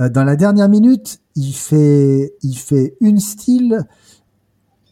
Euh, 0.00 0.08
dans 0.08 0.24
la 0.24 0.36
dernière 0.36 0.68
minute, 0.68 1.20
il 1.36 1.52
fait, 1.52 2.34
il 2.42 2.56
fait 2.56 2.96
une 3.00 3.20
steal, 3.20 3.86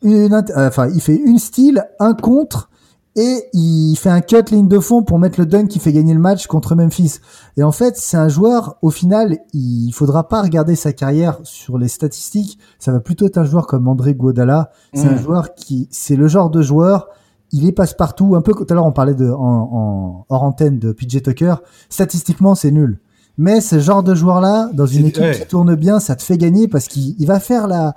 une, 0.02 0.32
euh, 0.34 0.68
enfin, 0.68 0.88
il 0.88 1.00
fait 1.00 1.16
une 1.16 1.38
steal, 1.38 1.84
un 1.98 2.14
contre, 2.14 2.68
et 3.16 3.44
il 3.52 3.96
fait 3.96 4.08
un 4.08 4.20
cut 4.20 4.36
ligne 4.52 4.68
de 4.68 4.78
fond 4.78 5.02
pour 5.02 5.18
mettre 5.18 5.40
le 5.40 5.46
dunk 5.46 5.66
qui 5.68 5.80
fait 5.80 5.92
gagner 5.92 6.14
le 6.14 6.20
match 6.20 6.46
contre 6.46 6.76
Memphis. 6.76 7.18
Et 7.56 7.62
en 7.64 7.72
fait, 7.72 7.96
c'est 7.96 8.16
un 8.16 8.28
joueur, 8.28 8.76
au 8.82 8.90
final, 8.90 9.38
il 9.52 9.90
faudra 9.92 10.28
pas 10.28 10.42
regarder 10.42 10.76
sa 10.76 10.92
carrière 10.92 11.38
sur 11.42 11.76
les 11.76 11.88
statistiques. 11.88 12.58
Ça 12.78 12.92
va 12.92 13.00
plutôt 13.00 13.26
être 13.26 13.38
un 13.38 13.44
joueur 13.44 13.66
comme 13.66 13.88
André 13.88 14.14
Godala. 14.14 14.70
C'est 14.94 15.06
Mm. 15.06 15.14
un 15.14 15.16
joueur 15.16 15.54
qui, 15.54 15.88
c'est 15.90 16.14
le 16.16 16.28
genre 16.28 16.50
de 16.50 16.62
joueur, 16.62 17.08
il 17.52 17.66
est 17.66 17.72
passe-partout. 17.72 18.36
Un 18.36 18.42
peu, 18.42 18.52
tout 18.52 18.66
à 18.70 18.74
l'heure, 18.74 18.86
on 18.86 18.92
parlait 18.92 19.14
de, 19.14 19.28
en, 19.28 19.34
en, 19.40 20.26
hors 20.28 20.42
antenne 20.44 20.78
de 20.78 20.92
PJ 20.92 21.20
Tucker. 21.20 21.56
Statistiquement, 21.88 22.54
c'est 22.54 22.70
nul. 22.70 23.00
Mais 23.38 23.60
ce 23.60 23.80
genre 23.80 24.04
de 24.04 24.14
joueur-là, 24.14 24.70
dans 24.72 24.86
une 24.86 25.06
équipe 25.06 25.22
ouais. 25.22 25.32
qui 25.40 25.46
tourne 25.46 25.74
bien, 25.74 25.98
ça 25.98 26.14
te 26.14 26.22
fait 26.22 26.38
gagner 26.38 26.68
parce 26.68 26.86
qu'il 26.86 27.16
il 27.18 27.26
va 27.26 27.40
faire 27.40 27.66
la, 27.66 27.96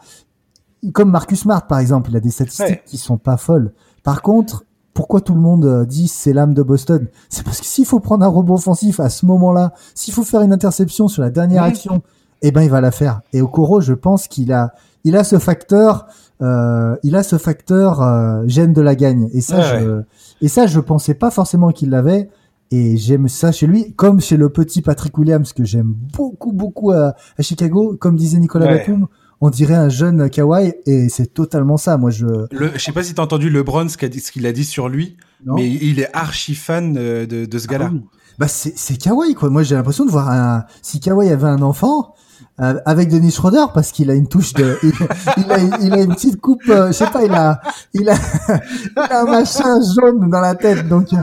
comme 0.91 1.11
Marcus 1.11 1.39
Smart, 1.41 1.65
par 1.67 1.79
exemple, 1.79 2.09
il 2.11 2.17
a 2.17 2.19
des 2.19 2.29
statistiques 2.31 2.67
Ouais. 2.67 2.83
qui 2.85 2.97
sont 2.97 3.17
pas 3.17 3.37
folles. 3.37 3.71
Par 4.03 4.21
contre, 4.21 4.65
pourquoi 4.93 5.21
tout 5.21 5.33
le 5.33 5.41
monde 5.41 5.65
euh, 5.65 5.85
dit 5.85 6.07
c'est 6.07 6.33
l'âme 6.33 6.53
de 6.53 6.61
Boston? 6.61 7.07
C'est 7.29 7.43
parce 7.43 7.59
que 7.59 7.65
s'il 7.65 7.85
faut 7.85 7.99
prendre 7.99 8.23
un 8.25 8.27
rebond 8.29 8.55
offensif 8.55 8.99
à 8.99 9.09
ce 9.09 9.25
moment-là, 9.25 9.73
s'il 9.95 10.13
faut 10.13 10.23
faire 10.23 10.41
une 10.41 10.53
interception 10.53 11.07
sur 11.07 11.21
la 11.23 11.29
dernière 11.29 11.63
action, 11.63 12.01
eh 12.41 12.51
ben 12.51 12.61
il 12.61 12.69
va 12.69 12.81
la 12.81 12.91
faire. 12.91 13.21
Et 13.31 13.41
Okoro, 13.41 13.81
je 13.81 13.93
pense 13.93 14.27
qu'il 14.27 14.51
a, 14.51 14.73
il 15.03 15.15
a 15.15 15.23
ce 15.23 15.39
facteur, 15.39 16.05
euh, 16.41 16.95
il 17.03 17.15
a 17.15 17.23
ce 17.23 17.37
facteur 17.37 18.01
euh, 18.01 18.43
gêne 18.47 18.73
de 18.73 18.81
la 18.81 18.95
gagne. 18.95 19.29
Et 19.33 19.41
ça, 19.41 19.57
Ouais, 19.57 19.79
je, 19.81 20.01
et 20.45 20.47
ça, 20.49 20.67
je 20.67 20.79
pensais 20.79 21.13
pas 21.13 21.31
forcément 21.31 21.69
qu'il 21.71 21.89
l'avait. 21.89 22.29
Et 22.71 22.97
j'aime 22.97 23.27
ça 23.27 23.51
chez 23.51 23.67
lui, 23.67 23.93
comme 23.93 24.19
chez 24.19 24.35
le 24.35 24.49
petit 24.49 24.81
Patrick 24.81 25.15
Williams 25.17 25.53
que 25.53 25.63
j'aime 25.63 25.93
beaucoup, 26.15 26.51
beaucoup 26.51 26.91
à, 26.91 27.13
à 27.37 27.41
Chicago. 27.41 27.95
Comme 27.99 28.15
disait 28.15 28.39
Nicolas 28.39 28.65
Ouais. 28.65 28.79
Batum, 28.79 29.07
on 29.41 29.49
dirait 29.49 29.75
un 29.75 29.89
jeune 29.89 30.29
Kawhi, 30.29 30.73
et 30.85 31.09
c'est 31.09 31.33
totalement 31.33 31.77
ça. 31.77 31.97
Moi, 31.97 32.09
je. 32.11 32.25
Le, 32.51 32.71
je 32.73 32.79
sais 32.79 32.91
pas 32.91 33.03
si 33.03 33.13
t'as 33.13 33.23
entendu 33.23 33.49
LeBron 33.49 33.89
ce 33.89 33.97
qu'a 33.97 34.07
dit- 34.09 34.19
ce 34.21 34.31
qu'il 34.31 34.45
a 34.47 34.51
dit 34.51 34.65
sur 34.65 34.87
lui, 34.89 35.17
Non 35.45 35.55
mais 35.55 35.69
il 35.69 35.99
est 35.99 36.09
archi 36.13 36.55
fan 36.55 36.95
euh, 36.97 37.25
de, 37.25 37.45
de 37.45 37.57
ce 37.59 37.67
gars-là. 37.67 37.87
Ah 37.89 37.93
oui. 37.93 38.01
Bah 38.39 38.47
c'est 38.47 38.73
c'est 38.75 38.97
Kawhi 38.97 39.35
quoi. 39.35 39.49
Moi 39.51 39.61
j'ai 39.61 39.75
l'impression 39.75 40.05
de 40.05 40.11
voir 40.11 40.29
un 40.31 40.63
si 40.81 40.99
Kawhi 40.99 41.29
avait 41.29 41.45
un 41.47 41.61
enfant 41.61 42.15
euh, 42.59 42.73
avec 42.85 43.09
Denis 43.09 43.29
Schroeder 43.31 43.65
parce 43.75 43.91
qu'il 43.91 44.09
a 44.09 44.15
une 44.15 44.27
touche 44.27 44.53
de 44.53 44.75
il, 44.81 44.91
il 45.37 45.51
a 45.51 45.57
il 45.81 45.93
a 45.93 46.01
une 46.01 46.15
petite 46.15 46.41
coupe 46.41 46.63
euh, 46.67 46.87
je 46.87 46.93
sais 46.93 47.05
pas 47.05 47.23
il 47.23 47.31
a 47.31 47.61
il 47.93 48.09
a 48.09 48.15
il 48.49 48.91
a 48.99 49.21
un 49.21 49.25
machin 49.25 49.77
jaune 49.95 50.31
dans 50.31 50.39
la 50.39 50.55
tête 50.55 50.87
donc 50.87 51.13
euh, 51.13 51.17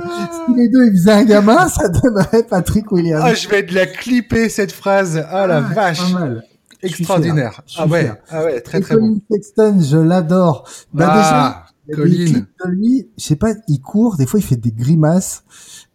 si 0.47 0.55
les 0.55 0.69
deux 0.69 0.87
ils 0.87 0.93
faisaient 0.93 1.11
un 1.11 1.25
gamin 1.25 1.67
ça 1.69 1.89
donnerait 1.89 2.45
Patrick 2.49 2.93
Williams. 2.93 3.23
Ah, 3.27 3.35
je 3.35 3.49
vais 3.49 3.65
de 3.65 3.75
la 3.75 3.87
clipper 3.87 4.49
cette 4.49 4.71
phrase. 4.73 5.21
Ah 5.31 5.49
la 5.49 5.57
Ah, 5.57 5.61
vache. 5.63 6.13
Pas 6.13 6.19
mal. 6.21 6.45
Extraordinaire. 6.83 7.63
Ah 7.77 7.87
ouais, 7.87 8.11
ah 8.31 8.45
ouais, 8.45 8.61
très 8.61 8.81
très 8.81 8.95
Colin 8.95 9.09
bon. 9.09 9.21
Sexton, 9.31 9.81
je 9.81 9.99
l'adore. 9.99 10.69
Bah 10.93 11.09
ah, 11.11 11.67
déjà, 11.87 12.03
Colin. 12.03 12.25
clips 12.25 12.49
de 12.65 12.71
lui, 12.71 13.09
je 13.19 13.25
sais 13.25 13.37
pas, 13.37 13.53
il 13.69 13.81
court, 13.81 14.17
des 14.17 14.27
fois 14.27 14.41
il 14.41 14.45
fait 14.45 14.57
des 14.57 14.73
grimaces. 14.73 15.45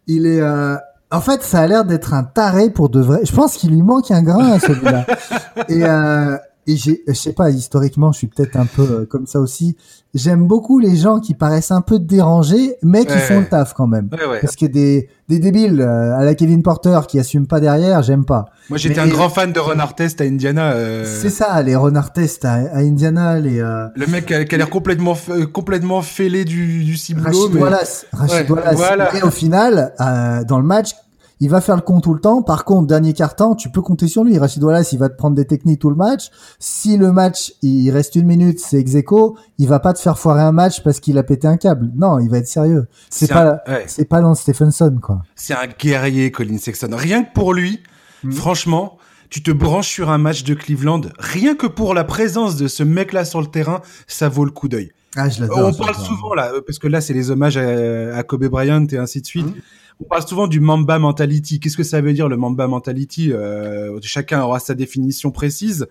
Il 0.06 0.26
est, 0.26 0.40
euh, 0.40 0.76
en 1.10 1.20
fait, 1.20 1.42
ça 1.42 1.60
a 1.60 1.66
l'air 1.66 1.84
d'être 1.84 2.14
un 2.14 2.24
taré 2.24 2.70
pour 2.70 2.88
de 2.88 3.00
vrai. 3.00 3.20
Je 3.24 3.32
pense 3.32 3.56
qu'il 3.56 3.70
lui 3.70 3.82
manque 3.82 4.10
un 4.10 4.22
grain 4.22 4.52
à 4.52 4.60
celui-là. 4.60 5.06
et 5.68 5.84
euh, 5.84 6.36
et 6.66 6.76
j'ai, 6.76 7.02
je 7.06 7.12
sais 7.12 7.32
pas, 7.32 7.50
historiquement, 7.50 8.12
je 8.12 8.18
suis 8.18 8.26
peut-être 8.26 8.56
un 8.56 8.66
peu 8.66 8.82
euh, 8.82 9.06
comme 9.06 9.26
ça 9.26 9.40
aussi. 9.40 9.76
J'aime 10.14 10.46
beaucoup 10.46 10.78
les 10.78 10.96
gens 10.96 11.20
qui 11.20 11.34
paraissent 11.34 11.70
un 11.70 11.82
peu 11.82 11.98
dérangés, 11.98 12.76
mais 12.82 13.04
qui 13.04 13.12
Ouais. 13.12 13.18
font 13.18 13.40
le 13.40 13.46
taf 13.48 13.74
quand 13.74 13.86
même. 13.86 14.08
Ouais, 14.12 14.26
ouais. 14.26 14.38
Parce 14.40 14.56
que 14.56 14.64
des, 14.66 15.08
des 15.28 15.38
débiles 15.38 15.80
euh, 15.82 16.16
à 16.16 16.24
la 16.24 16.34
Kevin 16.34 16.62
Porter 16.62 17.00
qui 17.06 17.18
assument 17.18 17.46
pas 17.46 17.60
derrière, 17.60 18.02
j'aime 18.02 18.24
pas. 18.24 18.46
Moi, 18.70 18.78
j'étais 18.78 18.98
un 19.00 19.08
grand 19.08 19.28
fan 19.28 19.52
de 19.52 19.60
Ron 19.60 19.78
Artest 19.78 20.20
à 20.20 20.24
Indiana. 20.24 20.72
euh, 20.72 21.04
C'est 21.04 21.28
ça, 21.30 21.60
les 21.62 21.76
Ron 21.76 21.92
Test 22.14 22.44
à, 22.46 22.52
à 22.54 22.78
Indiana, 22.78 23.38
les 23.38 23.60
euh, 23.60 23.86
Le 23.94 24.06
mec 24.06 24.26
qui 24.26 24.34
a, 24.34 24.42
l'air 24.56 24.70
complètement, 24.70 25.16
euh, 25.30 25.46
complètement 25.46 26.00
fêlé 26.02 26.44
du, 26.46 26.82
du 26.84 26.96
ciblot. 26.96 27.24
Rachid 27.26 27.54
mais- 27.54 27.60
Wallace. 27.60 28.06
Rachid 28.12 28.50
Wallace. 28.50 28.76
voilà. 28.76 29.14
Et 29.16 29.22
au 29.22 29.30
final, 29.30 29.92
euh, 30.00 30.44
dans 30.44 30.58
le 30.58 30.64
match, 30.64 30.92
il 31.40 31.50
va 31.50 31.60
faire 31.60 31.76
le 31.76 31.82
compte 31.82 32.02
tout 32.04 32.14
le 32.14 32.20
temps. 32.20 32.42
Par 32.42 32.64
contre, 32.64 32.86
dernier 32.86 33.12
quart-temps, 33.12 33.54
tu 33.54 33.68
peux 33.70 33.82
compter 33.82 34.08
sur 34.08 34.24
lui. 34.24 34.38
Rachid 34.38 34.62
Wallace, 34.62 34.92
il 34.92 34.98
va 34.98 35.08
te 35.08 35.16
prendre 35.16 35.36
des 35.36 35.44
techniques 35.44 35.80
tout 35.80 35.90
le 35.90 35.96
match. 35.96 36.30
Si 36.58 36.96
le 36.96 37.12
match, 37.12 37.52
il 37.62 37.90
reste 37.90 38.14
une 38.16 38.26
minute, 38.26 38.58
c'est 38.58 38.78
ex 38.78 38.94
aequo, 38.94 39.36
il 39.58 39.68
va 39.68 39.78
pas 39.78 39.92
te 39.92 39.98
faire 39.98 40.18
foirer 40.18 40.42
un 40.42 40.52
match 40.52 40.82
parce 40.82 41.00
qu'il 41.00 41.18
a 41.18 41.22
pété 41.22 41.46
un 41.46 41.56
câble. 41.58 41.90
Non, 41.94 42.18
il 42.18 42.30
va 42.30 42.38
être 42.38 42.48
sérieux. 42.48 42.86
C'est 43.10 43.28
pas, 43.28 43.60
ouais. 43.68 43.84
c'est 43.86 44.06
pas 44.06 44.20
Lance 44.20 44.40
Stephenson, 44.40 44.98
quoi. 45.02 45.22
C'est 45.34 45.54
un 45.54 45.66
guerrier, 45.78 46.30
Colin 46.30 46.58
Sexton. 46.58 46.88
Rien 46.92 47.22
que 47.24 47.32
pour 47.34 47.52
lui, 47.54 47.80
Mhm. 48.24 48.32
franchement, 48.32 48.96
tu 49.28 49.42
te 49.42 49.50
branches 49.50 49.88
sur 49.88 50.10
un 50.10 50.18
match 50.18 50.42
de 50.44 50.54
Cleveland, 50.54 51.02
rien 51.18 51.54
que 51.54 51.66
pour 51.66 51.92
la 51.92 52.04
présence 52.04 52.56
de 52.56 52.66
ce 52.68 52.82
mec-là 52.82 53.24
sur 53.26 53.40
le 53.42 53.46
terrain, 53.48 53.82
ça 54.06 54.28
vaut 54.30 54.44
le 54.46 54.50
coup 54.52 54.68
d'œil. 54.68 54.92
Ah, 55.16 55.28
je. 55.28 55.44
On 55.44 55.72
parle 55.74 55.94
souvent 55.94 56.34
là, 56.34 56.52
euh, 56.54 56.60
parce 56.66 56.78
que 56.78 56.88
là 56.88 57.00
c'est 57.00 57.12
les 57.14 57.30
hommages 57.30 57.56
à, 57.56 58.16
à 58.16 58.22
Kobe 58.22 58.46
Bryant 58.46 58.86
et 58.90 58.96
ainsi 58.98 59.20
de 59.20 59.26
suite. 59.26 59.46
Mhm. 59.46 59.54
On 60.00 60.04
parle 60.04 60.26
souvent 60.28 60.46
du 60.46 60.60
Mamba 60.60 60.98
mentality. 60.98 61.58
Qu'est-ce 61.58 61.76
que 61.76 61.82
ça 61.82 62.00
veut 62.02 62.12
dire 62.12 62.28
le 62.28 62.36
Mamba 62.36 62.66
mentality 62.68 63.32
Euh, 63.32 63.98
Chacun 64.02 64.42
aura 64.42 64.58
sa 64.60 64.74
définition 64.74 65.30
précise. 65.30 65.86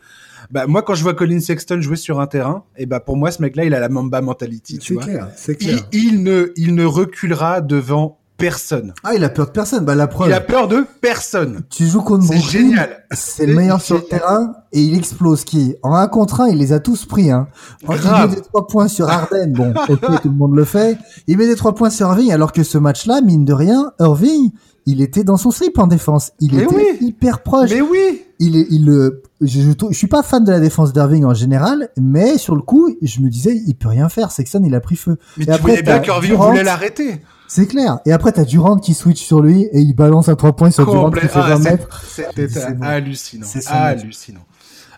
Bah 0.52 0.68
moi 0.68 0.84
quand 0.84 0.94
je 0.94 1.02
vois 1.02 1.16
Colin 1.16 1.40
Sexton 1.40 1.82
jouer 1.82 1.96
sur 1.96 2.20
un 2.20 2.28
terrain, 2.28 2.66
et 2.78 2.86
bah 2.86 3.00
pour 3.00 3.18
moi 3.18 3.32
ce 3.32 3.42
mec-là 3.42 3.66
il 3.66 3.74
a 3.74 3.80
la 3.80 3.90
Mamba 3.90 4.22
mentality. 4.22 4.78
C'est 4.82 4.96
clair, 4.98 5.30
c'est 5.36 5.54
Il, 5.62 5.68
clair. 5.70 5.90
il 5.92 6.24
ne 6.24 6.52
il 6.56 6.76
ne 6.76 6.86
reculera 6.86 7.62
devant 7.62 8.20
personne. 8.38 8.94
Ah, 9.04 9.14
il 9.16 9.24
a 9.24 9.30
peur 9.30 9.46
de 9.48 9.52
personne. 9.52 9.86
Bah, 9.86 9.96
la 9.96 10.08
preuve. 10.08 10.30
Il 10.30 10.34
a 10.34 10.42
peur 10.42 10.68
de 10.68 10.86
personne. 11.02 11.62
Tu 11.70 11.86
joues 11.86 12.02
contre 12.02 12.24
C'est 12.26 12.36
Brooklyn, 12.36 12.50
génial. 12.50 13.06
C'est 13.12 13.46
le 13.46 13.56
meilleur 13.56 13.82
sur 13.82 13.96
le 13.96 14.02
terrain 14.04 14.54
et 14.72 14.82
il 14.82 14.98
explose 14.98 15.44
qui 15.46 15.76
En 15.84 15.94
un 15.94 16.08
contre 16.08 16.42
un, 16.42 16.48
il 16.48 16.58
les 16.58 16.74
a 16.74 16.80
tous 16.80 17.06
pris. 17.06 17.32
Hein. 17.32 17.48
En- 17.88 17.96
Il 17.96 18.30
met 18.30 18.36
des 18.36 18.42
trois 18.42 18.68
points 18.68 18.88
sur 18.88 19.10
Arden. 19.10 19.54
Bon, 19.54 19.74
ok, 19.90 20.22
tout 20.22 20.30
le 20.30 20.36
monde 20.36 20.56
le 20.56 20.66
fait. 20.66 20.98
Il 21.28 21.38
met 21.38 21.48
des 21.48 21.56
trois 21.56 21.74
points 21.76 21.90
sur 21.90 22.08
Irving 22.08 22.32
alors 22.32 22.52
que 22.52 22.64
ce 22.64 22.78
match-là, 22.78 23.22
mine 23.22 23.46
de 23.46 23.54
rien, 23.54 23.92
Irving, 24.00 24.52
il 24.86 25.02
était 25.02 25.24
dans 25.24 25.38
son 25.38 25.52
slip 25.52 25.80
en 25.80 25.88
défense. 25.88 26.32
Il 26.40 26.56
Mais 26.56 26.64
était 26.64 26.76
oui. 26.76 26.98
hyper 27.02 27.42
proche. 27.42 27.70
Mais 27.72 27.82
oui. 27.82 28.22
Il 28.40 28.86
le, 28.86 29.24
je, 29.42 29.62
je, 29.92 29.94
suis 29.96 30.08
pas 30.08 30.22
fan 30.24 30.44
de 30.44 30.52
la 30.52 30.60
défense 30.60 30.92
d'Irving 30.94 31.24
en 31.26 31.34
général, 31.34 31.90
mais 32.00 32.38
sur 32.38 32.56
le 32.56 32.62
coup, 32.62 32.96
je 33.02 33.22
me 33.22 33.30
disais, 33.30 33.56
il 33.66 33.76
peut 33.76 33.88
rien 33.88 34.10
faire. 34.10 34.32
Sexton, 34.32 34.62
il 34.66 34.76
a 34.76 34.80
pris 34.82 34.96
feu. 34.96 35.18
Mais 35.38 35.44
Et 35.44 35.46
tu 35.48 35.52
après, 35.54 35.62
voyais 35.70 35.82
bien 35.84 36.00
qu'Irving 36.00 36.34
voulait 36.34 36.64
l'arrêter. 36.64 37.22
C'est 37.48 37.68
clair. 37.68 38.00
Et 38.06 38.12
après, 38.12 38.32
t'as 38.32 38.44
Durant 38.44 38.78
qui 38.78 38.94
switch 38.94 39.22
sur 39.24 39.42
lui 39.42 39.64
et 39.72 39.80
il 39.80 39.94
balance 39.96 40.30
un 40.30 40.36
trois 40.36 40.54
points 40.56 40.72
sur 40.72 40.90
Durant 40.90 41.12
qui 41.12 41.20
fait 41.22 41.30
Ah, 41.36 41.56
20 41.56 41.58
c'est- 41.62 41.70
mètres. 41.72 42.04
C'était 42.08 42.48
C'est 42.50 42.74
bon. 42.74 42.84
hallucinant. 42.86 43.48
Hallucinant. 43.68 44.46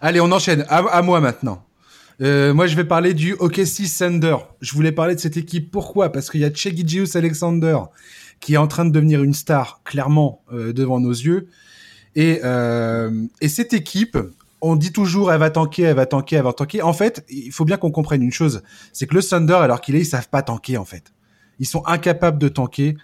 Allez, 0.01 0.21
on 0.21 0.31
enchaîne. 0.31 0.65
À, 0.69 0.77
à 0.77 1.01
moi 1.01 1.19
maintenant. 1.19 1.61
Euh, 2.21 2.53
moi, 2.53 2.65
je 2.65 2.75
vais 2.75 2.85
parler 2.85 3.13
du 3.13 3.33
OKC 3.33 3.83
Thunder. 3.99 4.37
Je 4.61 4.73
voulais 4.73 4.91
parler 4.91 5.13
de 5.13 5.19
cette 5.19 5.37
équipe. 5.37 5.71
Pourquoi? 5.71 6.11
Parce 6.11 6.29
qu'il 6.31 6.41
y 6.41 6.45
a 6.45 6.53
Chegigius 6.53 7.15
Alexander 7.15 7.77
qui 8.39 8.53
est 8.53 8.57
en 8.57 8.67
train 8.67 8.85
de 8.85 8.91
devenir 8.91 9.23
une 9.23 9.33
star, 9.33 9.81
clairement, 9.83 10.41
euh, 10.53 10.71
devant 10.73 10.99
nos 10.99 11.11
yeux. 11.11 11.49
Et, 12.17 12.41
euh, 12.43 13.11
et 13.41 13.47
cette 13.47 13.73
équipe, 13.73 14.17
on 14.59 14.75
dit 14.75 14.91
toujours, 14.91 15.31
elle 15.31 15.39
va 15.39 15.51
tanker, 15.51 15.83
elle 15.83 15.95
va 15.95 16.07
tanker, 16.07 16.37
elle 16.37 16.43
va 16.43 16.51
tanker. 16.51 16.81
En 16.81 16.91
fait, 16.91 17.23
il 17.29 17.51
faut 17.51 17.63
bien 17.63 17.77
qu'on 17.77 17.91
comprenne 17.91 18.23
une 18.23 18.31
chose. 18.31 18.63
C'est 18.91 19.05
que 19.05 19.13
le 19.13 19.21
Thunder, 19.21 19.53
alors 19.53 19.79
qu'il 19.81 19.95
est, 19.95 19.99
ils 19.99 20.05
savent 20.05 20.27
pas 20.27 20.41
tanker, 20.41 20.77
en 20.77 20.83
fait. 20.83 21.13
Ils 21.59 21.67
sont 21.67 21.85
incapables 21.85 22.39
de 22.39 22.49
tanker. 22.49 22.97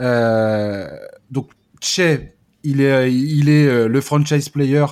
Euh, 0.00 0.88
donc, 1.30 1.50
Che, 1.82 2.32
il 2.62 2.80
est, 2.80 3.12
il 3.12 3.50
est 3.50 3.66
euh, 3.66 3.86
le 3.86 4.00
franchise 4.00 4.48
player. 4.48 4.86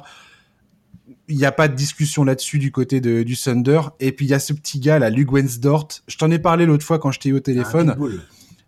Il 1.28 1.38
n'y 1.38 1.46
a 1.46 1.52
pas 1.52 1.68
de 1.68 1.74
discussion 1.74 2.24
là-dessus 2.24 2.58
du 2.58 2.72
côté 2.72 3.00
de, 3.00 3.22
du 3.22 3.38
Thunder. 3.38 3.80
Et 4.00 4.12
puis, 4.12 4.26
il 4.26 4.28
y 4.28 4.34
a 4.34 4.38
ce 4.38 4.52
petit 4.52 4.80
gars, 4.80 4.98
là, 4.98 5.08
Luke 5.08 5.32
Wensdort. 5.32 5.88
Je 6.08 6.18
t'en 6.18 6.30
ai 6.30 6.38
parlé 6.38 6.66
l'autre 6.66 6.84
fois 6.84 6.98
quand 6.98 7.10
je 7.10 7.20
t'ai 7.20 7.30
eu 7.30 7.32
au 7.32 7.40
téléphone. 7.40 7.96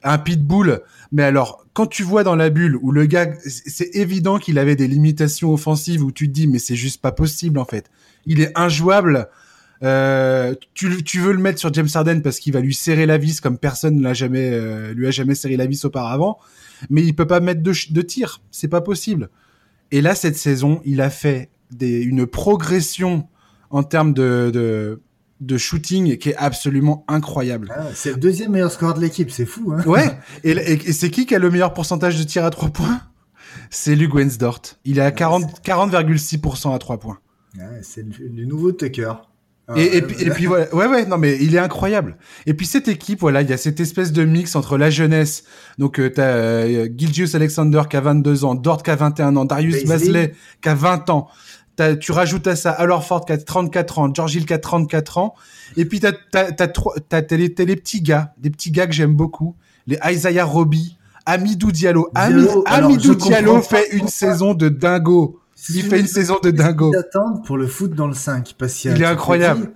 Un 0.04 0.18
pitbull. 0.18 0.82
Mais 1.12 1.24
alors, 1.24 1.66
quand 1.72 1.86
tu 1.86 2.02
vois 2.02 2.22
dans 2.22 2.36
la 2.36 2.50
bulle 2.50 2.76
où 2.82 2.92
le 2.92 3.06
gars, 3.06 3.32
c'est 3.44 3.96
évident 3.96 4.38
qu'il 4.38 4.58
avait 4.58 4.76
des 4.76 4.86
limitations 4.86 5.52
offensives 5.52 6.04
où 6.04 6.12
tu 6.12 6.28
te 6.28 6.32
dis, 6.32 6.46
mais 6.46 6.58
c'est 6.58 6.76
juste 6.76 7.00
pas 7.00 7.12
possible, 7.12 7.58
en 7.58 7.64
fait. 7.64 7.90
Il 8.26 8.40
est 8.40 8.56
injouable. 8.56 9.28
Euh, 9.82 10.54
tu, 10.74 10.88
veux 11.18 11.32
le 11.32 11.38
mettre 11.38 11.58
sur 11.58 11.72
James 11.74 11.88
Harden 11.92 12.20
parce 12.22 12.38
qu'il 12.38 12.52
va 12.52 12.60
lui 12.60 12.74
serrer 12.74 13.06
la 13.06 13.18
vis 13.18 13.40
comme 13.40 13.58
personne 13.58 14.00
l'a 14.00 14.14
jamais, 14.14 14.50
euh, 14.50 14.94
lui 14.94 15.06
a 15.06 15.10
jamais 15.10 15.34
serré 15.34 15.56
la 15.56 15.66
vis 15.66 15.84
auparavant. 15.84 16.38
Mais 16.90 17.02
il 17.02 17.14
peut 17.14 17.26
pas 17.26 17.40
mettre 17.40 17.62
de, 17.62 18.02
tir. 18.02 18.40
C'est 18.50 18.68
pas 18.68 18.80
possible. 18.80 19.30
Et 19.90 20.00
là, 20.00 20.14
cette 20.14 20.36
saison, 20.36 20.80
il 20.84 21.00
a 21.00 21.10
fait 21.10 21.50
une 21.80 22.26
progression 22.26 23.26
en 23.70 23.82
termes 23.82 24.14
de, 24.14 25.00
de 25.40 25.56
shooting 25.58 26.16
qui 26.18 26.30
est 26.30 26.36
absolument 26.36 27.04
incroyable. 27.08 27.72
Ah, 27.76 27.86
c'est 27.94 28.10
le 28.12 28.16
deuxième 28.16 28.52
meilleur 28.52 28.70
score 28.72 28.94
de 28.94 29.00
l'équipe, 29.00 29.30
c'est 29.30 29.46
fou. 29.46 29.72
Hein 29.76 29.82
Ouais. 29.86 30.18
Et, 30.44 30.52
et- 30.52 30.88
et 30.88 30.92
c'est 30.92 31.10
qui 31.10 31.26
qui 31.26 31.34
a 31.34 31.38
le 31.38 31.50
meilleur 31.50 31.74
pourcentage 31.74 32.18
de 32.18 32.22
tir 32.24 32.44
à 32.44 32.50
3 32.50 32.68
points? 32.70 33.00
C'est 33.70 33.94
Luke 33.96 34.14
Wensdort. 34.14 34.60
Il 34.84 34.98
est 34.98 35.02
à 35.02 35.10
40 35.12 35.60
40,6% 35.64 36.74
à 36.74 36.78
3 36.78 36.98
points. 36.98 37.18
Ouais, 37.56 37.80
c'est 37.82 38.02
le, 38.02 38.12
le 38.34 38.44
nouveau 38.44 38.72
Tucker. 38.72 39.12
Ah, 39.66 39.74
Et, 39.78 40.02
puis, 40.02 40.22
et 40.22 40.28
puis 40.28 40.44
voilà, 40.44 40.72
ouais 40.74 40.86
ouais 40.86 41.06
non 41.06 41.16
mais 41.16 41.38
il 41.40 41.54
est 41.54 41.58
incroyable. 41.58 42.18
Et 42.44 42.52
puis 42.52 42.66
cette 42.66 42.86
équipe 42.86 43.20
voilà, 43.20 43.40
il 43.40 43.48
y 43.48 43.52
a 43.54 43.56
cette 43.56 43.80
espèce 43.80 44.12
de 44.12 44.22
mix 44.24 44.56
entre 44.56 44.76
la 44.76 44.90
jeunesse. 44.90 45.44
Donc 45.78 45.98
euh, 45.98 46.10
t'as 46.10 46.22
euh, 46.36 46.88
Gilgius 46.94 47.34
Alexander 47.34 47.80
qui 47.88 47.96
a 47.96 48.02
22 48.02 48.44
ans, 48.44 48.54
Dort 48.54 48.82
qui 48.82 48.90
a 48.90 48.96
21 48.96 49.36
ans, 49.36 49.46
Darius. 49.46 49.86
Basley 49.86 50.34
qui 50.60 50.68
a 50.68 50.74
20 50.74 51.08
ans. 51.08 51.28
Tu 52.00 52.12
rajoutes 52.12 52.46
à 52.46 52.56
ça 52.56 52.70
Alors 52.70 53.04
Ford 53.04 53.24
qui 53.24 53.32
a 53.32 53.38
34 53.38 53.98
ans, 53.98 54.14
George 54.14 54.34
Hill 54.34 54.46
qui 54.46 54.52
a 54.52 54.58
34 54.58 55.18
ans. 55.18 55.34
Et 55.76 55.84
puis 55.84 56.00
t'as 56.00 56.12
t'as 56.12 57.36
les, 57.36 57.48
petits 57.48 58.02
gars, 58.02 58.32
des 58.38 58.50
petits 58.50 58.70
gars 58.70 58.86
que 58.86 58.92
j'aime 58.92 59.14
beaucoup, 59.14 59.56
les 59.86 59.98
Isaiah 60.08 60.44
Roby, 60.44 60.96
Amidou 61.26 61.72
Diallo. 61.72 62.10
Ami- 62.14 62.42
Diallo, 62.42 62.64
alors, 62.66 62.90
Amidou 62.90 63.14
Diallo 63.14 63.62
fait 63.62 63.92
une 63.92 64.08
saison 64.08 64.54
de 64.54 64.68
dingo. 64.68 65.40
Il 65.70 65.82
fait 65.82 66.00
une 66.00 66.06
saison 66.06 66.38
de 66.42 66.50
dingo. 66.50 66.90
d'attendre 66.90 67.42
pour 67.42 67.56
le 67.56 67.66
foot 67.66 67.94
dans 67.94 68.06
le 68.06 68.14
5 68.14 68.54
parce 68.58 68.84
Il 68.84 69.00
est 69.00 69.06
incroyable. 69.06 69.72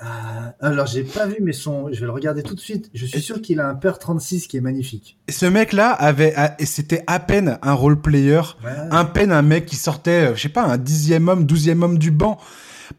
Euh, 0.00 0.50
alors 0.60 0.86
j'ai 0.86 1.02
pas 1.02 1.26
vu 1.26 1.36
mais 1.40 1.52
son 1.52 1.88
je 1.92 1.98
vais 2.00 2.06
le 2.06 2.12
regarder 2.12 2.42
tout 2.42 2.54
de 2.54 2.60
suite. 2.60 2.90
Je 2.94 3.04
suis 3.06 3.20
sûr 3.20 3.40
qu'il 3.42 3.58
a 3.60 3.68
un 3.68 3.74
père 3.74 3.98
36 3.98 4.46
qui 4.46 4.56
est 4.56 4.60
magnifique. 4.60 5.18
Ce 5.28 5.46
mec-là 5.46 5.90
avait, 5.90 6.34
c'était 6.64 7.02
à 7.06 7.18
peine 7.20 7.58
un 7.62 7.72
role 7.72 8.00
player, 8.00 8.40
Ouais. 8.64 8.70
à 8.90 9.04
peine 9.04 9.32
un 9.32 9.42
mec 9.42 9.66
qui 9.66 9.76
sortait, 9.76 10.30
euh, 10.30 10.34
je 10.36 10.42
sais 10.42 10.48
pas, 10.48 10.64
un 10.64 10.78
dixième 10.78 11.28
homme, 11.28 11.44
douzième 11.44 11.82
homme 11.82 11.98
du 11.98 12.10
banc. 12.10 12.38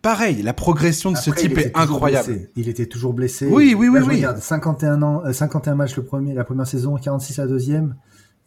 Pareil, 0.01 0.43
la 0.43 0.53
progression 0.53 1.11
de 1.11 1.17
ce 1.17 1.31
type 1.31 1.57
est 1.57 1.71
incroyable. 1.75 2.27
blessé. 2.27 2.51
Il 2.55 2.69
était 2.69 2.85
toujours 2.85 3.13
blessé. 3.13 3.47
Oui, 3.47 3.73
oui, 3.77 3.87
Là, 3.87 3.91
oui, 3.93 3.99
je 4.01 4.05
oui. 4.09 4.15
Regarde, 4.17 4.37
51 4.37 5.01
ans, 5.01 5.23
euh, 5.25 5.33
51 5.33 5.75
matchs 5.75 5.95
le 5.95 6.03
premier, 6.03 6.33
la 6.35 6.43
première 6.43 6.67
saison, 6.67 6.95
46 6.95 7.37
la 7.37 7.47
deuxième. 7.47 7.95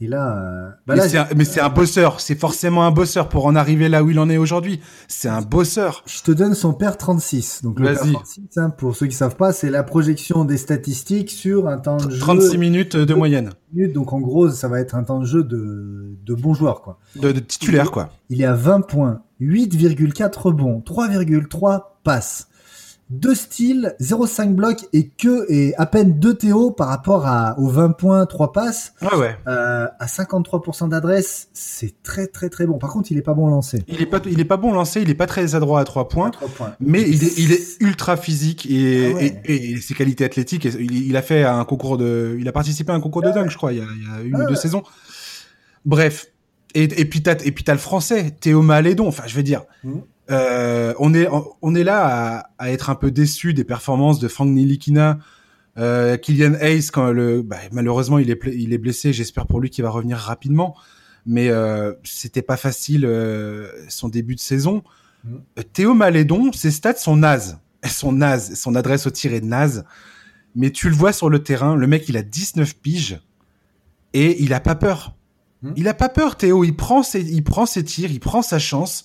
Et 0.00 0.08
là, 0.08 0.36
euh, 0.36 0.68
bah 0.86 0.94
mais 0.94 0.96
là, 0.96 1.08
c'est 1.08 1.18
un, 1.18 1.28
mais 1.36 1.44
c'est 1.44 1.60
un 1.60 1.68
bosseur, 1.68 2.20
c'est 2.20 2.34
forcément 2.34 2.84
un 2.84 2.90
bosseur 2.90 3.28
pour 3.28 3.46
en 3.46 3.54
arriver 3.54 3.88
là 3.88 4.02
où 4.02 4.10
il 4.10 4.18
en 4.18 4.28
est 4.28 4.36
aujourd'hui. 4.36 4.80
C'est 5.06 5.28
un 5.28 5.42
bosseur. 5.42 6.02
je 6.06 6.22
te 6.22 6.32
donne 6.32 6.54
son 6.54 6.72
père 6.72 6.96
36. 6.96 7.62
Donc 7.62 7.78
le 7.78 7.86
père 7.86 8.02
Vas-y. 8.02 8.12
36, 8.14 8.42
hein, 8.56 8.70
pour 8.70 8.96
ceux 8.96 9.06
qui 9.06 9.14
savent 9.14 9.36
pas, 9.36 9.52
c'est 9.52 9.70
la 9.70 9.84
projection 9.84 10.44
des 10.44 10.56
statistiques 10.56 11.30
sur 11.30 11.68
un 11.68 11.78
temps 11.78 11.98
de 11.98 12.10
jeu 12.10 12.18
36 12.18 12.58
minutes 12.58 12.96
de 12.96 13.14
moyenne, 13.14 13.50
minutes. 13.72 13.92
Donc 13.92 14.12
en 14.12 14.20
gros, 14.20 14.50
ça 14.50 14.66
va 14.66 14.80
être 14.80 14.96
un 14.96 15.04
temps 15.04 15.20
de 15.20 15.24
jeu 15.24 15.44
de, 15.44 16.16
de 16.24 16.34
bons 16.34 16.54
joueurs, 16.54 16.82
quoi. 16.82 16.98
de, 17.14 17.30
de 17.30 17.38
titulaire 17.38 17.92
quoi. 17.92 18.10
Il 18.28 18.42
est 18.42 18.46
à 18.46 18.54
20 18.54 18.80
points, 18.80 19.22
8,4 19.40 20.36
rebonds, 20.38 20.82
3,3 20.84 21.80
passes, 22.02 22.48
2 23.12 23.34
styles, 23.34 23.94
0,5 24.00 24.54
blocs 24.54 24.86
et 24.92 25.08
que 25.08 25.44
et 25.52 25.74
à 25.76 25.86
peine 25.86 26.18
2 26.18 26.34
TO 26.34 26.70
par 26.70 26.88
rapport 26.88 27.26
à, 27.26 27.58
aux 27.58 27.68
20 27.68 27.90
points, 27.90 28.24
3 28.26 28.52
passes. 28.52 28.94
Ouais 29.02 29.16
ouais. 29.16 29.36
Euh, 29.46 29.86
à 29.98 30.06
53% 30.06 30.88
d'adresse, 30.88 31.48
c'est 31.52 31.94
très 32.02 32.26
très 32.26 32.48
très 32.48 32.66
bon. 32.66 32.78
Par 32.78 32.90
contre, 32.90 33.12
il 33.12 33.18
est 33.18 33.22
pas 33.22 33.34
bon 33.34 33.48
lancé. 33.48 33.82
Il 33.86 34.00
est 34.00 34.06
pas, 34.06 34.20
il 34.26 34.40
est 34.40 34.44
pas 34.46 34.56
bon 34.56 34.72
lancé, 34.72 35.02
il 35.02 35.10
est 35.10 35.14
pas 35.14 35.26
très 35.26 35.54
adroit 35.54 35.80
à 35.80 35.84
trois 35.84 36.08
points. 36.08 36.30
3 36.30 36.48
points. 36.48 36.74
Mais 36.80 37.02
il 37.02 37.22
est, 37.22 37.38
il 37.38 37.52
est 37.52 37.80
ultra 37.80 38.16
physique 38.16 38.66
et, 38.70 39.10
Ah 39.10 39.14
ouais. 39.14 39.42
et, 39.44 39.72
et 39.72 39.80
ses 39.80 39.94
qualités 39.94 40.24
athlétiques. 40.24 40.64
Il, 40.64 41.06
il 41.06 41.16
a 41.16 41.22
fait 41.22 41.44
un 41.44 41.64
concours 41.64 41.98
de, 41.98 42.36
il 42.40 42.48
a 42.48 42.52
participé 42.52 42.92
à 42.92 42.94
un 42.94 43.00
concours 43.00 43.22
de 43.22 43.30
dunk, 43.30 43.50
je 43.50 43.56
crois, 43.56 43.72
il 43.72 43.78
y 43.78 43.82
a, 43.82 43.84
il 43.94 44.02
y 44.02 44.06
a 44.10 44.22
une 44.22 44.36
Ah 44.36 44.44
ou 44.44 44.48
deux 44.48 44.54
saisons. 44.56 44.82
Bref. 45.84 46.26
Et, 46.74 46.84
et 46.84 47.04
puis 47.04 47.22
t'as, 47.22 47.34
le 47.72 47.78
français, 47.78 48.30
Théo 48.40 48.62
Malédon. 48.62 49.06
Enfin, 49.06 49.24
je 49.26 49.34
veux 49.34 49.42
dire, 49.42 49.62
Mhm. 49.84 50.02
Euh, 50.32 50.94
on 50.98 51.14
est 51.14 51.28
on 51.60 51.74
est 51.74 51.84
là 51.84 52.48
à, 52.58 52.70
être 52.70 52.90
un 52.90 52.94
peu 52.94 53.10
déçu 53.10 53.54
des 53.54 53.64
performances 53.64 54.18
de 54.18 54.28
Frank 54.28 54.48
Nilikina, 54.48 55.18
euh, 55.78 56.16
Kylian 56.16 56.54
Hayes 56.54 56.88
quand 56.92 57.10
le 57.10 57.42
bah, 57.42 57.58
malheureusement 57.70 58.18
il 58.18 58.30
est 58.30 58.40
il 58.46 58.72
est 58.72 58.78
blessé. 58.78 59.12
J'espère 59.12 59.46
pour 59.46 59.60
lui 59.60 59.70
qu'il 59.70 59.84
va 59.84 59.90
revenir 59.90 60.16
rapidement, 60.16 60.74
mais 61.26 61.50
euh, 61.50 61.92
c'était 62.02 62.42
pas 62.42 62.56
facile 62.56 63.04
euh, 63.04 63.68
son 63.88 64.08
début 64.08 64.34
de 64.34 64.40
saison. 64.40 64.82
Mm. 65.24 65.36
Théo 65.72 65.94
Malédon, 65.94 66.52
ses 66.52 66.70
stats 66.70 66.96
sont 66.96 67.16
nazes, 67.16 67.58
elles 67.82 67.90
sont 67.90 68.12
nazes, 68.12 68.54
son 68.54 68.74
adresse 68.74 69.06
au 69.06 69.10
tir 69.10 69.34
est 69.34 69.44
naze, 69.44 69.84
mais 70.54 70.70
tu 70.70 70.88
le 70.88 70.94
vois 70.94 71.12
sur 71.12 71.28
le 71.28 71.42
terrain, 71.42 71.76
le 71.76 71.86
mec 71.86 72.08
il 72.08 72.16
a 72.16 72.22
19 72.22 72.76
piges 72.76 73.20
et 74.14 74.42
il 74.42 74.54
a 74.54 74.60
pas 74.60 74.74
peur. 74.74 75.14
Mm. 75.62 75.72
Il 75.76 75.88
a 75.88 75.94
pas 75.94 76.08
peur, 76.08 76.36
Théo. 76.36 76.64
Il 76.64 76.74
prend 76.74 77.02
ses, 77.02 77.22
il 77.22 77.44
prend 77.44 77.66
ses 77.66 77.84
tirs, 77.84 78.10
il 78.10 78.20
prend 78.20 78.42
sa 78.42 78.58
chance 78.58 79.04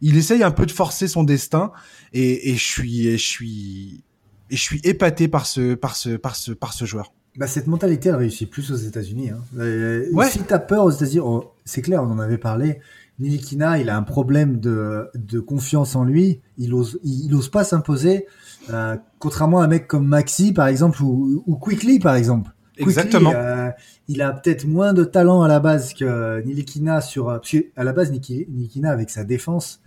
il 0.00 0.16
essaye 0.16 0.42
un 0.42 0.50
peu 0.50 0.66
de 0.66 0.70
forcer 0.72 1.08
son 1.08 1.24
destin 1.24 1.72
et, 2.12 2.54
je 2.54 2.64
suis, 2.64 3.12
je 3.12 3.16
suis, 3.16 4.02
et 4.50 4.56
je 4.56 4.62
suis 4.62 4.80
épaté 4.84 5.28
par 5.28 5.46
ce, 5.46 5.74
par 5.74 5.96
ce, 5.96 6.10
par 6.10 6.36
ce, 6.36 6.52
par 6.52 6.72
ce 6.72 6.84
joueur. 6.84 7.12
Bah, 7.36 7.46
cette 7.46 7.68
mentalité, 7.68 8.08
elle 8.08 8.16
réussit 8.16 8.50
plus 8.50 8.70
aux 8.72 8.76
États-Unis. 8.76 9.30
Hein. 9.30 9.40
Euh, 9.58 10.10
ouais. 10.12 10.28
Si 10.28 10.40
t'as 10.40 10.58
peur 10.58 10.84
aux 10.84 10.90
États-Unis, 10.90 11.20
oh, 11.20 11.52
c'est 11.64 11.82
clair, 11.82 12.02
on 12.02 12.10
en 12.10 12.18
avait 12.18 12.38
parlé. 12.38 12.80
Nilikina, 13.20 13.78
il 13.78 13.88
a 13.90 13.96
un 13.96 14.02
problème 14.02 14.58
de, 14.58 15.08
de 15.14 15.40
confiance 15.40 15.94
en 15.94 16.04
lui. 16.04 16.40
Il 16.58 16.74
ose, 16.74 16.98
il, 17.04 17.32
ose 17.34 17.48
pas 17.48 17.64
s'imposer. 17.64 18.26
Euh, 18.70 18.96
contrairement 19.18 19.60
à 19.60 19.64
un 19.64 19.68
mec 19.68 19.86
comme 19.86 20.06
Maxi, 20.06 20.52
par 20.52 20.66
exemple, 20.66 21.02
ou, 21.02 21.42
ou 21.46 21.56
Quickly, 21.56 21.98
par 21.98 22.14
exemple. 22.14 22.50
Exactement. 22.78 23.32
Euh, 23.34 23.70
il 24.08 24.22
a 24.22 24.32
peut-être 24.32 24.66
moins 24.66 24.94
de 24.94 25.04
talent 25.04 25.42
à 25.42 25.48
la 25.48 25.60
base 25.60 25.92
que 25.92 26.42
Nilikina 26.44 27.00
sur. 27.00 27.26
Parce 27.26 27.54
la 27.76 27.92
base, 27.92 28.10
Nilikina, 28.10 28.90
avec 28.90 29.10
sa 29.10 29.22
défense, 29.22 29.82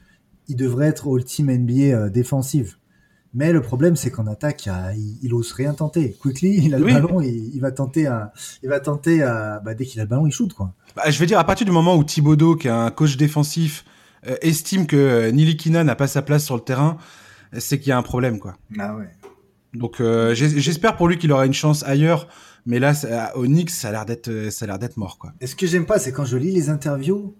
il 0.48 0.56
devrait 0.56 0.88
être 0.88 1.08
All 1.14 1.24
Team 1.24 1.52
NBA 1.52 1.74
euh, 1.74 2.10
défensive. 2.10 2.76
Mais 3.36 3.52
le 3.52 3.62
problème, 3.62 3.96
c'est 3.96 4.12
qu'en 4.12 4.28
attaque, 4.28 4.68
il, 4.68 5.18
il, 5.24 5.34
ose 5.34 5.52
rien 5.54 5.74
tenter. 5.74 6.16
Quickly, 6.22 6.66
il 6.66 6.76
a 6.76 6.80
le 6.80 6.86
ballon, 6.86 7.20
il, 7.20 7.50
il 7.56 7.62
va 7.62 7.72
tenter, 7.72 8.06
à, 8.06 8.32
il 8.62 8.70
va 8.70 8.80
tenter, 8.80 9.24
à, 9.24 9.60
bah, 9.60 9.74
dès 9.74 9.86
qu'il 9.86 10.00
a 10.00 10.04
le 10.04 10.10
ballon, 10.10 10.28
il 10.28 10.32
shoot 10.32 10.54
quoi. 10.54 10.74
Bah, 10.96 11.10
je 11.10 11.18
veux 11.18 11.26
dire, 11.26 11.40
à 11.40 11.44
partir 11.44 11.66
du 11.66 11.72
moment 11.72 11.96
où 11.96 12.04
Thibodeau, 12.04 12.56
qui 12.56 12.68
est 12.68 12.72
un 12.72 12.92
coach 12.92 13.18
défensif, 13.18 13.86
euh, 14.28 14.36
estime 14.42 14.86
que 14.86 14.96
euh, 14.96 15.32
Nilikina 15.32 15.84
n'a 15.84 15.96
pas 15.96 16.06
sa 16.06 16.22
place 16.22 16.46
sur 16.46 16.56
le 16.56 16.62
terrain, 16.62 16.98
c'est 17.58 17.80
qu'il 17.80 17.90
y 17.90 17.92
a 17.92 17.98
un 17.98 18.04
problème 18.04 18.40
quoi. 18.40 18.56
Ah 18.80 18.96
ouais. 18.96 19.10
Donc 19.74 20.00
j'espère 20.34 20.96
pour 20.96 21.08
lui 21.08 21.18
qu'il 21.18 21.32
aura 21.32 21.48
une 21.48 21.54
chance 21.54 21.82
ailleurs, 21.82 22.28
mais 22.68 22.78
là, 22.78 22.94
au 23.36 23.46
Knicks, 23.46 23.72
ça 23.72 23.88
a 23.88 23.92
l'air 23.92 24.06
d'être, 24.06 24.52
ça 24.52 24.66
a 24.66 24.68
l'air 24.68 24.78
d'être 24.78 24.98
mort 24.98 25.18
quoi. 25.18 25.32
Et 25.42 25.48
ce 25.48 25.56
que 25.56 25.66
j'aime 25.66 25.88
pas, 25.88 25.98
c'est 25.98 26.12
quand 26.12 26.26
je 26.26 26.38
lis 26.38 26.52
les 26.52 26.70
interviews, 26.70 27.36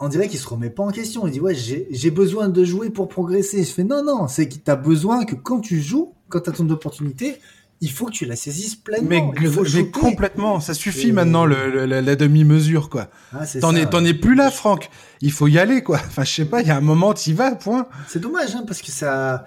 on 0.00 0.08
dirait 0.08 0.28
qu'il 0.28 0.38
se 0.38 0.48
remet 0.48 0.70
pas 0.70 0.82
en 0.82 0.90
question. 0.90 1.26
Il 1.26 1.32
dit 1.32 1.40
ouais, 1.40 1.54
j'ai 1.54 2.10
besoin 2.10 2.48
de 2.48 2.64
jouer 2.64 2.90
pour 2.90 3.08
progresser. 3.08 3.62
Je 3.62 3.70
fais 3.70 3.84
non, 3.84 4.02
non, 4.02 4.28
c'est 4.28 4.48
que 4.48 4.54
tu 4.54 4.70
as 4.70 4.76
besoin 4.76 5.24
que 5.24 5.34
quand 5.34 5.60
tu 5.60 5.80
joues, 5.80 6.14
quand 6.28 6.40
tu 6.40 6.50
as 6.50 6.52
ton 6.54 6.68
opportunité, 6.70 7.36
il 7.82 7.90
faut 7.90 8.06
que 8.06 8.12
tu 8.12 8.24
la 8.24 8.36
saisisses 8.36 8.76
pleinement. 8.76 9.32
Mais, 9.40 9.90
complètement, 9.90 10.60
ça 10.60 10.74
suffit 10.74 11.12
maintenant 11.12 11.44
le, 11.44 11.84
la, 11.84 12.16
demi-mesure 12.16 12.88
quoi. 12.88 13.08
Ah, 13.32 13.44
t'en 13.60 13.74
es, 13.74 14.08
es 14.08 14.14
plus 14.14 14.34
là, 14.34 14.50
Franck. 14.50 14.90
Il 15.20 15.32
faut 15.32 15.48
y 15.48 15.58
aller 15.58 15.82
quoi. 15.82 15.96
Enfin, 16.06 16.24
je 16.24 16.32
sais 16.32 16.44
pas, 16.46 16.62
il 16.62 16.68
y 16.68 16.70
a 16.70 16.76
un 16.76 16.82
moment, 16.82 17.12
tu 17.14 17.30
y 17.30 17.32
vas, 17.34 17.54
point. 17.54 17.86
C'est 18.08 18.20
dommage 18.20 18.54
hein, 18.54 18.64
parce 18.66 18.80
que 18.80 18.90
ça, 18.90 19.44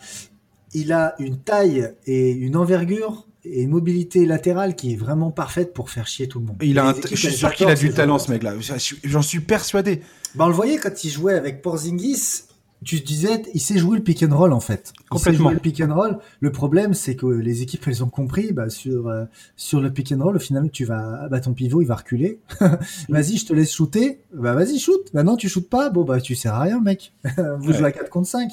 il 0.73 0.93
a 0.93 1.15
une 1.19 1.39
taille 1.39 1.93
et 2.05 2.31
une 2.31 2.55
envergure 2.55 3.27
et 3.45 3.63
une 3.63 3.69
mobilité 3.69 4.25
latérale 4.25 4.75
qui 4.75 4.93
est 4.93 4.95
vraiment 4.95 5.31
parfaite 5.31 5.73
pour 5.73 5.89
faire 5.89 6.07
chier 6.07 6.27
tout 6.27 6.39
le 6.39 6.45
monde. 6.45 6.57
Il 6.61 6.79
a 6.79 6.93
je 7.09 7.15
suis 7.15 7.33
sûr 7.33 7.53
qu'il 7.53 7.67
a 7.67 7.75
du 7.75 7.91
talent, 7.91 8.19
ce 8.19 8.31
mec-là. 8.31 8.55
J'en 9.03 9.21
suis 9.21 9.39
persuadé. 9.39 10.01
Bah, 10.35 10.45
on 10.45 10.47
le 10.47 10.53
voyait 10.53 10.77
quand 10.77 11.03
il 11.03 11.09
jouait 11.09 11.33
avec 11.33 11.61
Porzingis. 11.61 12.45
Tu 12.83 12.99
disais, 12.99 13.43
il 13.53 13.61
sait 13.61 13.77
jouer 13.77 13.97
le 13.97 14.03
pick 14.03 14.23
and 14.23 14.35
roll 14.35 14.51
en 14.51 14.59
fait. 14.59 14.91
Complètement. 15.09 15.31
Il 15.31 15.37
sait 15.37 15.43
jouer 15.43 15.53
le 15.53 15.59
pick 15.59 15.81
and 15.81 15.95
roll. 15.95 16.19
Le 16.41 16.51
problème, 16.51 16.93
c'est 16.93 17.15
que 17.15 17.27
les 17.27 17.61
équipes, 17.61 17.87
elles 17.87 18.03
ont 18.03 18.09
compris, 18.09 18.51
bah, 18.51 18.69
sur 18.69 19.07
euh, 19.07 19.23
sur 19.55 19.79
le 19.79 19.89
pick 19.89 20.11
and 20.11 20.21
roll, 20.21 20.35
au 20.35 20.39
final, 20.39 20.69
tu 20.69 20.83
vas, 20.83 21.29
bah, 21.29 21.39
ton 21.39 21.53
pivot, 21.53 21.81
il 21.81 21.87
va 21.87 21.95
reculer. 21.95 22.39
vas-y, 23.09 23.37
je 23.37 23.45
te 23.45 23.53
laisse 23.53 23.73
shooter. 23.73 24.19
Bah, 24.33 24.53
vas-y, 24.53 24.79
shoot. 24.79 25.01
Bah, 25.13 25.23
non, 25.23 25.37
tu 25.37 25.47
shootes 25.47 25.69
pas. 25.69 25.89
Bon, 25.91 26.03
bah, 26.03 26.19
tu 26.19 26.35
sers 26.35 26.53
à 26.53 26.59
rien, 26.59 26.81
mec. 26.81 27.13
Vous 27.59 27.71
jouez 27.71 27.85
à 27.85 27.91
4 27.93 28.09
contre 28.09 28.27
5. 28.27 28.51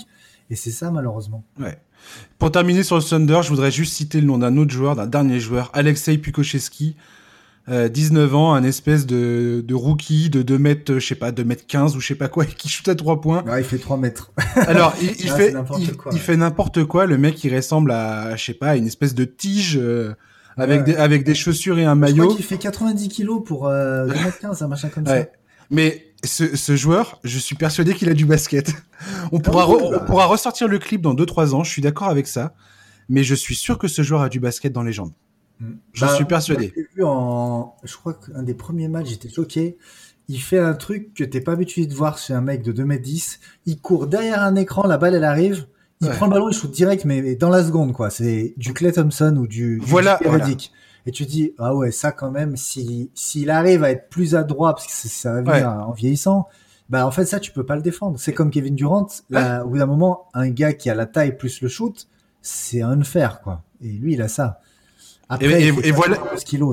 Et 0.51 0.57
c'est 0.57 0.71
ça, 0.71 0.91
malheureusement. 0.91 1.45
Ouais. 1.59 1.79
Pour 2.39 2.51
terminer 2.51 2.83
sur 2.83 2.97
le 2.97 3.03
Thunder, 3.03 3.41
je 3.43 3.49
voudrais 3.49 3.71
juste 3.71 3.95
citer 3.95 4.21
le 4.21 4.27
nom 4.27 4.39
d'un 4.39 4.57
autre 4.57 4.73
joueur, 4.73 4.97
d'un 4.97 5.07
dernier 5.07 5.39
joueur, 5.39 5.71
Alexei 5.73 6.19
Pukocheski. 6.19 6.97
19 7.69 8.33
euh, 8.33 8.37
ans, 8.37 8.55
un 8.55 8.65
espèce 8.65 9.07
de, 9.07 9.63
de 9.65 9.75
rookie 9.75 10.29
de 10.29 10.43
2 10.43 10.59
mètres, 10.59 10.95
je 10.95 11.07
sais 11.07 11.15
pas, 11.15 11.31
2 11.31 11.45
mètres 11.45 11.67
15 11.69 11.95
ou 11.95 12.01
je 12.01 12.09
sais 12.09 12.15
pas 12.17 12.29
quoi, 12.29 12.45
qui 12.59 12.69
shoot 12.69 12.89
à 12.89 12.95
3 12.97 13.21
points. 13.21 13.45
Ouais, 13.45 13.61
il 13.61 13.65
fait 13.65 13.79
3 13.79 13.97
mètres. 13.97 14.33
Alors, 14.57 14.93
il, 15.01 15.11
il 15.11 15.31
fait, 15.31 15.55
il, 16.11 16.19
fait 16.19 16.37
n'importe 16.37 16.85
quoi. 16.85 17.07
Le 17.07 17.17
mec, 17.17 17.45
il 17.45 17.55
ressemble 17.55 17.93
à, 17.93 18.35
je 18.35 18.45
sais 18.45 18.55
pas, 18.55 18.77
une 18.77 18.87
espèce 18.87 19.15
de 19.15 19.25
tige, 19.25 19.79
euh, 19.81 20.15
avec 20.57 20.85
des, 20.85 20.97
avec 20.97 21.23
des 21.23 21.35
chaussures 21.35 21.79
et 21.79 21.85
un 21.85 21.95
maillot. 21.95 22.17
Je 22.17 22.23
crois 22.23 22.37
qu'il 22.37 22.45
fait 22.45 22.59
90 22.59 23.09
kilos 23.09 23.43
pour, 23.45 23.69
euh, 23.69 24.07
2 24.07 24.15
mètres 24.15 24.39
15, 24.41 24.63
un 24.63 24.69
machin 24.69 24.89
comme 24.89 25.07
ouais. 25.07 25.23
ça. 25.23 25.39
Mais 25.71 26.10
ce, 26.25 26.57
ce, 26.57 26.77
joueur, 26.77 27.21
je 27.25 27.39
suis 27.39 27.57
persuadé 27.57 27.95
qu'il 27.95 28.09
a 28.09 28.15
du 28.15 28.27
basket. 28.27 28.73
On 29.33 29.39
ah 29.39 29.41
pourra, 29.41 29.69
on 29.69 30.05
pourra 30.05 30.27
ressortir 30.27 30.69
le 30.69 30.79
clip 30.79 31.01
dans 31.01 31.15
2-3 31.15 31.55
ans, 31.55 31.65
je 31.65 31.71
suis 31.71 31.83
d'accord 31.83 32.09
avec 32.09 32.27
ça. 32.27 32.55
Mais 33.09 33.25
je 33.25 33.35
suis 33.35 33.57
sûr 33.57 33.79
que 33.79 33.89
ce 33.89 34.03
joueur 34.03 34.23
a 34.23 34.29
du 34.29 34.41
basket 34.41 34.73
dans 34.73 34.83
les 34.83 34.93
jambes. 34.93 35.13
Mm. 35.61 35.73
Je 35.93 36.01
bah, 36.01 36.15
suis 36.15 36.25
persuadé. 36.25 36.73
Vu 36.95 37.05
en, 37.05 37.75
je 37.83 37.97
crois 37.97 38.15
qu'un 38.15 38.43
des 38.43 38.55
premiers 38.55 38.89
matchs, 38.89 39.09
j'étais 39.09 39.29
choqué. 39.29 39.79
Il 40.29 40.41
fait 40.41 40.61
un 40.61 40.75
truc 40.75 41.13
que 41.15 41.25
t'es 41.25 41.41
pas 41.41 41.53
habitué 41.53 41.87
de 41.87 41.95
voir 41.95 42.19
chez 42.19 42.35
un 42.35 42.41
mec 42.41 42.63
de 42.63 42.73
2m10. 42.73 43.39
Il 43.67 43.81
court 43.81 44.07
derrière 44.07 44.43
un 44.43 44.55
écran, 44.55 44.87
la 44.87 44.97
balle 44.97 45.15
elle 45.15 45.25
arrive. 45.25 45.67
Il 46.03 46.09
prend 46.11 46.27
le 46.27 46.33
ballon, 46.33 46.49
il 46.49 46.55
shoot 46.55 46.71
direct, 46.71 47.05
mais 47.05 47.35
dans 47.35 47.51
la 47.51 47.63
seconde, 47.63 47.93
quoi. 47.93 48.09
C'est 48.09 48.55
du 48.57 48.73
Clay 48.73 48.93
Thompson 48.93 49.37
ou 49.37 49.47
du, 49.47 49.79
du 49.79 49.85
voilà, 49.85 50.19
Et 51.07 51.13
tu 51.13 51.25
dis, 51.25 51.53
ah 51.59 51.75
ouais, 51.75 51.91
ça 51.91 52.13
quand 52.13 52.31
même, 52.31 52.57
si, 52.57 53.11
s'il 53.15 53.51
arrive 53.51 53.85
à 53.85 53.91
être 53.91 54.09
plus 54.09 54.35
adroit, 54.35 54.75
parce 54.75 54.87
que 54.87 54.93
ça 54.93 55.33
va 55.33 55.43
venir 55.43 55.69
en 55.69 55.93
vieillissant, 55.93 56.47
bah 56.89 57.07
en 57.07 57.13
fait 57.13 57.25
ça 57.25 57.39
tu 57.39 57.53
peux 57.53 57.65
pas 57.65 57.77
le 57.77 57.83
défendre. 57.83 58.19
C'est 58.19 58.33
comme 58.35 58.51
Kevin 58.51 58.75
Durant. 58.75 59.07
Là, 59.31 59.65
au 59.65 59.71
bout 59.71 59.79
d'un 59.79 59.87
moment, 59.87 60.29
un 60.35 60.51
gars 60.51 60.73
qui 60.73 60.91
a 60.91 60.95
la 60.95 61.07
taille 61.07 61.37
plus 61.37 61.63
le 61.63 61.69
shoot, 61.69 62.09
c'est 62.43 62.83
unfair 62.83 63.41
quoi. 63.43 63.63
Et 63.81 63.89
lui 63.89 64.15
il 64.15 64.23
a 64.23 64.29
ça 64.29 64.61
et, 65.41 65.93
voilà, 65.93 66.19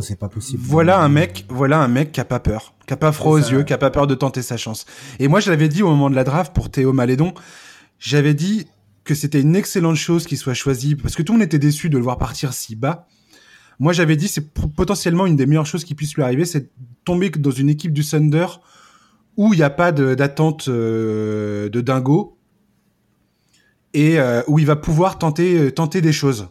c'est 0.02 0.18
pas 0.18 0.30
possible. 0.30 0.64
Voilà 0.66 1.00
un 1.00 1.10
mec, 1.10 1.46
voilà 1.50 1.80
un 1.80 1.88
mec 1.88 2.12
qui 2.12 2.20
a 2.20 2.26
pas 2.26 2.40
peur, 2.40 2.74
qui 2.88 2.94
a 2.94 2.98
pas 2.98 3.12
froid 3.12 3.34
aux 3.34 3.38
yeux, 3.38 3.64
qui 3.64 3.74
a 3.74 3.78
pas 3.78 3.92
peur 3.92 4.08
de 4.08 4.16
tenter 4.16 4.42
sa 4.42 4.58
chance. 4.58 4.86
Et 5.20 5.28
moi, 5.28 5.40
je 5.40 5.52
l'avais 5.52 5.70
dit 5.70 5.84
au 5.84 5.90
moment 5.90 6.10
de 6.10 6.16
la 6.16 6.24
draft 6.24 6.54
pour 6.54 6.72
Théo 6.72 6.92
Malédon, 6.92 7.34
j'avais 8.00 8.34
dit 8.34 8.68
que 9.04 9.14
c'était 9.14 9.42
une 9.42 9.56
excellente 9.56 9.96
chose 9.96 10.26
qu'il 10.26 10.38
soit 10.38 10.56
choisi 10.56 10.96
parce 10.96 11.16
que 11.16 11.22
tout 11.22 11.34
le 11.34 11.40
monde 11.40 11.46
était 11.46 11.60
déçu 11.60 11.90
de 11.90 11.98
le 11.98 12.04
voir 12.04 12.18
partir 12.18 12.54
si 12.54 12.76
bas. 12.76 13.08
Moi, 13.80 13.94
j'avais 13.94 14.16
dit 14.16 14.28
c'est 14.28 14.52
potentiellement 14.52 15.26
une 15.26 15.36
des 15.36 15.46
meilleures 15.46 15.66
choses 15.66 15.84
qui 15.84 15.96
puisse 15.96 16.16
lui 16.16 16.24
arriver, 16.24 16.46
c'est 16.46 16.70
tomber 17.06 17.30
dans 17.30 17.52
une 17.52 17.70
équipe 17.70 17.94
du 17.94 18.04
Thunder 18.04 18.48
où 19.38 19.54
il 19.54 19.58
n'y 19.58 19.64
a 19.64 19.70
pas 19.70 19.92
d'attente 19.92 20.68
euh, 20.68 21.70
de 21.70 21.82
dingo 21.82 22.38
et 23.94 24.20
euh, 24.20 24.42
où 24.48 24.60
il 24.60 24.66
va 24.66 24.76
pouvoir 24.76 25.20
tenter 25.20 25.58
euh, 25.60 25.72
tenter 25.72 26.02
des 26.02 26.12
choses. 26.12 26.50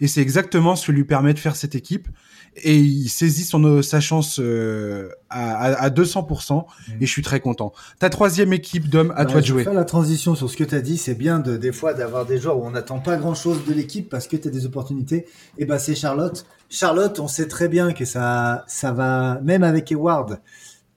Et 0.00 0.06
c'est 0.06 0.22
exactement 0.22 0.76
ce 0.76 0.86
qui 0.86 0.92
lui 0.92 1.04
permet 1.04 1.34
de 1.34 1.38
faire 1.40 1.56
cette 1.56 1.74
équipe. 1.74 2.08
Et 2.56 2.76
il 2.76 3.08
saisit 3.08 3.44
son, 3.44 3.82
sa 3.82 4.00
chance 4.00 4.40
euh, 4.40 5.10
à, 5.30 5.66
à, 5.66 5.90
200%. 5.90 6.54
Mmh. 6.54 6.92
Et 7.00 7.06
je 7.06 7.10
suis 7.10 7.22
très 7.22 7.40
content. 7.40 7.72
Ta 7.98 8.10
troisième 8.10 8.52
équipe 8.52 8.88
d'hommes, 8.88 9.12
à 9.16 9.24
toi 9.26 9.40
de 9.40 9.46
jouer. 9.46 9.64
Faire 9.64 9.74
la 9.74 9.84
transition 9.84 10.34
sur 10.34 10.50
ce 10.50 10.56
que 10.56 10.64
tu 10.64 10.74
as 10.74 10.80
dit. 10.80 10.98
C'est 10.98 11.14
bien 11.14 11.38
de, 11.38 11.56
des 11.56 11.72
fois 11.72 11.94
d'avoir 11.94 12.26
des 12.26 12.38
joueurs 12.38 12.58
où 12.58 12.66
on 12.66 12.70
n'attend 12.70 12.98
pas 12.98 13.16
grand-chose 13.16 13.64
de 13.66 13.72
l'équipe 13.72 14.08
parce 14.08 14.26
que 14.26 14.36
tu 14.36 14.48
as 14.48 14.50
des 14.50 14.66
opportunités. 14.66 15.26
Et 15.58 15.64
ben 15.64 15.78
c'est 15.78 15.94
Charlotte. 15.94 16.44
Charlotte, 16.70 17.18
on 17.20 17.28
sait 17.28 17.48
très 17.48 17.68
bien 17.68 17.92
que 17.92 18.04
ça, 18.04 18.64
ça 18.66 18.92
va, 18.92 19.40
même 19.42 19.62
avec 19.62 19.90
Eward, 19.90 20.40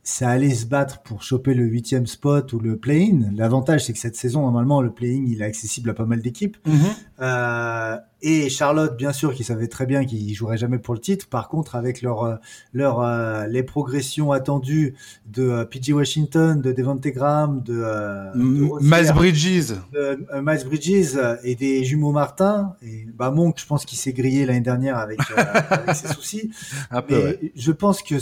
ça 0.04 0.30
allait 0.30 0.54
se 0.54 0.66
battre 0.66 1.02
pour 1.02 1.24
choper 1.24 1.54
le 1.54 1.66
huitième 1.66 2.08
spot 2.08 2.54
ou 2.54 2.60
le 2.60 2.78
play-in. 2.78 3.32
L'avantage, 3.36 3.86
c'est 3.86 3.94
que 3.94 4.00
cette 4.00 4.16
saison, 4.16 4.42
normalement, 4.42 4.82
le 4.82 4.92
play-in, 4.92 5.26
il 5.28 5.42
est 5.42 5.46
accessible 5.46 5.90
à 5.92 5.94
pas 5.94 6.06
mal 6.06 6.22
d'équipes. 6.22 6.58
Mmh. 6.66 6.78
Euh, 7.22 7.98
et 8.24 8.50
Charlotte, 8.50 8.96
bien 8.96 9.14
sûr, 9.14 9.34
qui 9.34 9.44
savait 9.44 9.68
très 9.68 9.88
bien 9.88 10.06
qu'ils 10.06 10.34
joueraient 10.36 10.58
jamais 10.58 10.78
pour 10.78 10.94
le 10.94 11.00
titre. 11.00 11.28
Par 11.28 11.50
contre, 11.50 11.76
avec 11.76 12.04
leur, 12.04 12.24
euh, 12.24 12.36
leur, 12.72 13.02
euh, 13.02 13.48
les 13.48 13.64
progressions 13.64 14.32
attendues 14.32 14.94
de 15.26 15.44
euh, 15.44 15.66
PG 15.66 15.94
Washington, 15.94 16.62
de 16.62 16.72
Devonte 16.72 17.08
Graham, 17.08 17.64
de, 17.64 17.84
Miles 18.36 19.12
Bridges, 19.14 19.74
de, 19.92 20.20
Miles 20.40 20.66
Bridges 20.66 21.18
et 21.44 21.56
des 21.56 21.84
jumeaux 21.84 22.12
Martin. 22.12 22.76
Et 22.84 23.08
bah 23.18 23.32
Monk, 23.32 23.60
je 23.60 23.66
pense 23.66 23.86
qu'il 23.86 23.98
s'est 23.98 24.14
grillé 24.14 24.46
l'année 24.46 24.62
dernière 24.62 24.98
avec, 24.98 25.20
avec 25.36 25.96
ses 25.96 26.10
soucis. 26.10 26.52
Un 26.92 27.02
peu, 27.02 27.38
Je 27.56 27.72
pense 27.72 28.04
que 28.04 28.20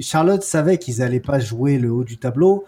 Charlotte 0.00 0.42
savait 0.42 0.78
qu'ils 0.78 1.02
allaient 1.02 1.20
pas 1.20 1.38
jouer 1.38 1.78
le 1.78 1.90
haut 1.90 2.04
du 2.04 2.16
tableau 2.16 2.64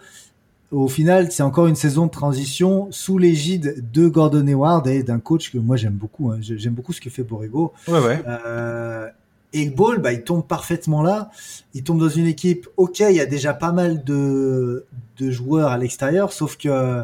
au 0.73 0.87
final, 0.87 1.31
c'est 1.31 1.43
encore 1.43 1.67
une 1.67 1.75
saison 1.75 2.07
de 2.07 2.11
transition 2.11 2.87
sous 2.91 3.17
l'égide 3.17 3.91
de 3.91 4.07
Gordon 4.07 4.47
Hayward 4.47 4.87
et 4.87 5.03
d'un 5.03 5.19
coach 5.19 5.51
que 5.51 5.57
moi 5.59 5.75
j'aime 5.75 5.93
beaucoup. 5.93 6.31
Hein. 6.31 6.39
J'aime 6.41 6.73
beaucoup 6.73 6.93
ce 6.93 7.01
que 7.01 7.09
fait 7.09 7.23
Borrego. 7.23 7.73
Ouais, 7.87 7.99
ouais. 7.99 8.23
Euh, 8.27 9.07
Et 9.53 9.69
Ball, 9.69 9.99
bah, 9.99 10.13
il 10.13 10.23
tombe 10.23 10.45
parfaitement 10.45 11.03
là. 11.03 11.29
Il 11.75 11.83
tombe 11.83 11.99
dans 11.99 12.09
une 12.09 12.25
équipe. 12.25 12.67
Ok, 12.77 13.01
il 13.01 13.15
y 13.15 13.19
a 13.19 13.27
déjà 13.27 13.53
pas 13.53 13.71
mal 13.71 14.03
de, 14.03 14.85
de 15.19 15.31
joueurs 15.31 15.69
à 15.69 15.77
l'extérieur, 15.77 16.33
sauf 16.33 16.57
que 16.57 17.03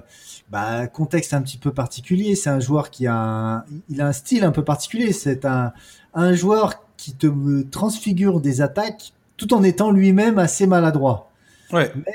bah, 0.50 0.88
contexte 0.88 1.36
un 1.36 1.44
petit 1.44 1.58
peu 1.60 1.72
particulier. 1.72 2.36
C'est 2.36 2.50
un 2.50 2.60
joueur 2.60 2.90
qui 2.90 3.06
a 3.06 3.14
un, 3.16 3.64
il 3.90 4.02
a 4.02 4.08
un 4.08 4.14
style 4.14 4.44
un 4.46 4.52
peu 4.52 4.64
particulier. 4.64 5.14
C'est 5.14 5.46
un, 5.46 5.74
un 6.16 6.34
joueur 6.34 6.84
qui 6.98 7.14
te 7.14 7.62
transfigure 7.70 8.42
des 8.42 8.62
attaques 8.62 9.14
tout 9.40 9.54
en 9.54 9.64
étant 9.64 9.92
lui-même 9.92 10.38
assez 10.38 10.68
maladroit. 10.68 11.32
Ouais. 11.72 11.92
Mais 11.96 12.14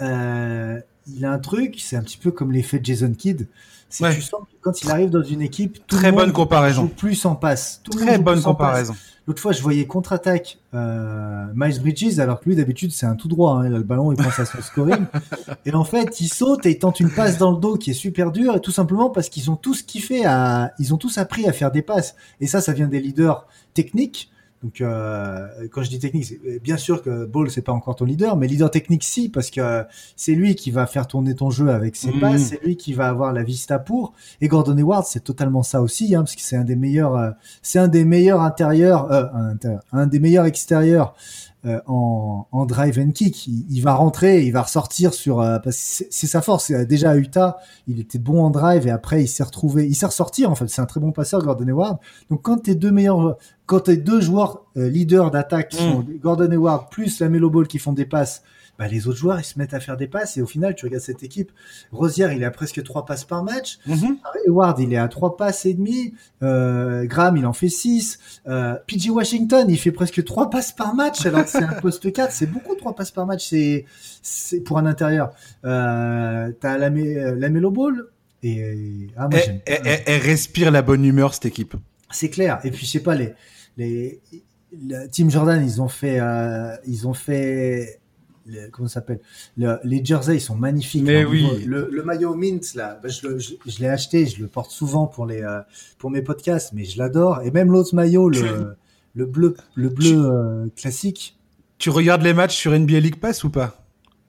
euh, 0.00 0.80
il 1.06 1.24
a 1.24 1.32
un 1.32 1.38
truc, 1.38 1.76
c'est 1.78 1.96
un 1.96 2.02
petit 2.02 2.16
peu 2.18 2.30
comme 2.30 2.52
l'effet 2.52 2.78
de 2.78 2.86
Jason 2.86 3.12
Kidd. 3.12 3.48
C'est 3.88 4.04
Ouais. 4.04 4.10
que 4.10 4.16
tu 4.16 4.22
sens 4.22 4.40
que 4.42 4.54
quand 4.60 4.80
il 4.82 4.90
arrive 4.90 5.10
dans 5.10 5.22
une 5.22 5.42
équipe, 5.42 5.84
tout 5.86 5.96
Très 5.96 6.06
le 6.08 6.12
monde 6.12 6.20
bonne 6.26 6.32
comparaison. 6.32 6.82
joue 6.82 6.88
plus 6.88 7.24
en 7.26 7.34
passe. 7.34 7.80
Tout 7.82 7.90
Très 7.90 8.18
bonne 8.18 8.40
comparaison. 8.40 8.94
L'autre 9.26 9.42
fois, 9.42 9.52
je 9.52 9.62
voyais 9.62 9.86
contre-attaque 9.86 10.58
euh, 10.74 11.46
Miles 11.54 11.80
Bridges, 11.80 12.18
alors 12.20 12.40
que 12.40 12.48
lui, 12.48 12.56
d'habitude, 12.56 12.90
c'est 12.92 13.06
un 13.06 13.16
tout 13.16 13.28
droit. 13.28 13.56
Hein. 13.56 13.66
Il 13.68 13.74
a 13.74 13.78
le 13.78 13.84
ballon, 13.84 14.12
il 14.12 14.16
pense 14.16 14.38
à 14.38 14.44
son 14.46 14.60
scoring. 14.62 15.04
et 15.66 15.74
en 15.74 15.84
fait, 15.84 16.20
il 16.20 16.28
saute 16.28 16.66
et 16.66 16.70
il 16.70 16.78
tente 16.78 17.00
une 17.00 17.10
passe 17.10 17.36
dans 17.36 17.50
le 17.52 17.58
dos 17.58 17.76
qui 17.76 17.90
est 17.90 17.94
super 17.94 18.30
dure, 18.32 18.56
et 18.56 18.60
tout 18.60 18.70
simplement 18.72 19.10
parce 19.10 19.28
qu'ils 19.28 19.50
ont 19.50 19.56
tous 19.56 19.82
kiffé 19.82 20.24
à, 20.24 20.72
ils 20.78 20.94
ont 20.94 20.96
tous 20.96 21.18
appris 21.18 21.48
à 21.48 21.52
faire 21.52 21.70
des 21.72 21.82
passes. 21.82 22.14
Et 22.40 22.46
ça, 22.46 22.60
ça 22.60 22.72
vient 22.72 22.86
des 22.88 23.00
leaders 23.00 23.46
techniques. 23.74 24.30
Donc, 24.62 24.82
euh, 24.82 25.46
quand 25.72 25.82
je 25.82 25.88
dis 25.88 25.98
technique, 25.98 26.26
c'est 26.26 26.62
bien 26.62 26.76
sûr 26.76 27.02
que 27.02 27.24
Ball, 27.24 27.50
c'est 27.50 27.62
pas 27.62 27.72
encore 27.72 27.96
ton 27.96 28.04
leader, 28.04 28.36
mais 28.36 28.46
leader 28.46 28.70
technique, 28.70 29.04
si, 29.04 29.30
parce 29.30 29.50
que 29.50 29.84
c'est 30.16 30.34
lui 30.34 30.54
qui 30.54 30.70
va 30.70 30.86
faire 30.86 31.06
tourner 31.06 31.34
ton 31.34 31.48
jeu 31.48 31.70
avec 31.70 31.96
ses 31.96 32.12
passes, 32.12 32.48
c'est 32.48 32.62
lui 32.62 32.76
qui 32.76 32.92
va 32.92 33.08
avoir 33.08 33.32
la 33.32 33.42
vista 33.42 33.78
pour. 33.78 34.12
Et 34.42 34.48
Gordon 34.48 34.76
Hayward, 34.76 35.06
c'est 35.06 35.24
totalement 35.24 35.62
ça 35.62 35.80
aussi, 35.80 36.14
hein, 36.14 36.20
parce 36.20 36.36
que 36.36 36.42
c'est 36.42 36.56
un 36.56 36.64
des 36.64 36.76
meilleurs, 36.76 37.16
euh, 37.16 37.30
c'est 37.62 37.78
un 37.78 37.88
des 37.88 38.04
meilleurs 38.04 38.42
intérieurs, 38.42 39.10
euh, 39.10 39.24
un, 39.32 39.48
intérieur, 39.48 39.80
un 39.92 40.06
des 40.06 40.20
meilleurs 40.20 40.44
extérieurs 40.44 41.14
euh, 41.14 41.49
en, 41.86 42.46
en 42.52 42.66
drive 42.66 42.98
and 42.98 43.10
kick. 43.10 43.46
Il, 43.46 43.66
il 43.70 43.82
va 43.82 43.94
rentrer, 43.94 44.44
il 44.44 44.52
va 44.52 44.62
ressortir 44.62 45.12
sur, 45.14 45.40
euh, 45.40 45.58
parce 45.58 45.76
que 45.76 46.04
c'est 46.10 46.26
sa 46.26 46.40
force. 46.42 46.70
Euh, 46.70 46.84
Déjà 46.84 47.10
à 47.10 47.16
Utah, 47.16 47.58
il 47.86 48.00
était 48.00 48.18
bon 48.18 48.42
en 48.42 48.50
drive 48.50 48.86
et 48.86 48.90
après 48.90 49.22
il 49.22 49.28
s'est 49.28 49.42
retrouvé, 49.42 49.86
il 49.86 49.94
s'est 49.94 50.06
ressorti 50.06 50.46
en 50.46 50.54
fait. 50.54 50.68
C'est 50.68 50.80
un 50.80 50.86
très 50.86 51.00
bon 51.00 51.12
passeur, 51.12 51.42
Gordon 51.42 51.66
Hayward. 51.68 51.98
Donc 52.30 52.42
quand 52.42 52.58
tes 52.58 52.74
deux 52.74 52.90
meilleurs, 52.90 53.36
quand 53.66 53.80
tes 53.80 53.96
deux 53.96 54.20
joueurs 54.20 54.64
euh, 54.76 54.88
leaders 54.88 55.30
d'attaque 55.30 55.72
sont 55.72 56.04
Gordon 56.22 56.50
Hayward 56.50 56.90
plus 56.90 57.20
la 57.20 57.28
Melo 57.28 57.50
Ball 57.50 57.66
qui 57.66 57.78
font 57.78 57.92
des 57.92 58.06
passes, 58.06 58.42
bah, 58.80 58.88
les 58.88 59.06
autres 59.06 59.18
joueurs 59.18 59.38
ils 59.38 59.44
se 59.44 59.58
mettent 59.58 59.74
à 59.74 59.78
faire 59.78 59.96
des 59.98 60.06
passes 60.08 60.38
et 60.38 60.42
au 60.42 60.46
final 60.46 60.74
tu 60.74 60.86
regardes 60.86 61.04
cette 61.04 61.22
équipe. 61.22 61.52
Rosière 61.92 62.32
il 62.32 62.42
a 62.44 62.50
presque 62.50 62.82
trois 62.82 63.04
passes 63.04 63.24
par 63.26 63.44
match. 63.44 63.78
Hayward, 64.46 64.80
il 64.80 64.92
est 64.92 64.96
à 64.96 65.06
trois 65.08 65.36
passes 65.36 65.66
et 65.66 65.74
demi. 65.74 66.14
Euh, 66.42 67.04
Graham, 67.04 67.36
il 67.36 67.44
en 67.44 67.52
fait 67.52 67.68
6. 67.68 68.18
Euh, 68.48 68.74
PG 68.86 69.10
Washington, 69.10 69.66
il 69.68 69.78
fait 69.78 69.92
presque 69.92 70.24
trois 70.24 70.48
passes 70.48 70.72
par 70.72 70.94
match, 70.94 71.26
alors 71.26 71.44
que 71.44 71.50
c'est 71.50 71.62
un 71.62 71.74
poste 71.74 72.10
4. 72.20 72.32
C'est 72.32 72.46
beaucoup 72.46 72.74
trois 72.74 72.94
passes 72.96 73.10
par 73.10 73.26
match. 73.26 73.48
C'est, 73.50 73.84
c'est 74.22 74.60
pour 74.60 74.78
un 74.78 74.86
intérieur. 74.86 75.32
Euh, 75.66 76.50
t'as 76.58 76.78
la, 76.78 76.88
la 76.88 77.48
Melo 77.50 77.70
Ball. 77.70 78.06
Et, 78.42 79.08
ah, 79.18 79.28
moi, 79.28 79.38
Elle, 79.66 79.82
elle- 79.84 80.02
elle 80.06 80.22
respire 80.22 80.70
la 80.70 80.80
bonne 80.80 81.04
humeur, 81.04 81.34
cette 81.34 81.44
équipe. 81.44 81.74
c'est 82.10 82.30
clair. 82.30 82.58
Et 82.64 82.70
puis, 82.70 82.86
je 82.86 82.92
sais 82.92 83.00
pas, 83.02 83.14
les, 83.14 83.34
les, 83.76 84.20
la 84.88 85.06
Team 85.08 85.30
Jordan, 85.30 85.62
ils 85.62 85.82
ont 85.82 85.88
fait, 85.88 86.18
euh, 86.20 86.74
ils 86.86 87.06
ont 87.06 87.12
fait, 87.12 88.00
le- 88.46 88.68
comment 88.70 88.88
ça 88.88 88.94
s'appelle 88.94 89.20
Le- 89.56 89.78
Les 89.84 90.04
jerseys, 90.04 90.36
ils 90.36 90.40
sont 90.40 90.56
magnifiques. 90.56 91.04
Mais 91.04 91.24
oui. 91.24 91.64
Le, 91.66 91.88
le 91.90 92.02
maillot 92.02 92.34
mint, 92.34 92.74
là, 92.74 92.98
bah, 93.02 93.08
je, 93.08 93.26
le- 93.28 93.38
je, 93.38 93.54
je 93.66 93.78
l'ai 93.80 93.88
acheté, 93.88 94.26
je 94.26 94.40
le 94.40 94.48
porte 94.48 94.70
souvent 94.70 95.06
pour 95.06 95.26
les, 95.26 95.42
euh, 95.42 95.60
pour 95.98 96.10
mes 96.10 96.22
podcasts, 96.22 96.72
mais 96.72 96.84
je 96.84 96.98
l'adore. 96.98 97.42
Et 97.42 97.50
même 97.50 97.70
l'autre 97.70 97.94
maillot, 97.94 98.28
le, 98.30 98.76
le 99.14 99.26
bleu, 99.26 99.56
le 99.74 99.88
bleu 99.88 100.04
Tu- 100.10 100.16
euh, 100.16 100.66
classique. 100.76 101.36
Tu 101.78 101.90
regardes 101.90 102.22
les 102.22 102.34
matchs 102.34 102.56
sur 102.56 102.72
NBA 102.72 103.00
League 103.00 103.16
Pass 103.20 103.44
ou 103.44 103.50
pas? 103.50 103.84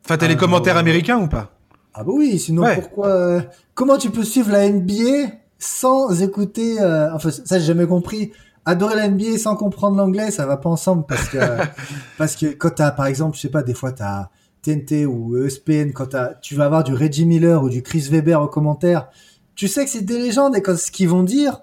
Enfin, 0.05 0.17
t'as 0.17 0.25
Ah, 0.25 0.29
les 0.29 0.37
commentaires 0.37 0.75
non. 0.75 0.79
américains 0.81 1.19
ou 1.19 1.27
pas? 1.27 1.57
Ah 1.93 2.03
bah 2.05 2.11
oui, 2.15 2.39
sinon 2.39 2.63
Ouais. 2.63 2.75
pourquoi 2.75 3.07
euh, 3.07 3.41
Comment 3.73 3.97
tu 3.97 4.09
peux 4.09 4.23
suivre 4.23 4.49
la 4.51 4.69
NBA 4.69 5.31
sans 5.59 6.21
écouter 6.23 6.79
euh, 6.79 7.13
Enfin, 7.13 7.29
ça 7.31 7.59
j'ai 7.59 7.65
jamais 7.65 7.85
compris. 7.85 8.31
Adorer 8.65 8.95
la 8.95 9.07
NBA 9.07 9.37
sans 9.37 9.55
comprendre 9.55 9.97
l'anglais, 9.97 10.29
ça 10.31 10.45
va 10.45 10.57
pas 10.57 10.69
ensemble 10.69 11.05
parce 11.07 11.29
que 11.29 11.37
parce 12.17 12.35
que 12.35 12.47
quand 12.47 12.71
t'as 12.75 12.91
par 12.91 13.07
exemple, 13.07 13.35
je 13.35 13.41
sais 13.41 13.49
pas, 13.49 13.63
des 13.63 13.73
fois 13.73 13.91
t'as 13.91 14.29
TNT 14.61 15.05
ou 15.05 15.37
ESPN, 15.37 15.91
quand 15.93 16.07
t'as, 16.07 16.35
tu 16.35 16.55
vas 16.55 16.65
avoir 16.65 16.83
du 16.83 16.93
Reggie 16.93 17.25
Miller 17.25 17.63
ou 17.63 17.69
du 17.69 17.81
Chris 17.81 18.07
Weber 18.11 18.41
au 18.41 18.47
commentaire, 18.47 19.09
tu 19.55 19.67
sais 19.67 19.83
que 19.85 19.89
c'est 19.89 20.05
des 20.05 20.19
légendes 20.19 20.55
et 20.55 20.61
quand 20.61 20.77
ce 20.77 20.91
qu'ils 20.91 21.09
vont 21.09 21.23
dire, 21.23 21.59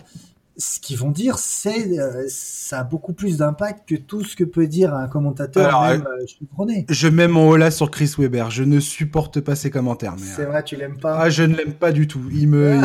ce 0.59 0.81
qu'ils 0.81 0.99
vont 0.99 1.11
dire, 1.13 1.39
c'est 1.39 1.99
euh, 2.01 2.25
ça 2.29 2.81
a 2.81 2.85
beaucoup 2.85 3.13
plus 3.13 3.37
d'impact 3.39 3.89
que 3.89 3.95
tout 3.95 4.25
ce 4.25 4.35
que 4.35 4.43
peut 4.43 4.67
dire 4.67 4.93
un 4.93 5.07
commentateur 5.07 5.67
Alors, 5.67 5.83
même 5.85 6.01
euh, 6.21 6.27
chevronné. 6.27 6.85
Je 6.91 7.07
mets 7.07 7.29
mon 7.29 7.49
hola 7.49 7.71
sur 7.71 7.91
Chris 7.93 8.13
Weber. 8.19 8.51
Je 8.51 8.65
ne 8.65 8.81
supporte 8.81 9.41
pas 9.41 9.55
ses 9.55 9.71
commentaires. 9.71 10.15
C'est 10.19 10.43
euh, 10.43 10.47
vrai, 10.47 10.65
tu 10.65 10.75
l'aimes 10.75 10.99
pas. 10.99 11.17
Ah, 11.21 11.31
je 11.31 11.45
ne 11.45 11.55
l'aime 11.57 11.75
pas 11.75 11.93
du 11.93 12.09
tout. 12.09 12.21
Il 12.33 12.49
me, 12.49 12.81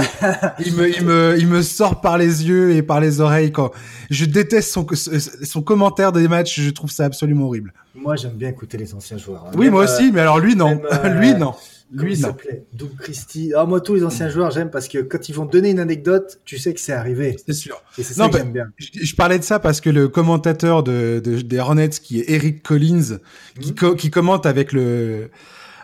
il, 0.60 0.68
il 0.68 0.74
me, 0.76 0.98
il 0.98 1.04
me, 1.04 1.36
il 1.40 1.48
me 1.48 1.62
sort 1.64 2.00
par 2.00 2.20
les 2.20 2.48
yeux 2.48 2.72
et 2.76 2.84
par 2.84 3.00
les 3.02 3.22
oreilles 3.22 3.52
quand 3.52 3.72
je 4.12 4.26
déteste 4.26 4.72
son, 4.72 4.86
son 4.94 5.62
commentaire 5.64 6.12
des 6.12 6.28
matchs. 6.28 6.60
Je 6.60 6.70
trouve 6.70 6.92
ça 6.92 7.06
absolument 7.06 7.48
horrible. 7.48 7.74
Moi, 7.96 8.16
j'aime 8.16 8.34
bien 8.34 8.50
écouter 8.50 8.78
les 8.78 8.94
anciens 8.94 9.18
joueurs. 9.18 9.46
hein. 9.48 9.52
Oui, 9.56 9.66
Même, 9.66 9.74
moi 9.74 9.82
euh, 9.82 9.86
aussi, 9.86 10.12
mais 10.12 10.22
alors 10.22 10.40
lui 10.40 10.56
non, 10.56 10.80
euh, 10.92 11.10
lui 11.10 11.34
non, 11.36 11.54
lui 11.92 12.14
il 12.14 12.18
s'appelait 12.18 12.66
Doug 12.74 12.96
Christie. 12.98 13.54
Ah, 13.56 13.66
moi, 13.66 13.82
tous 13.82 13.96
les 13.96 14.04
anciens 14.04 14.30
joueurs, 14.30 14.52
j'aime 14.52 14.70
parce 14.72 14.88
que 14.88 15.00
quand 15.00 15.30
ils 15.30 15.36
vont 15.36 15.46
donner 15.46 15.70
une 15.72 15.80
anecdote, 15.80 16.40
tu 16.46 16.58
sais 16.58 16.74
que 16.74 16.80
c'est 16.80 16.94
arrivé. 16.94 17.36
C'est 17.46 17.54
sûr. 17.54 17.82
Et 17.98 18.04
c'est 18.04 18.18
Non, 18.18 18.26
ça 18.26 18.30
que 18.30 18.34
bah, 18.34 18.40
j'aime 18.40 18.54
bien. 18.54 18.66
Je, 18.78 18.88
je 19.06 19.16
parlais 19.16 19.38
de 19.38 19.44
ça 19.44 19.60
parce 19.60 19.80
que 19.82 19.90
le 19.90 20.08
commentateur 20.08 20.84
de, 20.84 21.22
de- 21.24 21.42
des 21.42 21.60
Hornets, 21.60 21.90
qui 21.90 22.20
est 22.22 22.30
Eric 22.32 22.64
Collins, 22.64 23.20
qui, 23.60 23.70
Mhm. 23.72 23.76
co- 23.76 23.96
qui 23.96 24.10
commente 24.10 24.46
avec 24.46 24.72
le 24.72 25.30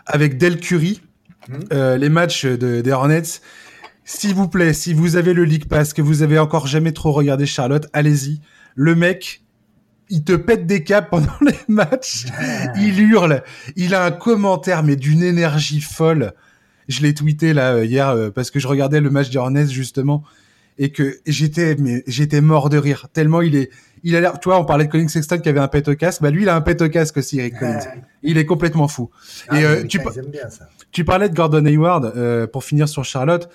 avec 0.06 0.38
Del 0.38 0.58
Curry 0.58 1.00
Mhm. 1.48 1.58
euh, 1.72 1.96
les 1.96 2.08
matchs 2.08 2.44
de, 2.46 2.80
des 2.80 2.90
Hornets. 2.92 3.22
S'il 4.04 4.34
vous 4.34 4.48
plaît, 4.48 4.72
si 4.72 4.92
vous 4.92 5.14
avez 5.16 5.32
le 5.34 5.44
League 5.44 5.66
Pass, 5.68 5.92
que 5.92 6.02
vous 6.02 6.22
avez 6.22 6.38
encore 6.38 6.66
jamais 6.66 6.92
trop 6.92 7.12
regardé 7.12 7.46
Charlotte, 7.46 7.86
allez-y. 7.92 8.40
Le 8.74 8.94
mec, 8.96 9.42
il 10.10 10.24
te 10.24 10.32
pète 10.32 10.66
des 10.66 10.82
câbles 10.84 11.08
pendant 11.10 11.32
les 11.46 11.54
matchs. 11.68 12.26
Il 12.76 12.98
hurle. 13.00 13.42
Il 13.76 13.94
a 13.94 14.04
un 14.04 14.10
commentaire, 14.10 14.82
mais 14.82 14.96
d'une 14.96 15.22
énergie 15.22 15.80
folle. 15.80 16.32
Je 16.88 17.02
l'ai 17.02 17.14
tweeté 17.14 17.52
là 17.54 17.74
euh, 17.74 17.84
hier 17.84 18.08
euh, 18.10 18.30
parce 18.30 18.50
que 18.50 18.58
je 18.58 18.66
regardais 18.66 19.00
le 19.00 19.10
match 19.10 19.30
des 19.30 19.38
Hornets 19.38 19.68
justement 19.68 20.24
et 20.78 20.90
que 20.92 21.18
j'étais 21.26 21.76
mais 21.78 22.02
j'étais 22.06 22.40
mort 22.40 22.68
de 22.70 22.78
rire 22.78 23.06
tellement 23.12 23.42
il 23.42 23.54
est 23.54 23.70
il 24.02 24.16
a 24.16 24.20
l'air 24.20 24.40
tu 24.40 24.48
vois 24.48 24.58
on 24.58 24.64
parlait 24.64 24.86
de 24.86 24.90
Colin 24.90 25.06
Sexton 25.08 25.38
qui 25.38 25.48
avait 25.48 25.60
un 25.60 25.68
pet 25.68 25.86
au 25.88 25.94
casque 25.94 26.22
bah 26.22 26.30
lui 26.30 26.42
il 26.42 26.48
a 26.48 26.56
un 26.56 26.60
pet 26.62 26.80
au 26.82 26.88
casque 26.88 27.18
aussi 27.18 27.38
Eric 27.38 27.58
Collins 27.58 27.78
il 28.22 28.38
est 28.38 28.46
complètement 28.46 28.88
fou 28.88 29.10
Ah, 29.48 29.60
et, 29.60 29.64
euh, 29.64 29.84
tu 29.84 29.98
bien 29.98 30.48
ça. 30.48 30.68
tu 30.90 31.04
parlais 31.04 31.28
de 31.28 31.34
Gordon 31.34 31.64
Hayward 31.66 32.12
euh, 32.16 32.46
pour 32.46 32.64
finir 32.64 32.88
sur 32.88 33.04
Charlotte 33.04 33.48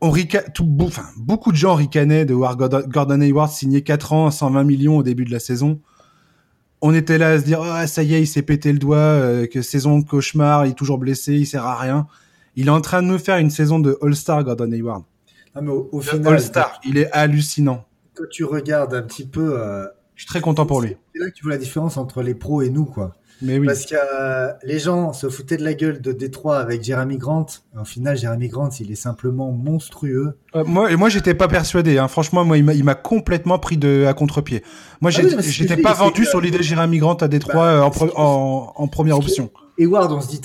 on 0.00 0.10
rica- 0.10 0.42
tout, 0.54 0.68
enfin, 0.80 1.04
beaucoup 1.18 1.52
de 1.52 1.56
gens 1.56 1.74
ricanaient 1.74 2.24
de 2.24 2.34
voir 2.34 2.56
Gordon, 2.56 2.82
Gordon 2.88 3.20
Hayward 3.20 3.50
signer 3.50 3.82
4 3.82 4.12
ans 4.14 4.30
120 4.32 4.64
millions 4.64 4.96
au 4.96 5.02
début 5.04 5.24
de 5.24 5.30
la 5.30 5.38
saison 5.40 5.78
on 6.82 6.92
était 6.92 7.16
là 7.16 7.30
à 7.30 7.38
se 7.38 7.44
dire 7.44 7.62
ah 7.62 7.86
ça 7.86 8.02
y 8.02 8.14
est 8.14 8.20
il 8.20 8.26
s'est 8.26 8.42
pété 8.42 8.72
le 8.72 8.78
doigt 8.78 8.96
euh, 8.96 9.46
que 9.46 9.62
saison 9.62 10.00
de 10.00 10.04
cauchemar 10.04 10.66
il 10.66 10.72
est 10.72 10.74
toujours 10.74 10.98
blessé 10.98 11.34
il 11.34 11.46
sert 11.46 11.64
à 11.64 11.78
rien. 11.78 12.06
Il 12.54 12.66
est 12.66 12.70
en 12.70 12.80
train 12.80 13.02
de 13.02 13.06
nous 13.06 13.18
faire 13.18 13.38
une 13.38 13.50
saison 13.50 13.80
de 13.80 13.98
All-Star 14.02 14.44
Gordon 14.44 14.70
Hayward. 14.72 15.04
Ah, 15.54 15.60
mais 15.62 15.70
au, 15.70 16.00
final, 16.00 16.34
All-Star. 16.34 16.80
Il 16.84 16.98
est 16.98 17.10
hallucinant. 17.12 17.84
Quand 18.14 18.24
tu 18.30 18.44
regardes 18.44 18.94
un 18.94 19.02
petit 19.02 19.26
peu, 19.26 19.58
euh, 19.58 19.86
je 20.14 20.22
suis 20.22 20.28
très 20.28 20.40
content 20.40 20.66
pour 20.66 20.80
lui. 20.80 20.96
c'est 21.14 21.20
là 21.20 21.30
que 21.30 21.34
tu 21.34 21.44
vois 21.44 21.52
la 21.52 21.58
différence 21.58 21.96
entre 21.96 22.22
les 22.22 22.34
pros 22.34 22.60
et 22.60 22.68
nous, 22.68 22.84
quoi. 22.84 23.14
Mais 23.42 23.58
oui 23.58 23.66
Parce 23.66 23.84
que 23.86 23.94
euh, 23.94 24.52
les 24.62 24.78
gens 24.78 25.12
se 25.12 25.28
foutaient 25.28 25.56
de 25.56 25.64
la 25.64 25.74
gueule 25.74 26.00
de 26.00 26.12
Détroit 26.12 26.58
avec 26.58 26.82
Jeremy 26.82 27.18
Grant. 27.18 27.46
Au 27.78 27.84
final, 27.84 28.16
Jeremy 28.16 28.48
Grant, 28.48 28.70
il 28.80 28.90
est 28.90 28.96
simplement 28.96 29.50
monstrueux. 29.52 30.38
Euh, 30.56 30.64
moi, 30.64 30.90
et 30.90 30.96
moi, 30.96 31.08
j'étais 31.08 31.34
pas 31.34 31.48
persuadé. 31.48 31.98
Hein. 31.98 32.08
Franchement, 32.08 32.44
moi, 32.44 32.56
il 32.58 32.84
m'a, 32.84 32.94
complètement 32.94 33.58
pris 33.58 33.76
de 33.76 34.04
à 34.06 34.14
contre-pied. 34.14 34.62
Moi, 35.00 35.10
Ah 35.16 35.20
oui, 35.22 35.34
j'étais 35.42 35.76
pas 35.76 35.94
vendu 35.94 36.24
sur 36.24 36.40
l'idée 36.40 36.58
de 36.58 36.62
Jérémy 36.62 36.98
Grant 36.98 37.14
à 37.14 37.28
Détroit 37.28 37.54
Bah, 37.54 37.72
euh, 37.72 37.82
en, 37.82 37.90
pre- 37.90 38.12
en, 38.16 38.72
en 38.76 38.88
première 38.88 39.16
ce 39.16 39.20
que- 39.20 39.26
option. 39.26 39.50
Hayward, 39.78 40.12
on 40.12 40.20
se 40.20 40.28
dit, 40.28 40.40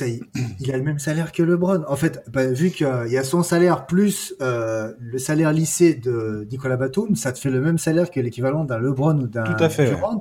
il, 0.61 0.71
a 0.71 0.77
le 0.77 0.83
même 0.83 0.99
salaire 0.99 1.33
que 1.33 1.43
LeBron. 1.43 1.83
En 1.89 1.95
fait, 1.97 2.23
bah, 2.31 2.47
vu 2.47 2.71
qu'il 2.71 2.87
y 3.09 3.17
a 3.17 3.23
son 3.25 3.43
salaire 3.43 3.85
plus 3.85 4.33
euh, 4.41 4.93
le 4.99 5.17
salaire 5.19 5.51
lycée 5.51 5.95
de 5.95 6.47
Nicolas 6.49 6.77
Batum, 6.77 7.15
ça 7.17 7.33
te 7.33 7.37
fait 7.39 7.49
le 7.49 7.59
même 7.59 7.77
salaire 7.77 8.09
que 8.09 8.21
l'équivalent 8.21 8.63
d'un 8.63 8.79
LeBron 8.79 9.17
ou 9.19 9.27
d'un 9.27 9.43
Tout 9.43 9.61
à 9.63 9.67
fait, 9.69 9.89
Durant. 9.89 10.19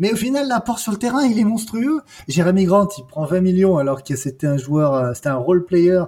Mais 0.00 0.12
au 0.12 0.16
final, 0.16 0.48
l'apport 0.48 0.78
sur 0.80 0.90
le 0.90 0.98
terrain, 0.98 1.22
il 1.22 1.38
est 1.38 1.44
monstrueux. 1.44 2.00
Jérémy 2.26 2.64
Grant, 2.64 2.88
il 2.98 3.04
prend 3.06 3.24
20 3.24 3.40
millions 3.40 3.78
alors 3.78 4.02
que 4.02 4.16
c'était 4.16 4.48
un 4.48 4.56
joueur, 4.56 4.94
euh, 4.94 5.12
c'était 5.14 5.28
un 5.28 5.36
role 5.36 5.64
player 5.64 6.02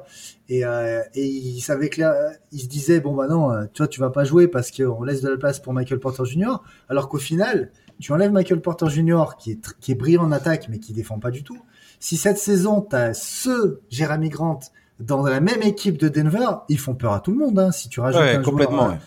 et, 0.48 0.64
euh, 0.64 1.00
et 1.14 1.24
il 1.26 1.60
savait 1.60 1.88
que 1.90 2.00
là, 2.00 2.14
il 2.50 2.60
se 2.60 2.66
disait 2.66 2.98
bon 3.00 3.14
bah 3.14 3.28
non, 3.28 3.52
euh, 3.52 3.66
tu 3.72 3.82
vois, 3.82 3.88
tu 3.88 4.00
vas 4.00 4.10
pas 4.10 4.24
jouer 4.24 4.48
parce 4.48 4.70
qu'on 4.72 5.04
laisse 5.04 5.20
de 5.20 5.28
la 5.28 5.36
place 5.36 5.60
pour 5.60 5.72
Michael 5.72 6.00
Porter 6.00 6.24
Jr. 6.24 6.62
Alors 6.88 7.08
qu'au 7.08 7.18
final, 7.18 7.70
tu 8.00 8.12
enlèves 8.12 8.32
Michael 8.32 8.60
Porter 8.60 8.88
Jr. 8.88 9.36
qui 9.38 9.52
est 9.52 9.74
qui 9.80 9.92
est 9.92 9.94
brillant 9.94 10.24
en 10.24 10.32
attaque 10.32 10.66
mais 10.68 10.78
qui 10.80 10.92
défend 10.92 11.18
pas 11.20 11.30
du 11.30 11.44
tout. 11.44 11.58
Si 12.00 12.16
cette 12.16 12.38
saison 12.38 12.80
t'as 12.80 13.14
ce 13.14 13.78
Jérémy 13.90 14.30
Grant 14.30 14.58
dans 15.00 15.22
la 15.22 15.40
même 15.40 15.62
équipe 15.62 15.98
de 15.98 16.08
Denver, 16.08 16.46
ils 16.68 16.78
font 16.78 16.94
peur 16.94 17.12
à 17.12 17.20
tout 17.20 17.30
le 17.32 17.38
monde. 17.38 17.58
Hein, 17.58 17.72
si 17.72 17.88
tu 17.88 18.00
rajoutes 18.00 18.20
Ouais, 18.22 18.36
un 18.36 18.42
complètement. 18.42 18.76
joueur, 18.84 18.90
ouais. 18.92 18.98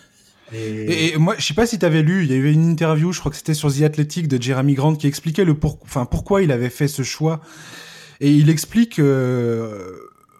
Et... 0.53 1.17
moi, 1.17 1.35
je 1.37 1.45
sais 1.45 1.53
pas 1.53 1.65
si 1.65 1.79
tu 1.79 1.85
avais 1.85 2.01
lu, 2.01 2.23
il 2.23 2.31
y 2.31 2.37
avait 2.37 2.53
une 2.53 2.69
interview, 2.69 3.11
je 3.11 3.19
crois 3.19 3.31
que 3.31 3.37
c'était 3.37 3.53
sur 3.53 3.73
The 3.73 3.81
Athletic 3.81 4.27
de 4.27 4.41
Jeremy 4.41 4.73
Grant 4.73 4.95
qui 4.95 5.07
expliquait 5.07 5.45
le 5.45 5.55
pour... 5.55 5.79
enfin, 5.83 6.05
pourquoi 6.05 6.43
il 6.43 6.51
avait 6.51 6.69
fait 6.69 6.87
ce 6.87 7.01
choix. 7.01 7.41
Et 8.21 8.31
il 8.31 8.49
explique 8.49 8.99
euh, 8.99 9.91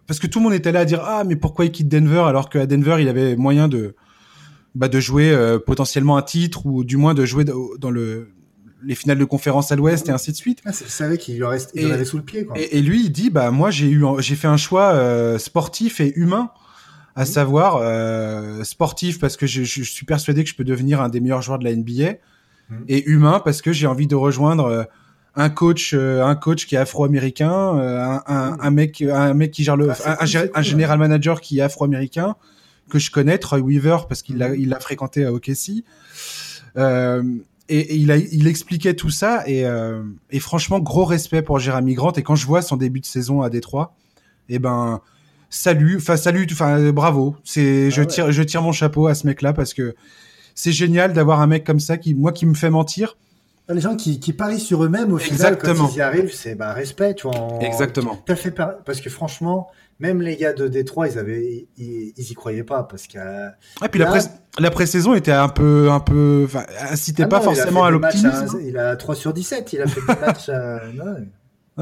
parce 0.08 0.20
que 0.20 0.28
tout 0.28 0.40
le 0.40 0.44
monde 0.44 0.54
était 0.54 0.72
là 0.72 0.82
à 0.82 0.86
dire 0.86 1.02
ah 1.04 1.24
mais 1.26 1.36
pourquoi 1.36 1.66
il 1.66 1.72
quitte 1.72 1.90
Denver 1.90 2.24
alors 2.28 2.50
qu'à 2.50 2.66
Denver 2.66 2.98
il 3.00 3.10
avait 3.10 3.36
moyen 3.36 3.68
de 3.68 3.96
bah, 4.76 4.88
de 4.88 5.00
jouer 5.00 5.32
euh, 5.32 5.60
potentiellement 5.60 6.18
un 6.18 6.22
titre 6.22 6.66
ou 6.66 6.84
du 6.84 6.98
moins 6.98 7.14
de 7.14 7.26
jouer 7.26 7.44
dans 7.44 7.92
le 7.92 8.30
les 8.84 8.96
finales 8.96 9.18
de 9.18 9.26
conférence 9.26 9.72
à 9.72 9.76
l'Ouest 9.76 10.08
et 10.10 10.12
ainsi 10.12 10.32
de 10.32 10.38
suite. 10.38 10.62
Ah, 10.64 10.72
c'est 10.72 10.88
savait 10.88 11.18
qu'il 11.18 11.38
lui 11.38 11.46
reste, 11.46 11.72
il 11.74 11.92
avait 11.92 12.06
sous 12.06 12.18
le 12.18 12.24
pied. 12.24 12.46
Quoi. 12.46 12.56
Et, 12.60 12.82
lui, 12.82 13.06
il 13.06 13.12
dit 13.12 13.32
bah 13.32 13.50
moi 13.50 13.72
j'ai 13.72 13.90
eu 13.90 14.04
j'ai 14.20 14.36
fait 14.36 14.48
un 14.48 14.58
choix 14.58 14.94
euh, 14.94 15.40
sportif 15.40 16.00
et 16.02 16.14
humain, 16.16 16.52
à 17.16 17.24
mmh. 17.24 17.26
savoir 17.26 17.78
euh, 17.78 18.64
sportif 18.64 19.20
parce 19.20 19.38
que 19.38 19.48
je, 19.48 19.64
je, 19.64 19.84
suis 19.84 20.06
persuadé 20.06 20.44
que 20.44 20.50
je 20.50 20.56
peux 20.56 20.64
devenir 20.64 21.02
un 21.02 21.10
des 21.10 21.20
meilleurs 21.20 21.42
joueurs 21.42 21.60
de 21.60 21.64
la 21.64 21.76
NBA 21.76 22.14
mmh. 22.70 22.76
et 22.88 23.06
humain 23.06 23.42
parce 23.44 23.62
que 23.62 23.72
j'ai 23.72 23.88
envie 23.88 24.08
de 24.08 24.16
rejoindre 24.16 24.66
euh, 24.66 24.84
un 25.36 25.50
coach 25.50 25.94
un 25.94 26.36
coach 26.36 26.66
qui 26.66 26.76
est 26.76 26.78
afro-américain, 26.78 27.52
un, 27.52 28.24
un, 28.26 28.52
mmh. 28.52 28.58
un, 28.62 28.72
mec 28.72 29.02
un 29.02 29.34
mec 29.34 29.52
qui 29.52 29.64
gère 29.64 29.76
le 29.76 29.90
ah, 29.92 30.18
un, 30.22 30.48
un, 30.54 30.62
général 30.62 30.98
manager 30.98 31.42
qui 31.42 31.60
est 31.60 31.62
afro-américain 31.62 32.36
que 32.90 33.00
je 33.00 33.12
connais, 33.12 33.38
Troy 33.38 33.60
Weaver 33.60 33.98
parce 34.08 34.22
qu'il 34.22 34.38
l'a 34.38 34.56
il 34.56 34.70
l'a 34.70 34.80
fréquenté 34.80 35.26
à 35.26 35.34
OKC. 35.34 35.84
Euh, 36.78 37.24
et, 37.68 37.96
il, 37.96 38.12
a, 38.12 38.18
il 38.18 38.48
expliquait 38.48 38.94
tout 38.94 39.10
ça 39.10 39.48
et, 39.48 39.66
euh, 39.66 40.04
et 40.30 40.40
franchement 40.40 40.80
gros 40.80 41.06
respect 41.06 41.42
pour 41.42 41.58
Jérémy 41.58 41.96
Grant 41.96 42.12
et 42.12 42.22
quand 42.22 42.36
je 42.36 42.46
vois 42.46 42.62
son 42.62 42.78
début 42.78 43.00
de 43.00 43.08
saison 43.08 43.42
à 43.42 43.50
Détroit 43.50 43.96
et 44.50 44.56
eh 44.56 44.60
ben 44.60 45.02
salut 45.56 45.98
enfin 45.98 46.18
salut 46.18 46.46
enfin 46.52 46.92
bravo 46.92 47.36
c'est 47.44 47.90
je 47.90 48.02
ah 48.02 48.06
tire 48.06 48.32
je 48.32 48.44
tire 48.44 48.62
mon 48.62 48.74
chapeau 48.74 49.08
à 49.08 49.16
ce 49.16 49.26
mec 49.26 49.42
là 49.42 49.54
parce 49.54 49.74
que 49.74 49.96
c'est 50.54 50.74
génial 50.74 51.14
d'avoir 51.14 51.40
un 51.42 51.48
mec 51.48 51.64
comme 51.64 51.80
ça 51.80 51.98
qui 51.98 52.14
moi 52.14 52.34
qui 52.34 52.46
me 52.46 52.54
fait 52.54 52.70
mentir 52.70 53.18
les 53.70 53.82
gens 53.82 53.96
qui, 53.96 54.20
qui 54.20 54.34
parient 54.34 54.60
sur 54.60 54.84
eux-mêmes 54.84 55.12
au 55.14 55.18
final 55.18 55.58
quand 55.58 55.74
ils 55.92 55.98
y 55.98 56.02
arrivent 56.02 56.34
c'est 56.34 56.56
bah 56.56 56.74
respect 56.74 57.16
tu 57.16 57.28
vois 57.28 57.60
exactement 57.62 58.22
tout 58.26 58.32
à 58.32 58.36
fait 58.36 58.52
parce 58.52 59.00
que 59.00 59.10
franchement 59.10 59.70
même 60.00 60.22
les 60.22 60.36
gars 60.36 60.52
de 60.52 60.68
Détroit, 60.68 61.08
ils 61.08 61.18
avaient, 61.18 61.68
ils, 61.78 62.14
y 62.18 62.34
croyaient 62.34 62.66
pas 62.66 62.84
parce 62.84 63.08
que. 63.08 63.18
Ah, 63.18 63.88
puis 63.90 63.98
la, 63.98 64.08
pré 64.08 64.20
la 64.60 64.70
pré-saison 64.70 65.14
était 65.14 65.32
un 65.32 65.48
peu, 65.48 65.90
un 65.90 66.02
peu, 66.02 66.44
enfin, 66.46 66.66
incitait 66.92 67.24
ah 67.24 67.28
pas 67.28 67.40
forcément 67.40 67.86
à 67.86 67.92
l'optimisme. 67.92 68.60
Il 68.62 68.78
a 68.78 68.98
3 68.98 69.16
sur 69.16 69.34
17, 69.34 69.72
il 69.72 69.82
a 69.82 69.88
fait 69.88 70.02
des 70.02 70.20
matchs. 70.26 70.50
non, 70.96 71.16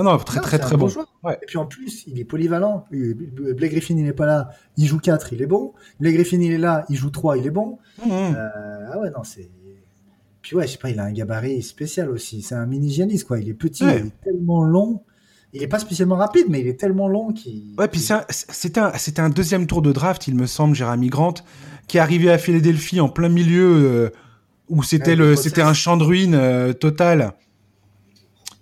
non, 0.01 0.17
très, 0.17 0.39
très, 0.39 0.57
très 0.57 0.75
bon. 0.75 0.89
Ouais. 1.23 1.37
Et 1.41 1.45
puis 1.45 1.57
en 1.57 1.65
plus, 1.65 2.03
il 2.07 2.19
est 2.19 2.25
polyvalent. 2.25 2.85
Blake 2.91 3.71
Griffin, 3.71 3.95
il 3.95 4.03
n'est 4.03 4.13
pas 4.13 4.25
là, 4.25 4.49
il 4.75 4.87
joue 4.87 4.99
4, 4.99 5.33
il 5.33 5.41
est 5.41 5.47
bon. 5.47 5.73
Blake 5.99 6.15
Griffin, 6.15 6.39
il 6.39 6.51
est 6.51 6.57
là, 6.57 6.85
il 6.89 6.95
joue 6.95 7.11
3, 7.11 7.37
il 7.37 7.45
est 7.45 7.51
bon. 7.51 7.77
Mmh. 8.03 8.09
Euh, 8.11 8.89
ah 8.91 8.99
ouais, 8.99 9.11
non, 9.11 9.23
c'est. 9.23 9.49
Puis 10.41 10.55
ouais, 10.55 10.65
je 10.65 10.73
sais 10.73 10.77
pas, 10.77 10.89
il 10.89 10.99
a 10.99 11.03
un 11.03 11.11
gabarit 11.11 11.61
spécial 11.61 12.09
aussi. 12.09 12.41
C'est 12.41 12.55
un 12.55 12.65
mini 12.65 12.89
gianiste 12.89 13.27
quoi. 13.27 13.39
Il 13.39 13.47
est 13.47 13.53
petit, 13.53 13.83
il 13.83 14.07
est 14.07 14.21
tellement 14.23 14.63
long 14.63 15.03
il 15.53 15.61
est 15.61 15.67
pas 15.67 15.79
spécialement 15.79 16.15
rapide, 16.15 16.47
mais 16.49 16.61
il 16.61 16.67
est 16.67 16.79
tellement 16.79 17.07
long 17.07 17.31
qu'il. 17.31 17.75
Ouais, 17.77 17.87
puis 17.87 18.01
c'était 18.29 18.79
un, 18.79 18.91
un, 19.17 19.29
deuxième 19.29 19.67
tour 19.67 19.81
de 19.81 19.91
draft, 19.91 20.27
il 20.27 20.35
me 20.35 20.47
semble, 20.47 20.75
Jérémy 20.75 21.09
Grant, 21.09 21.35
qui 21.87 21.97
est 21.97 21.99
arrivé 21.99 22.31
à 22.31 22.37
Philadelphie 22.37 22.99
en 22.99 23.09
plein 23.09 23.29
milieu 23.29 23.65
euh, 23.65 24.09
où 24.69 24.81
c'était 24.81 25.15
le, 25.15 25.35
c'était 25.35 25.61
un 25.61 25.73
champ 25.73 25.95
de 25.95 26.03
ruines 26.03 26.35
euh, 26.35 26.73
total. 26.73 27.33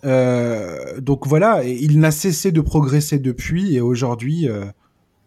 Euh, 0.04 1.00
donc 1.00 1.28
voilà, 1.28 1.64
il 1.64 2.00
n'a 2.00 2.12
cessé 2.12 2.52
de 2.52 2.62
progresser 2.62 3.20
depuis 3.20 3.76
et 3.76 3.82
aujourd'hui, 3.82 4.48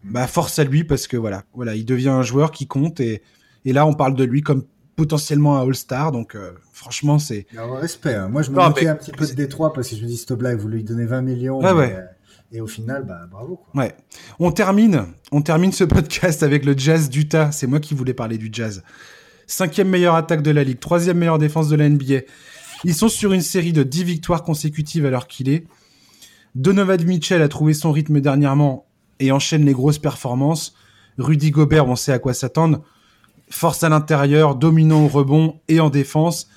bah 0.03 0.27
force 0.27 0.59
à 0.59 0.63
lui 0.63 0.83
parce 0.83 1.07
que 1.07 1.17
voilà, 1.17 1.43
voilà, 1.53 1.75
il 1.75 1.85
devient 1.85 2.09
un 2.09 2.23
joueur 2.23 2.51
qui 2.51 2.67
compte 2.67 2.99
et, 2.99 3.21
et 3.65 3.73
là 3.73 3.87
on 3.87 3.93
parle 3.93 4.15
de 4.15 4.23
lui 4.23 4.41
comme 4.41 4.63
potentiellement 4.95 5.57
un 5.57 5.63
All-Star. 5.67 6.11
Donc, 6.11 6.35
euh, 6.35 6.51
franchement, 6.71 7.19
c'est. 7.19 7.45
respect. 7.55 8.15
Hein. 8.15 8.29
Moi, 8.29 8.41
je 8.41 8.51
me 8.51 8.55
moquais 8.55 8.87
un 8.87 8.95
petit 8.95 9.11
peu 9.11 9.27
de 9.27 9.33
Détroit 9.33 9.73
parce 9.73 9.89
que 9.89 9.95
je 9.95 10.01
me 10.01 10.07
dis, 10.07 10.17
stop 10.17 10.41
là, 10.41 10.55
vous 10.55 10.67
lui 10.67 10.83
donnez 10.83 11.05
20 11.05 11.21
millions. 11.21 11.59
ouais. 11.59 11.95
Euh, 11.95 12.01
et 12.51 12.61
au 12.61 12.67
final, 12.67 13.03
bah, 13.05 13.21
bravo. 13.29 13.57
Quoi. 13.57 13.83
Ouais. 13.83 13.95
On 14.39 14.51
termine, 14.51 15.05
on 15.31 15.41
termine 15.41 15.71
ce 15.71 15.83
podcast 15.83 16.43
avec 16.43 16.63
le 16.63 16.77
Jazz 16.77 17.09
d'Utah. 17.09 17.51
C'est 17.51 17.67
moi 17.67 17.79
qui 17.79 17.93
voulais 17.93 18.13
parler 18.13 18.37
du 18.37 18.49
Jazz. 18.51 18.83
Cinquième 19.47 19.89
meilleure 19.89 20.15
attaque 20.15 20.41
de 20.41 20.51
la 20.51 20.63
ligue, 20.63 20.79
troisième 20.79 21.17
meilleure 21.17 21.37
défense 21.37 21.69
de 21.69 21.75
la 21.75 21.89
NBA. 21.89 22.21
Ils 22.83 22.93
sont 22.93 23.09
sur 23.09 23.33
une 23.33 23.41
série 23.41 23.73
de 23.73 23.83
10 23.83 24.03
victoires 24.03 24.43
consécutives 24.43 25.05
alors 25.05 25.27
qu'il 25.27 25.49
est. 25.49 25.65
Donovan 26.55 27.03
Mitchell 27.03 27.41
a 27.41 27.47
trouvé 27.47 27.73
son 27.73 27.91
rythme 27.91 28.21
dernièrement 28.21 28.85
et 29.19 29.31
enchaîne 29.31 29.65
les 29.65 29.73
grosses 29.73 29.99
performances. 29.99 30.75
Rudy 31.17 31.51
Gobert, 31.51 31.87
on 31.87 31.95
sait 31.95 32.11
à 32.11 32.19
quoi 32.19 32.33
s'attendre 32.33 32.83
force 33.49 33.83
à 33.83 33.89
l'intérieur, 33.89 34.55
dominant 34.55 35.03
au 35.03 35.07
rebond 35.07 35.59
et 35.67 35.79
en 35.79 35.89
défense. 35.89 36.47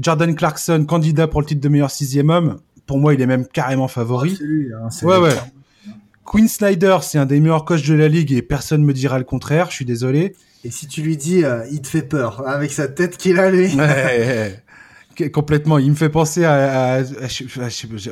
Jordan 0.00 0.34
Clarkson, 0.34 0.84
candidat 0.86 1.28
pour 1.28 1.40
le 1.40 1.46
titre 1.46 1.60
de 1.60 1.68
meilleur 1.68 1.90
sixième 1.90 2.30
homme. 2.30 2.58
Pour 2.86 2.98
moi, 2.98 3.14
il 3.14 3.20
est 3.20 3.26
même 3.26 3.46
carrément 3.46 3.88
favori. 3.88 4.38
Hein, 4.42 4.88
ouais, 5.02 5.18
ouais. 5.18 5.34
Quinn 6.24 6.48
Snyder, 6.48 6.98
c'est 7.02 7.18
un 7.18 7.26
des 7.26 7.40
meilleurs 7.40 7.64
coachs 7.64 7.86
de 7.86 7.94
la 7.94 8.08
ligue 8.08 8.32
et 8.32 8.42
personne 8.42 8.84
me 8.84 8.92
dira 8.92 9.18
le 9.18 9.24
contraire. 9.24 9.68
Je 9.70 9.76
suis 9.76 9.84
désolé. 9.84 10.34
Et 10.64 10.70
si 10.70 10.86
tu 10.86 11.02
lui 11.02 11.16
dis, 11.16 11.44
euh, 11.44 11.64
il 11.70 11.82
te 11.82 11.88
fait 11.88 12.02
peur 12.02 12.46
avec 12.46 12.70
sa 12.72 12.88
tête 12.88 13.16
qu'il 13.16 13.38
a 13.38 13.50
lui. 13.50 13.76
Complètement. 15.30 15.78
Il 15.78 15.90
me 15.90 15.96
fait 15.96 16.08
penser 16.08 16.44
à, 16.44 17.02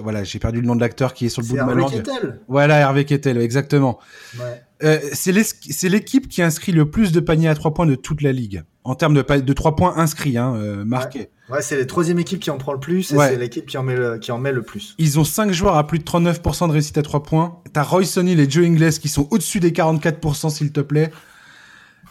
voilà, 0.01 0.25
j'ai 0.25 0.39
perdu 0.39 0.61
le 0.61 0.67
nom 0.67 0.77
de 0.77 0.81
l'acteur 0.81 1.15
qui 1.15 1.27
est 1.27 1.29
sur 1.29 1.43
le 1.43 1.49
bout 1.49 1.57
de 1.57 1.63
ma 1.63 1.75
langue. 1.75 1.91
Kettel. 1.91 2.41
Voilà, 2.49 2.79
Hervé 2.79 3.05
Kettel, 3.05 3.39
exactement. 3.39 3.99
Ouais. 4.39 4.63
Euh, 4.83 4.99
c'est 5.13 5.89
l'équipe 5.89 6.29
qui 6.29 6.43
inscrit 6.43 6.73
le 6.73 6.91
plus 6.91 7.13
de 7.13 7.21
paniers 7.21 7.49
à 7.49 7.55
trois 7.55 7.75
points 7.75 7.87
de 7.87 7.95
toute 7.95 8.23
la 8.23 8.33
ligue 8.33 8.63
en 8.85 8.95
termes 8.95 9.15
de, 9.15 9.23
de 9.23 9.53
trois 9.53 9.77
points 9.77 9.95
inscrits, 9.97 10.39
hein, 10.39 10.55
euh, 10.57 10.85
marqués. 10.85 11.31
Ouais, 11.51 11.61
c'est 11.61 11.77
la 11.77 11.85
troisième 11.85 12.19
équipe 12.19 12.41
qui 12.41 12.51
en 12.51 12.59
prend 12.59 12.73
le 12.73 12.81
plus 12.81 13.13
et 13.13 13.17
c'est 13.17 13.37
l'équipe 13.37 13.67
qui 13.67 13.77
en 13.77 13.83
met 13.83 13.97
le, 13.97 14.19
qui 14.19 14.33
en 14.33 14.39
met 14.39 14.53
le 14.53 14.63
plus. 14.63 14.95
Ils 14.99 15.19
ont 15.19 15.25
cinq 15.25 15.53
joueurs 15.53 15.77
à 15.77 15.87
plus 15.87 15.99
de 15.99 16.05
39% 16.05 16.69
de 16.69 16.73
réussite 16.73 16.97
à 16.97 17.03
trois 17.03 17.23
points. 17.23 17.59
T'as 17.73 17.83
Roy 17.83 18.05
Sonny 18.05 18.33
et 18.33 18.51
Joe 18.51 18.65
Ingles 18.65 18.93
qui 18.93 19.09
sont 19.09 19.29
au-dessus 19.31 19.61
des 19.61 19.73
44% 19.73 20.51
s'il 20.51 20.73
te 20.73 20.81
plaît. 20.81 21.11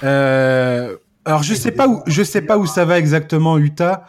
Euh, 0.04 0.96
alors 1.26 1.44
je 1.44 1.54
sais 1.54 1.72
pas 1.72 1.88
où 1.88 2.02
je 2.06 2.24
sais 2.24 2.42
pas 2.42 2.58
où 2.58 2.66
ça 2.66 2.86
va 2.86 2.98
exactement 3.00 3.58
Utah, 3.58 4.06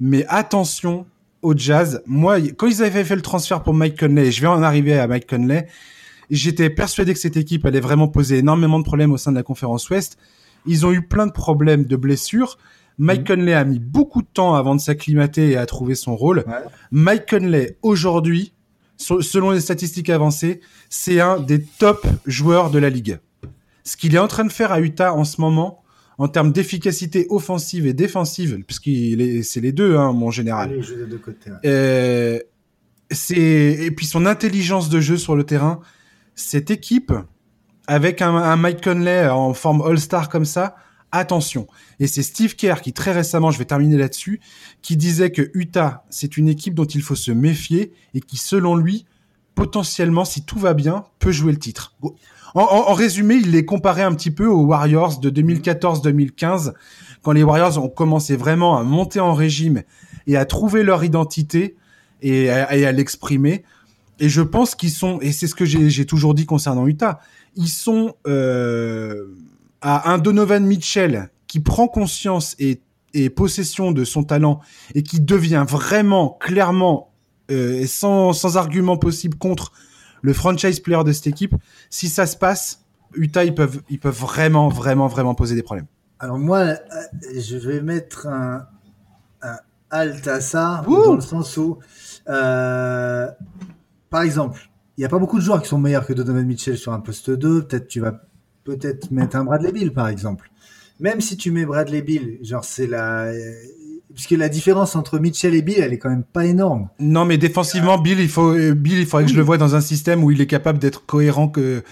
mais 0.00 0.24
attention 0.28 1.06
au 1.42 1.56
Jazz. 1.56 2.02
Moi, 2.06 2.40
quand 2.56 2.66
ils 2.66 2.82
avaient 2.82 3.04
fait 3.04 3.16
le 3.16 3.22
transfert 3.22 3.62
pour 3.62 3.74
Mike 3.74 3.98
Conley, 3.98 4.30
je 4.30 4.40
vais 4.40 4.46
en 4.46 4.62
arriver 4.62 4.98
à 4.98 5.06
Mike 5.06 5.28
Conley 5.28 5.66
J'étais 6.32 6.70
persuadé 6.70 7.12
que 7.12 7.20
cette 7.20 7.36
équipe 7.36 7.66
allait 7.66 7.80
vraiment 7.80 8.08
poser 8.08 8.38
énormément 8.38 8.78
de 8.78 8.84
problèmes 8.84 9.12
au 9.12 9.18
sein 9.18 9.32
de 9.32 9.36
la 9.36 9.42
conférence 9.42 9.90
Ouest. 9.90 10.16
Ils 10.64 10.86
ont 10.86 10.90
eu 10.90 11.02
plein 11.02 11.26
de 11.26 11.32
problèmes 11.32 11.84
de 11.84 11.94
blessures. 11.94 12.56
Mike 12.96 13.28
mhm. 13.28 13.36
Conley 13.36 13.52
a 13.52 13.64
mis 13.64 13.78
beaucoup 13.78 14.22
de 14.22 14.28
temps 14.32 14.54
avant 14.54 14.74
de 14.74 14.80
s'acclimater 14.80 15.50
et 15.50 15.56
à 15.58 15.66
trouver 15.66 15.94
son 15.94 16.16
rôle. 16.16 16.44
Mike 16.90 17.28
Conley, 17.28 17.76
aujourd'hui, 17.82 18.54
selon 18.96 19.50
les 19.50 19.60
statistiques 19.60 20.08
avancées, 20.08 20.60
c'est 20.88 21.20
un 21.20 21.38
des 21.38 21.62
top 21.62 22.06
joueurs 22.24 22.70
de 22.70 22.78
la 22.78 22.88
ligue. 22.88 23.18
Ce 23.84 23.98
qu'il 23.98 24.14
est 24.14 24.18
en 24.18 24.28
train 24.28 24.44
de 24.44 24.52
faire 24.52 24.72
à 24.72 24.80
Utah 24.80 25.12
en 25.12 25.24
ce 25.24 25.38
moment, 25.38 25.81
en 26.22 26.28
termes 26.28 26.52
d'efficacité 26.52 27.26
offensive 27.30 27.84
et 27.84 27.94
défensive, 27.94 28.62
puisqu'il 28.64 29.44
c'est 29.44 29.60
les 29.60 29.72
deux, 29.72 29.96
hein, 29.96 30.12
mon 30.12 30.30
général. 30.30 30.80
Euh, 31.64 32.38
c'est 33.10 33.36
et 33.36 33.90
puis 33.90 34.06
son 34.06 34.24
intelligence 34.24 34.88
de 34.88 35.00
jeu 35.00 35.16
sur 35.16 35.34
le 35.34 35.42
terrain, 35.42 35.80
cette 36.36 36.70
équipe, 36.70 37.12
avec 37.88 38.22
un, 38.22 38.54
Mike 38.54 38.84
Conley 38.84 39.28
en 39.28 39.52
forme 39.52 39.82
All-Star 39.82 40.28
comme 40.28 40.44
ça, 40.44 40.76
attention. 41.10 41.66
Et 41.98 42.06
c'est 42.06 42.22
Steve 42.22 42.54
Kerr 42.54 42.82
qui 42.82 42.92
très 42.92 43.10
récemment, 43.10 43.50
je 43.50 43.58
vais 43.58 43.64
terminer 43.64 43.96
là-dessus, 43.96 44.40
qui 44.80 44.96
disait 44.96 45.32
que 45.32 45.50
Utah, 45.54 46.04
c'est 46.08 46.36
une 46.36 46.48
équipe 46.48 46.74
dont 46.74 46.84
il 46.84 47.02
faut 47.02 47.16
se 47.16 47.32
méfier 47.32 47.92
et 48.14 48.20
qui, 48.20 48.36
selon 48.36 48.76
lui, 48.76 49.06
potentiellement, 49.56 50.24
si 50.24 50.44
tout 50.44 50.60
va 50.60 50.72
bien, 50.74 51.02
peut 51.18 51.32
jouer 51.32 51.50
le 51.50 51.58
titre. 51.58 51.96
En, 52.54 52.92
résumé, 52.92 53.36
il 53.36 53.50
les 53.50 53.64
comparait 53.64 54.02
un 54.02 54.14
petit 54.14 54.30
peu 54.30 54.46
aux 54.46 54.64
Warriors 54.64 55.18
de 55.20 55.30
2014-2015, 55.30 56.72
quand 57.22 57.32
les 57.32 57.42
Warriors 57.42 57.82
ont 57.82 57.88
commencé 57.88 58.36
vraiment 58.36 58.76
à 58.76 58.82
monter 58.82 59.20
en 59.20 59.32
régime 59.32 59.82
et 60.26 60.36
à 60.36 60.44
trouver 60.44 60.82
leur 60.82 61.02
identité 61.02 61.76
et 62.20 62.50
à 62.50 62.92
l'exprimer. 62.92 63.64
Et 64.22 64.28
je 64.28 64.42
pense 64.42 64.74
qu'ils 64.74 64.90
sont, 64.90 65.18
et 65.20 65.32
c'est 65.32 65.46
ce 65.46 65.54
que 65.54 65.64
j'ai 65.64 66.06
toujours 66.06 66.34
dit 66.34 66.46
concernant 66.46 66.86
Utah, 66.86 67.20
ils 67.56 67.68
sont 67.68 68.14
euh, 68.26 69.34
à 69.80 70.12
un 70.12 70.18
Donovan 70.18 70.64
Mitchell 70.64 71.30
qui 71.48 71.60
prend 71.60 71.88
conscience 71.88 72.54
et, 72.58 72.80
et, 73.14 73.30
possession 73.30 73.92
de 73.92 74.04
son 74.04 74.22
talent 74.22 74.60
et 74.94 75.02
qui 75.02 75.20
devient 75.20 75.64
vraiment, 75.68 76.38
clairement, 76.40 77.12
euh, 77.50 77.80
et 77.80 77.86
sans, 77.86 78.32
sans 78.32 78.56
argument 78.56 78.96
possible 78.96 79.36
contre 79.36 79.72
le 80.22 80.32
franchise 80.32 80.80
player 80.80 81.04
de 81.04 81.12
cette 81.12 81.26
équipe. 81.26 81.54
Si 81.90 82.08
ça 82.08 82.26
se 82.26 82.36
passe, 82.36 82.84
Utah, 83.14 83.44
ils 83.44 83.54
peuvent, 83.54 83.82
ils 83.90 83.98
peuvent 83.98 84.18
vraiment, 84.18 84.68
vraiment, 84.68 85.06
vraiment 85.06 85.34
poser 85.34 85.54
des 85.54 85.62
problèmes. 85.62 85.86
Alors 86.18 86.38
moi, 86.38 86.58
euh, 86.60 86.76
je 87.36 87.56
vais 87.56 87.82
mettre 87.82 88.26
un, 88.28 88.66
un 89.42 89.58
alt 89.90 90.26
à 90.28 90.40
ça, 90.40 90.82
dans 90.86 91.14
le 91.14 91.20
sens 91.20 91.56
où 91.56 91.78
euh, 92.28 93.28
par 94.10 94.22
exemple, 94.22 94.70
il 94.96 95.00
n'y 95.00 95.04
a 95.04 95.08
pas 95.08 95.18
beaucoup 95.18 95.38
de 95.38 95.44
joueurs 95.44 95.62
qui 95.62 95.68
sont 95.68 95.78
meilleurs 95.78 96.06
que 96.06 96.12
Donovan 96.12 96.46
Mitchell 96.46 96.76
sur 96.76 96.92
un 96.92 97.00
poste 97.00 97.30
2. 97.30 97.64
Peut-être 97.64 97.88
tu 97.88 98.00
vas 98.00 98.20
peut-être 98.64 99.10
mettre 99.10 99.36
un 99.36 99.44
Bradley 99.44 99.72
Bill, 99.72 99.92
par 99.92 100.08
exemple. 100.08 100.50
même 101.00 101.20
si 101.20 101.36
tu 101.36 101.50
mets 101.50 101.64
Bradley 101.64 102.02
Bill, 102.02 102.38
genre 102.42 102.64
c'est 102.64 102.86
la 102.86 103.32
puisque 104.14 104.30
la 104.32 104.48
différence 104.48 104.96
entre 104.96 105.18
Mitchell 105.18 105.54
et 105.54 105.62
Bill, 105.62 105.78
elle 105.78 105.92
est 105.92 105.98
quand 105.98 106.10
même 106.10 106.24
pas 106.24 106.44
énorme. 106.46 106.88
Non, 107.00 107.24
mais 107.24 107.38
défensivement, 107.38 107.98
Bill, 107.98 108.20
il 108.20 108.28
faut, 108.28 108.52
Bill, 108.74 108.98
il 109.00 109.06
faudrait 109.06 109.24
que 109.26 109.30
je 109.32 109.36
le 109.36 109.42
voie 109.42 109.58
dans 109.58 109.74
un 109.74 109.80
système 109.80 110.22
où 110.24 110.30
il 110.30 110.40
est 110.40 110.46
capable 110.46 110.78
d'être 110.78 111.04
cohérent 111.06 111.48
que, 111.48 111.82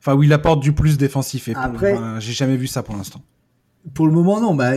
enfin, 0.00 0.14
où 0.14 0.22
il 0.22 0.32
apporte 0.32 0.60
du 0.60 0.72
plus 0.72 0.96
défensif. 0.98 1.48
Et 1.48 1.54
Après- 1.54 1.94
enfin, 1.94 2.20
j'ai 2.20 2.32
jamais 2.32 2.56
vu 2.56 2.66
ça 2.66 2.82
pour 2.82 2.96
l'instant. 2.96 3.20
Pour 3.92 4.06
le 4.06 4.12
moment, 4.12 4.40
non. 4.40 4.54
Bah, 4.54 4.72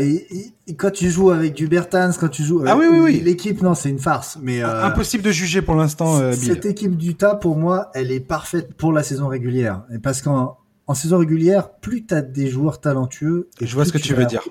quand 0.77 0.91
tu 0.91 1.09
joues 1.09 1.31
avec 1.31 1.53
du 1.53 1.67
Bertans, 1.69 2.11
quand 2.19 2.27
tu 2.27 2.43
joues, 2.43 2.63
Ah 2.67 2.75
oui, 2.77 2.87
oui, 2.91 2.99
oui. 2.99 3.21
l'équipe, 3.23 3.61
non, 3.61 3.73
c'est 3.73 3.89
une 3.89 3.99
farce. 3.99 4.37
Mais 4.41 4.61
euh, 4.61 4.83
Impossible 4.83 5.23
de 5.23 5.31
juger 5.31 5.61
pour 5.61 5.75
l'instant, 5.75 6.17
euh, 6.19 6.31
Bill. 6.31 6.39
cette 6.39 6.65
équipe 6.65 6.97
d'Utah, 6.97 7.35
pour 7.35 7.55
moi, 7.55 7.89
elle 7.93 8.11
est 8.11 8.19
parfaite 8.19 8.73
pour 8.73 8.91
la 8.91 9.03
saison 9.03 9.27
régulière. 9.29 9.83
Et 9.93 9.99
parce 9.99 10.21
qu'en 10.21 10.57
en 10.87 10.93
saison 10.93 11.19
régulière, 11.19 11.69
plus 11.79 12.05
tu 12.05 12.13
as 12.13 12.21
des 12.21 12.47
joueurs 12.47 12.81
talentueux, 12.81 13.49
et 13.61 13.65
Je 13.67 13.73
vois 13.75 13.85
ce 13.85 13.93
que 13.93 13.97
tu 13.97 14.13
veux 14.13 14.25
dire. 14.25 14.41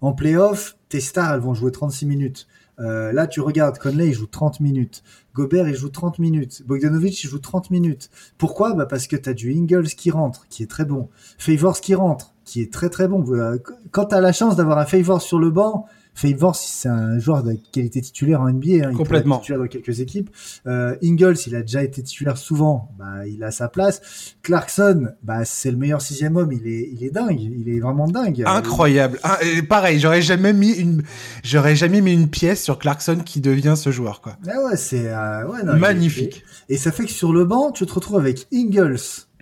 En 0.00 0.12
playoff, 0.12 0.76
tes 0.88 1.00
stars, 1.00 1.34
elles 1.34 1.40
vont 1.40 1.54
jouer 1.54 1.72
36 1.72 2.06
minutes. 2.06 2.46
Euh, 2.78 3.12
là, 3.12 3.26
tu 3.26 3.40
regardes, 3.40 3.78
Conley, 3.78 4.08
il 4.08 4.12
joue 4.12 4.26
30 4.26 4.60
minutes. 4.60 5.02
Gobert, 5.34 5.68
il 5.68 5.74
joue 5.74 5.88
30 5.88 6.18
minutes. 6.18 6.62
Bogdanovic, 6.66 7.24
il 7.24 7.28
joue 7.28 7.38
30 7.38 7.70
minutes. 7.70 8.10
Pourquoi? 8.38 8.74
Bah 8.74 8.86
Parce 8.86 9.06
que 9.06 9.16
tu 9.16 9.28
as 9.28 9.34
du 9.34 9.52
Ingles 9.52 9.88
qui 9.88 10.10
rentre, 10.10 10.46
qui 10.48 10.62
est 10.62 10.70
très 10.70 10.84
bon. 10.84 11.08
Favors 11.38 11.80
qui 11.80 11.94
rentre, 11.94 12.34
qui 12.44 12.60
est 12.60 12.72
très 12.72 12.90
très 12.90 13.08
bon. 13.08 13.24
Euh, 13.32 13.56
Quand 13.92 14.06
tu 14.06 14.14
as 14.14 14.20
la 14.20 14.32
chance 14.32 14.56
d'avoir 14.56 14.78
un 14.78 14.86
Favors 14.86 15.22
sur 15.22 15.38
le 15.38 15.50
banc, 15.50 15.86
Favors, 16.16 16.56
c'est 16.56 16.88
un 16.88 17.18
joueur 17.18 17.42
de 17.42 17.58
qualité 17.72 18.00
titulaire 18.00 18.40
en 18.40 18.50
NBA. 18.50 18.68
Hein. 18.68 18.70
Il 18.70 18.82
être 18.84 18.92
Complètement. 18.94 19.38
titulaire 19.38 19.60
dans 19.60 19.68
quelques 19.68 20.00
équipes. 20.00 20.30
Euh, 20.66 20.96
Ingles, 21.04 21.36
il 21.46 21.54
a 21.54 21.60
déjà 21.60 21.82
été 21.82 22.02
titulaire 22.02 22.38
souvent. 22.38 22.90
Bah, 22.98 23.26
il 23.26 23.44
a 23.44 23.50
sa 23.50 23.68
place. 23.68 24.34
Clarkson, 24.42 25.08
bah, 25.22 25.44
c'est 25.44 25.70
le 25.70 25.76
meilleur 25.76 26.00
sixième 26.00 26.36
homme. 26.36 26.52
Il 26.52 26.66
est, 26.66 26.88
il 26.90 27.04
est 27.04 27.10
dingue. 27.10 27.40
Il 27.40 27.68
est 27.68 27.80
vraiment 27.80 28.08
dingue. 28.08 28.42
Incroyable. 28.46 29.18
Ah, 29.22 29.38
pareil, 29.68 30.00
j'aurais 30.00 30.22
jamais 30.22 30.54
mis 30.54 30.72
une, 30.72 31.02
j'aurais 31.44 31.76
jamais 31.76 32.00
mis 32.00 32.14
une 32.14 32.30
pièce 32.30 32.64
sur 32.64 32.78
Clarkson 32.78 33.18
qui 33.22 33.42
devient 33.42 33.74
ce 33.76 33.90
joueur, 33.90 34.22
quoi. 34.22 34.38
Ah 34.48 34.64
ouais, 34.64 34.76
c'est 34.76 35.08
euh, 35.08 35.46
ouais, 35.46 35.62
non, 35.64 35.76
Magnifique. 35.76 36.44
Et 36.70 36.78
ça 36.78 36.92
fait 36.92 37.04
que 37.04 37.10
sur 37.10 37.34
le 37.34 37.44
banc, 37.44 37.72
tu 37.72 37.84
te 37.84 37.92
retrouves 37.92 38.18
avec 38.18 38.46
Ingles 38.54 38.96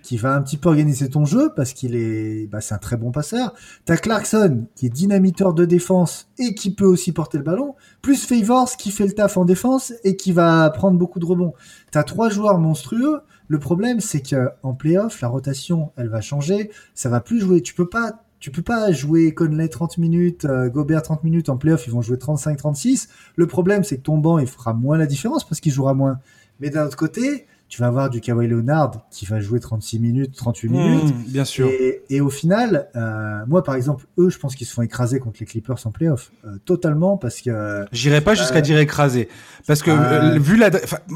qui 0.05 0.17
va 0.17 0.35
un 0.35 0.41
petit 0.41 0.57
peu 0.57 0.69
organiser 0.69 1.09
ton 1.09 1.25
jeu 1.25 1.51
parce 1.55 1.73
qu'il 1.73 1.95
est, 1.95 2.47
bah, 2.47 2.61
c'est 2.61 2.75
un 2.75 2.77
très 2.77 2.95
bon 2.95 3.11
passeur. 3.11 3.53
T'as 3.85 3.97
Clarkson 3.97 4.65
qui 4.75 4.85
est 4.85 4.89
dynamiteur 4.89 5.53
de 5.55 5.65
défense 5.65 6.29
et 6.37 6.53
qui 6.53 6.73
peut 6.73 6.85
aussi 6.85 7.11
porter 7.11 7.39
le 7.39 7.43
ballon, 7.43 7.73
plus 8.03 8.23
Favors 8.23 8.77
qui 8.77 8.91
fait 8.91 9.07
le 9.07 9.13
taf 9.13 9.35
en 9.37 9.45
défense 9.45 9.93
et 10.03 10.15
qui 10.15 10.31
va 10.31 10.69
prendre 10.69 10.97
beaucoup 10.99 11.19
de 11.19 11.25
rebonds. 11.25 11.53
T'as 11.91 12.03
trois 12.03 12.29
joueurs 12.29 12.59
monstrueux. 12.59 13.21
Le 13.47 13.59
problème, 13.59 13.99
c'est 13.99 14.21
que 14.21 14.49
en 14.61 14.73
playoff, 14.73 15.21
la 15.21 15.27
rotation, 15.27 15.91
elle 15.97 16.09
va 16.09 16.21
changer. 16.21 16.69
Ça 16.93 17.09
va 17.09 17.19
plus 17.19 17.39
jouer. 17.39 17.61
Tu 17.61 17.73
peux 17.73 17.89
pas, 17.89 18.23
tu 18.39 18.51
peux 18.51 18.61
pas 18.61 18.91
jouer 18.91 19.33
Conley 19.33 19.69
30 19.69 19.97
minutes, 19.97 20.45
euh, 20.45 20.69
Gobert 20.69 21.01
30 21.01 21.23
minutes 21.23 21.49
en 21.49 21.57
playoff. 21.57 21.87
Ils 21.87 21.93
vont 21.93 22.01
jouer 22.01 22.17
35-36. 22.17 23.07
Le 23.35 23.47
problème, 23.47 23.83
c'est 23.83 23.97
que 23.97 24.03
ton 24.03 24.19
banc, 24.19 24.37
il 24.37 24.47
fera 24.47 24.73
moins 24.73 24.99
la 24.99 25.07
différence 25.07 25.47
parce 25.47 25.59
qu'il 25.59 25.71
jouera 25.71 25.95
moins. 25.95 26.19
Mais 26.59 26.69
d'un 26.69 26.85
autre 26.85 26.97
côté, 26.97 27.47
tu 27.67 27.81
vas 27.81 27.87
avoir 27.87 28.09
du 28.09 28.21
Kawhi 28.21 28.47
Leonard 28.47 29.07
qui 29.09 29.25
va 29.25 29.39
jouer 29.39 29.59
36 29.59 29.99
minutes, 29.99 30.35
38 30.35 30.69
minutes. 30.69 31.03
Mmh, 31.15 31.23
bien 31.31 31.45
sûr. 31.45 31.67
Et, 31.67 32.03
et 32.09 32.21
au 32.21 32.29
final, 32.29 32.89
euh, 32.95 33.39
moi 33.47 33.63
par 33.63 33.75
exemple, 33.75 34.05
eux, 34.19 34.29
je 34.29 34.37
pense 34.37 34.55
qu'ils 34.55 34.67
se 34.67 34.73
font 34.73 34.81
écraser 34.83 35.19
contre 35.19 35.37
les 35.39 35.45
Clippers 35.45 35.77
en 35.85 35.91
playoff. 35.91 36.31
Euh, 36.45 36.57
totalement 36.65 37.17
parce 37.17 37.41
que 37.41 37.85
J'irai 37.91 38.21
pas 38.21 38.35
jusqu'à 38.35 38.57
Euh, 38.59 38.61
dire 38.61 38.77
écraser, 38.77 39.29
parce 39.67 39.81
que 39.81 39.91
euh, 39.91 40.35
euh, 40.35 40.39
vu 40.39 40.57
la, 40.57 40.67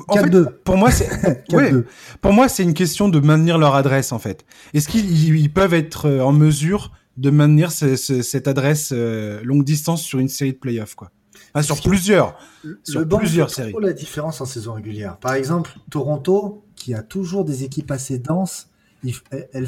en 0.08 0.16
fait, 0.16 0.28
4-2. 0.30 0.48
pour 0.64 0.78
moi, 0.78 0.92
c'est, 0.92 1.08
4-2. 1.50 1.50
ouais, 1.56 1.74
pour 2.22 2.34
moi, 2.34 2.50
c'est 2.50 2.64
une 2.64 2.74
question 2.74 3.10
de 3.10 3.20
maintenir 3.20 3.58
leur 3.58 3.76
adresse 3.76 4.12
en 4.12 4.20
fait. 4.20 4.44
Est-ce 4.74 4.88
qu'ils 4.88 5.10
ils- 5.10 5.36
ils 5.40 5.54
peuvent 5.54 5.74
être 5.74 6.10
en 6.10 6.32
mesure 6.34 6.92
de 7.18 7.30
maintenir 7.30 7.72
ce- 7.72 7.96
ce- 7.96 8.22
cette 8.22 8.48
adresse 8.48 8.92
euh, 8.94 9.40
longue 9.44 9.64
distance 9.64 10.02
sur 10.02 10.20
une 10.20 10.30
série 10.30 10.54
de 10.54 10.58
playoffs 10.58 10.96
quoi? 10.96 11.12
Enfin, 11.54 11.64
sur 11.64 11.82
plusieurs. 11.82 12.38
Sur 12.84 13.00
le 13.00 13.06
banc 13.06 13.18
plusieurs 13.18 13.50
séries. 13.50 13.74
la 13.82 13.94
différence 13.94 14.42
en 14.42 14.46
saison 14.46 14.74
régulière. 14.74 15.18
Par 15.18 15.34
exemple, 15.34 15.72
Toronto, 15.90 16.64
qui 16.76 16.94
a 16.94 17.02
toujours 17.04 17.46
des 17.46 17.64
équipes 17.64 17.92
assez 17.92 18.20
denses, 18.20 18.68
il 19.04 19.16
elle- 19.32 19.48
elle 19.54 19.68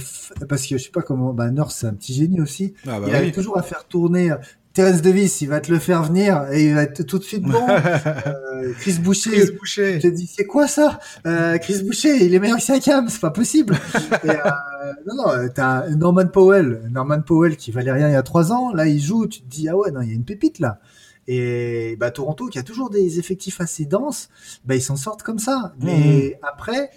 parce 0.50 0.66
que 0.68 0.78
je 0.78 0.84
sais 0.84 0.90
pas 0.92 1.02
comment, 1.02 1.34
bah 1.34 1.50
Nurse 1.52 1.78
c'est 1.80 1.88
un 1.88 1.94
petit 1.94 2.14
génie 2.14 2.42
aussi. 2.42 2.74
Ah 2.88 3.00
bah 3.00 3.06
il 3.08 3.16
arrive 3.16 3.34
toujours 3.34 3.58
à 3.58 3.64
faire 3.64 3.86
tourner. 3.86 4.32
euh, 4.32 4.36
Terence 4.74 5.02
Davis, 5.02 5.42
il 5.42 5.50
va 5.50 5.60
te 5.60 5.70
le 5.70 5.80
faire 5.80 6.02
venir 6.04 6.46
et 6.54 6.66
il 6.68 6.74
va 6.76 6.84
être 6.84 7.04
tout 7.06 7.18
de 7.20 7.24
suite 7.24 7.44
bon. 7.44 7.60
Euh, 8.62 8.74
Chris 8.80 9.00
Boucher, 9.02 9.32
Chris 9.32 9.52
Boucher. 9.58 9.96
Je 9.96 10.08
te 10.08 10.14
dis, 10.14 10.28
c'est 10.28 10.46
quoi 10.46 10.68
ça? 10.68 11.00
Euh, 11.26 11.58
Chris 11.58 11.82
Boucher, 11.84 12.24
il 12.26 12.34
est 12.36 12.40
meilleur 12.40 12.58
que 12.58 12.64
Siakam, 12.64 13.10
c'est 13.10 13.20
pas 13.20 13.32
possible. 13.32 13.76
Et, 14.24 14.30
euh, 14.30 14.34
non, 15.08 15.16
non, 15.16 15.50
t'as 15.54 15.90
Norman 15.90 16.28
Powell, 16.28 16.84
Norman 16.92 17.22
Powell 17.22 17.58
qui 17.58 17.72
valait 17.72 17.92
rien 17.92 18.08
il 18.10 18.14
y 18.14 18.16
a 18.16 18.22
trois 18.24 18.52
ans, 18.52 18.72
là 18.74 18.86
il 18.88 19.02
joue, 19.02 19.26
tu 19.28 19.42
te 19.42 19.50
dis, 19.50 19.68
ah 19.68 19.76
ouais, 19.76 19.90
non, 19.92 20.02
il 20.02 20.10
y 20.10 20.12
a 20.12 20.16
une 20.16 20.24
pépite 20.26 20.60
là. 20.60 20.80
Et 21.34 21.96
bah, 21.96 22.12
Toronto, 22.12 22.48
qui 22.48 22.60
a 22.60 22.64
toujours 22.64 22.90
des 22.90 23.18
effectifs 23.18 23.62
assez 23.62 23.86
denses, 23.86 24.28
bah, 24.66 24.76
ils 24.76 24.82
s'en 24.82 24.98
sortent 24.98 25.24
comme 25.24 25.40
ça. 25.40 25.74
Mais 25.80 26.38
après, 26.44 26.90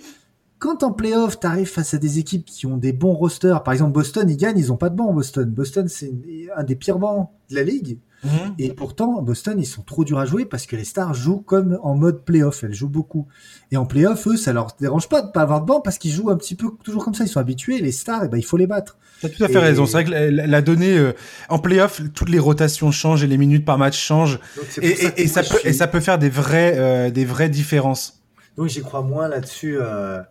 quand 0.59 0.82
en 0.82 0.90
playoff, 0.90 1.39
t'arrives 1.39 1.70
face 1.70 1.94
à 1.94 1.98
des 1.98 2.19
équipes 2.19 2.44
qui 2.44 2.66
ont 2.66 2.77
des 2.77 2.93
bons 2.93 3.12
rosters, 3.12 3.62
par 3.62 3.73
exemple 3.73 3.93
Boston, 3.93 4.28
ils 4.28 4.36
gagnent, 4.36 4.59
ils 4.59 4.73
ont 4.73 4.77
pas 4.77 4.90
de 4.90 4.97
banc 4.97 5.12
Boston. 5.12 5.48
Boston, 5.48 5.86
c'est 5.86 6.12
un 6.56 6.65
des 6.65 6.74
pires 6.74 6.98
bancs 6.98 7.28
de 7.48 7.55
la 7.55 7.62
ligue. 7.62 7.98
Mhm. 8.24 8.55
Et 8.59 8.72
pourtant, 8.72 9.20
Boston, 9.22 9.56
ils 9.59 9.66
sont 9.66 9.82
trop 9.82 10.05
durs 10.05 10.18
à 10.18 10.24
jouer 10.26 10.44
parce 10.44 10.66
que 10.66 10.76
les 10.76 10.84
stars 10.84 11.14
jouent 11.14 11.40
comme 11.42 11.78
en 11.82 11.94
mode 11.94 12.24
playoff. 12.24 12.64
Elles 12.64 12.72
jouent 12.74 12.88
beaucoup. 12.88 13.26
Et 13.70 13.76
en 13.76 13.86
playoff, 13.86 14.26
eux, 14.26 14.36
ça 14.36 14.52
leur 14.52 14.68
dérange 14.80 15.09
pas 15.09 15.22
de 15.22 15.30
pas 15.30 15.42
avoir 15.42 15.60
de 15.60 15.66
banc 15.66 15.80
parce 15.80 15.98
qu'ils 15.98 16.12
jouent 16.12 16.30
un 16.30 16.36
petit 16.36 16.55
peu 16.55 16.68
toujours 16.82 17.05
comme 17.05 17.14
ça. 17.14 17.24
Ils 17.24 17.28
sont 17.28 17.40
habitués. 17.40 17.80
Les 17.80 17.92
stars, 17.92 18.24
et 18.24 18.28
ben, 18.28 18.38
il 18.38 18.44
faut 18.44 18.56
les 18.56 18.66
battre. 18.66 18.96
T'as 19.20 19.28
tout 19.28 19.44
à 19.44 19.48
fait 19.48 19.55
Et- 19.55 19.59
raison. 19.59 19.86
C'est 19.86 19.92
vrai 19.92 20.05
que 20.05 20.10
la, 20.10 20.30
la- 20.30 20.46
la 20.46 20.62
donnée 20.62 20.96
euh, 20.96 21.12
en 21.48 21.59
playoff, 21.59 22.01
toutes 22.14 22.28
les 22.30 22.38
rotations 22.38 22.90
changent 22.90 23.22
et 23.24 23.26
les 23.26 23.38
minutes 23.38 23.64
par 23.64 23.78
match 23.78 23.98
changent 23.98 24.38
Donc, 24.56 24.66
et, 24.82 24.94
ça 25.28 25.40
et- 25.42 25.44
peut 25.48 25.59
suis- 25.59 25.68
et 25.68 25.72
ça 25.72 25.86
peut 25.86 26.01
faire 26.01 26.18
des 26.18 26.28
vraies 26.30 26.74
euh, 26.76 27.10
des 27.10 27.24
vraies 27.24 27.48
différences. 27.48 28.20
Donc, 28.56 28.68
j'y 28.68 28.82
crois 28.82 29.02
moins 29.02 29.28
là-dessus. 29.28 29.76
euh. 29.81 30.22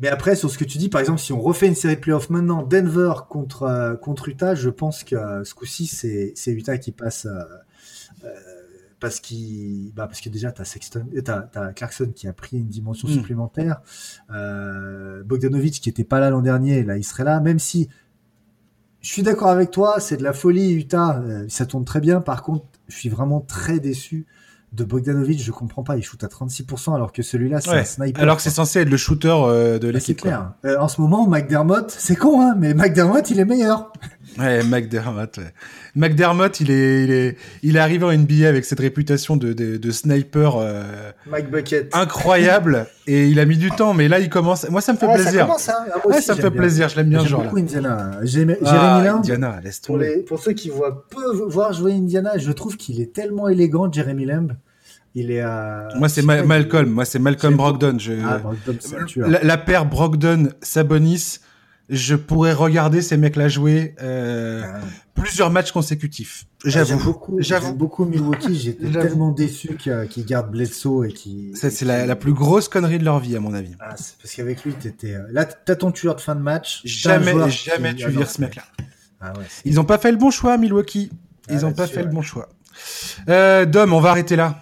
Mais 0.00 0.08
après, 0.08 0.36
sur 0.36 0.48
ce 0.50 0.56
que 0.58 0.64
tu 0.64 0.78
dis, 0.78 0.88
par 0.88 1.00
exemple, 1.00 1.18
si 1.20 1.32
on 1.32 1.40
refait 1.40 1.66
une 1.66 1.74
série 1.74 1.96
de 1.96 2.00
playoffs 2.00 2.30
maintenant, 2.30 2.62
Denver 2.62 3.12
contre, 3.28 3.64
euh, 3.64 3.96
contre 3.96 4.28
Utah, 4.28 4.54
je 4.54 4.70
pense 4.70 5.02
que 5.02 5.16
euh, 5.16 5.42
ce 5.44 5.54
coup-ci, 5.54 5.86
c'est 5.86 6.32
c'est 6.36 6.52
Utah 6.52 6.78
qui 6.78 6.92
passe. 6.92 7.26
euh, 7.26 7.42
parce, 9.00 9.20
qu'il, 9.20 9.92
bah 9.94 10.06
parce 10.08 10.20
que 10.20 10.28
déjà, 10.28 10.50
tu 10.50 10.60
as, 10.60 10.64
Sexton, 10.64 11.06
t'as, 11.24 11.42
t'as 11.42 11.72
Clarkson 11.72 12.10
qui 12.14 12.26
a 12.26 12.32
pris 12.32 12.58
une 12.58 12.66
dimension 12.68 13.06
Mm. 13.08 13.12
supplémentaire. 13.12 13.80
Bogdanovic 15.24 15.80
qui 15.80 15.88
était 15.88 16.04
pas 16.04 16.20
là 16.20 16.30
l'an 16.30 16.42
dernier, 16.42 16.82
là, 16.82 16.96
il 16.96 17.04
serait 17.04 17.24
là. 17.24 17.40
Même 17.40 17.58
si 17.58 17.88
je 19.00 19.12
suis 19.12 19.22
d'accord 19.22 19.48
avec 19.50 19.70
toi, 19.70 20.00
c'est 20.00 20.16
de 20.16 20.22
la 20.24 20.32
folie, 20.32 20.72
Utah. 20.72 21.22
ça 21.48 21.66
tourne 21.66 21.84
très 21.84 22.00
bien. 22.00 22.20
Par 22.20 22.42
contre, 22.42 22.66
je 22.88 22.96
suis 22.96 23.08
vraiment 23.08 23.40
très 23.40 23.78
déçu 23.80 24.26
de 24.72 24.84
Bogdanovic. 24.84 25.42
Je 25.42 25.50
comprends 25.52 25.82
pas. 25.82 25.96
Il 25.96 26.02
shoot 26.02 26.22
à 26.22 26.26
36% 26.28 26.94
alors 26.94 27.12
que 27.12 27.22
celui-là, 27.22 27.60
c'est 27.60 27.70
Ouais, 27.70 27.80
un 27.80 27.84
sniper. 27.84 28.22
Alors 28.22 28.36
que 28.36 28.42
c'est 28.42 28.50
censé 28.50 28.80
être 28.80 28.90
le 28.90 28.96
shooter 28.96 29.28
euh, 29.30 29.78
de 29.78 29.88
Ah, 29.88 29.90
c'est 29.92 29.92
l'équipe. 29.92 30.20
clair. 30.22 30.52
Euh, 30.64 30.76
en 30.78 30.88
ce 30.88 31.00
moment, 31.00 31.26
McDermott, 31.26 31.90
c'est 31.90 32.16
con, 32.16 32.40
hein, 32.40 32.54
mais 32.58 32.74
McDermott, 32.74 33.30
il 33.30 33.40
est 33.40 33.44
meilleur. 33.44 33.92
Ouais, 34.38 34.62
McDermott. 34.62 35.36
ouais. 35.38 35.52
McDermott, 35.96 36.60
il 36.60 36.70
est, 36.70 37.04
il 37.04 37.10
est, 37.10 37.36
il 37.62 37.76
est 37.76 37.78
arrivé 37.80 38.04
en 38.04 38.12
NBA 38.12 38.48
avec 38.48 38.64
cette 38.64 38.80
réputation 38.80 39.36
de, 39.36 39.52
de, 39.52 39.76
de 39.76 39.90
sniper 39.90 40.56
euh, 40.56 41.10
Mike 41.28 41.50
Bucket. 41.50 41.88
incroyable 41.94 42.86
et 43.06 43.26
il 43.28 43.40
a 43.40 43.44
mis 43.44 43.56
du 43.56 43.70
temps, 43.70 43.94
mais 43.94 44.06
là 44.08 44.20
il 44.20 44.28
commence. 44.28 44.68
Moi, 44.70 44.80
ça 44.80 44.92
me 44.92 44.98
fait 44.98 45.06
Ah, 45.08 45.16
ça 45.16 45.22
plaisir. 45.22 45.46
commence, 45.46 45.68
hein. 45.68 45.74
Ah, 45.92 46.06
aussi, 46.06 46.22
ça 46.22 46.34
me 46.34 46.40
fait 46.40 46.50
bien. 46.50 46.60
plaisir. 46.60 46.88
Je 46.88 46.96
l'aime 46.96 47.08
bien, 47.08 47.18
ce 47.20 47.24
J'aime 47.24 47.30
genre 47.30 47.40
là. 47.40 47.46
beaucoup 47.46 47.58
Indiana. 47.60 48.10
Jérémy 48.22 48.54
Ah, 48.64 49.00
Lin, 49.04 49.16
Indiana, 49.16 49.60
laisse 49.64 49.80
pour, 49.80 49.96
tomber. 49.96 50.16
les, 50.16 50.22
pour 50.22 50.38
ceux 50.40 50.52
qui 50.52 50.68
voient 50.70 51.06
peu 51.08 51.32
voir 51.48 51.72
jouer 51.72 51.92
Indiana, 51.92 52.38
je 52.38 52.52
trouve 52.52 52.76
qu'il 52.76 53.00
est 53.00 53.12
tellement 53.12 53.48
élégant, 53.48 53.90
Jeremy 53.90 54.24
Lamb. 54.26 54.52
Il 55.14 55.30
est 55.32 55.40
à. 55.40 55.88
Moi, 55.96 56.08
c'est 56.08 56.22
Ma- 56.22 56.42
Malcolm. 56.42 56.90
Moi, 56.90 57.04
c'est 57.06 57.18
Malcolm 57.18 57.56
Brogdon. 57.56 57.98
Je... 57.98 58.12
Ah, 58.24 58.38
Brogdon, 58.38 59.04
tueur. 59.06 59.28
la, 59.28 59.42
la 59.42 59.56
paire 59.56 59.86
Brogdon-Sabonis, 59.86 61.40
je 61.88 62.14
pourrais 62.16 62.52
regarder 62.52 63.00
ces 63.02 63.16
mecs-là 63.16 63.48
jouer 63.48 63.94
euh, 64.02 64.62
Ah. 64.66 64.80
plusieurs 65.14 65.50
matchs 65.50 65.72
consécutifs. 65.72 66.44
J'aime 66.64 66.84
J'avoue. 66.86 67.04
beaucoup, 67.04 67.36
J'avoue. 67.40 67.66
j'aime 67.68 67.76
beaucoup 67.76 68.04
Milwaukee. 68.04 68.54
J'étais 68.58 68.90
tellement 68.90 69.30
déçu 69.30 69.76
qu'il 69.76 70.06
qu'il 70.10 70.24
garde 70.26 70.50
Bledsoe 70.50 71.04
et 71.08 71.12
qui. 71.12 71.52
C'est 71.54 71.82
la, 71.82 72.04
la 72.04 72.16
plus 72.16 72.32
grosse 72.32 72.68
connerie 72.68 72.98
de 72.98 73.04
leur 73.04 73.20
vie, 73.20 73.36
à 73.36 73.40
mon 73.40 73.54
avis. 73.54 73.74
Ah, 73.80 73.94
c'est 73.96 74.16
parce 74.22 74.34
qu'avec 74.34 74.64
lui, 74.64 74.72
t'étais. 74.74 75.14
euh, 75.14 75.22
Là, 75.30 75.44
t'as 75.44 75.76
ton 75.76 75.92
tueur 75.92 76.16
de 76.16 76.20
fin 76.20 76.34
de 76.34 76.40
match. 76.40 76.80
Jamais, 76.84 77.32
jamais 77.50 77.90
qui- 77.90 77.96
tu 77.96 78.04
Ah, 78.06 78.10
vires 78.10 78.30
ce 78.30 78.40
mec-là. 78.40 78.62
Ah 79.20 79.32
ouais. 79.38 79.44
Ils 79.64 79.78
ont 79.80 79.84
pas 79.84 79.98
fait 79.98 80.10
le 80.12 80.18
bon 80.18 80.30
choix, 80.30 80.56
Milwaukee. 80.58 81.10
Ils 81.50 81.58
Ah, 81.62 81.66
ont 81.66 81.72
pas 81.72 81.82
là-dessus, 81.82 81.94
fait 81.94 82.02
le 82.04 82.10
bon 82.10 82.22
choix. 82.22 82.48
Euh, 83.28 83.64
Dom, 83.64 83.92
on 83.92 84.00
va 84.00 84.10
arrêter 84.10 84.36
là. 84.36 84.60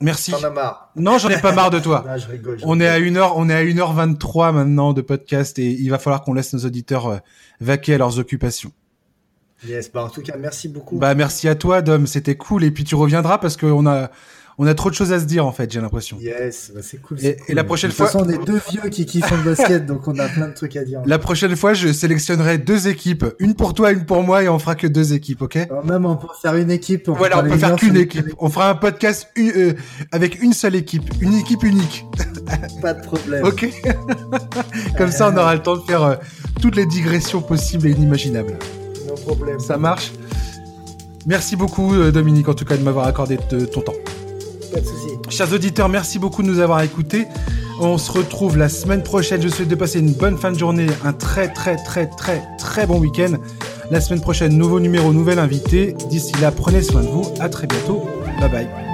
Merci. 0.00 0.30
T'en 0.30 0.42
as 0.44 0.50
marre. 0.50 0.90
Non, 0.96 1.18
j'en 1.18 1.28
ai 1.28 1.40
pas 1.40 1.52
marre 1.52 1.70
de 1.70 1.80
toi. 1.80 2.04
Là, 2.06 2.18
je 2.18 2.28
rigole. 2.28 2.58
je 2.58 2.64
On 2.66 2.78
est 2.80 2.86
à 2.86 2.98
une 2.98 3.16
heure, 3.16 3.36
on 3.36 3.48
est 3.48 3.54
à 3.54 3.64
1h23 3.64 4.52
maintenant 4.52 4.92
de 4.92 5.02
podcast 5.02 5.58
et 5.58 5.70
il 5.70 5.90
va 5.90 5.98
falloir 5.98 6.22
qu'on 6.22 6.34
laisse 6.34 6.52
nos 6.52 6.64
auditeurs 6.64 7.06
euh, 7.06 7.18
vaquer 7.60 7.94
à 7.94 7.98
leurs 7.98 8.18
occupations. 8.18 8.72
Yes, 9.66 9.90
bah 9.90 10.04
en 10.04 10.08
tout 10.08 10.22
cas, 10.22 10.36
merci 10.38 10.68
beaucoup. 10.68 10.98
Bah 10.98 11.16
merci 11.16 11.48
à 11.48 11.56
toi 11.56 11.82
Dom, 11.82 12.06
c'était 12.06 12.36
cool 12.36 12.62
et 12.62 12.70
puis 12.70 12.84
tu 12.84 12.94
reviendras 12.94 13.38
parce 13.38 13.56
qu'on 13.56 13.86
a 13.86 14.10
On 14.60 14.66
a 14.66 14.74
trop 14.74 14.90
de 14.90 14.94
choses 14.96 15.12
à 15.12 15.20
se 15.20 15.24
dire 15.24 15.46
en 15.46 15.52
fait, 15.52 15.70
j'ai 15.70 15.80
l'impression. 15.80 16.16
Yes, 16.20 16.72
bah, 16.74 16.80
c'est 16.82 17.00
cool. 17.00 17.24
Et, 17.24 17.36
la 17.54 17.62
prochaine 17.62 17.90
De 17.90 17.94
toute 17.94 17.98
fois- 17.98 18.06
façon, 18.08 18.24
on 18.26 18.28
est 18.28 18.44
deux 18.44 18.60
vieux 18.70 18.88
qui 18.90 19.06
kiffent 19.06 19.30
le 19.30 19.44
basket, 19.44 19.86
donc 19.86 20.08
on 20.08 20.18
a 20.18 20.26
plein 20.28 20.48
de 20.48 20.52
trucs 20.54 20.74
à 20.76 20.82
dire. 20.84 21.00
La 21.06 21.20
prochaine 21.20 21.54
fois, 21.54 21.74
je 21.74 21.92
sélectionnerai 21.92 22.58
deux 22.58 22.88
équipes, 22.88 23.24
une 23.38 23.54
pour 23.54 23.72
toi, 23.72 23.92
une 23.92 24.04
pour 24.04 24.24
moi, 24.24 24.42
et 24.42 24.48
on 24.48 24.58
fera 24.58 24.74
que 24.74 24.88
deux 24.88 25.12
équipes, 25.12 25.42
ok? 25.42 25.56
Alors, 25.56 25.84
même 25.86 26.04
on 26.06 26.16
peut 26.16 26.26
faire 26.42 26.56
une 26.56 26.72
équipe. 26.72 27.08
On 27.08 27.12
Voilà, 27.12 27.38
on 27.38 27.48
peut 27.48 27.56
faire 27.56 27.76
qu'une 27.76 27.96
équipe. 27.96 28.34
On 28.38 28.48
fera 28.48 28.70
un 28.70 28.74
podcast 28.74 29.28
euh, 29.38 29.74
avec 30.10 30.42
une 30.42 30.52
seule 30.52 30.74
équipe, 30.74 31.04
une 31.20 31.34
équipe 31.34 31.62
unique, 31.62 32.04
Pas 32.82 32.94
de 32.94 33.02
problème. 33.02 33.44
ok 33.44 33.68
Comme 34.98 35.12
ça, 35.12 35.30
on 35.32 35.36
aura 35.36 35.54
le 35.54 35.62
temps 35.62 35.76
de 35.76 35.82
faire 35.82 36.02
euh, 36.02 36.16
toutes 36.60 36.74
les 36.74 36.86
digressions 36.86 37.42
possibles 37.42 37.86
et 37.86 37.90
inimaginables. 37.92 38.58
No 39.06 39.14
problème. 39.14 39.60
Ça 39.60 39.76
marche 39.76 40.10
Merci 41.26 41.54
beaucoup, 41.54 41.94
euh, 41.94 42.10
Dominique, 42.10 42.48
en 42.48 42.54
tout 42.54 42.64
cas, 42.64 42.76
de 42.76 42.82
m'avoir 42.82 43.06
accordé 43.06 43.38
de 43.50 43.64
ton 43.66 43.82
temps. 43.82 43.92
Chers 45.28 45.52
auditeurs, 45.52 45.88
merci 45.88 46.18
beaucoup 46.18 46.42
de 46.42 46.48
nous 46.48 46.60
avoir 46.60 46.82
écoutés. 46.82 47.26
On 47.80 47.96
se 47.96 48.10
retrouve 48.10 48.56
la 48.56 48.68
semaine 48.68 49.02
prochaine. 49.02 49.40
Je 49.40 49.48
souhaite 49.48 49.68
de 49.68 49.74
passer 49.74 50.00
une 50.00 50.12
bonne 50.12 50.36
fin 50.36 50.50
de 50.50 50.58
journée, 50.58 50.86
un 51.04 51.12
très 51.12 51.52
très 51.52 51.76
très 51.76 52.06
très 52.06 52.42
très 52.58 52.86
bon 52.86 52.98
week-end. 52.98 53.34
La 53.90 54.00
semaine 54.00 54.20
prochaine, 54.20 54.56
nouveau 54.56 54.80
numéro, 54.80 55.12
nouvel 55.12 55.38
invité. 55.38 55.94
D'ici 56.10 56.32
là, 56.40 56.50
prenez 56.50 56.82
soin 56.82 57.02
de 57.02 57.08
vous. 57.08 57.24
À 57.40 57.48
très 57.48 57.66
bientôt. 57.66 58.08
Bye 58.40 58.50
bye. 58.50 58.87